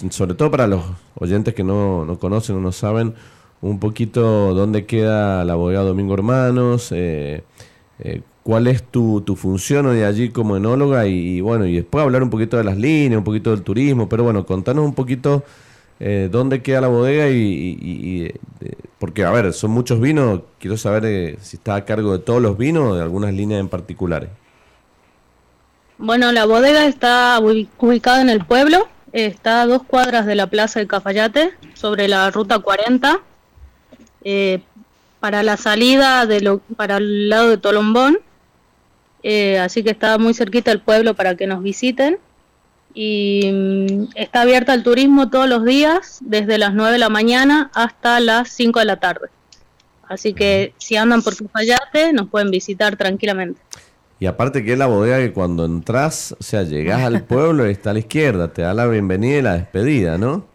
sobre 0.10 0.34
todo 0.34 0.50
para 0.50 0.66
los 0.66 0.84
oyentes 1.14 1.54
que 1.54 1.64
no, 1.64 2.06
no 2.06 2.18
conocen 2.18 2.56
o 2.56 2.60
no 2.60 2.72
saben, 2.72 3.14
un 3.62 3.78
poquito 3.80 4.56
dónde 4.56 4.88
queda 4.88 5.46
la 5.46 5.54
bodega 5.54 5.82
Domingo 5.82 6.16
Hermanos, 6.16 6.92
eh, 6.92 7.44
eh 8.00 8.22
cuál 8.42 8.66
es 8.66 8.82
tu, 8.82 9.22
tu 9.22 9.36
función 9.36 9.86
hoy 9.86 10.02
allí 10.02 10.30
como 10.30 10.58
enóloga 10.58 11.06
y, 11.06 11.40
bueno, 11.40 11.68
y 11.68 11.76
después 11.76 12.04
hablar 12.04 12.24
un 12.24 12.32
poquito 12.32 12.58
de 12.58 12.64
las 12.64 12.78
líneas, 12.78 13.20
un 13.20 13.24
poquito 13.24 13.52
del 13.52 13.62
turismo, 13.62 14.10
pero 14.10 14.24
bueno, 14.24 14.44
contanos 14.44 14.84
un 14.84 14.96
poquito 14.96 15.44
eh, 16.03 16.30
dónde 16.32 16.64
queda 16.64 16.82
la 16.82 16.88
bodega 16.88 17.30
y, 17.30 18.34
porque, 18.98 19.23
a 19.23 19.30
ver, 19.30 19.53
son 19.53 19.69
muchos 19.69 20.02
vinos, 20.02 20.41
quiero 20.60 20.76
saber 20.76 21.06
eh, 21.06 21.38
si 21.41 21.57
está 21.57 21.76
a 21.76 21.86
cargo 21.86 22.14
de 22.14 22.19
todos 22.19 22.41
los 22.41 22.57
vinos 22.57 22.91
o 22.91 22.95
de 22.95 23.03
algunas 23.03 23.34
líneas 23.34 23.60
en 23.60 23.69
particulares. 23.69 24.30
Bueno, 25.99 26.32
la 26.32 26.45
bodega 26.45 26.88
está 26.88 27.40
ubicada 27.40 28.22
en 28.22 28.30
el 28.30 28.44
pueblo, 28.44 28.88
está 29.14 29.61
a 29.61 29.68
dos 29.68 29.84
cuadras 29.84 30.26
de 30.26 30.34
la 30.34 30.48
plaza 30.48 30.80
de 30.80 30.88
Cafayate, 30.88 31.52
sobre 31.76 32.07
la 32.07 32.32
ruta 32.32 32.57
40. 32.57 33.19
Eh, 34.23 34.61
para 35.19 35.44
la 35.44 35.56
salida 35.56 36.26
de 36.26 36.41
lo, 36.41 36.60
para 36.76 36.98
el 36.98 37.30
lado 37.30 37.49
de 37.49 37.57
Tolombón 37.57 38.18
eh, 39.23 39.60
así 39.60 39.84
que 39.84 39.91
está 39.91 40.18
muy 40.18 40.34
cerquita 40.34 40.72
el 40.72 40.82
pueblo 40.82 41.14
para 41.15 41.36
que 41.36 41.48
nos 41.48 41.61
visiten. 41.61 42.18
Y 42.94 43.50
mm, 43.52 44.10
está 44.16 44.42
abierta 44.42 44.74
al 44.74 44.84
turismo 44.84 45.30
todos 45.30 45.48
los 45.48 45.66
días, 45.66 46.20
desde 46.22 46.58
las 46.58 46.74
9 46.74 46.94
de 46.94 46.98
la 46.98 47.10
mañana 47.10 47.72
hasta 47.74 48.20
las 48.20 48.50
5 48.50 48.80
de 48.80 48.86
la 48.86 49.00
tarde. 49.00 49.30
Así 50.08 50.34
que 50.34 50.74
si 50.78 50.98
andan 50.98 51.22
por 51.22 51.38
Cafayate, 51.38 52.12
nos 52.12 52.28
pueden 52.28 52.52
visitar 52.52 52.98
tranquilamente. 52.98 53.62
Y 54.20 54.26
aparte 54.26 54.64
que 54.64 54.74
es 54.74 54.78
la 54.78 54.88
bodega 54.88 55.18
que 55.18 55.32
cuando 55.32 55.66
entras, 55.66 56.36
o 56.40 56.44
sea, 56.44 56.64
llegas 56.64 57.02
al 57.02 57.24
pueblo 57.24 57.68
y 57.68 57.72
está 57.72 57.90
a 57.90 57.94
la 57.94 58.00
izquierda, 58.00 58.54
te 58.54 58.62
da 58.62 58.74
la 58.74 58.86
bienvenida 58.88 59.38
y 59.38 59.42
la 59.42 59.54
despedida, 59.54 60.18
¿no? 60.18 60.46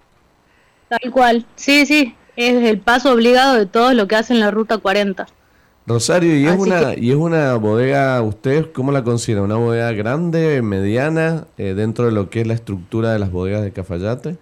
Tal 0.88 1.10
cual, 1.10 1.46
sí, 1.56 1.84
sí, 1.84 2.14
es 2.36 2.62
el 2.62 2.78
paso 2.78 3.12
obligado 3.12 3.54
de 3.54 3.66
todo 3.66 3.92
lo 3.92 4.06
que 4.06 4.14
hacen 4.14 4.38
la 4.38 4.52
Ruta 4.52 4.78
40. 4.78 5.26
Rosario, 5.86 6.36
¿y 6.36 6.46
es, 6.46 6.58
una, 6.58 6.94
¿y 6.96 7.10
es 7.10 7.16
una 7.16 7.54
bodega, 7.54 8.20
ustedes 8.20 8.66
cómo 8.66 8.90
la 8.90 9.04
consideran? 9.04 9.44
¿Una 9.44 9.54
bodega 9.54 9.92
grande, 9.92 10.60
mediana, 10.60 11.46
eh, 11.58 11.74
dentro 11.74 12.06
de 12.06 12.12
lo 12.12 12.28
que 12.28 12.40
es 12.40 12.46
la 12.46 12.54
estructura 12.54 13.12
de 13.12 13.20
las 13.20 13.30
bodegas 13.30 13.62
de 13.62 13.72
Cafayate? 13.72 14.36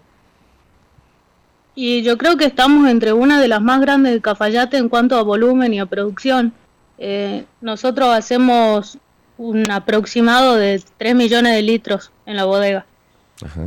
Y 1.74 2.02
yo 2.02 2.16
creo 2.16 2.38
que 2.38 2.46
estamos 2.46 2.88
entre 2.88 3.12
una 3.12 3.42
de 3.42 3.48
las 3.48 3.60
más 3.60 3.82
grandes 3.82 4.14
de 4.14 4.22
Cafayate 4.22 4.78
en 4.78 4.88
cuanto 4.88 5.18
a 5.18 5.22
volumen 5.22 5.74
y 5.74 5.80
a 5.80 5.86
producción. 5.86 6.54
Eh, 6.96 7.44
nosotros 7.60 8.08
hacemos 8.08 8.96
un 9.36 9.70
aproximado 9.70 10.54
de 10.56 10.82
3 10.96 11.14
millones 11.14 11.54
de 11.54 11.62
litros 11.62 12.10
en 12.24 12.36
la 12.36 12.44
bodega. 12.44 12.86
Ajá, 13.44 13.66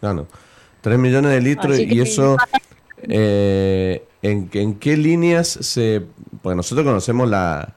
claro. 0.00 0.26
3 0.80 0.98
millones 0.98 1.30
de 1.30 1.40
litros 1.40 1.78
y 1.78 2.00
eso... 2.00 2.36
Eh, 3.06 4.02
¿en, 4.24 4.50
¿En 4.52 4.74
qué 4.74 4.96
líneas 4.96 5.48
se...? 5.48 6.02
Porque 6.42 6.56
nosotros 6.56 6.84
conocemos 6.84 7.28
la... 7.28 7.74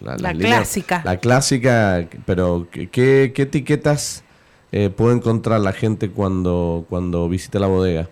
La, 0.00 0.34
clásica. 0.34 1.00
La 1.02 1.16
clásica, 1.16 2.06
pero 2.26 2.68
¿qué, 2.70 3.32
qué 3.34 3.42
etiquetas 3.42 4.22
eh, 4.70 4.90
puede 4.90 5.16
encontrar 5.16 5.60
la 5.60 5.72
gente 5.72 6.10
cuando, 6.10 6.84
cuando 6.90 7.26
visita 7.26 7.58
la 7.58 7.68
bodega? 7.68 8.10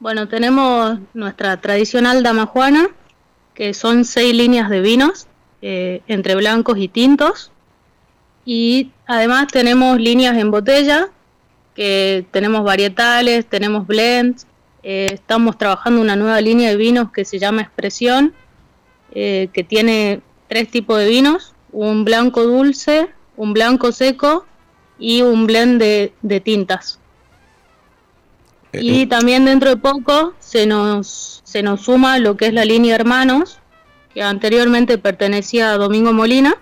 Bueno, 0.00 0.28
tenemos 0.28 0.98
nuestra 1.14 1.58
tradicional 1.62 2.22
dama 2.22 2.44
juana, 2.44 2.88
que 3.54 3.72
son 3.72 4.04
seis 4.04 4.34
líneas 4.34 4.68
de 4.68 4.82
vinos, 4.82 5.28
eh, 5.62 6.02
entre 6.08 6.34
blancos 6.34 6.76
y 6.76 6.88
tintos. 6.88 7.52
Y 8.44 8.90
además 9.06 9.46
tenemos 9.46 9.98
líneas 9.98 10.36
en 10.36 10.50
botella, 10.50 11.08
que 11.74 12.26
tenemos 12.32 12.64
varietales, 12.64 13.46
tenemos 13.46 13.86
blends. 13.86 14.46
Eh, 14.82 15.10
estamos 15.12 15.58
trabajando 15.58 16.00
una 16.00 16.16
nueva 16.16 16.40
línea 16.40 16.70
de 16.70 16.76
vinos 16.76 17.12
que 17.12 17.24
se 17.24 17.38
llama 17.38 17.62
Expresión, 17.62 18.34
eh, 19.14 19.48
que 19.52 19.64
tiene 19.64 20.22
tres 20.48 20.70
tipos 20.70 20.98
de 20.98 21.08
vinos, 21.08 21.54
un 21.70 22.04
blanco 22.04 22.44
dulce, 22.44 23.08
un 23.36 23.52
blanco 23.52 23.92
seco 23.92 24.46
y 24.98 25.22
un 25.22 25.46
blend 25.46 25.80
de 25.80 26.40
tintas. 26.40 26.98
Eh, 28.72 28.80
y 28.82 29.06
también 29.06 29.44
dentro 29.44 29.70
de 29.70 29.76
poco 29.76 30.34
se 30.38 30.66
nos, 30.66 31.42
se 31.44 31.62
nos 31.62 31.82
suma 31.82 32.18
lo 32.18 32.36
que 32.36 32.46
es 32.46 32.54
la 32.54 32.64
línea 32.64 32.94
Hermanos, 32.94 33.58
que 34.14 34.22
anteriormente 34.22 34.98
pertenecía 34.98 35.72
a 35.72 35.78
Domingo 35.78 36.12
Molina, 36.12 36.56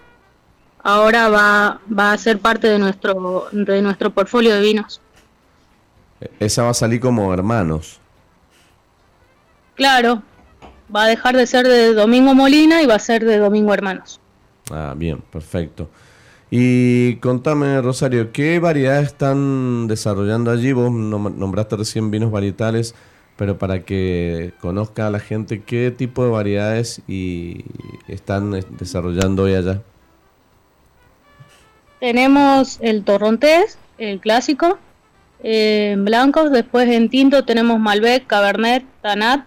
ahora 0.83 1.29
va, 1.29 1.81
va 1.97 2.13
a 2.13 2.19
ser 2.19 2.39
parte 2.39 2.69
de 2.69 2.79
nuestro, 2.79 3.47
de 3.53 3.83
nuestro 3.83 4.11
portfolio 4.11 4.55
de 4.55 4.61
vinos. 4.61 5.01
Esa 6.39 6.65
va 6.65 6.71
a 6.71 6.75
salir 6.75 7.01
como 7.01 7.33
Hermanos. 7.33 8.00
Claro, 9.81 10.23
va 10.95 11.05
a 11.05 11.07
dejar 11.07 11.35
de 11.35 11.47
ser 11.47 11.67
de 11.67 11.95
Domingo 11.95 12.35
Molina 12.35 12.83
y 12.83 12.87
va 12.87 12.97
a 12.97 12.99
ser 12.99 13.25
de 13.25 13.39
Domingo 13.39 13.73
Hermanos. 13.73 14.21
Ah, 14.71 14.93
bien, 14.95 15.23
perfecto. 15.33 15.89
Y 16.51 17.15
contame, 17.17 17.81
Rosario, 17.81 18.31
¿qué 18.31 18.59
variedades 18.59 19.07
están 19.07 19.89
desarrollando 19.89 20.51
allí? 20.51 20.73
Vos 20.73 20.93
nombraste 20.93 21.77
recién 21.77 22.11
vinos 22.11 22.31
varietales, 22.31 22.95
pero 23.39 23.57
para 23.57 23.83
que 23.87 24.53
conozca 24.61 25.07
a 25.07 25.11
la 25.11 25.19
gente 25.19 25.63
qué 25.63 25.91
tipo 25.91 26.25
de 26.25 26.31
variedades 26.31 27.01
y 27.09 27.65
están 28.07 28.63
desarrollando 28.77 29.45
hoy 29.45 29.55
allá. 29.55 29.81
Tenemos 32.01 32.77
el 32.83 33.03
torrontés, 33.03 33.79
el 33.97 34.21
clásico, 34.21 34.79
en 35.43 36.05
blancos, 36.05 36.51
después 36.51 36.87
en 36.91 37.09
tinto 37.09 37.47
tenemos 37.47 37.81
Malbec, 37.81 38.27
Cabernet, 38.27 38.85
Tanat, 39.01 39.47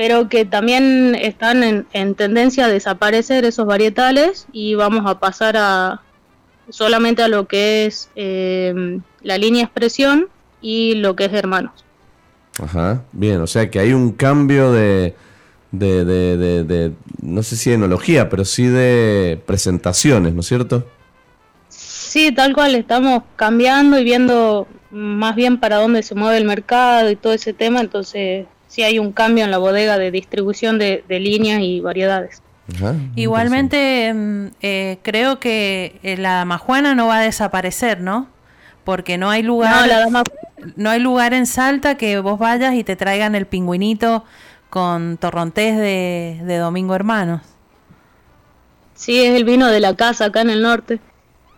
pero 0.00 0.30
que 0.30 0.46
también 0.46 1.14
están 1.14 1.62
en, 1.62 2.14
tendencia 2.14 2.64
a 2.64 2.68
desaparecer 2.68 3.44
esos 3.44 3.66
varietales 3.66 4.46
y 4.50 4.74
vamos 4.74 5.04
a 5.04 5.20
pasar 5.20 5.58
a 5.58 6.00
solamente 6.70 7.22
a 7.22 7.28
lo 7.28 7.46
que 7.46 7.84
es 7.84 8.08
eh, 8.16 8.98
la 9.20 9.36
línea 9.36 9.62
expresión 9.62 10.28
y 10.62 10.94
lo 10.94 11.16
que 11.16 11.26
es 11.26 11.34
hermanos. 11.34 11.84
Ajá, 12.64 13.02
bien, 13.12 13.42
o 13.42 13.46
sea 13.46 13.70
que 13.70 13.78
hay 13.78 13.92
un 13.92 14.12
cambio 14.12 14.72
de, 14.72 15.14
de, 15.70 16.06
de, 16.06 16.64
de, 16.64 16.92
no 17.20 17.42
sé 17.42 17.56
si 17.56 17.68
de 17.68 17.76
enología, 17.76 18.30
pero 18.30 18.46
sí 18.46 18.68
de 18.68 19.38
presentaciones, 19.44 20.32
¿no 20.32 20.40
es 20.40 20.46
cierto? 20.46 20.88
Sí, 21.68 22.32
tal 22.32 22.54
cual, 22.54 22.74
estamos 22.74 23.22
cambiando 23.36 23.98
y 23.98 24.04
viendo 24.04 24.66
más 24.90 25.36
bien 25.36 25.60
para 25.60 25.76
dónde 25.76 26.02
se 26.02 26.14
mueve 26.14 26.38
el 26.38 26.46
mercado 26.46 27.10
y 27.10 27.16
todo 27.16 27.34
ese 27.34 27.52
tema, 27.52 27.82
entonces 27.82 28.46
si 28.70 28.84
hay 28.84 29.00
un 29.00 29.10
cambio 29.10 29.44
en 29.44 29.50
la 29.50 29.58
bodega 29.58 29.98
de 29.98 30.12
distribución 30.12 30.78
de, 30.78 31.02
líneas 31.08 31.60
y 31.60 31.80
variedades. 31.80 32.40
Igualmente, 33.16 34.14
mm, 34.14 34.46
eh, 34.62 34.98
creo 35.02 35.40
que 35.40 35.98
eh, 36.04 36.16
la 36.16 36.34
damajuana 36.34 36.94
no 36.94 37.08
va 37.08 37.18
a 37.18 37.22
desaparecer, 37.22 38.00
¿no? 38.00 38.28
Porque 38.84 39.18
no 39.18 39.28
hay 39.28 39.42
lugar, 39.42 39.90
no, 40.76 40.90
hay 40.90 41.00
lugar 41.00 41.34
en 41.34 41.46
Salta 41.46 41.96
que 41.96 42.20
vos 42.20 42.38
vayas 42.38 42.74
y 42.74 42.84
te 42.84 42.94
traigan 42.94 43.34
el 43.34 43.46
pingüinito 43.46 44.24
con 44.70 45.16
torrontés 45.16 45.76
de, 45.76 46.40
de 46.44 46.56
Domingo 46.58 46.94
Hermanos. 46.94 47.42
Sí, 48.94 49.20
es 49.24 49.34
el 49.34 49.44
vino 49.44 49.66
de 49.66 49.80
la 49.80 49.96
casa 49.96 50.26
acá 50.26 50.42
en 50.42 50.50
el 50.50 50.62
norte. 50.62 51.00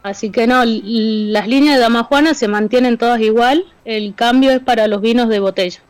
Así 0.02 0.30
que 0.30 0.46
no, 0.46 0.64
las 0.64 1.46
líneas 1.46 1.76
de 1.76 1.82
damajuana 1.82 2.32
se 2.32 2.48
mantienen 2.48 2.96
todas 2.96 3.20
igual, 3.20 3.66
el 3.84 4.14
cambio 4.14 4.50
es 4.50 4.60
para 4.60 4.88
los 4.88 5.02
vinos 5.02 5.28
de 5.28 5.40
botella. 5.40 5.80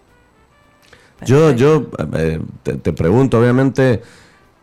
Yo, 1.24 1.52
yo 1.52 1.88
eh, 2.16 2.40
te, 2.62 2.92
pregunto, 2.92 3.38
obviamente, 3.38 4.02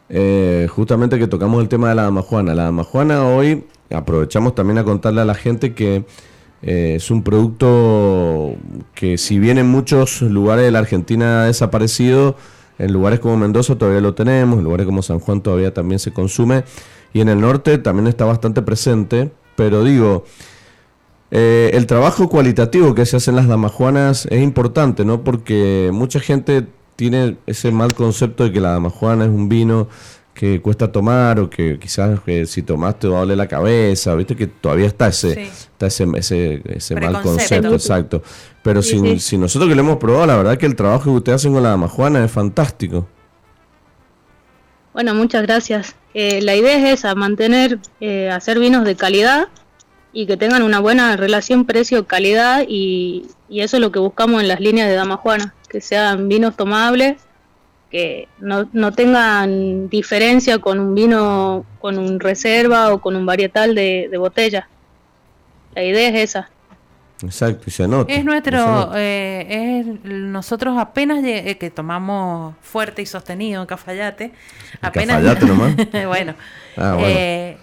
eh, 0.10 0.68
justamente 0.69 1.18
que 1.18 1.27
tocamos 1.27 1.61
el 1.61 1.69
tema 1.69 1.90
de 1.90 1.95
la 1.95 2.03
dama 2.03 2.22
Juana. 2.22 2.56
La 2.56 2.64
dama 2.64 2.84
Juana 2.84 3.26
hoy, 3.26 3.65
aprovechamos 3.91 4.56
también 4.56 4.77
a 4.77 4.84
contarle 4.84 5.22
a 5.22 5.26
la 5.26 5.36
gente 5.36 5.73
que 5.73 6.06
eh, 6.61 6.95
es 6.95 7.11
un 7.11 7.23
producto 7.23 8.56
que 8.94 9.18
si 9.18 9.40
bien 9.40 9.57
en 9.57 9.68
muchos 9.68 10.22
lugares 10.22 10.65
de 10.65 10.72
la 10.72 10.80
Argentina 10.80 11.44
ha 11.44 11.45
desaparecido, 11.45 12.36
en 12.77 12.94
lugares 12.94 13.19
como 13.19 13.38
Mendoza 13.38 13.77
todavía 13.77 14.02
lo 14.02 14.14
tenemos, 14.14 14.57
en 14.57 14.64
lugares 14.64 14.86
como 14.86 15.02
San 15.02 15.19
Juan 15.19 15.41
todavía 15.41 15.73
también 15.73 15.99
se 15.99 16.11
consume, 16.11 16.64
y 17.14 17.22
en 17.22 17.30
el 17.30 17.40
norte 17.40 17.77
también 17.77 18.07
está 18.07 18.26
bastante 18.26 18.61
presente, 18.61 19.31
pero 19.56 19.84
digo, 19.84 20.26
eh, 21.32 21.72
el 21.74 21.86
trabajo 21.86 22.28
cualitativo 22.28 22.96
que 22.96 23.06
se 23.06 23.18
hace 23.18 23.30
en 23.30 23.36
las 23.36 23.48
damajuanas 23.48 24.26
es 24.32 24.42
importante, 24.42 25.06
¿no? 25.06 25.24
Porque 25.24 25.90
mucha 25.94 26.20
gente 26.20 26.66
tiene 26.96 27.38
ese 27.46 27.72
mal 27.72 27.94
concepto 27.94 28.44
de 28.44 28.52
que 28.52 28.60
la 28.60 28.72
damajuana 28.72 29.26
es 29.26 29.30
un 29.30 29.48
vino 29.48 29.88
que 30.34 30.62
cuesta 30.62 30.92
tomar 30.92 31.40
o 31.40 31.50
que 31.50 31.78
quizás 31.78 32.20
que 32.22 32.46
si 32.46 32.62
tomaste 32.62 33.02
te 33.02 33.08
va 33.10 33.18
a 33.18 33.20
doler 33.22 33.38
la 33.38 33.48
cabeza, 33.48 34.16
viste 34.16 34.36
que 34.36 34.48
todavía 34.48 34.88
está 34.88 35.10
ese, 35.10 35.44
está 35.44 35.88
ese, 35.88 36.06
ese, 36.66 36.96
mal 36.96 37.22
concepto, 37.22 37.74
exacto. 37.74 38.24
Pero 38.64 38.82
si, 38.82 39.20
si, 39.20 39.38
nosotros 39.38 39.70
que 39.70 39.76
lo 39.76 39.82
hemos 39.82 39.98
probado, 39.98 40.26
la 40.26 40.38
verdad 40.38 40.58
que 40.58 40.66
el 40.66 40.76
trabajo 40.76 41.04
que 41.06 41.10
ustedes 41.18 41.36
hacen 41.38 41.54
con 41.54 41.64
la 41.64 41.70
damajuana 41.70 42.24
es 42.24 42.32
fantástico. 42.32 43.06
Bueno, 44.94 45.14
muchas 45.14 45.44
gracias. 45.44 45.96
Eh, 46.14 46.42
la 46.42 46.56
idea 46.56 46.78
es 46.78 47.00
esa, 47.00 47.16
mantener, 47.16 47.80
eh, 48.00 48.30
hacer 48.30 48.60
vinos 48.60 48.86
de 48.86 48.96
calidad 48.96 49.50
y 50.11 50.26
que 50.26 50.38
tengan 50.38 50.64
una 50.64 50.80
buena 50.80 51.15
relación 51.15 51.65
precio-calidad 51.65 52.64
y, 52.68 53.27
eso 53.49 53.77
es 53.77 53.81
lo 53.81 53.91
que 53.91 53.99
buscamos 53.99 54.41
en 54.41 54.48
las 54.48 54.60
líneas 54.60 54.88
de 54.88 54.95
Dama 54.95 55.18
Juana, 55.18 55.56
que 55.69 55.81
sean 55.81 56.27
vinos 56.27 56.56
tomables, 56.56 57.18
que 57.90 58.27
no, 58.40 58.69
no 58.73 58.91
tengan 58.94 59.90
diferencia 59.90 60.60
con 60.60 60.80
un 60.80 60.94
vino, 60.94 61.65
con 61.80 61.98
un 61.98 62.19
reserva 62.19 62.94
o 62.94 63.02
con 63.02 63.15
un 63.15 63.26
varietal 63.26 63.73
de, 63.73 64.07
de 64.11 64.18
botella. 64.18 64.69
La 65.73 65.84
idea 65.84 66.10
es 66.10 66.15
esa. 66.30 66.49
Exacto, 67.23 67.64
y 67.68 67.72
se 67.72 67.88
nota. 67.88 68.14
Es 68.14 68.23
nuestro, 68.23 68.91
eh, 68.95 69.80
es 69.80 70.06
nosotros 70.06 70.77
apenas 70.77 71.23
eh, 71.23 71.57
que 71.60 71.69
tomamos 71.69 72.56
fuerte 72.61 73.02
y 73.02 73.06
sostenido 73.06 73.61
en 73.61 73.68
Cafayate. 73.68 74.31
Apenas, 74.81 75.18
Cafayate 75.18 75.45
nomás. 75.45 75.76
bueno, 76.07 76.36
ah, 76.77 76.94
bueno. 76.94 77.07
Eh, 77.07 77.57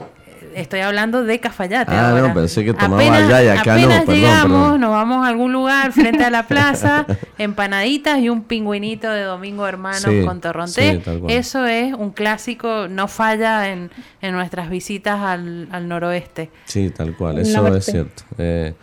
estoy 0.57 0.81
hablando 0.81 1.23
de 1.23 1.39
Cafayate. 1.39 1.93
Ah, 1.95 2.19
no, 2.19 2.35
pensé 2.35 2.65
que 2.65 2.73
tomaba 2.73 3.03
allá 3.03 3.45
y 3.45 3.49
acá 3.49 3.77
no. 3.77 3.89
Perdón, 3.89 4.15
llegamos, 4.15 4.79
nos 4.79 4.91
vamos 4.91 5.25
a 5.25 5.29
algún 5.29 5.53
lugar 5.53 5.93
frente 5.93 6.25
a 6.25 6.31
la 6.31 6.43
plaza, 6.49 7.07
empanaditas 7.39 8.19
y 8.19 8.29
un 8.29 8.43
pingüinito 8.43 9.11
de 9.11 9.23
Domingo 9.23 9.67
Hermano 9.67 10.09
con 10.25 10.41
torronté. 10.41 11.03
Eso 11.29 11.67
es 11.67 11.93
un 11.93 12.11
clásico, 12.11 12.89
no 12.89 13.07
falla 13.07 13.69
en, 13.69 13.91
en 14.23 14.33
nuestras 14.33 14.71
visitas 14.71 15.21
al, 15.21 15.69
al, 15.71 15.89
noroeste. 15.89 16.51
Sí, 16.65 16.91
tal 16.91 17.15
cual, 17.17 17.39
eso 17.39 17.77
es 17.77 17.85
cierto. 17.85 18.23
Eh, 18.39 18.75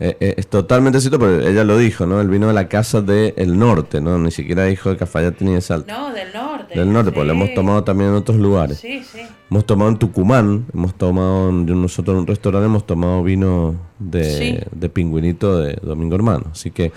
eh, 0.00 0.16
eh, 0.18 0.34
es 0.36 0.48
totalmente 0.48 1.00
cierto, 1.00 1.18
pero 1.18 1.40
ella 1.46 1.62
lo 1.62 1.78
dijo, 1.78 2.06
¿no? 2.06 2.20
Él 2.20 2.28
vino 2.28 2.48
de 2.48 2.54
la 2.54 2.68
casa 2.68 3.02
del 3.02 3.58
norte, 3.58 4.00
¿no? 4.00 4.18
Ni 4.18 4.30
siquiera 4.30 4.64
dijo 4.64 4.90
de 4.90 4.96
Cafayate 4.96 5.44
ni 5.44 5.52
de 5.52 5.60
Salta. 5.60 5.96
No, 5.96 6.12
del 6.12 6.32
norte. 6.32 6.78
Del 6.78 6.92
norte, 6.92 7.12
porque 7.12 7.26
lo 7.26 7.32
hemos 7.34 7.54
tomado 7.54 7.84
también 7.84 8.10
en 8.10 8.16
otros 8.16 8.38
lugares. 8.38 8.78
Sí, 8.78 9.02
sí. 9.04 9.20
Hemos 9.48 9.64
tomado 9.66 9.90
en 9.90 9.98
Tucumán, 9.98 10.66
hemos 10.74 10.94
tomado, 10.94 11.50
en, 11.50 11.66
nosotros 11.80 12.14
en 12.14 12.20
un 12.22 12.26
restaurante 12.26 12.66
hemos 12.66 12.86
tomado 12.86 13.22
vino 13.22 13.76
de, 13.98 14.66
de 14.72 14.88
pingüinito 14.88 15.58
de 15.58 15.74
Domingo 15.82 16.16
Hermano. 16.16 16.46
Así 16.50 16.70
que, 16.70 16.90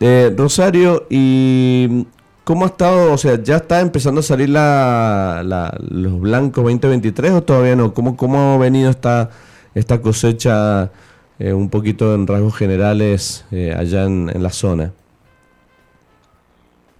eh, 0.00 0.34
Rosario, 0.36 1.06
¿y 1.08 2.06
cómo 2.44 2.64
ha 2.64 2.68
estado? 2.68 3.12
O 3.12 3.16
sea, 3.16 3.42
¿ya 3.42 3.56
está 3.56 3.80
empezando 3.80 4.20
a 4.20 4.22
salir 4.22 4.50
la, 4.50 5.72
los 5.88 6.20
blancos 6.20 6.64
2023 6.64 7.32
o 7.32 7.42
todavía 7.42 7.74
no? 7.74 7.94
¿Cómo, 7.94 8.16
cómo 8.16 8.54
ha 8.54 8.58
venido 8.58 8.90
esta, 8.90 9.30
esta 9.74 10.02
cosecha? 10.02 10.90
Eh, 11.38 11.52
un 11.52 11.68
poquito 11.68 12.14
en 12.14 12.26
rasgos 12.26 12.56
generales 12.56 13.44
eh, 13.50 13.74
allá 13.76 14.04
en, 14.04 14.42
la 14.42 14.50
zona. 14.50 14.92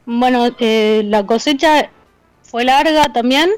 Bueno, 0.04 0.48
eh, 0.60 1.02
la 1.04 1.24
cosecha 1.26 1.90
fue 2.42 2.64
larga 2.64 3.12
también. 3.12 3.50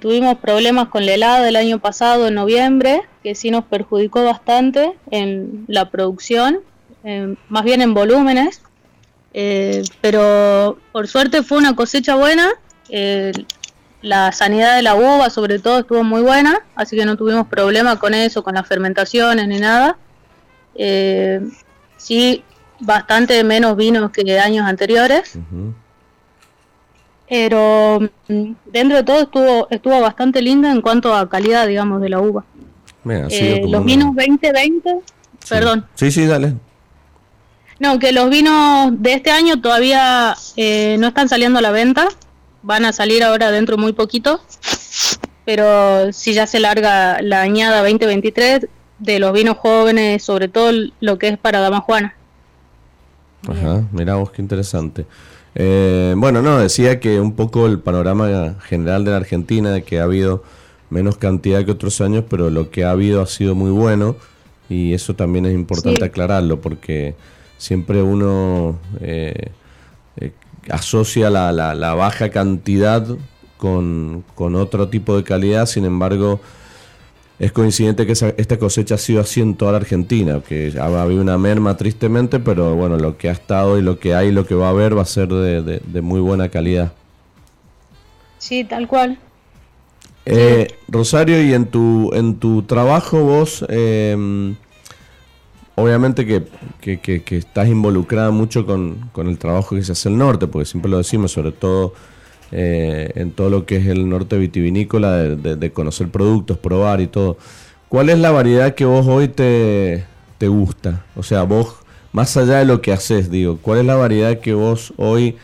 tuvimos 0.00 0.38
problemas 0.38 0.88
con 0.88 1.04
la 1.04 1.14
helada 1.14 1.42
del 1.42 1.56
año 1.56 1.78
pasado, 1.80 2.28
en 2.28 2.34
noviembre, 2.34 3.02
que 3.22 3.34
sí 3.34 3.50
nos 3.50 3.64
perjudicó 3.64 4.24
bastante 4.24 4.92
en 5.10 5.64
la 5.66 5.90
producción, 5.90 6.60
más 7.48 7.64
bien 7.64 7.82
en 7.82 7.92
volúmenes, 7.92 8.62
eh, 9.38 9.82
pero 10.00 10.78
por 10.92 11.08
suerte 11.08 11.42
fue 11.42 11.58
una 11.58 11.76
cosecha 11.76 12.14
buena. 12.14 12.48
Eh, 12.88 13.32
la 14.00 14.32
sanidad 14.32 14.76
de 14.76 14.82
la 14.82 14.94
uva, 14.94 15.28
sobre 15.28 15.58
todo, 15.58 15.80
estuvo 15.80 16.02
muy 16.02 16.22
buena, 16.22 16.60
así 16.74 16.96
que 16.96 17.04
no 17.04 17.18
tuvimos 17.18 17.46
problema 17.46 17.98
con 17.98 18.14
eso, 18.14 18.42
con 18.42 18.54
las 18.54 18.66
fermentaciones 18.66 19.46
ni 19.46 19.58
nada. 19.58 19.98
Eh, 20.78 21.40
sí, 21.96 22.42
bastante 22.80 23.42
menos 23.44 23.76
vinos 23.76 24.10
que 24.10 24.38
años 24.38 24.66
anteriores. 24.66 25.38
Pero 27.28 28.00
mm, 28.28 28.52
dentro 28.66 28.96
de 28.96 29.02
todo 29.02 29.20
estuvo 29.22 29.68
estuvo 29.70 30.00
bastante 30.00 30.40
linda 30.42 30.70
en 30.70 30.80
cuanto 30.80 31.14
a 31.14 31.28
calidad, 31.28 31.66
digamos, 31.66 32.00
de 32.00 32.08
la 32.08 32.20
uva. 32.20 32.44
los 33.04 33.84
vinos 33.84 34.14
2020, 34.14 35.00
perdón. 35.48 35.86
Sí, 35.94 36.10
sí, 36.10 36.26
dale. 36.26 36.54
No, 37.78 37.98
que 37.98 38.12
los 38.12 38.30
vinos 38.30 38.90
de 39.02 39.12
este 39.12 39.30
año 39.30 39.60
todavía 39.60 40.34
eh, 40.56 40.96
no 40.98 41.08
están 41.08 41.28
saliendo 41.28 41.58
a 41.58 41.62
la 41.62 41.72
venta. 41.72 42.08
Van 42.62 42.84
a 42.84 42.92
salir 42.92 43.22
ahora 43.22 43.50
dentro 43.50 43.76
muy 43.76 43.92
poquito. 43.92 44.40
Pero 45.44 46.12
si 46.12 46.32
ya 46.32 46.46
se 46.46 46.58
larga 46.58 47.20
la 47.22 47.42
añada 47.42 47.82
2023 47.82 48.66
de 48.98 49.18
los 49.18 49.32
vinos 49.32 49.56
jóvenes, 49.58 50.22
sobre 50.22 50.48
todo 50.48 50.72
lo 51.00 51.18
que 51.18 51.28
es 51.28 51.38
para 51.38 51.60
Dama 51.60 51.80
Juana. 51.80 52.14
Ajá, 53.48 53.84
mirá 53.92 54.16
vos 54.16 54.30
qué 54.30 54.42
interesante. 54.42 55.06
Eh, 55.54 56.14
bueno, 56.16 56.42
no, 56.42 56.58
decía 56.58 57.00
que 57.00 57.20
un 57.20 57.34
poco 57.34 57.66
el 57.66 57.78
panorama 57.78 58.56
general 58.62 59.04
de 59.04 59.10
la 59.10 59.16
Argentina, 59.18 59.80
que 59.80 60.00
ha 60.00 60.04
habido 60.04 60.42
menos 60.90 61.16
cantidad 61.16 61.64
que 61.64 61.70
otros 61.70 62.00
años, 62.00 62.24
pero 62.28 62.50
lo 62.50 62.70
que 62.70 62.84
ha 62.84 62.90
habido 62.90 63.22
ha 63.22 63.26
sido 63.26 63.54
muy 63.54 63.70
bueno 63.70 64.16
y 64.68 64.94
eso 64.94 65.14
también 65.14 65.46
es 65.46 65.54
importante 65.54 66.04
aclararlo 66.04 66.60
porque 66.60 67.14
siempre 67.56 68.02
uno 68.02 68.78
eh, 69.00 69.50
eh, 70.16 70.32
asocia 70.70 71.30
la, 71.30 71.52
la, 71.52 71.94
baja 71.94 72.30
cantidad 72.30 73.06
con, 73.56 74.24
otro 74.36 74.88
tipo 74.88 75.16
de 75.16 75.24
calidad, 75.24 75.66
sin 75.66 75.84
embargo 75.84 76.40
es 77.38 77.52
coincidente 77.52 78.06
que 78.06 78.12
esta 78.12 78.58
cosecha 78.58 78.94
ha 78.94 78.98
sido 78.98 79.20
así 79.20 79.40
en 79.40 79.54
toda 79.56 79.72
la 79.72 79.78
Argentina, 79.78 80.40
que 80.46 80.72
ha 80.78 81.02
habido 81.02 81.20
una 81.20 81.36
merma 81.36 81.76
tristemente, 81.76 82.40
pero 82.40 82.74
bueno, 82.74 82.96
lo 82.96 83.18
que 83.18 83.28
ha 83.28 83.32
estado 83.32 83.78
y 83.78 83.82
lo 83.82 83.98
que 83.98 84.14
hay 84.14 84.28
y 84.28 84.32
lo 84.32 84.46
que 84.46 84.54
va 84.54 84.68
a 84.68 84.70
haber 84.70 84.96
va 84.96 85.02
a 85.02 85.06
ser 85.06 85.28
de, 85.28 86.00
muy 86.00 86.20
buena 86.20 86.48
calidad. 86.48 86.92
Sí, 88.38 88.64
tal 88.64 88.88
cual. 88.88 89.18
Eh, 90.24 90.68
Rosario, 90.88 91.42
y 91.42 91.52
en 91.52 91.66
tu, 91.66 92.10
en 92.14 92.36
tu 92.36 92.62
trabajo 92.62 93.22
vos... 93.22 93.64
Eh, 93.68 94.54
obviamente 95.76 96.26
que, 96.26 96.98
que, 96.98 97.36
estás 97.36 97.68
involucrada 97.68 98.30
mucho 98.30 98.66
con, 98.66 99.10
el 99.16 99.38
trabajo 99.38 99.76
que 99.76 99.82
se 99.82 99.92
hace 99.92 100.08
el 100.08 100.18
norte, 100.18 100.46
porque 100.48 100.66
siempre 100.66 100.90
lo 100.90 100.98
decimos, 100.98 101.32
sobre 101.32 101.52
todo 101.52 101.94
eh, 102.52 103.10
en 103.16 103.32
todo 103.32 103.50
lo 103.50 103.66
que 103.66 103.76
es 103.76 103.86
el 103.86 104.08
norte 104.08 104.38
vitivinícola, 104.38 105.16
de, 105.16 105.72
conocer 105.72 106.08
productos, 106.08 106.58
probar 106.58 107.00
y 107.00 107.08
todo. 107.08 107.36
¿Cuál 107.88 108.08
es 108.08 108.18
la 108.18 108.30
variedad 108.30 108.74
que 108.74 108.84
vos 108.84 109.06
hoy 109.06 109.28
te, 109.28 110.04
gusta? 110.40 111.04
O 111.16 111.22
sea, 111.22 111.42
vos, 111.42 111.76
más 112.12 112.36
allá 112.36 112.58
de 112.58 112.64
lo 112.64 112.80
que 112.80 112.92
haces, 112.92 113.30
digo, 113.30 113.58
¿cuál 113.60 113.80
es 113.80 113.86
la 113.86 113.96
variedad 113.96 114.38
que 114.38 114.54
vos 114.54 114.92
hoy 114.96 115.36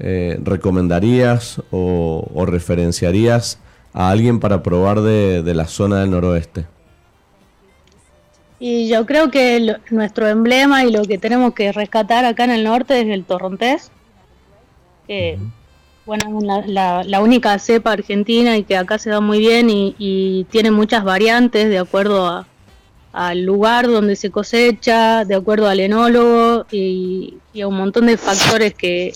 eh, 0.00 0.38
recomendarías 0.42 1.62
o, 1.70 2.44
referenciarías 2.46 3.58
a 3.92 4.10
alguien 4.10 4.40
para 4.40 4.62
probar 4.62 5.02
de, 5.02 5.42
de 5.42 5.54
la 5.54 5.66
zona 5.66 6.00
del 6.00 6.10
noroeste? 6.10 6.66
Y 8.58 8.88
yo 8.88 9.06
creo 9.06 9.30
que 9.30 9.76
nuestro 9.90 10.28
emblema 10.28 10.84
y 10.84 10.92
lo 10.92 11.02
que 11.04 11.16
tenemos 11.16 11.54
que 11.54 11.72
rescatar 11.72 12.24
acá 12.24 12.44
en 12.44 12.50
el 12.50 12.64
norte 12.64 13.00
es 13.00 13.08
el 13.08 13.24
torrontés, 13.24 13.90
que 15.06 15.38
bueno, 16.06 16.38
es 16.60 16.66
la, 16.66 17.04
la, 17.04 17.20
única 17.20 17.58
cepa 17.58 17.92
argentina 17.92 18.56
y 18.56 18.64
que 18.64 18.76
acá 18.76 18.98
se 18.98 19.10
da 19.10 19.20
muy 19.20 19.38
bien 19.38 19.68
y, 19.70 20.46
tiene 20.50 20.70
muchas 20.70 21.04
variantes 21.04 21.68
de 21.68 21.78
acuerdo 21.78 22.46
al 23.12 23.42
lugar 23.42 23.86
donde 23.86 24.16
se 24.16 24.30
cosecha, 24.30 25.24
de 25.24 25.34
acuerdo 25.34 25.68
al 25.68 25.80
enólogo 25.80 26.66
y, 26.70 27.38
a 27.60 27.66
un 27.66 27.76
montón 27.76 28.06
de 28.06 28.16
factores 28.16 28.74
que, 28.74 29.12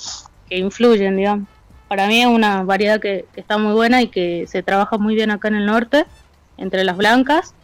influyen, 0.51 1.17
digamos. 1.17 1.49
Para 1.89 2.07
mí 2.07 2.21
es 2.21 2.29
una 2.29 2.63
variedad 2.63 3.01
que 3.01 3.27
está 3.35 3.59
muy 3.59 3.73
buena 3.73 4.03
y 4.03 4.09
que 4.09 4.47
se 4.47 4.63
trabaja 4.63 4.99
muy 4.99 5.15
bien 5.15 5.31
acá 5.31 5.49
en 5.49 5.57
el 5.57 5.67
norte, 5.67 6.07
entre 6.57 6.85
las 6.85 6.97
blancas 6.97 7.55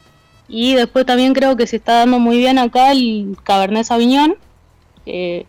y 0.51 0.74
después 0.74 1.06
también 1.06 1.32
creo 1.32 1.56
que 1.56 1.68
se 1.68 1.76
está 1.76 2.01
dando 2.01 2.18
muy 2.18 2.36
bien 2.36 2.59
acá 2.59 2.90
el 2.90 3.36
Cabernet 3.44 3.84
Sauvignon, 3.84 4.34
que 5.05 5.47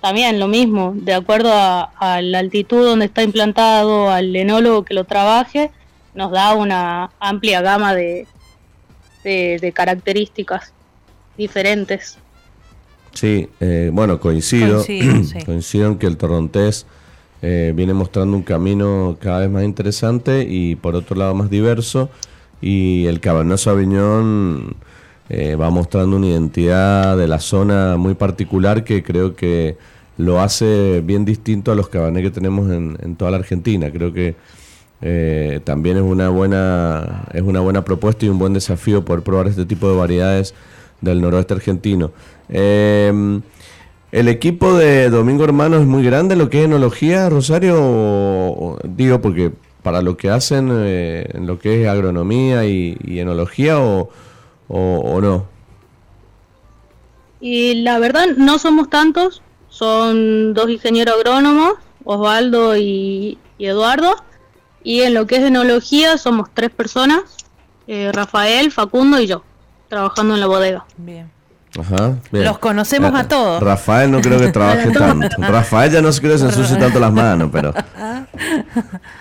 también 0.00 0.38
lo 0.38 0.48
mismo, 0.48 0.92
de 0.94 1.14
acuerdo 1.14 1.50
a, 1.52 2.20
la 2.22 2.38
altitud 2.38 2.84
donde 2.84 3.06
está 3.06 3.22
implantado, 3.22 4.10
al 4.10 4.34
enólogo 4.34 4.84
que 4.84 4.94
lo 4.94 5.04
trabaje, 5.04 5.70
nos 6.14 6.30
da 6.30 6.54
una 6.54 7.10
amplia 7.18 7.60
gama 7.60 7.94
de, 7.94 8.26
de, 9.24 9.72
características 9.74 10.72
diferentes. 11.36 12.18
Sí, 13.12 13.48
eh, 13.60 13.90
bueno, 13.92 14.20
coincido, 14.20 14.84
coincido, 15.46 15.88
en 15.88 15.98
que 15.98 16.06
el 16.06 16.16
torrontés 16.16 16.86
eh, 17.42 17.72
viene 17.74 17.92
mostrando 17.92 18.36
un 18.36 18.42
camino 18.42 19.16
cada 19.20 19.40
vez 19.40 19.50
más 19.50 19.64
interesante 19.64 20.46
y 20.48 20.76
por 20.76 20.94
otro 20.94 21.16
lado 21.16 21.34
más 21.34 21.50
diverso 21.50 22.10
y 22.60 23.06
el 23.06 23.20
Cabernet 23.20 23.58
Sauvignon 23.58 24.76
eh, 25.28 25.56
va 25.56 25.70
mostrando 25.70 26.16
una 26.16 26.26
identidad 26.26 27.16
de 27.16 27.26
la 27.26 27.40
zona 27.40 27.96
muy 27.96 28.14
particular 28.14 28.84
que 28.84 29.02
creo 29.02 29.34
que 29.34 29.76
lo 30.18 30.40
hace 30.40 31.02
bien 31.04 31.24
distinto 31.24 31.72
a 31.72 31.74
los 31.74 31.88
Cabernet 31.88 32.22
que 32.22 32.30
tenemos 32.30 32.70
en, 32.70 33.16
toda 33.16 33.30
la 33.30 33.38
Argentina. 33.38 33.90
Creo 33.90 34.12
que 34.12 34.34
eh, 35.02 35.60
también 35.64 35.98
es 35.98 36.02
una 36.02 36.28
buena 36.30 37.26
es 37.34 37.42
una 37.42 37.60
buena 37.60 37.84
propuesta 37.84 38.24
y 38.24 38.28
un 38.28 38.38
buen 38.38 38.54
desafío 38.54 39.04
poder 39.04 39.22
probar 39.22 39.46
este 39.46 39.66
tipo 39.66 39.90
de 39.90 39.96
variedades 39.96 40.54
del 41.00 41.20
noroeste 41.20 41.54
argentino. 41.54 42.12
Em, 42.48 43.42
el 44.12 44.28
equipo 44.28 44.76
de 44.78 45.10
Domingo 45.10 45.44
Hermano 45.44 45.76
es 45.78 45.86
muy 45.86 46.02
grande, 46.04 46.36
lo 46.36 46.48
que 46.48 46.60
es 46.60 46.64
enología, 46.66 47.28
Rosario, 47.28 48.78
digo 48.84 49.20
porque 49.20 49.52
para 49.82 50.02
lo 50.02 50.16
que 50.16 50.30
hacen 50.30 50.70
eh, 50.72 51.28
en 51.34 51.46
lo 51.46 51.58
que 51.58 51.82
es 51.82 51.88
agronomía 51.88 52.64
y, 52.64 52.96
enología 53.20 53.78
o, 53.80 54.10
no? 54.68 55.46
Y 57.40 57.82
la 57.82 57.98
verdad 57.98 58.26
no 58.36 58.58
somos 58.58 58.88
tantos, 58.90 59.42
son 59.68 60.54
dos 60.54 60.70
ingenieros 60.70 61.16
agrónomos, 61.16 61.74
Osvaldo 62.04 62.76
y, 62.76 63.38
Eduardo, 63.58 64.16
y 64.82 65.02
en 65.02 65.14
lo 65.14 65.26
que 65.26 65.36
es 65.36 65.42
enología 65.42 66.18
somos 66.18 66.48
tres 66.54 66.70
personas, 66.70 67.22
eh, 67.86 68.10
Rafael, 68.12 68.72
Facundo 68.72 69.20
y 69.20 69.26
yo, 69.26 69.42
trabajando 69.88 70.34
en 70.34 70.40
la 70.40 70.46
bodega. 70.46 70.86
Bien. 70.96 71.35
Ajá, 71.78 72.14
Los 72.30 72.58
conocemos 72.58 73.14
a 73.14 73.28
todos. 73.28 73.62
Rafael 73.62 74.10
no 74.10 74.20
creo 74.20 74.38
que 74.38 74.48
trabaje 74.48 74.90
tanto. 74.92 75.28
Rafael 75.38 75.92
ya 75.92 76.00
no 76.00 76.12
se 76.12 76.20
creo 76.20 76.32
que 76.32 76.38
se 76.38 76.46
ensucie 76.46 76.76
tanto 76.76 76.98
las 76.98 77.12
manos, 77.12 77.50
pero. 77.52 77.74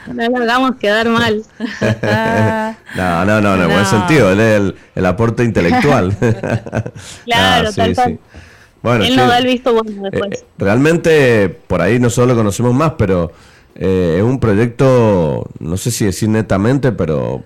No 0.07 0.29
lo 0.29 0.43
hagamos 0.43 0.75
quedar 0.75 1.09
mal. 1.09 1.43
no, 2.95 3.25
no, 3.25 3.41
no, 3.41 3.63
en 3.63 3.69
buen 3.69 3.85
sentido. 3.85 4.31
Él 4.31 4.39
es 4.39 4.73
el, 4.95 5.05
aporte 5.05 5.43
intelectual. 5.43 6.15
claro, 7.25 7.73
tal 7.73 7.95
sí, 7.95 8.19
Bueno, 8.81 9.03
Él 9.03 9.15
nos 9.15 9.27
da 9.27 9.37
el 9.39 9.45
visto 9.45 9.73
bueno 9.73 10.09
después. 10.09 10.41
Eh, 10.41 10.45
realmente, 10.57 11.49
por 11.67 11.81
ahí 11.81 11.99
nosotros 11.99 12.29
lo 12.29 12.35
conocemos 12.35 12.73
más, 12.73 12.93
pero 12.97 13.31
eh, 13.75 14.15
es 14.17 14.23
un 14.23 14.39
proyecto, 14.39 15.49
no 15.59 15.75
sé 15.75 15.91
si 15.91 16.05
decir 16.05 16.29
netamente, 16.29 16.93
pero 16.93 17.43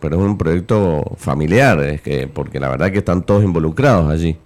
pero 0.00 0.16
es 0.16 0.22
un 0.22 0.38
proyecto 0.38 1.16
familiar, 1.16 1.80
es 1.80 2.02
que 2.02 2.28
porque 2.28 2.60
la 2.60 2.68
verdad 2.68 2.92
que 2.92 2.98
están 2.98 3.22
todos 3.22 3.42
involucrados 3.42 4.10
allí. 4.10 4.36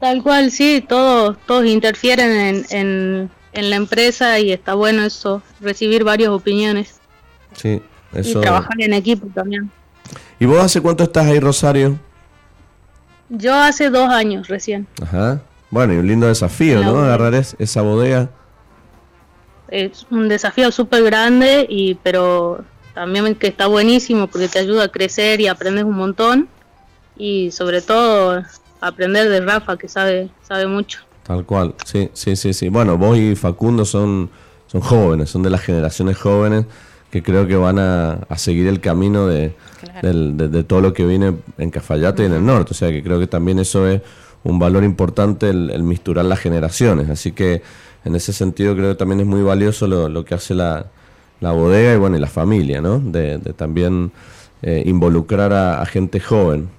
Tal 0.00 0.22
cual, 0.22 0.50
sí, 0.50 0.84
todos, 0.86 1.38
todos 1.46 1.64
interfieren 1.64 2.64
en, 2.68 3.30
en, 3.52 3.70
la 3.70 3.76
empresa 3.76 4.38
y 4.38 4.52
está 4.52 4.74
bueno 4.74 5.04
eso, 5.04 5.40
recibir 5.60 6.04
varias 6.04 6.30
opiniones. 6.30 7.00
Sí, 7.54 7.80
eso. 8.12 8.38
Y 8.38 8.42
trabajar 8.42 8.74
en 8.80 8.92
equipo 8.92 9.28
también. 9.28 9.70
¿Y 10.38 10.46
vos 10.46 10.62
hace 10.62 10.80
cuánto 10.80 11.04
estás 11.04 11.26
ahí, 11.26 11.40
Rosario? 11.40 11.98
Yo 13.30 13.54
hace 13.54 13.88
dos 13.88 14.10
años 14.10 14.48
recién. 14.48 14.86
Ajá. 15.00 15.40
Bueno, 15.70 15.94
y 15.94 15.96
un 15.96 16.06
lindo 16.06 16.26
desafío, 16.26 16.82
¿no? 16.84 16.98
Agarrar 16.98 17.34
esa 17.34 17.82
bodega. 17.82 18.28
Es 19.68 20.06
un 20.10 20.28
desafío 20.28 20.70
súper 20.70 21.02
grande, 21.02 21.66
y 21.68 21.94
pero 21.94 22.64
también 22.94 23.34
que 23.34 23.48
está 23.48 23.66
buenísimo 23.66 24.28
porque 24.28 24.48
te 24.48 24.60
ayuda 24.60 24.84
a 24.84 24.88
crecer 24.88 25.40
y 25.40 25.48
aprendes 25.48 25.84
un 25.84 25.96
montón 25.96 26.48
y 27.16 27.50
sobre 27.50 27.82
todo 27.82 28.42
aprender 28.80 29.28
de 29.28 29.40
Rafa 29.40 29.76
que 29.76 29.88
sabe 29.88 30.30
sabe 30.42 30.66
mucho. 30.66 31.00
Tal 31.24 31.44
cual, 31.44 31.74
sí, 31.84 32.10
sí, 32.12 32.36
sí, 32.36 32.52
sí. 32.52 32.68
Bueno, 32.68 32.98
vos 32.98 33.16
y 33.16 33.34
Facundo 33.34 33.84
son, 33.84 34.30
son 34.66 34.80
jóvenes, 34.82 35.30
son 35.30 35.42
de 35.42 35.50
las 35.50 35.62
generaciones 35.62 36.18
jóvenes 36.18 36.66
que 37.10 37.22
creo 37.22 37.46
que 37.46 37.56
van 37.56 37.78
a, 37.78 38.26
seguir 38.36 38.66
el 38.66 38.80
camino 38.80 39.28
de, 39.28 39.54
de, 40.02 40.64
todo 40.64 40.80
lo 40.80 40.92
que 40.92 41.06
viene 41.06 41.32
en 41.58 41.70
Cafayate 41.70 42.24
y 42.24 42.26
en 42.26 42.32
el 42.32 42.44
norte. 42.44 42.72
O 42.72 42.74
sea 42.74 42.90
que 42.90 43.02
creo 43.02 43.20
que 43.20 43.28
también 43.28 43.60
eso 43.60 43.86
es 43.88 44.02
un 44.42 44.58
valor 44.58 44.82
importante 44.82 45.48
el, 45.48 45.70
el 45.70 45.84
misturar 45.84 46.24
las 46.24 46.40
generaciones. 46.40 47.08
Así 47.08 47.30
que 47.30 47.62
en 48.04 48.16
ese 48.16 48.32
sentido 48.32 48.74
creo 48.74 48.90
que 48.90 48.94
también 48.96 49.20
es 49.20 49.26
muy 49.26 49.42
valioso 49.42 49.86
lo, 49.86 50.08
lo 50.08 50.24
que 50.24 50.34
hace 50.34 50.54
la, 50.54 50.86
la 51.44 51.52
bodega 51.52 51.92
y 51.92 51.98
bueno 51.98 52.16
y 52.16 52.20
la 52.20 52.26
familia, 52.26 52.80
¿no? 52.80 52.98
De, 52.98 53.38
también 53.54 54.10
eh, 54.62 54.82
involucrar 54.86 55.52
a, 55.52 55.84
gente 55.84 56.18
joven. 56.18 56.70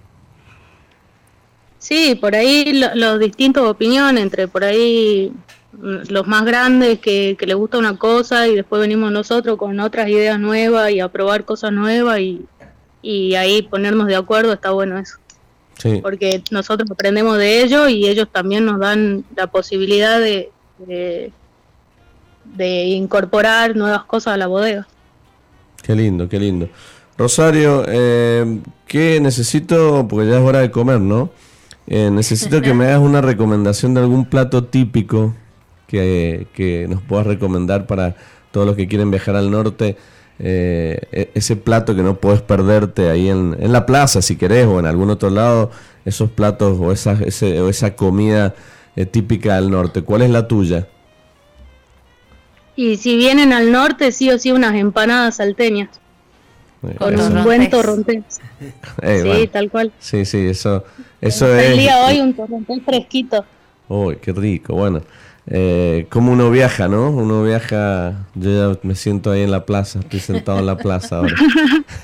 Sí, 1.78 2.16
por 2.16 2.36
ahí 2.36 2.82
los 2.96 3.20
distintos 3.20 3.70
opiniones, 3.70 4.24
entre 4.24 4.48
por 4.48 4.64
ahí 4.64 5.32
mm, 5.74 6.10
los 6.10 6.26
más 6.26 6.46
grandes 6.46 6.98
que, 6.98 7.36
que 7.38 7.46
les 7.46 7.56
gusta 7.56 7.78
una 7.78 7.96
cosa 7.96 8.48
y 8.48 8.56
después 8.56 8.82
venimos 8.82 9.12
nosotros 9.12 9.56
con 9.58 9.80
otras 9.80 10.10
ideas 10.10 10.40
nuevas 10.40 10.90
y 10.92 11.00
a 11.00 11.10
probar 11.10 11.46
cosas 11.46 11.72
nuevas 11.72 12.20
y, 12.20 12.44
y 13.04 13.36
ahí 13.36 13.62
ponernos 13.62 14.08
de 14.08 14.16
acuerdo, 14.16 14.52
está 14.52 14.72
bueno 14.72 14.98
eso. 14.98 15.18
Sí. 15.78 16.00
Porque 16.02 16.42
nosotros 16.50 16.90
aprendemos 16.90 17.38
de 17.38 17.62
ellos 17.62 17.92
y 17.92 18.08
ellos 18.08 18.30
también 18.32 18.66
nos 18.66 18.80
dan 18.80 19.26
la 19.36 19.46
posibilidad 19.46 20.20
de, 20.20 20.50
de, 20.80 21.32
incorporar 22.58 23.76
nuevas 23.76 24.04
cosas 24.04 24.34
a 24.36 24.38
la 24.38 24.48
bodega. 24.48 24.88
Qué 25.82 25.96
lindo, 25.96 26.28
qué 26.28 26.40
lindo. 26.40 26.70
Rosario, 27.18 27.86
eh, 27.88 28.60
¿qué 28.88 29.20
necesito? 29.22 30.06
Porque 30.08 30.28
ya 30.28 30.38
es 30.38 30.44
hora 30.44 30.60
de 30.60 30.72
comer, 30.72 31.00
¿no? 31.00 31.30
Eh, 31.88 32.10
necesito 32.12 32.62
que 32.62 32.74
me 32.74 32.86
hagas 32.86 33.00
una 33.00 33.22
recomendación 33.22 33.94
de 33.94 34.02
algún 34.02 34.26
plato 34.26 34.66
típico 34.66 35.34
que, 35.88 36.48
que, 36.54 36.88
nos 36.90 37.02
puedas 37.04 37.26
recomendar 37.28 37.88
para 37.88 38.16
todos 38.52 38.68
los 38.68 38.76
que 38.76 38.88
quieren 38.88 39.12
viajar 39.12 39.36
al 39.36 39.50
norte. 39.50 39.96
Eh, 40.40 41.00
e, 41.14 41.30
ese 41.36 41.56
plato 41.56 41.96
que 41.96 42.04
no 42.04 42.20
puedes 42.20 42.42
perderte 42.42 43.10
ahí 43.10 43.30
en, 43.30 43.56
en, 43.60 43.72
la 43.72 43.86
plaza, 43.86 44.22
si 44.22 44.36
querés, 44.36 44.66
o 44.66 44.80
en 44.80 44.86
algún 44.86 45.10
otro 45.10 45.30
lado, 45.30 45.72
esos 46.04 46.30
platos 46.32 46.78
o 46.82 46.92
esa, 46.92 47.14
ese, 47.14 47.62
o 47.62 47.70
esa 47.70 47.96
comida 47.96 48.56
típica 49.12 49.56
del 49.56 49.72
norte. 49.72 50.02
¿Cuál 50.02 50.24
es 50.24 50.30
la 50.30 50.48
tuya? 50.48 50.88
Y 52.76 52.98
si 52.98 53.16
vienen 53.16 53.54
al 53.54 53.72
norte, 53.72 54.12
sí 54.12 54.30
o 54.32 54.38
sí 54.38 54.52
unas 54.52 54.76
empanadas 54.76 55.38
salteñas. 55.38 55.90
con 56.98 57.20
un 57.20 57.44
buen 57.44 57.70
torrontés. 57.70 58.24
sí, 59.02 59.50
tal 59.52 59.70
cual. 59.70 59.92
Sí, 60.00 60.26
sí, 60.26 60.48
eso, 60.48 60.84
eso 61.22 61.56
es. 61.56 61.72
El 61.72 61.78
día 61.78 62.00
hoy 62.06 62.20
un 62.20 62.34
torrontés 62.34 62.84
fresquito. 62.84 63.46
Uy, 63.88 64.18
qué 64.18 64.34
rico. 64.34 64.74
Bueno, 64.74 65.02
eh, 65.48 66.08
como 66.10 66.32
uno 66.32 66.50
viaja, 66.50 66.88
¿no? 66.88 67.12
Uno 67.12 67.44
viaja, 67.44 68.26
yo 68.34 68.74
ya 68.74 68.80
me 68.82 68.96
siento 68.96 69.32
ahí 69.32 69.44
en 69.44 69.52
la 69.52 69.66
plaza, 69.66 70.00
estoy 70.00 70.20
sentado 70.20 70.60
en 70.60 70.66
la 70.66 70.78
plaza 70.78 71.18
ahora. 71.18 71.36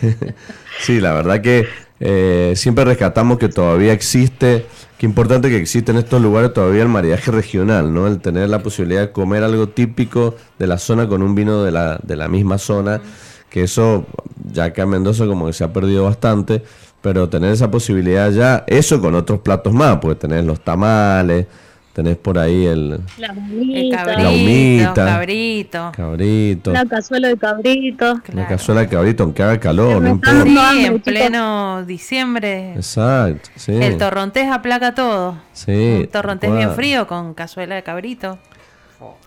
sí, 0.79 1.01
la 1.01 1.13
verdad 1.13 1.41
que 1.41 1.65
eh, 1.99 2.53
siempre 2.55 2.85
rescatamos 2.85 3.39
que 3.39 3.49
todavía 3.49 3.93
existe 3.93 4.65
Qué 5.01 5.07
importante 5.07 5.49
que 5.49 5.57
existe 5.57 5.91
en 5.91 5.97
estos 5.97 6.21
lugares 6.21 6.53
todavía 6.53 6.83
el 6.83 6.87
maridaje 6.87 7.31
regional, 7.31 7.91
¿no? 7.91 8.05
El 8.05 8.21
tener 8.21 8.47
la 8.49 8.61
posibilidad 8.61 9.01
de 9.01 9.11
comer 9.11 9.43
algo 9.43 9.67
típico 9.67 10.35
de 10.59 10.67
la 10.67 10.77
zona 10.77 11.07
con 11.07 11.23
un 11.23 11.33
vino 11.33 11.63
de 11.63 11.71
la, 11.71 11.99
de 12.03 12.15
la 12.15 12.27
misma 12.27 12.59
zona, 12.59 13.01
que 13.49 13.63
eso, 13.63 14.05
ya 14.53 14.65
acá 14.65 14.83
en 14.83 14.89
Mendoza 14.89 15.25
como 15.25 15.47
que 15.47 15.53
se 15.53 15.63
ha 15.63 15.73
perdido 15.73 16.03
bastante, 16.03 16.61
pero 17.01 17.29
tener 17.29 17.51
esa 17.51 17.71
posibilidad 17.71 18.29
ya, 18.29 18.63
eso 18.67 19.01
con 19.01 19.15
otros 19.15 19.39
platos 19.39 19.73
más, 19.73 19.97
porque 19.97 20.19
tener 20.19 20.43
los 20.43 20.63
tamales, 20.63 21.47
Tenés 21.93 22.15
por 22.15 22.39
ahí 22.39 22.67
el, 22.67 23.01
la, 23.17 23.27
el 23.27 23.91
cabrito, 23.91 24.21
la 24.21 24.29
humita, 24.29 24.93
cabrito, 24.93 25.91
cabrito, 25.93 26.71
la 26.71 26.85
cazuela 26.85 27.27
de 27.27 27.37
cabrito, 27.37 28.21
la 28.33 28.47
cazuela 28.47 28.81
de 28.81 28.87
cabrito, 28.87 29.23
aunque 29.23 29.43
haga 29.43 29.59
calor, 29.59 30.01
no 30.01 30.07
importa. 30.07 30.71
Sí, 30.71 30.85
en 30.85 31.01
pleno 31.01 31.83
diciembre. 31.85 32.75
Exacto, 32.75 33.49
sí. 33.57 33.73
El 33.73 33.97
torrontés 33.97 34.49
aplaca 34.49 34.95
todo. 34.95 35.37
Sí. 35.51 35.97
Un 35.99 36.07
torrontés 36.07 36.55
bien 36.55 36.73
frío 36.75 37.07
con 37.07 37.33
cazuela 37.33 37.75
de 37.75 37.83
cabrito. 37.83 38.39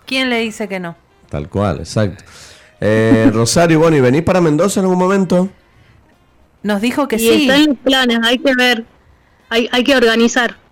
¿Quién 0.07 0.31
le 0.31 0.39
dice 0.39 0.67
que 0.67 0.79
no? 0.79 0.95
Tal 1.29 1.49
cual, 1.49 1.77
exacto. 1.77 2.23
Eh, 2.81 3.29
Rosario, 3.33 3.77
bueno, 3.77 3.97
¿y 3.97 4.01
venís 4.01 4.23
para 4.23 4.41
Mendoza 4.41 4.79
en 4.79 4.85
algún 4.85 4.99
momento? 4.99 5.49
Nos 6.63 6.81
dijo 6.81 7.07
que 7.07 7.17
y 7.17 7.19
sí. 7.19 7.41
Están 7.43 7.67
los 7.67 7.77
planes, 7.77 8.19
hay 8.23 8.39
que 8.39 8.55
ver, 8.55 8.85
hay, 9.49 9.69
hay 9.71 9.83
que 9.83 9.95
organizar. 9.95 10.64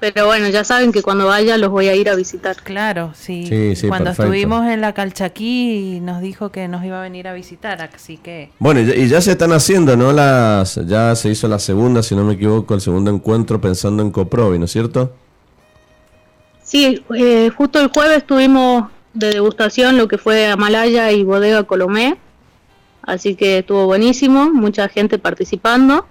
Pero 0.00 0.26
bueno, 0.26 0.48
ya 0.48 0.62
saben 0.62 0.92
que 0.92 1.02
cuando 1.02 1.26
vaya 1.26 1.58
los 1.58 1.70
voy 1.70 1.88
a 1.88 1.96
ir 1.96 2.08
a 2.08 2.14
visitar. 2.14 2.56
Claro, 2.62 3.12
sí. 3.14 3.74
cuando 3.88 4.10
estuvimos 4.10 4.66
en 4.66 4.80
la 4.80 4.92
Calchaquí 4.94 5.98
nos 6.00 6.20
dijo 6.20 6.50
que 6.50 6.68
nos 6.68 6.84
iba 6.84 7.00
a 7.00 7.02
venir 7.02 7.26
a 7.26 7.32
visitar, 7.32 7.82
así 7.82 8.16
que... 8.16 8.50
Bueno, 8.60 8.80
y 8.80 9.08
ya 9.08 9.20
se 9.20 9.32
están 9.32 9.52
haciendo, 9.52 9.96
¿no? 9.96 10.12
Las, 10.12 10.76
ya 10.86 11.16
se 11.16 11.30
hizo 11.30 11.48
la 11.48 11.58
segunda, 11.58 12.04
si 12.04 12.14
no 12.14 12.24
me 12.24 12.34
equivoco, 12.34 12.74
el 12.74 12.80
segundo 12.80 13.10
encuentro 13.10 13.60
pensando 13.60 14.02
en 14.02 14.10
Coprovi, 14.10 14.58
¿no 14.58 14.66
es 14.66 14.72
cierto? 14.72 15.12
Sí, 16.62 17.02
eh, 17.16 17.50
justo 17.56 17.80
el 17.80 17.88
jueves 17.88 18.24
tuvimos 18.24 18.90
de 19.14 19.30
degustación 19.30 19.98
lo 19.98 20.06
que 20.06 20.18
fue 20.18 20.46
Amalaya 20.46 21.10
y 21.10 21.24
Bodega 21.24 21.64
Colomé, 21.64 22.18
así 23.02 23.34
que 23.34 23.58
estuvo 23.58 23.86
buenísimo, 23.86 24.50
mucha 24.52 24.88
gente 24.88 25.18
participando 25.18 26.06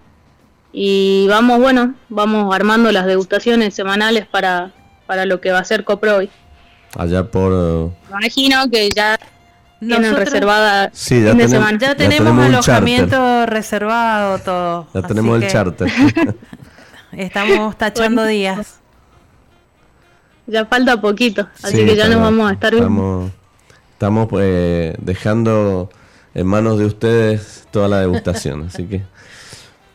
y 0.72 1.28
vamos, 1.28 1.60
bueno, 1.60 1.96
vamos 2.10 2.54
armando 2.54 2.92
las 2.92 3.06
degustaciones 3.06 3.74
semanales 3.74 4.28
para, 4.28 4.72
para 5.06 5.26
lo 5.26 5.42
que 5.42 5.52
va 5.52 5.60
a 5.60 5.64
ser 5.64 5.84
Coproy. 5.84 6.30
Allá 6.96 7.24
por... 7.30 7.52
Uh, 7.52 7.94
imagino 8.10 8.70
que 8.70 8.90
ya 8.92 9.20
tienen 9.80 10.16
reservada 10.16 10.90
sí, 10.94 11.24
ya, 11.24 11.36
tenemos, 11.36 11.78
ya, 11.80 11.96
tenemos, 11.96 12.46
alojamiento 12.46 13.46
reservado 13.46 14.40
todo. 14.40 14.88
Ya 14.94 15.02
tenemos 15.04 15.42
el 15.42 15.50
charter. 15.50 15.92
estamos 17.12 17.78
tachando 17.78 18.26
días. 18.26 18.80
Ya 20.48 20.66
falta 20.66 21.00
poquito, 21.02 21.48
así 21.62 21.86
que 21.86 21.96
ya 21.96 22.08
nos 22.08 22.22
vamos 22.22 22.50
a 22.50 22.54
estar 22.54 22.74
Estamos, 22.74 23.32
estamos 23.92 24.30
eh, 24.40 24.96
dejando 25.00 25.90
en 26.34 26.48
manos 26.48 26.80
de 26.80 26.86
ustedes 26.86 27.68
toda 27.70 27.90
la 27.90 28.00
degustación, 28.00 28.68
así 28.68 28.86
que... 28.86 29.04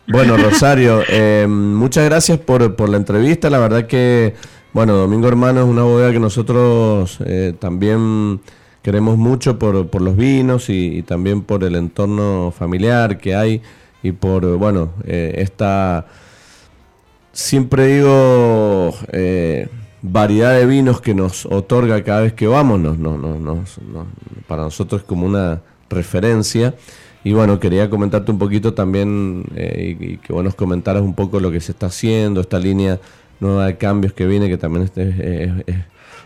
Bueno, 0.09 0.37
Rosario, 0.37 1.03
eh, 1.09 1.47
muchas 1.49 2.05
gracias 2.05 2.39
por, 2.39 2.75
por, 2.75 2.89
la 2.89 2.97
entrevista. 2.97 3.51
La 3.51 3.59
verdad 3.59 3.87
que, 3.87 4.35
bueno, 4.73 4.95
Domingo 4.95 5.29
Hermano 5.29 5.61
es 5.61 5.67
una 5.67 5.83
bodega 5.85 6.13
que 6.13 6.19
nosotros 6.19 7.19
eh, 7.25 7.55
también 7.59 8.41
queremos 8.83 9.17
mucho 9.17 9.59
por, 9.59 9.89
por 9.89 10.03
los 10.03 10.17
vinos 10.17 10.69
y, 10.69 11.03
también 11.03 11.43
por 11.43 11.63
el 11.63 11.77
entorno 11.77 12.53
familiar 12.57 13.19
que 13.19 13.37
hay 13.37 13.63
y 14.03 14.11
por, 14.11 14.57
bueno, 14.57 14.91
eh, 15.05 15.35
esta, 15.39 16.07
siempre 17.33 17.87
digo, 17.87 18.93
variedad 20.03 20.59
de 20.59 20.67
vinos 20.67 21.01
que 21.01 21.15
nos 21.15 21.47
otorga 21.47 22.03
cada 22.03 22.23
vez 22.23 22.33
que 22.33 22.49
vamos, 22.49 22.81
nos, 22.81 23.79
para 24.49 24.63
nosotros 24.63 25.03
es 25.03 25.07
como 25.07 25.27
una 25.27 25.61
referencia. 25.89 26.75
Y 27.25 27.33
bueno, 27.33 27.61
quería 27.61 27.89
comentarte 27.89 28.33
un 28.33 28.39
poquito 28.39 28.75
también 28.75 29.45
eh, 29.55 29.97
y, 29.99 30.17
que 30.17 30.33
vos 30.33 30.43
nos 30.43 30.55
comentaras 30.55 31.03
un 31.03 31.15
poco 31.15 31.39
lo 31.39 31.51
que 31.53 31.61
se 31.61 31.73
está 31.73 31.87
haciendo, 31.87 32.41
esta 32.41 32.59
línea 32.59 32.99
nueva 33.39 33.67
de 33.67 33.77
cambios 33.77 34.13
que 34.13 34.27
viene, 34.27 34.49
que 34.49 34.59
también 34.59 34.91
es, 34.95 35.65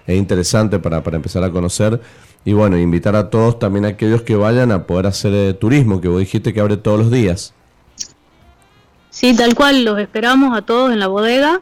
es, 0.06 0.16
interesante 0.16 0.78
para, 0.78 1.02
para, 1.02 1.16
empezar 1.16 1.44
a 1.44 1.50
conocer. 1.50 2.00
Y 2.44 2.52
bueno, 2.52 2.78
invitar 2.78 3.16
a 3.16 3.28
todos, 3.28 3.58
también 3.58 3.84
a 3.84 3.88
aquellos 3.88 4.22
que 4.22 4.36
vayan 4.36 4.72
a 4.72 4.86
poder 4.86 5.06
hacer 5.06 5.34
eh, 5.34 5.52
turismo, 5.52 6.00
que 6.00 6.08
vos 6.08 6.20
dijiste 6.20 6.54
que 6.54 6.60
abre 6.60 6.76
todos 6.76 6.98
los 6.98 7.10
días. 7.10 7.52
Sí, 9.10 9.34
tal 9.34 9.54
cual, 9.54 9.84
los 9.84 9.98
esperamos 9.98 10.56
a 10.56 10.62
todos 10.62 10.92
en 10.92 11.00
la 11.00 11.08
bodega. 11.08 11.60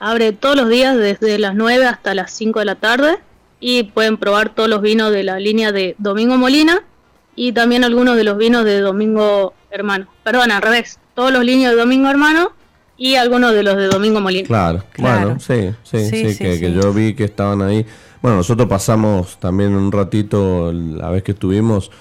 Abre 0.00 0.32
todos 0.32 0.54
los 0.54 0.68
días 0.68 0.96
desde 0.96 1.38
las 1.38 1.56
9 1.56 1.86
hasta 1.86 2.14
las 2.14 2.32
5 2.32 2.60
de 2.60 2.64
la 2.64 2.74
tarde 2.76 3.18
y 3.58 3.84
pueden 3.84 4.16
probar 4.16 4.54
todos 4.54 4.68
los 4.68 4.82
vinos 4.82 5.10
de 5.10 5.24
la 5.24 5.40
línea 5.40 5.72
de 5.72 5.96
Domingo 5.98 6.36
Molina 6.36 6.84
y 7.38 7.52
también 7.52 7.84
algunos 7.84 8.16
de 8.16 8.24
los 8.24 8.36
vinos 8.36 8.64
de 8.64 8.80
Domingo 8.80 9.54
Hermano. 9.70 10.08
Perdón, 10.24 10.50
al 10.50 10.60
revés. 10.60 10.98
Todos 11.14 11.32
los 11.32 11.44
líneas 11.44 11.70
de 11.70 11.78
Domingo 11.78 12.08
Hermano 12.10 12.50
y 12.96 13.14
algunos 13.14 13.52
de 13.52 13.62
los 13.62 13.76
de 13.76 13.86
Domingo 13.86 14.20
Molina. 14.20 14.48
Claro, 14.48 14.84
bueno, 14.98 15.38
sí, 15.38 15.70
sí, 15.84 16.04
sí, 16.10 16.36
que, 16.36 16.72
yo 16.72 16.92
vi 16.92 17.14
que 17.14 17.24
estaban 17.24 17.62
ahí. 17.62 17.86
Bueno, 18.20 18.38
nosotros 18.38 18.68
pasamos 18.68 19.38
también 19.38 19.76
un 19.76 19.92
ratito, 19.92 20.72
la 20.72 21.10
vez 21.10 21.22
que 21.22 21.30
estuvimos, 21.30 21.92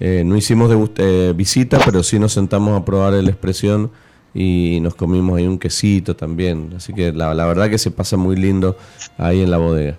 eh, 0.00 0.22
no 0.24 0.34
hicimos 0.34 0.70
de, 0.70 0.88
eh, 0.96 1.34
visita, 1.36 1.78
pero 1.84 2.02
sí 2.02 2.18
nos 2.18 2.32
sentamos 2.32 2.80
a 2.80 2.82
probar 2.82 3.12
la 3.12 3.30
expresión 3.30 3.90
y 4.32 4.78
nos 4.80 4.94
comimos 4.94 5.36
ahí 5.36 5.46
un 5.46 5.58
quesito 5.58 6.16
también. 6.16 6.72
Así 6.74 6.94
que 6.94 7.12
la, 7.12 7.34
la 7.34 7.44
verdad 7.44 7.68
que 7.68 7.76
se 7.76 7.90
pasa 7.90 8.16
muy 8.16 8.36
lindo 8.36 8.78
ahí 9.18 9.42
en 9.42 9.50
la 9.50 9.58
bodega. 9.58 9.98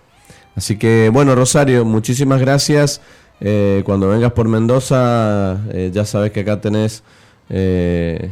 Así 0.56 0.76
que 0.80 1.12
bueno, 1.14 1.36
Rosario, 1.36 1.86
muchísimas 1.86 2.42
gracias. 2.42 3.00
Eh, 3.40 3.84
cuando 3.86 4.10
vengas 4.10 4.32
por 4.32 4.48
Mendoza, 4.48 5.58
eh, 5.72 5.92
ya 5.94 6.06
sabes 6.06 6.32
que 6.32 6.40
acá 6.40 6.60
tenés 6.60 7.04
eh, 7.50 8.32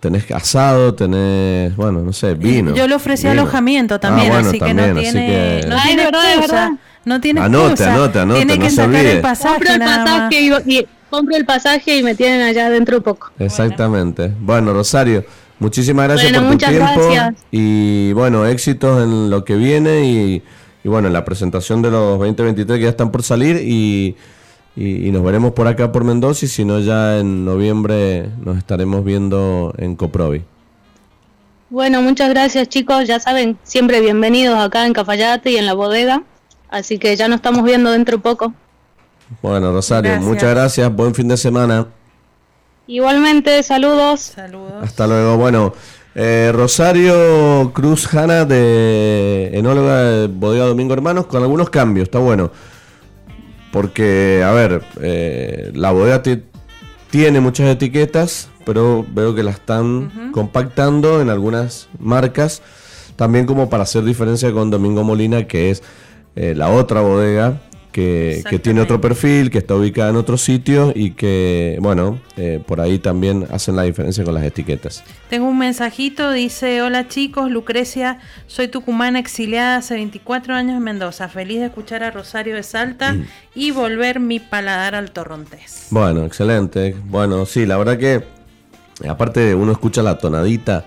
tenés 0.00 0.30
asado, 0.30 0.94
tenés, 0.94 1.76
bueno, 1.76 2.00
no 2.00 2.12
sé, 2.12 2.34
vino. 2.34 2.74
Yo 2.74 2.88
le 2.88 2.94
ofrecí 2.94 3.26
alojamiento 3.26 4.00
también, 4.00 4.32
ah, 4.32 4.38
así 4.38 4.58
que 4.58 4.72
no 4.72 4.94
tiene, 4.94 5.62
no 5.66 5.76
tiene 5.82 6.02
excusa. 6.04 6.76
No 7.04 7.20
tiene 7.20 7.40
anote, 7.40 7.66
excusa. 7.66 7.94
Anote, 7.94 8.18
anote, 8.20 8.46
tiene 8.46 8.58
que 8.58 8.70
sacar 8.70 9.04
el 9.04 9.20
pasaje, 9.20 9.58
compro 9.58 9.74
el 9.74 9.80
pasaje 9.80 10.40
y, 10.66 10.86
compro 11.10 11.36
el 11.36 11.44
pasaje 11.44 11.98
y 11.98 12.02
me 12.02 12.14
tienen 12.14 12.40
allá 12.40 12.70
dentro 12.70 13.02
poco. 13.02 13.30
Exactamente. 13.38 14.32
Bueno, 14.40 14.72
Rosario, 14.72 15.22
muchísimas 15.58 16.08
gracias 16.08 16.32
por 16.32 16.50
tu 16.52 16.56
tiempo. 16.56 17.10
Y 17.50 18.12
bueno, 18.14 18.46
éxitos 18.46 19.02
en 19.02 19.28
lo 19.28 19.44
que 19.44 19.56
viene 19.56 20.06
y, 20.06 20.42
y 20.84 20.88
bueno, 20.88 21.08
en 21.08 21.14
la 21.14 21.24
presentación 21.24 21.82
de 21.82 21.90
los 21.90 22.18
2023 22.18 22.78
que 22.78 22.84
ya 22.84 22.90
están 22.90 23.10
por 23.10 23.22
salir 23.22 23.56
y 23.56 24.16
y, 24.76 25.10
nos 25.12 25.22
veremos 25.22 25.52
por 25.52 25.68
acá 25.68 25.92
por 25.92 26.04
Mendoza 26.04 26.46
y 26.46 26.48
si 26.48 26.64
no 26.64 26.80
ya 26.80 27.18
en 27.18 27.44
noviembre 27.44 28.28
nos 28.44 28.58
estaremos 28.58 29.04
viendo 29.04 29.72
en 29.78 29.94
Coprovi. 29.94 30.44
Bueno, 31.70 32.02
muchas 32.02 32.28
gracias 32.30 32.68
chicos, 32.68 33.06
ya 33.06 33.20
saben, 33.20 33.56
siempre 33.62 34.00
bienvenidos 34.00 34.58
acá 34.58 34.86
en 34.86 34.92
Cafayate 34.92 35.50
y 35.50 35.56
en 35.56 35.66
la 35.66 35.74
bodega, 35.74 36.22
así 36.68 36.98
que 36.98 37.14
ya 37.16 37.28
nos 37.28 37.36
estamos 37.36 37.64
viendo 37.64 37.90
dentro 37.90 38.16
de 38.16 38.22
poco. 38.22 38.52
Bueno, 39.42 39.72
Rosario, 39.72 40.20
muchas 40.20 40.50
gracias, 40.50 40.94
buen 40.94 41.14
fin 41.14 41.28
de 41.28 41.36
semana. 41.36 41.86
Igualmente, 42.86 43.62
saludos. 43.62 44.20
Saludos. 44.20 44.82
Hasta 44.82 45.06
luego. 45.06 45.38
Bueno, 45.38 45.72
eh, 46.14 46.52
Rosario 46.52 47.72
Cruz 47.74 48.12
Hanna 48.14 48.44
de 48.44 49.50
enóloga 49.52 50.02
de 50.02 50.26
Bodega 50.28 50.66
Domingo 50.66 50.94
Hermanos 50.94 51.26
con 51.26 51.42
algunos 51.42 51.70
cambios, 51.70 52.04
está 52.04 52.18
bueno. 52.18 52.50
Porque, 53.72 54.42
a 54.44 54.52
ver, 54.52 54.82
eh, 55.00 55.72
la 55.74 55.90
bodega 55.90 56.22
tiene 57.10 57.40
muchas 57.40 57.68
etiquetas, 57.68 58.48
pero 58.64 59.04
veo 59.12 59.34
que 59.34 59.42
la 59.42 59.50
están 59.50 60.30
compactando 60.32 61.20
en 61.20 61.28
algunas 61.28 61.88
marcas. 61.98 62.62
También 63.16 63.46
como 63.46 63.68
para 63.68 63.82
hacer 63.82 64.04
diferencia 64.04 64.52
con 64.52 64.70
Domingo 64.70 65.02
Molina, 65.02 65.48
que 65.48 65.70
es 65.70 65.82
eh, 66.36 66.54
la 66.56 66.68
otra 66.70 67.00
bodega 67.00 67.60
que, 67.94 68.58
tiene 68.60 68.80
otro 68.80 69.00
perfil, 69.00 69.50
que 69.50 69.58
está 69.58 69.76
ubicada 69.76 70.10
en 70.10 70.16
otro 70.16 70.36
sitio 70.36 70.92
y 70.96 71.12
que, 71.12 71.78
bueno, 71.80 72.18
eh, 72.36 72.60
por 72.66 72.80
ahí 72.80 72.98
también 72.98 73.46
hacen 73.52 73.76
la 73.76 73.84
diferencia 73.84 74.24
con 74.24 74.34
las 74.34 74.42
etiquetas. 74.42 75.04
Tengo 75.30 75.46
un 75.46 75.56
mensajito, 75.56 76.32
dice, 76.32 76.82
hola 76.82 77.06
chicos, 77.06 77.52
Lucrecia, 77.52 78.18
soy 78.48 78.66
tucumana 78.66 79.20
exiliada 79.20 79.76
hace 79.76 79.94
24 79.94 80.54
años 80.54 80.76
en 80.76 80.82
Mendoza, 80.82 81.28
feliz 81.28 81.60
de 81.60 81.66
escuchar 81.66 82.02
a 82.02 82.10
Rosario 82.10 82.56
de 82.56 82.64
Salta 82.64 83.12
mm. 83.12 83.26
y 83.54 83.70
volver 83.70 84.18
mi 84.18 84.40
paladar 84.40 84.96
al 84.96 85.12
torrontés. 85.12 85.86
Bueno, 85.90 86.24
excelente. 86.24 86.96
Bueno, 87.04 87.46
sí, 87.46 87.64
la 87.64 87.76
verdad 87.76 87.96
que, 87.96 88.24
aparte 89.08 89.54
uno 89.54 89.70
escucha 89.70 90.02
la 90.02 90.18
tonadita 90.18 90.84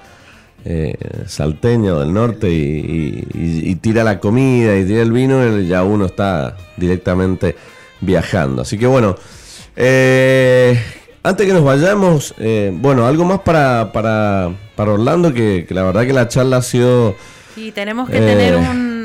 eh, 0.69 0.95
salteño 1.27 1.99
del 1.99 2.14
norte 2.14 2.49
y, 2.52 3.76
tira 3.76 4.03
la 4.03 4.19
comida 4.19 4.77
y 4.77 4.84
tira 4.84 5.02
el 5.02 5.14
vino, 5.14 5.60
ya 5.60 5.84
uno 5.84 6.07
está 6.07 6.57
directamente 6.76 7.56
viajando. 8.02 8.64
Así 8.64 8.77
que 8.77 8.85
bueno, 8.85 9.15
eh, 9.77 10.77
antes 11.23 11.48
que 11.48 11.53
nos 11.53 11.64
vayamos, 11.64 12.35
eh, 12.38 12.72
bueno, 12.73 13.07
algo 13.07 13.23
más 13.23 13.39
para, 13.39 13.94
para, 13.94 14.52
para 14.76 14.91
Orlando, 14.91 15.34
que, 15.34 15.65
la 15.69 15.84
verdad 15.84 16.06
que 16.06 16.11
la 16.11 16.27
charla 16.27 16.57
ha 16.57 16.61
sido... 16.61 17.15
Y 17.56 17.72
tenemos 17.72 18.10
que 18.10 18.19
tener 18.19 18.57
un 18.57 18.96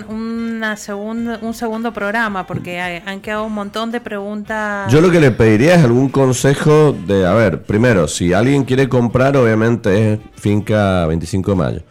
un 0.62 1.54
segundo 1.54 1.92
programa 1.92 2.46
porque 2.46 2.80
han 2.80 3.20
quedado 3.20 3.44
un 3.44 3.52
montón 3.52 3.90
de 3.90 4.00
preguntas. 4.00 4.90
Yo 4.92 5.00
lo 5.00 5.10
que 5.10 5.20
le 5.20 5.30
pediría 5.30 5.74
es 5.74 5.84
algún 5.84 6.08
consejo 6.08 6.92
de, 6.92 7.26
a 7.26 7.32
ver, 7.32 7.62
primero, 7.62 8.08
si 8.08 8.32
alguien 8.32 8.64
quiere 8.64 8.88
comprar, 8.88 9.36
obviamente 9.36 10.12
es 10.12 10.20
finca 10.34 11.06
25 11.06 11.50
de 11.50 11.56
mayo. 11.56 11.82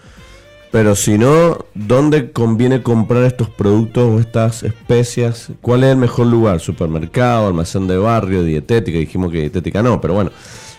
Pero 0.71 0.95
si 0.95 1.17
no, 1.17 1.65
¿dónde 1.73 2.31
conviene 2.31 2.81
comprar 2.81 3.23
estos 3.23 3.49
productos 3.49 4.03
o 4.03 4.19
estas 4.19 4.63
especias? 4.63 5.51
¿Cuál 5.59 5.83
es 5.83 5.91
el 5.91 5.97
mejor 5.97 6.27
lugar? 6.27 6.61
¿Supermercado, 6.61 7.47
almacén 7.47 7.87
de 7.87 7.97
barrio, 7.97 8.41
dietética? 8.41 8.97
Dijimos 8.97 9.31
que 9.31 9.39
dietética 9.39 9.83
no, 9.83 9.99
pero 9.99 10.13
bueno. 10.13 10.31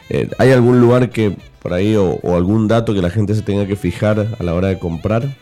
Eh, 0.08 0.30
¿Hay 0.38 0.50
algún 0.50 0.80
lugar 0.80 1.10
que 1.10 1.36
por 1.60 1.74
ahí 1.74 1.94
o 1.94 2.36
algún 2.36 2.68
dato 2.68 2.94
que 2.94 3.02
la 3.02 3.10
gente 3.10 3.34
se 3.34 3.42
tenga 3.42 3.66
que 3.66 3.76
fijar 3.76 4.28
a 4.38 4.42
la 4.42 4.54
hora 4.54 4.68
de 4.68 4.78
comprar? 4.78 5.41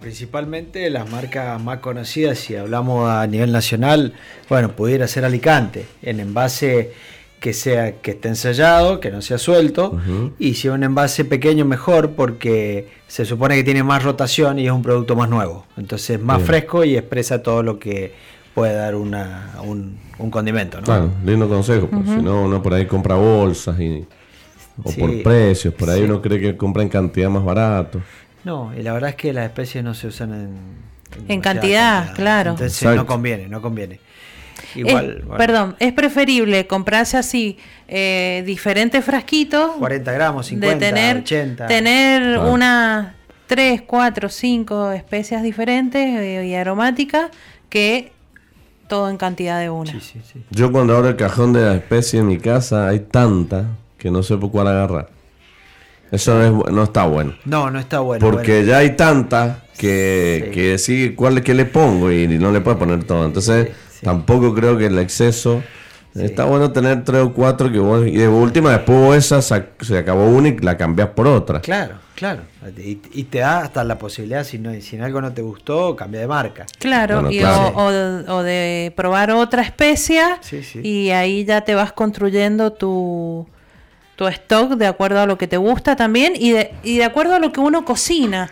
Principalmente 0.00 0.88
las 0.90 1.10
marcas 1.10 1.62
más 1.62 1.78
conocidas, 1.78 2.38
si 2.38 2.56
hablamos 2.56 3.08
a 3.08 3.26
nivel 3.26 3.52
nacional, 3.52 4.14
bueno, 4.48 4.72
pudiera 4.72 5.06
ser 5.06 5.24
Alicante, 5.24 5.86
en 6.02 6.20
envase 6.20 6.92
que 7.38 7.52
sea 7.52 8.00
que 8.00 8.12
esté 8.12 8.28
ensayado, 8.28 9.00
que 9.00 9.10
no 9.10 9.20
sea 9.20 9.36
suelto, 9.36 9.98
y 10.38 10.54
si 10.54 10.68
es 10.68 10.74
un 10.74 10.82
envase 10.82 11.26
pequeño 11.26 11.66
mejor 11.66 12.12
porque 12.12 12.88
se 13.06 13.26
supone 13.26 13.54
que 13.56 13.64
tiene 13.64 13.82
más 13.82 14.02
rotación 14.02 14.58
y 14.58 14.66
es 14.66 14.72
un 14.72 14.82
producto 14.82 15.14
más 15.14 15.28
nuevo, 15.28 15.66
entonces 15.76 16.18
más 16.18 16.42
fresco 16.42 16.84
y 16.84 16.96
expresa 16.96 17.42
todo 17.42 17.62
lo 17.62 17.78
que 17.78 18.14
puede 18.54 18.72
dar 18.72 18.94
una, 18.94 19.56
un, 19.62 19.98
condimento. 20.30 20.78
¿no? 20.78 20.84
Claro, 20.84 21.10
lindo 21.22 21.46
consejo, 21.46 21.88
porque 21.90 22.08
si 22.08 22.22
no 22.22 22.44
uno 22.44 22.62
por 22.62 22.72
ahí 22.72 22.86
compra 22.86 23.16
bolsas 23.16 23.78
y, 23.78 24.06
o 24.82 24.90
por 24.90 25.22
precios, 25.22 25.74
por 25.74 25.90
ahí 25.90 26.02
uno 26.02 26.22
cree 26.22 26.40
que 26.40 26.56
compra 26.56 26.82
en 26.82 26.88
cantidad 26.88 27.28
más 27.28 27.44
barato. 27.44 28.00
No, 28.44 28.72
y 28.76 28.82
la 28.82 28.92
verdad 28.92 29.10
es 29.10 29.16
que 29.16 29.32
las 29.32 29.46
especies 29.46 29.82
no 29.82 29.94
se 29.94 30.06
usan 30.06 30.32
en, 30.32 31.28
en, 31.28 31.40
cantidad, 31.40 32.14
claro. 32.14 32.50
Entonces 32.52 32.94
no 32.94 33.06
conviene, 33.06 33.48
no 33.48 33.62
conviene. 33.62 34.00
Igual, 34.74 35.24
Perdón, 35.36 35.76
es 35.78 35.92
preferible 35.92 36.66
comprarse 36.66 37.16
así 37.16 37.58
eh, 37.88 38.42
diferentes 38.46 39.04
frasquitos. 39.04 39.72
40 39.76 40.12
gramos, 40.12 40.46
50, 40.46 40.74
de 40.74 40.92
tener, 40.92 41.16
80. 41.18 41.66
Tener 41.66 42.38
unas 42.38 43.14
3, 43.46 43.82
4, 43.82 44.28
5 44.28 44.92
especias 44.92 45.42
diferentes 45.42 46.02
eh, 46.02 46.46
y 46.46 46.54
aromáticas 46.54 47.30
que 47.68 48.12
todo 48.88 49.08
en 49.08 49.16
cantidad 49.16 49.60
de 49.60 49.70
una. 49.70 49.92
Sí, 49.92 50.00
sí, 50.00 50.20
sí. 50.32 50.44
Yo 50.50 50.70
cuando 50.72 50.96
abro 50.96 51.08
el 51.08 51.16
cajón 51.16 51.52
de 51.52 51.62
la 51.62 51.74
especie 51.74 52.20
en 52.20 52.26
mi 52.26 52.38
casa 52.38 52.88
hay 52.88 53.00
tanta 53.00 53.66
que 53.98 54.10
no 54.10 54.22
sé 54.22 54.36
por 54.36 54.50
cuál 54.50 54.68
agarrar. 54.68 55.13
Eso 56.14 56.64
no 56.70 56.82
está 56.84 57.06
bueno. 57.06 57.34
No, 57.44 57.70
no 57.70 57.78
está 57.78 58.00
bueno. 58.00 58.24
Porque 58.24 58.64
ya 58.64 58.78
hay 58.78 58.90
tantas 58.90 59.58
que, 59.76 60.44
sí. 60.44 60.50
que 60.52 60.78
sí, 60.78 61.14
¿cuál 61.16 61.42
que 61.42 61.54
le 61.54 61.64
pongo? 61.64 62.12
Y 62.12 62.26
no 62.38 62.52
le 62.52 62.60
puedo 62.60 62.78
poner 62.78 63.04
todo. 63.04 63.24
Entonces, 63.24 63.70
tampoco 64.02 64.54
creo 64.54 64.78
que 64.78 64.86
el 64.86 64.98
exceso. 64.98 65.62
Está 66.14 66.44
bueno 66.44 66.70
tener 66.70 67.02
tres 67.02 67.22
o 67.22 67.32
cuatro 67.32 67.72
que 67.72 67.80
vos, 67.80 68.06
y 68.06 68.12
de 68.12 68.28
última 68.28 68.70
después 68.70 69.18
esa 69.18 69.42
se, 69.42 69.98
acabó 69.98 70.26
una 70.26 70.48
y 70.48 70.56
la 70.58 70.76
cambias 70.76 71.08
por 71.08 71.26
otra. 71.26 71.60
Claro, 71.60 71.96
claro. 72.14 72.42
Y, 72.76 73.24
te 73.24 73.38
da 73.38 73.62
hasta 73.62 73.82
la 73.82 73.98
posibilidad, 73.98 74.44
si, 74.44 74.60
no, 74.60 74.72
si 74.80 74.96
algo 74.98 75.20
no 75.20 75.32
te 75.32 75.42
gustó, 75.42 75.96
cambia 75.96 76.20
de 76.20 76.28
marca. 76.28 76.66
Claro, 76.78 77.28
O, 77.74 78.42
de 78.44 78.92
probar 78.94 79.32
otra 79.32 79.62
especie 79.62 80.22
y 80.84 81.10
ahí 81.10 81.44
ya 81.44 81.62
te 81.62 81.74
vas 81.74 81.92
construyendo 81.92 82.72
tu, 82.72 83.48
tu 84.16 84.26
stock 84.28 84.72
de 84.72 84.86
acuerdo 84.86 85.20
a 85.20 85.26
lo 85.26 85.38
que 85.38 85.46
te 85.46 85.56
gusta 85.56 85.96
también 85.96 86.34
y 86.36 86.52
de, 86.52 86.72
y 86.82 86.98
de 86.98 87.04
acuerdo 87.04 87.34
a 87.34 87.38
lo 87.38 87.52
que 87.52 87.60
uno 87.60 87.84
cocina. 87.84 88.50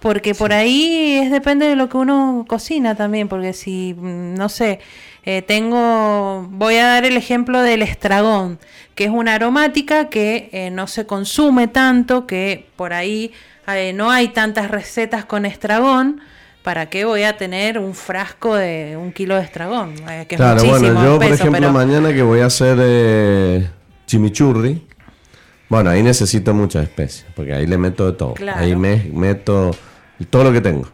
Porque 0.00 0.34
por 0.34 0.52
ahí 0.52 1.20
es 1.22 1.30
depende 1.30 1.66
de 1.66 1.76
lo 1.76 1.90
que 1.90 1.98
uno 1.98 2.46
cocina 2.48 2.94
también, 2.94 3.28
porque 3.28 3.52
si, 3.52 3.94
mm, 3.94 4.34
no 4.34 4.48
sé, 4.48 4.80
eh, 5.24 5.42
tengo, 5.42 6.48
voy 6.50 6.76
a 6.76 6.86
dar 6.86 7.04
el 7.04 7.18
ejemplo 7.18 7.60
del 7.60 7.82
estragón, 7.82 8.58
que 8.94 9.04
es 9.04 9.10
una 9.10 9.34
aromática 9.34 10.08
que 10.08 10.48
eh, 10.52 10.70
no 10.70 10.86
se 10.86 11.04
consume 11.04 11.68
tanto, 11.68 12.26
que 12.26 12.66
por 12.76 12.94
ahí 12.94 13.32
eh, 13.68 13.92
no 13.92 14.10
hay 14.10 14.28
tantas 14.28 14.70
recetas 14.70 15.26
con 15.26 15.44
estragón, 15.44 16.22
¿para 16.62 16.86
qué 16.86 17.04
voy 17.04 17.24
a 17.24 17.36
tener 17.36 17.78
un 17.78 17.94
frasco 17.94 18.54
de 18.54 18.96
un 18.96 19.12
kilo 19.12 19.36
de 19.36 19.42
estragón? 19.42 19.96
claro, 20.26 20.64
bueno, 20.64 21.04
yo 21.04 21.18
por 21.18 21.30
ejemplo 21.30 21.70
mañana 21.70 22.14
que 22.14 22.22
voy 22.22 22.40
a 22.40 22.46
hacer 22.46 23.70
chimichurri, 24.06 24.86
bueno, 25.70 25.88
ahí 25.90 26.02
necesito 26.02 26.52
muchas 26.52 26.82
especies, 26.82 27.24
porque 27.36 27.54
ahí 27.54 27.64
le 27.64 27.78
meto 27.78 28.04
de 28.04 28.12
todo. 28.12 28.34
Ahí 28.56 28.74
me 28.74 29.08
meto 29.14 29.70
todo 30.28 30.42
lo 30.42 30.52
que 30.52 30.60
tengo. 30.60 30.88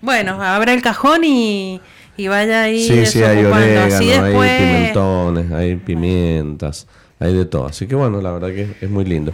Bueno, 0.00 0.42
abre 0.42 0.74
el 0.74 0.82
cajón 0.82 1.22
y, 1.22 1.80
vaya 2.28 2.62
ahí. 2.62 2.82
Sí, 2.82 3.06
sí, 3.06 3.22
hay 3.22 3.44
orégano, 3.44 4.42
hay 4.42 4.58
pimentones, 4.58 5.52
hay 5.52 5.76
pimientas, 5.76 6.88
hay 7.20 7.32
de 7.32 7.44
todo. 7.44 7.66
Así 7.66 7.86
que 7.86 7.94
bueno, 7.94 8.20
la 8.20 8.32
verdad 8.32 8.48
que 8.48 8.74
es 8.80 8.90
muy 8.90 9.04
lindo. 9.04 9.32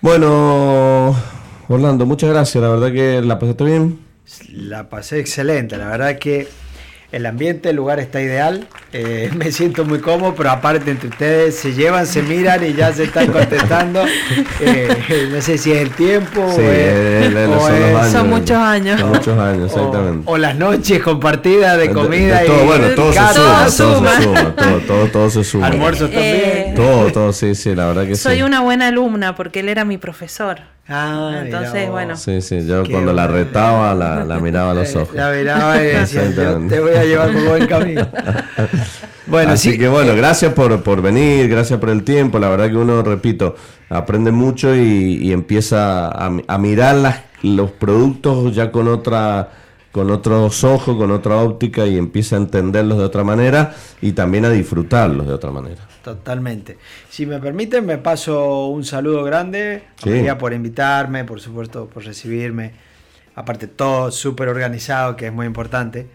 Bueno, 0.00 1.16
Orlando, 1.68 2.04
muchas 2.04 2.30
gracias. 2.30 2.60
La 2.60 2.70
verdad 2.70 2.92
que 2.92 3.22
la 3.22 3.38
pasaste 3.38 3.62
bien. 3.62 4.00
La 4.50 4.88
pasé 4.88 5.20
excelente. 5.20 5.76
La 5.76 5.86
verdad 5.86 6.18
que 6.18 6.48
el 7.10 7.24
ambiente, 7.24 7.70
el 7.70 7.76
lugar 7.76 8.00
está 8.00 8.20
ideal. 8.20 8.68
Eh, 8.92 9.30
me 9.36 9.50
siento 9.52 9.84
muy 9.84 10.00
cómodo, 10.00 10.34
pero 10.34 10.50
aparte 10.50 10.90
entre 10.90 11.08
ustedes 11.08 11.56
se 11.56 11.72
llevan, 11.72 12.06
se 12.06 12.22
miran 12.22 12.64
y 12.64 12.74
ya 12.74 12.92
se 12.92 13.04
están 13.04 13.26
contestando. 13.32 14.04
Eh, 14.60 15.28
no 15.32 15.40
sé 15.40 15.58
si 15.58 15.72
es 15.72 15.78
el 15.78 15.90
tiempo 15.90 16.46
sí, 16.54 16.62
o, 16.62 18.04
son, 18.10 18.30
muchos 18.30 18.56
años. 18.56 19.00
Son 19.00 19.10
muchos 19.10 19.38
años, 19.38 19.72
exactamente. 19.72 20.22
O, 20.26 20.36
las 20.36 20.56
noches 20.56 21.02
compartidas 21.02 21.78
de 21.78 21.90
comida. 21.90 22.44
todo, 22.44 22.62
y 22.62 22.66
bueno, 22.66 22.88
todo 22.94 23.12
se, 23.12 23.18
suma, 23.18 23.58
todo 23.64 23.70
se 23.70 24.22
suma. 24.22 24.54
Todo, 24.86 25.06
todo, 25.06 25.30
se 25.30 25.44
suma. 25.44 25.66
Almuerzos 25.66 26.10
también. 26.10 26.34
Eh, 26.34 26.72
todo, 26.76 27.10
todo, 27.10 27.32
sí, 27.32 27.54
sí, 27.54 27.74
la 27.74 27.86
verdad 27.86 28.06
que 28.06 28.16
sí. 28.16 28.22
Soy 28.22 28.42
una 28.42 28.60
buena 28.60 28.88
alumna 28.88 29.34
porque 29.34 29.60
él 29.60 29.68
era 29.68 29.84
mi 29.84 29.98
profesor. 29.98 30.60
Ah, 30.88 31.42
Entonces, 31.44 31.90
bueno. 31.90 32.16
Sí, 32.16 32.40
sí, 32.40 32.66
yo 32.66 32.82
cuando 32.90 33.12
la 33.12 33.26
retaba 33.26 33.94
la, 33.94 34.24
la, 34.24 34.38
miraba 34.38 34.70
a 34.70 34.74
los 34.74 34.96
ojos. 34.96 35.14
La 35.14 35.30
miraba 35.30 35.82
y 35.82 35.86
decía, 35.86 36.22
te 36.68 36.80
voy 36.80 36.94
a 36.94 37.04
llevar 37.04 37.32
por 37.32 37.48
buen 37.48 37.66
camino. 37.66 38.08
Bueno, 39.28 39.52
Así 39.52 39.76
que 39.76 39.88
bueno, 39.88 40.16
gracias 40.16 40.54
por, 40.54 40.82
por 40.82 41.02
venir, 41.02 41.50
gracias 41.50 41.78
por 41.78 41.90
el 41.90 42.02
tiempo. 42.02 42.38
La 42.38 42.48
verdad 42.48 42.70
que 42.70 42.76
uno, 42.76 43.02
repito, 43.02 43.56
aprende 43.90 44.32
mucho 44.32 44.74
y, 44.74 45.30
empieza 45.32 46.08
a, 46.08 46.58
mirar 46.58 46.96
las, 46.96 47.20
los 47.42 47.70
productos 47.72 48.54
ya 48.54 48.72
con 48.72 48.88
otra 48.88 49.50
con 49.98 50.12
otros 50.12 50.62
ojos, 50.62 50.96
con 50.96 51.10
otra 51.10 51.38
óptica 51.38 51.84
y 51.84 51.98
empieza 51.98 52.36
a 52.36 52.38
entenderlos 52.38 52.98
de 52.98 53.04
otra 53.04 53.24
manera 53.24 53.74
y 54.00 54.12
también 54.12 54.44
a 54.44 54.50
disfrutarlos 54.50 55.26
de 55.26 55.32
otra 55.32 55.50
manera. 55.50 55.88
Totalmente. 56.04 56.78
Si 57.10 57.26
me 57.26 57.40
permiten, 57.40 57.84
me 57.84 57.98
paso 57.98 58.68
un 58.68 58.84
saludo 58.84 59.24
grande. 59.24 59.82
por 60.38 60.52
invitarme, 60.52 61.24
por 61.24 61.40
supuesto, 61.40 61.86
por 61.86 62.04
recibirme. 62.04 62.74
Aparte, 63.34 63.66
todo 63.66 64.12
súper 64.12 64.46
organizado, 64.46 65.16
que 65.16 65.26
es 65.26 65.32
muy 65.32 65.46
importante. 65.46 66.06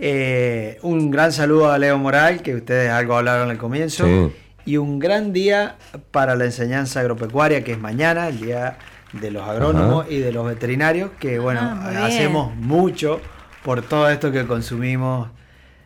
Eh, 0.00 0.78
un 0.82 1.12
gran 1.12 1.30
saludo 1.30 1.70
a 1.70 1.78
Leo 1.78 1.96
Moral, 1.96 2.42
que 2.42 2.56
ustedes 2.56 2.90
algo 2.90 3.16
hablaron 3.16 3.48
al 3.48 3.58
comienzo. 3.58 4.32
Y 4.66 4.76
un 4.76 4.98
gran 4.98 5.32
día 5.32 5.76
para 6.10 6.34
la 6.34 6.46
enseñanza 6.46 6.98
agropecuaria, 6.98 7.62
que 7.62 7.70
es 7.70 7.78
mañana, 7.78 8.26
el 8.26 8.40
día 8.40 8.76
de 9.20 9.30
los 9.30 9.48
agrónomos 9.48 10.06
y 10.10 10.18
de 10.18 10.32
los 10.32 10.46
veterinarios, 10.46 11.10
que 11.18 11.38
bueno, 11.38 11.60
ah, 11.62 12.06
hacemos 12.06 12.54
mucho 12.56 13.20
por 13.62 13.82
todo 13.82 14.08
esto 14.10 14.32
que 14.32 14.46
consumimos, 14.46 15.28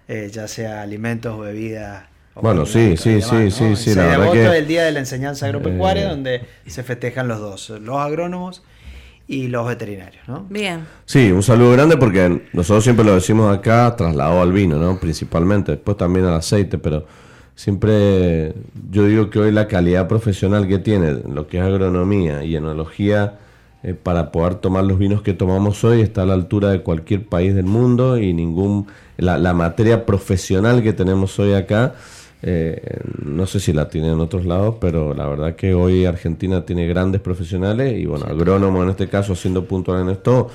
eh, 0.09 0.30
ya 0.32 0.48
sea 0.48 0.82
alimentos 0.82 1.34
o 1.34 1.40
bebidas. 1.40 2.05
bueno, 2.34 2.66
sí, 2.66 2.96
sí, 2.96 3.20
sí, 3.20 3.50
sí, 3.50 3.76
sí, 3.76 3.94
la 3.94 4.06
verdad 4.06 4.32
que... 4.32 4.59
el 4.59 4.66
Día 4.66 4.84
de 4.84 4.92
la 4.92 5.00
Enseñanza 5.00 5.46
Agropecuaria, 5.46 6.06
eh, 6.06 6.09
donde 6.09 6.42
se 6.66 6.82
festejan 6.82 7.28
los 7.28 7.38
dos, 7.38 7.70
los 7.70 7.96
agrónomos 7.96 8.62
y 9.26 9.48
los 9.48 9.66
veterinarios, 9.66 10.26
¿no? 10.26 10.46
Bien. 10.48 10.86
Sí, 11.05 11.30
un 11.30 11.42
saludo 11.42 11.72
grande 11.72 11.98
porque 11.98 12.46
nosotros 12.55 12.82
siempre 12.82 13.05
lo 13.05 13.14
decimos 13.14 13.55
acá, 13.55 13.94
trasladado 13.94 14.40
al 14.40 14.52
vino, 14.52 14.78
¿no? 14.78 14.98
Principalmente, 14.98 15.72
después 15.72 15.98
también 15.98 16.24
al 16.24 16.34
aceite, 16.34 16.78
pero 16.78 17.06
siempre 17.59 18.55
yo 18.89 19.05
digo 19.06 19.30
que 19.30 19.40
hoy 19.40 19.51
la 19.51 19.66
calidad 19.66 20.06
profesional 20.06 20.68
que 20.68 20.78
tiene 20.78 21.10
lo 21.28 21.48
que 21.48 21.59
es 21.59 21.64
agronomía 21.64 22.44
y 22.44 22.55
enología 22.55 23.40
eh, 23.82 23.94
para 23.94 24.30
poder 24.30 24.55
tomar 24.55 24.85
los 24.85 24.97
vinos 24.97 25.22
que 25.22 25.35
tomamos 25.35 25.82
hoy 25.82 26.01
está 26.01 26.22
a 26.22 26.26
la 26.26 26.35
altura 26.35 26.70
de 26.70 26.82
cualquier 26.82 27.26
país 27.26 27.56
del 27.56 27.66
mundo 27.66 28.16
y 28.16 28.32
ningún 28.32 28.86
la, 29.16 29.39
la 29.39 29.55
materia 29.55 30.06
profesional 30.06 30.85
que 30.85 30.93
tenemos 30.93 31.36
hoy 31.40 31.55
acá 31.55 31.94
eh, 32.43 33.01
no 33.24 33.47
sé 33.48 33.59
si 33.59 33.72
la 33.72 33.89
tiene 33.89 34.12
en 34.12 34.20
otros 34.20 34.44
lados, 34.44 34.76
pero 34.80 35.12
la 35.12 35.26
verdad 35.26 35.56
que 35.56 35.74
hoy 35.74 36.05
Argentina 36.05 36.64
tiene 36.64 36.86
grandes 36.86 37.20
profesionales 37.20 37.98
y 37.98 38.06
bueno, 38.06 38.26
agrónomos 38.26 38.85
en 38.85 38.90
este 38.90 39.09
caso, 39.09 39.35
siendo 39.35 39.64
puntual 39.64 40.02
en 40.02 40.10
esto, 40.10 40.48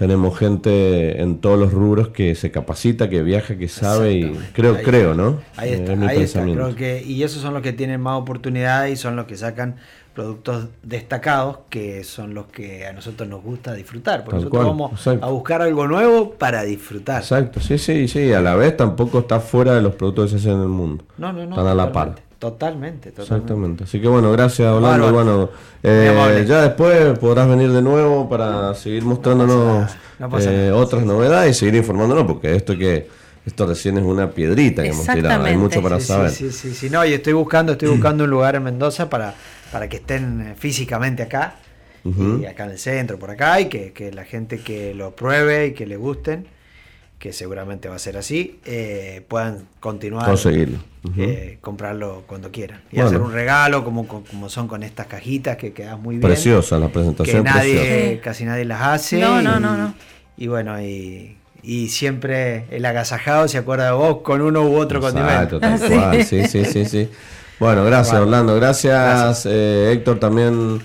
tenemos 0.00 0.38
gente 0.38 1.20
en 1.20 1.40
todos 1.40 1.58
los 1.58 1.74
rubros 1.74 2.08
que 2.08 2.34
se 2.34 2.50
capacita, 2.50 3.10
que 3.10 3.22
viaja, 3.22 3.58
que 3.58 3.68
sabe 3.68 4.14
y 4.14 4.32
creo, 4.54 4.80
creo, 4.82 5.12
¿no? 5.12 5.40
Ahí 5.58 5.72
está, 5.72 5.92
ahí 5.92 6.22
está. 6.22 6.42
Creo 6.42 6.74
que, 6.74 7.02
y 7.06 7.22
esos 7.22 7.42
son 7.42 7.52
los 7.52 7.62
que 7.62 7.74
tienen 7.74 8.00
más 8.00 8.18
oportunidades 8.18 8.94
y 8.94 8.96
son 8.96 9.14
los 9.14 9.26
que 9.26 9.36
sacan 9.36 9.76
productos 10.14 10.68
destacados 10.82 11.58
que 11.68 12.02
son 12.02 12.32
los 12.32 12.46
que 12.46 12.86
a 12.86 12.94
nosotros 12.94 13.28
nos 13.28 13.42
gusta 13.42 13.74
disfrutar. 13.74 14.24
Porque 14.24 14.36
nosotros 14.36 14.64
vamos 14.64 15.06
a 15.06 15.26
buscar 15.26 15.60
algo 15.60 15.86
nuevo 15.86 16.30
para 16.30 16.62
disfrutar. 16.62 17.20
Exacto, 17.20 17.60
sí, 17.60 17.76
sí, 17.76 18.08
sí. 18.08 18.32
A 18.32 18.40
la 18.40 18.54
vez 18.54 18.78
tampoco 18.78 19.18
está 19.18 19.38
fuera 19.38 19.74
de 19.74 19.82
los 19.82 19.96
productos 19.96 20.32
que 20.32 20.38
se 20.38 20.48
hacen 20.48 20.60
en 20.60 20.62
el 20.62 20.68
mundo. 20.68 21.04
No, 21.18 21.30
no, 21.30 21.44
no. 21.44 21.50
Están 21.50 21.66
a 21.66 21.74
la 21.74 21.92
par. 21.92 22.29
Totalmente, 22.40 23.10
totalmente. 23.10 23.22
Exactamente. 23.22 23.84
Así 23.84 24.00
que 24.00 24.08
bueno, 24.08 24.32
gracias 24.32 24.66
Orlando. 24.66 25.12
Bueno, 25.12 25.50
eh, 25.82 26.44
ya 26.48 26.62
después 26.62 27.16
podrás 27.18 27.46
venir 27.48 27.70
de 27.70 27.82
nuevo 27.82 28.28
para 28.28 28.74
seguir 28.74 29.04
mostrándonos 29.04 29.88
eh, 30.40 30.72
otras 30.74 31.04
novedades 31.04 31.56
y 31.56 31.60
seguir 31.60 31.76
informándonos, 31.76 32.24
porque 32.24 32.56
esto 32.56 32.76
que 32.76 33.08
esto 33.46 33.66
recién 33.66 33.98
es 33.98 34.04
una 34.04 34.30
piedrita 34.30 34.82
que 34.82 34.88
hemos 34.88 35.06
tirado. 35.06 35.44
Hay 35.44 35.56
mucho 35.56 35.80
para 35.82 36.00
saber. 36.00 36.30
Sí, 36.30 36.50
sí, 36.50 36.74
sí, 36.74 36.90
No, 36.90 37.04
y 37.04 37.12
estoy 37.12 37.34
buscando, 37.34 37.72
estoy 37.72 37.90
buscando 37.90 38.24
un 38.24 38.30
lugar 38.30 38.56
en 38.56 38.64
Mendoza 38.64 39.08
para 39.08 39.34
para 39.70 39.88
que 39.88 39.96
estén 39.96 40.40
eh, 40.40 40.54
físicamente 40.56 41.22
acá, 41.22 41.56
y 42.04 42.46
acá 42.46 42.64
en 42.64 42.70
el 42.70 42.78
centro, 42.78 43.18
por 43.18 43.30
acá, 43.30 43.60
y 43.60 43.66
que, 43.66 44.10
la 44.12 44.24
gente 44.24 44.60
que 44.60 44.94
lo 44.94 45.14
pruebe 45.14 45.66
y 45.66 45.72
que 45.74 45.86
le 45.86 45.96
gusten, 45.96 46.46
que 47.20 47.34
seguramente 47.34 47.90
va 47.90 47.96
a 47.96 47.98
ser 47.98 48.16
así, 48.16 48.58
eh, 48.64 49.22
puedan 49.28 49.68
continuar. 49.78 50.24
Conseguirlo. 50.24 50.78
Eh, 51.18 51.58
comprarlo 51.60 52.24
cuando 52.26 52.50
quieran. 52.50 52.80
Y 52.90 52.98
hacer 52.98 53.20
un 53.20 53.30
regalo, 53.30 53.84
como, 53.84 54.08
como 54.08 54.48
son 54.48 54.66
con 54.66 54.82
estas 54.82 55.06
cajitas 55.06 55.58
que 55.58 55.74
quedan 55.74 56.00
muy 56.00 56.16
bien. 56.16 56.26
Preciosa 56.26 56.78
la 56.78 56.88
presentación. 56.88 57.44
Que 57.44 57.50
nadie, 57.50 58.20
casi 58.24 58.46
nadie 58.46 58.64
las 58.64 58.80
hace. 58.80 59.20
No, 59.20 59.42
no, 59.42 59.60
no, 59.60 59.76
no. 59.76 59.94
Y 60.38 60.46
bueno, 60.46 60.80
y, 60.80 61.36
siempre 61.90 62.64
el 62.70 62.86
agasajado 62.86 63.46
se 63.48 63.58
acuerda 63.58 63.84
de 63.84 63.92
vos 63.92 64.22
con 64.22 64.40
uno 64.40 64.62
u 64.62 64.76
otro 64.76 65.02
condimento. 65.02 65.60
sí, 66.24 66.46
sí, 66.46 66.64
sí, 66.64 66.86
sí. 66.86 67.10
Bueno, 67.58 67.84
gracias 67.84 68.18
Orlando, 68.18 68.56
gracias, 68.56 69.44
eh, 69.44 69.92
Héctor 69.92 70.18
también 70.18 70.80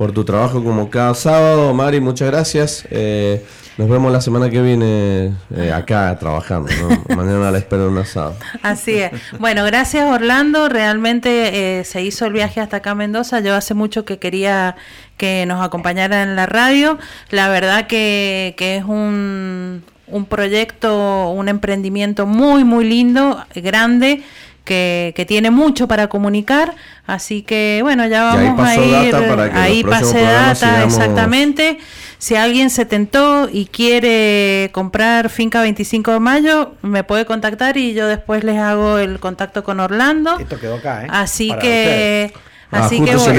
por 0.00 0.12
tu 0.12 0.24
trabajo 0.24 0.64
como 0.64 0.88
cada 0.88 1.12
sábado. 1.12 1.74
Mari, 1.74 2.00
muchas 2.00 2.30
gracias. 2.30 2.86
Eh, 2.90 3.44
nos 3.76 3.86
vemos 3.86 4.10
la 4.10 4.22
semana 4.22 4.48
que 4.48 4.62
viene 4.62 5.34
eh, 5.54 5.72
acá 5.74 6.16
trabajando. 6.18 6.70
Mañana 7.14 7.50
la 7.50 7.58
espero 7.58 7.84
en 7.84 7.92
un 7.92 7.98
asado. 7.98 8.34
Así 8.62 8.92
es. 8.92 9.12
Bueno, 9.38 9.62
gracias 9.66 10.10
Orlando. 10.10 10.70
Realmente 10.70 11.84
se 11.84 12.02
hizo 12.02 12.24
el 12.24 12.32
viaje 12.32 12.62
hasta 12.62 12.78
acá 12.78 12.92
a 12.92 12.94
Mendoza. 12.94 13.40
Yo 13.40 13.54
hace 13.54 13.74
mucho 13.74 14.06
que 14.06 14.18
quería 14.18 14.74
que 15.18 15.44
nos 15.44 15.62
acompañara 15.62 16.22
en 16.22 16.34
la 16.34 16.46
radio. 16.46 16.96
La 17.28 17.50
verdad 17.50 17.86
que, 17.86 18.54
que 18.56 18.78
es 18.78 18.84
un, 18.84 19.84
un 20.06 20.24
proyecto, 20.24 21.28
un 21.28 21.50
emprendimiento 21.50 22.24
muy, 22.24 22.64
muy 22.64 22.86
lindo, 22.86 23.44
grande 23.54 24.22
que, 24.64 25.24
tiene 25.26 25.50
mucho 25.50 25.88
para 25.88 26.08
comunicar, 26.08 26.74
así 27.06 27.42
que 27.42 27.80
bueno, 27.82 28.06
ya 28.06 28.24
vamos 28.24 28.66
a 28.66 28.76
ir, 28.76 29.14
ahí 29.54 29.84
pase 29.84 30.20
data, 30.22 30.84
exactamente. 30.84 31.78
Si 32.18 32.36
alguien 32.36 32.68
se 32.68 32.84
tentó 32.84 33.48
y 33.50 33.64
quiere 33.66 34.70
comprar 34.72 35.30
Finca 35.30 35.62
25 35.62 36.12
de 36.12 36.20
Mayo, 36.20 36.74
me 36.82 37.02
puede 37.02 37.24
contactar 37.24 37.78
y 37.78 37.94
yo 37.94 38.06
después 38.06 38.44
les 38.44 38.58
hago 38.58 38.98
el 38.98 39.18
contacto 39.20 39.64
con 39.64 39.80
Orlando. 39.80 40.38
Esto 40.38 40.60
quedó 40.60 40.76
acá, 40.76 41.04
¿eh? 41.04 41.08
Así 41.10 41.50
que... 41.60 42.32
Ah, 42.72 42.84
Así 42.84 42.96
que 42.96 43.16
bueno. 43.16 43.18
no 43.18 43.24
sé 43.24 43.32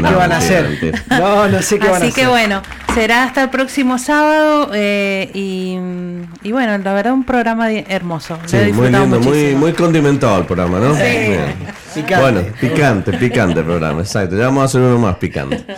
qué 0.00 0.14
van 0.14 0.32
a 0.32 0.36
hacer. 0.36 0.94
No, 1.10 1.48
no 1.48 1.62
sé 1.62 1.78
qué 1.78 1.88
van 1.88 1.94
a 1.94 1.96
hacer. 1.96 2.08
Así 2.08 2.12
que 2.12 2.26
bueno, 2.28 2.62
será 2.94 3.24
hasta 3.24 3.42
el 3.42 3.50
próximo 3.50 3.98
sábado 3.98 4.70
eh, 4.74 5.30
y, 5.34 5.76
y, 6.42 6.52
bueno, 6.52 6.78
la 6.78 6.92
verdad 6.94 7.12
un 7.12 7.24
programa 7.24 7.72
hermoso. 7.72 8.38
Sí, 8.46 8.56
muy 8.72 8.90
lindo, 8.90 9.20
muy, 9.20 9.54
muy 9.54 9.72
condimentado 9.72 10.38
el 10.38 10.46
programa, 10.46 10.78
¿no? 10.78 10.94
Sí. 10.94 11.02
Picante. 11.94 12.20
Bueno, 12.20 12.40
picante, 12.60 13.12
picante 13.14 13.60
el 13.60 13.66
programa, 13.66 14.00
exacto. 14.02 14.36
Ya 14.36 14.44
vamos 14.46 14.62
a 14.62 14.64
hacer 14.66 14.80
uno 14.82 14.98
más 14.98 15.16
picante. 15.16 15.64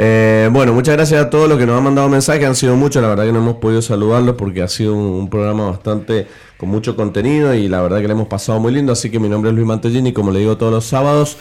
Eh, 0.00 0.48
bueno, 0.52 0.72
muchas 0.72 0.94
gracias 0.94 1.20
a 1.20 1.28
todos 1.28 1.48
los 1.48 1.58
que 1.58 1.66
nos 1.66 1.76
han 1.76 1.82
mandado 1.82 2.08
mensajes, 2.08 2.46
han 2.46 2.54
sido 2.54 2.76
muchos, 2.76 3.02
la 3.02 3.08
verdad 3.08 3.24
que 3.24 3.32
no 3.32 3.40
hemos 3.40 3.56
podido 3.56 3.82
saludarlos 3.82 4.36
porque 4.36 4.62
ha 4.62 4.68
sido 4.68 4.94
un, 4.94 5.28
programa 5.28 5.70
bastante 5.70 6.28
con 6.56 6.68
mucho 6.68 6.94
contenido 6.94 7.52
y 7.52 7.66
la 7.66 7.82
verdad 7.82 8.00
que 8.00 8.06
le 8.06 8.12
hemos 8.12 8.28
pasado 8.28 8.60
muy 8.60 8.72
lindo, 8.72 8.92
así 8.92 9.10
que 9.10 9.18
mi 9.18 9.28
nombre 9.28 9.50
es 9.50 9.56
Luis 9.56 9.66
Mantellini, 9.66 10.12
como 10.12 10.30
le 10.30 10.38
digo 10.38 10.56
todos 10.56 10.72
los 10.72 10.84
sábados, 10.84 11.36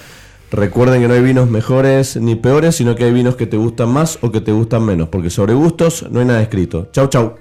Recuerden 0.52 1.02
que 1.02 1.08
no 1.08 1.14
hay 1.14 1.22
vinos 1.22 1.50
mejores 1.50 2.16
ni 2.16 2.36
peores, 2.36 2.76
sino 2.76 2.96
que 2.96 3.04
hay 3.04 3.12
vinos 3.12 3.36
que 3.36 3.48
te 3.48 3.58
gustan 3.58 3.90
más 3.90 4.18
o 4.22 4.32
que 4.32 4.40
te 4.40 4.54
gustan 4.54 4.84
menos, 4.86 5.10
porque 5.10 5.30
sobre 5.30 5.54
gustos 5.54 6.06
no 6.10 6.22
hay 6.22 6.26
nada 6.26 6.42
escrito. 6.42 6.88
Chau, 6.94 7.08
chau. 7.08 7.36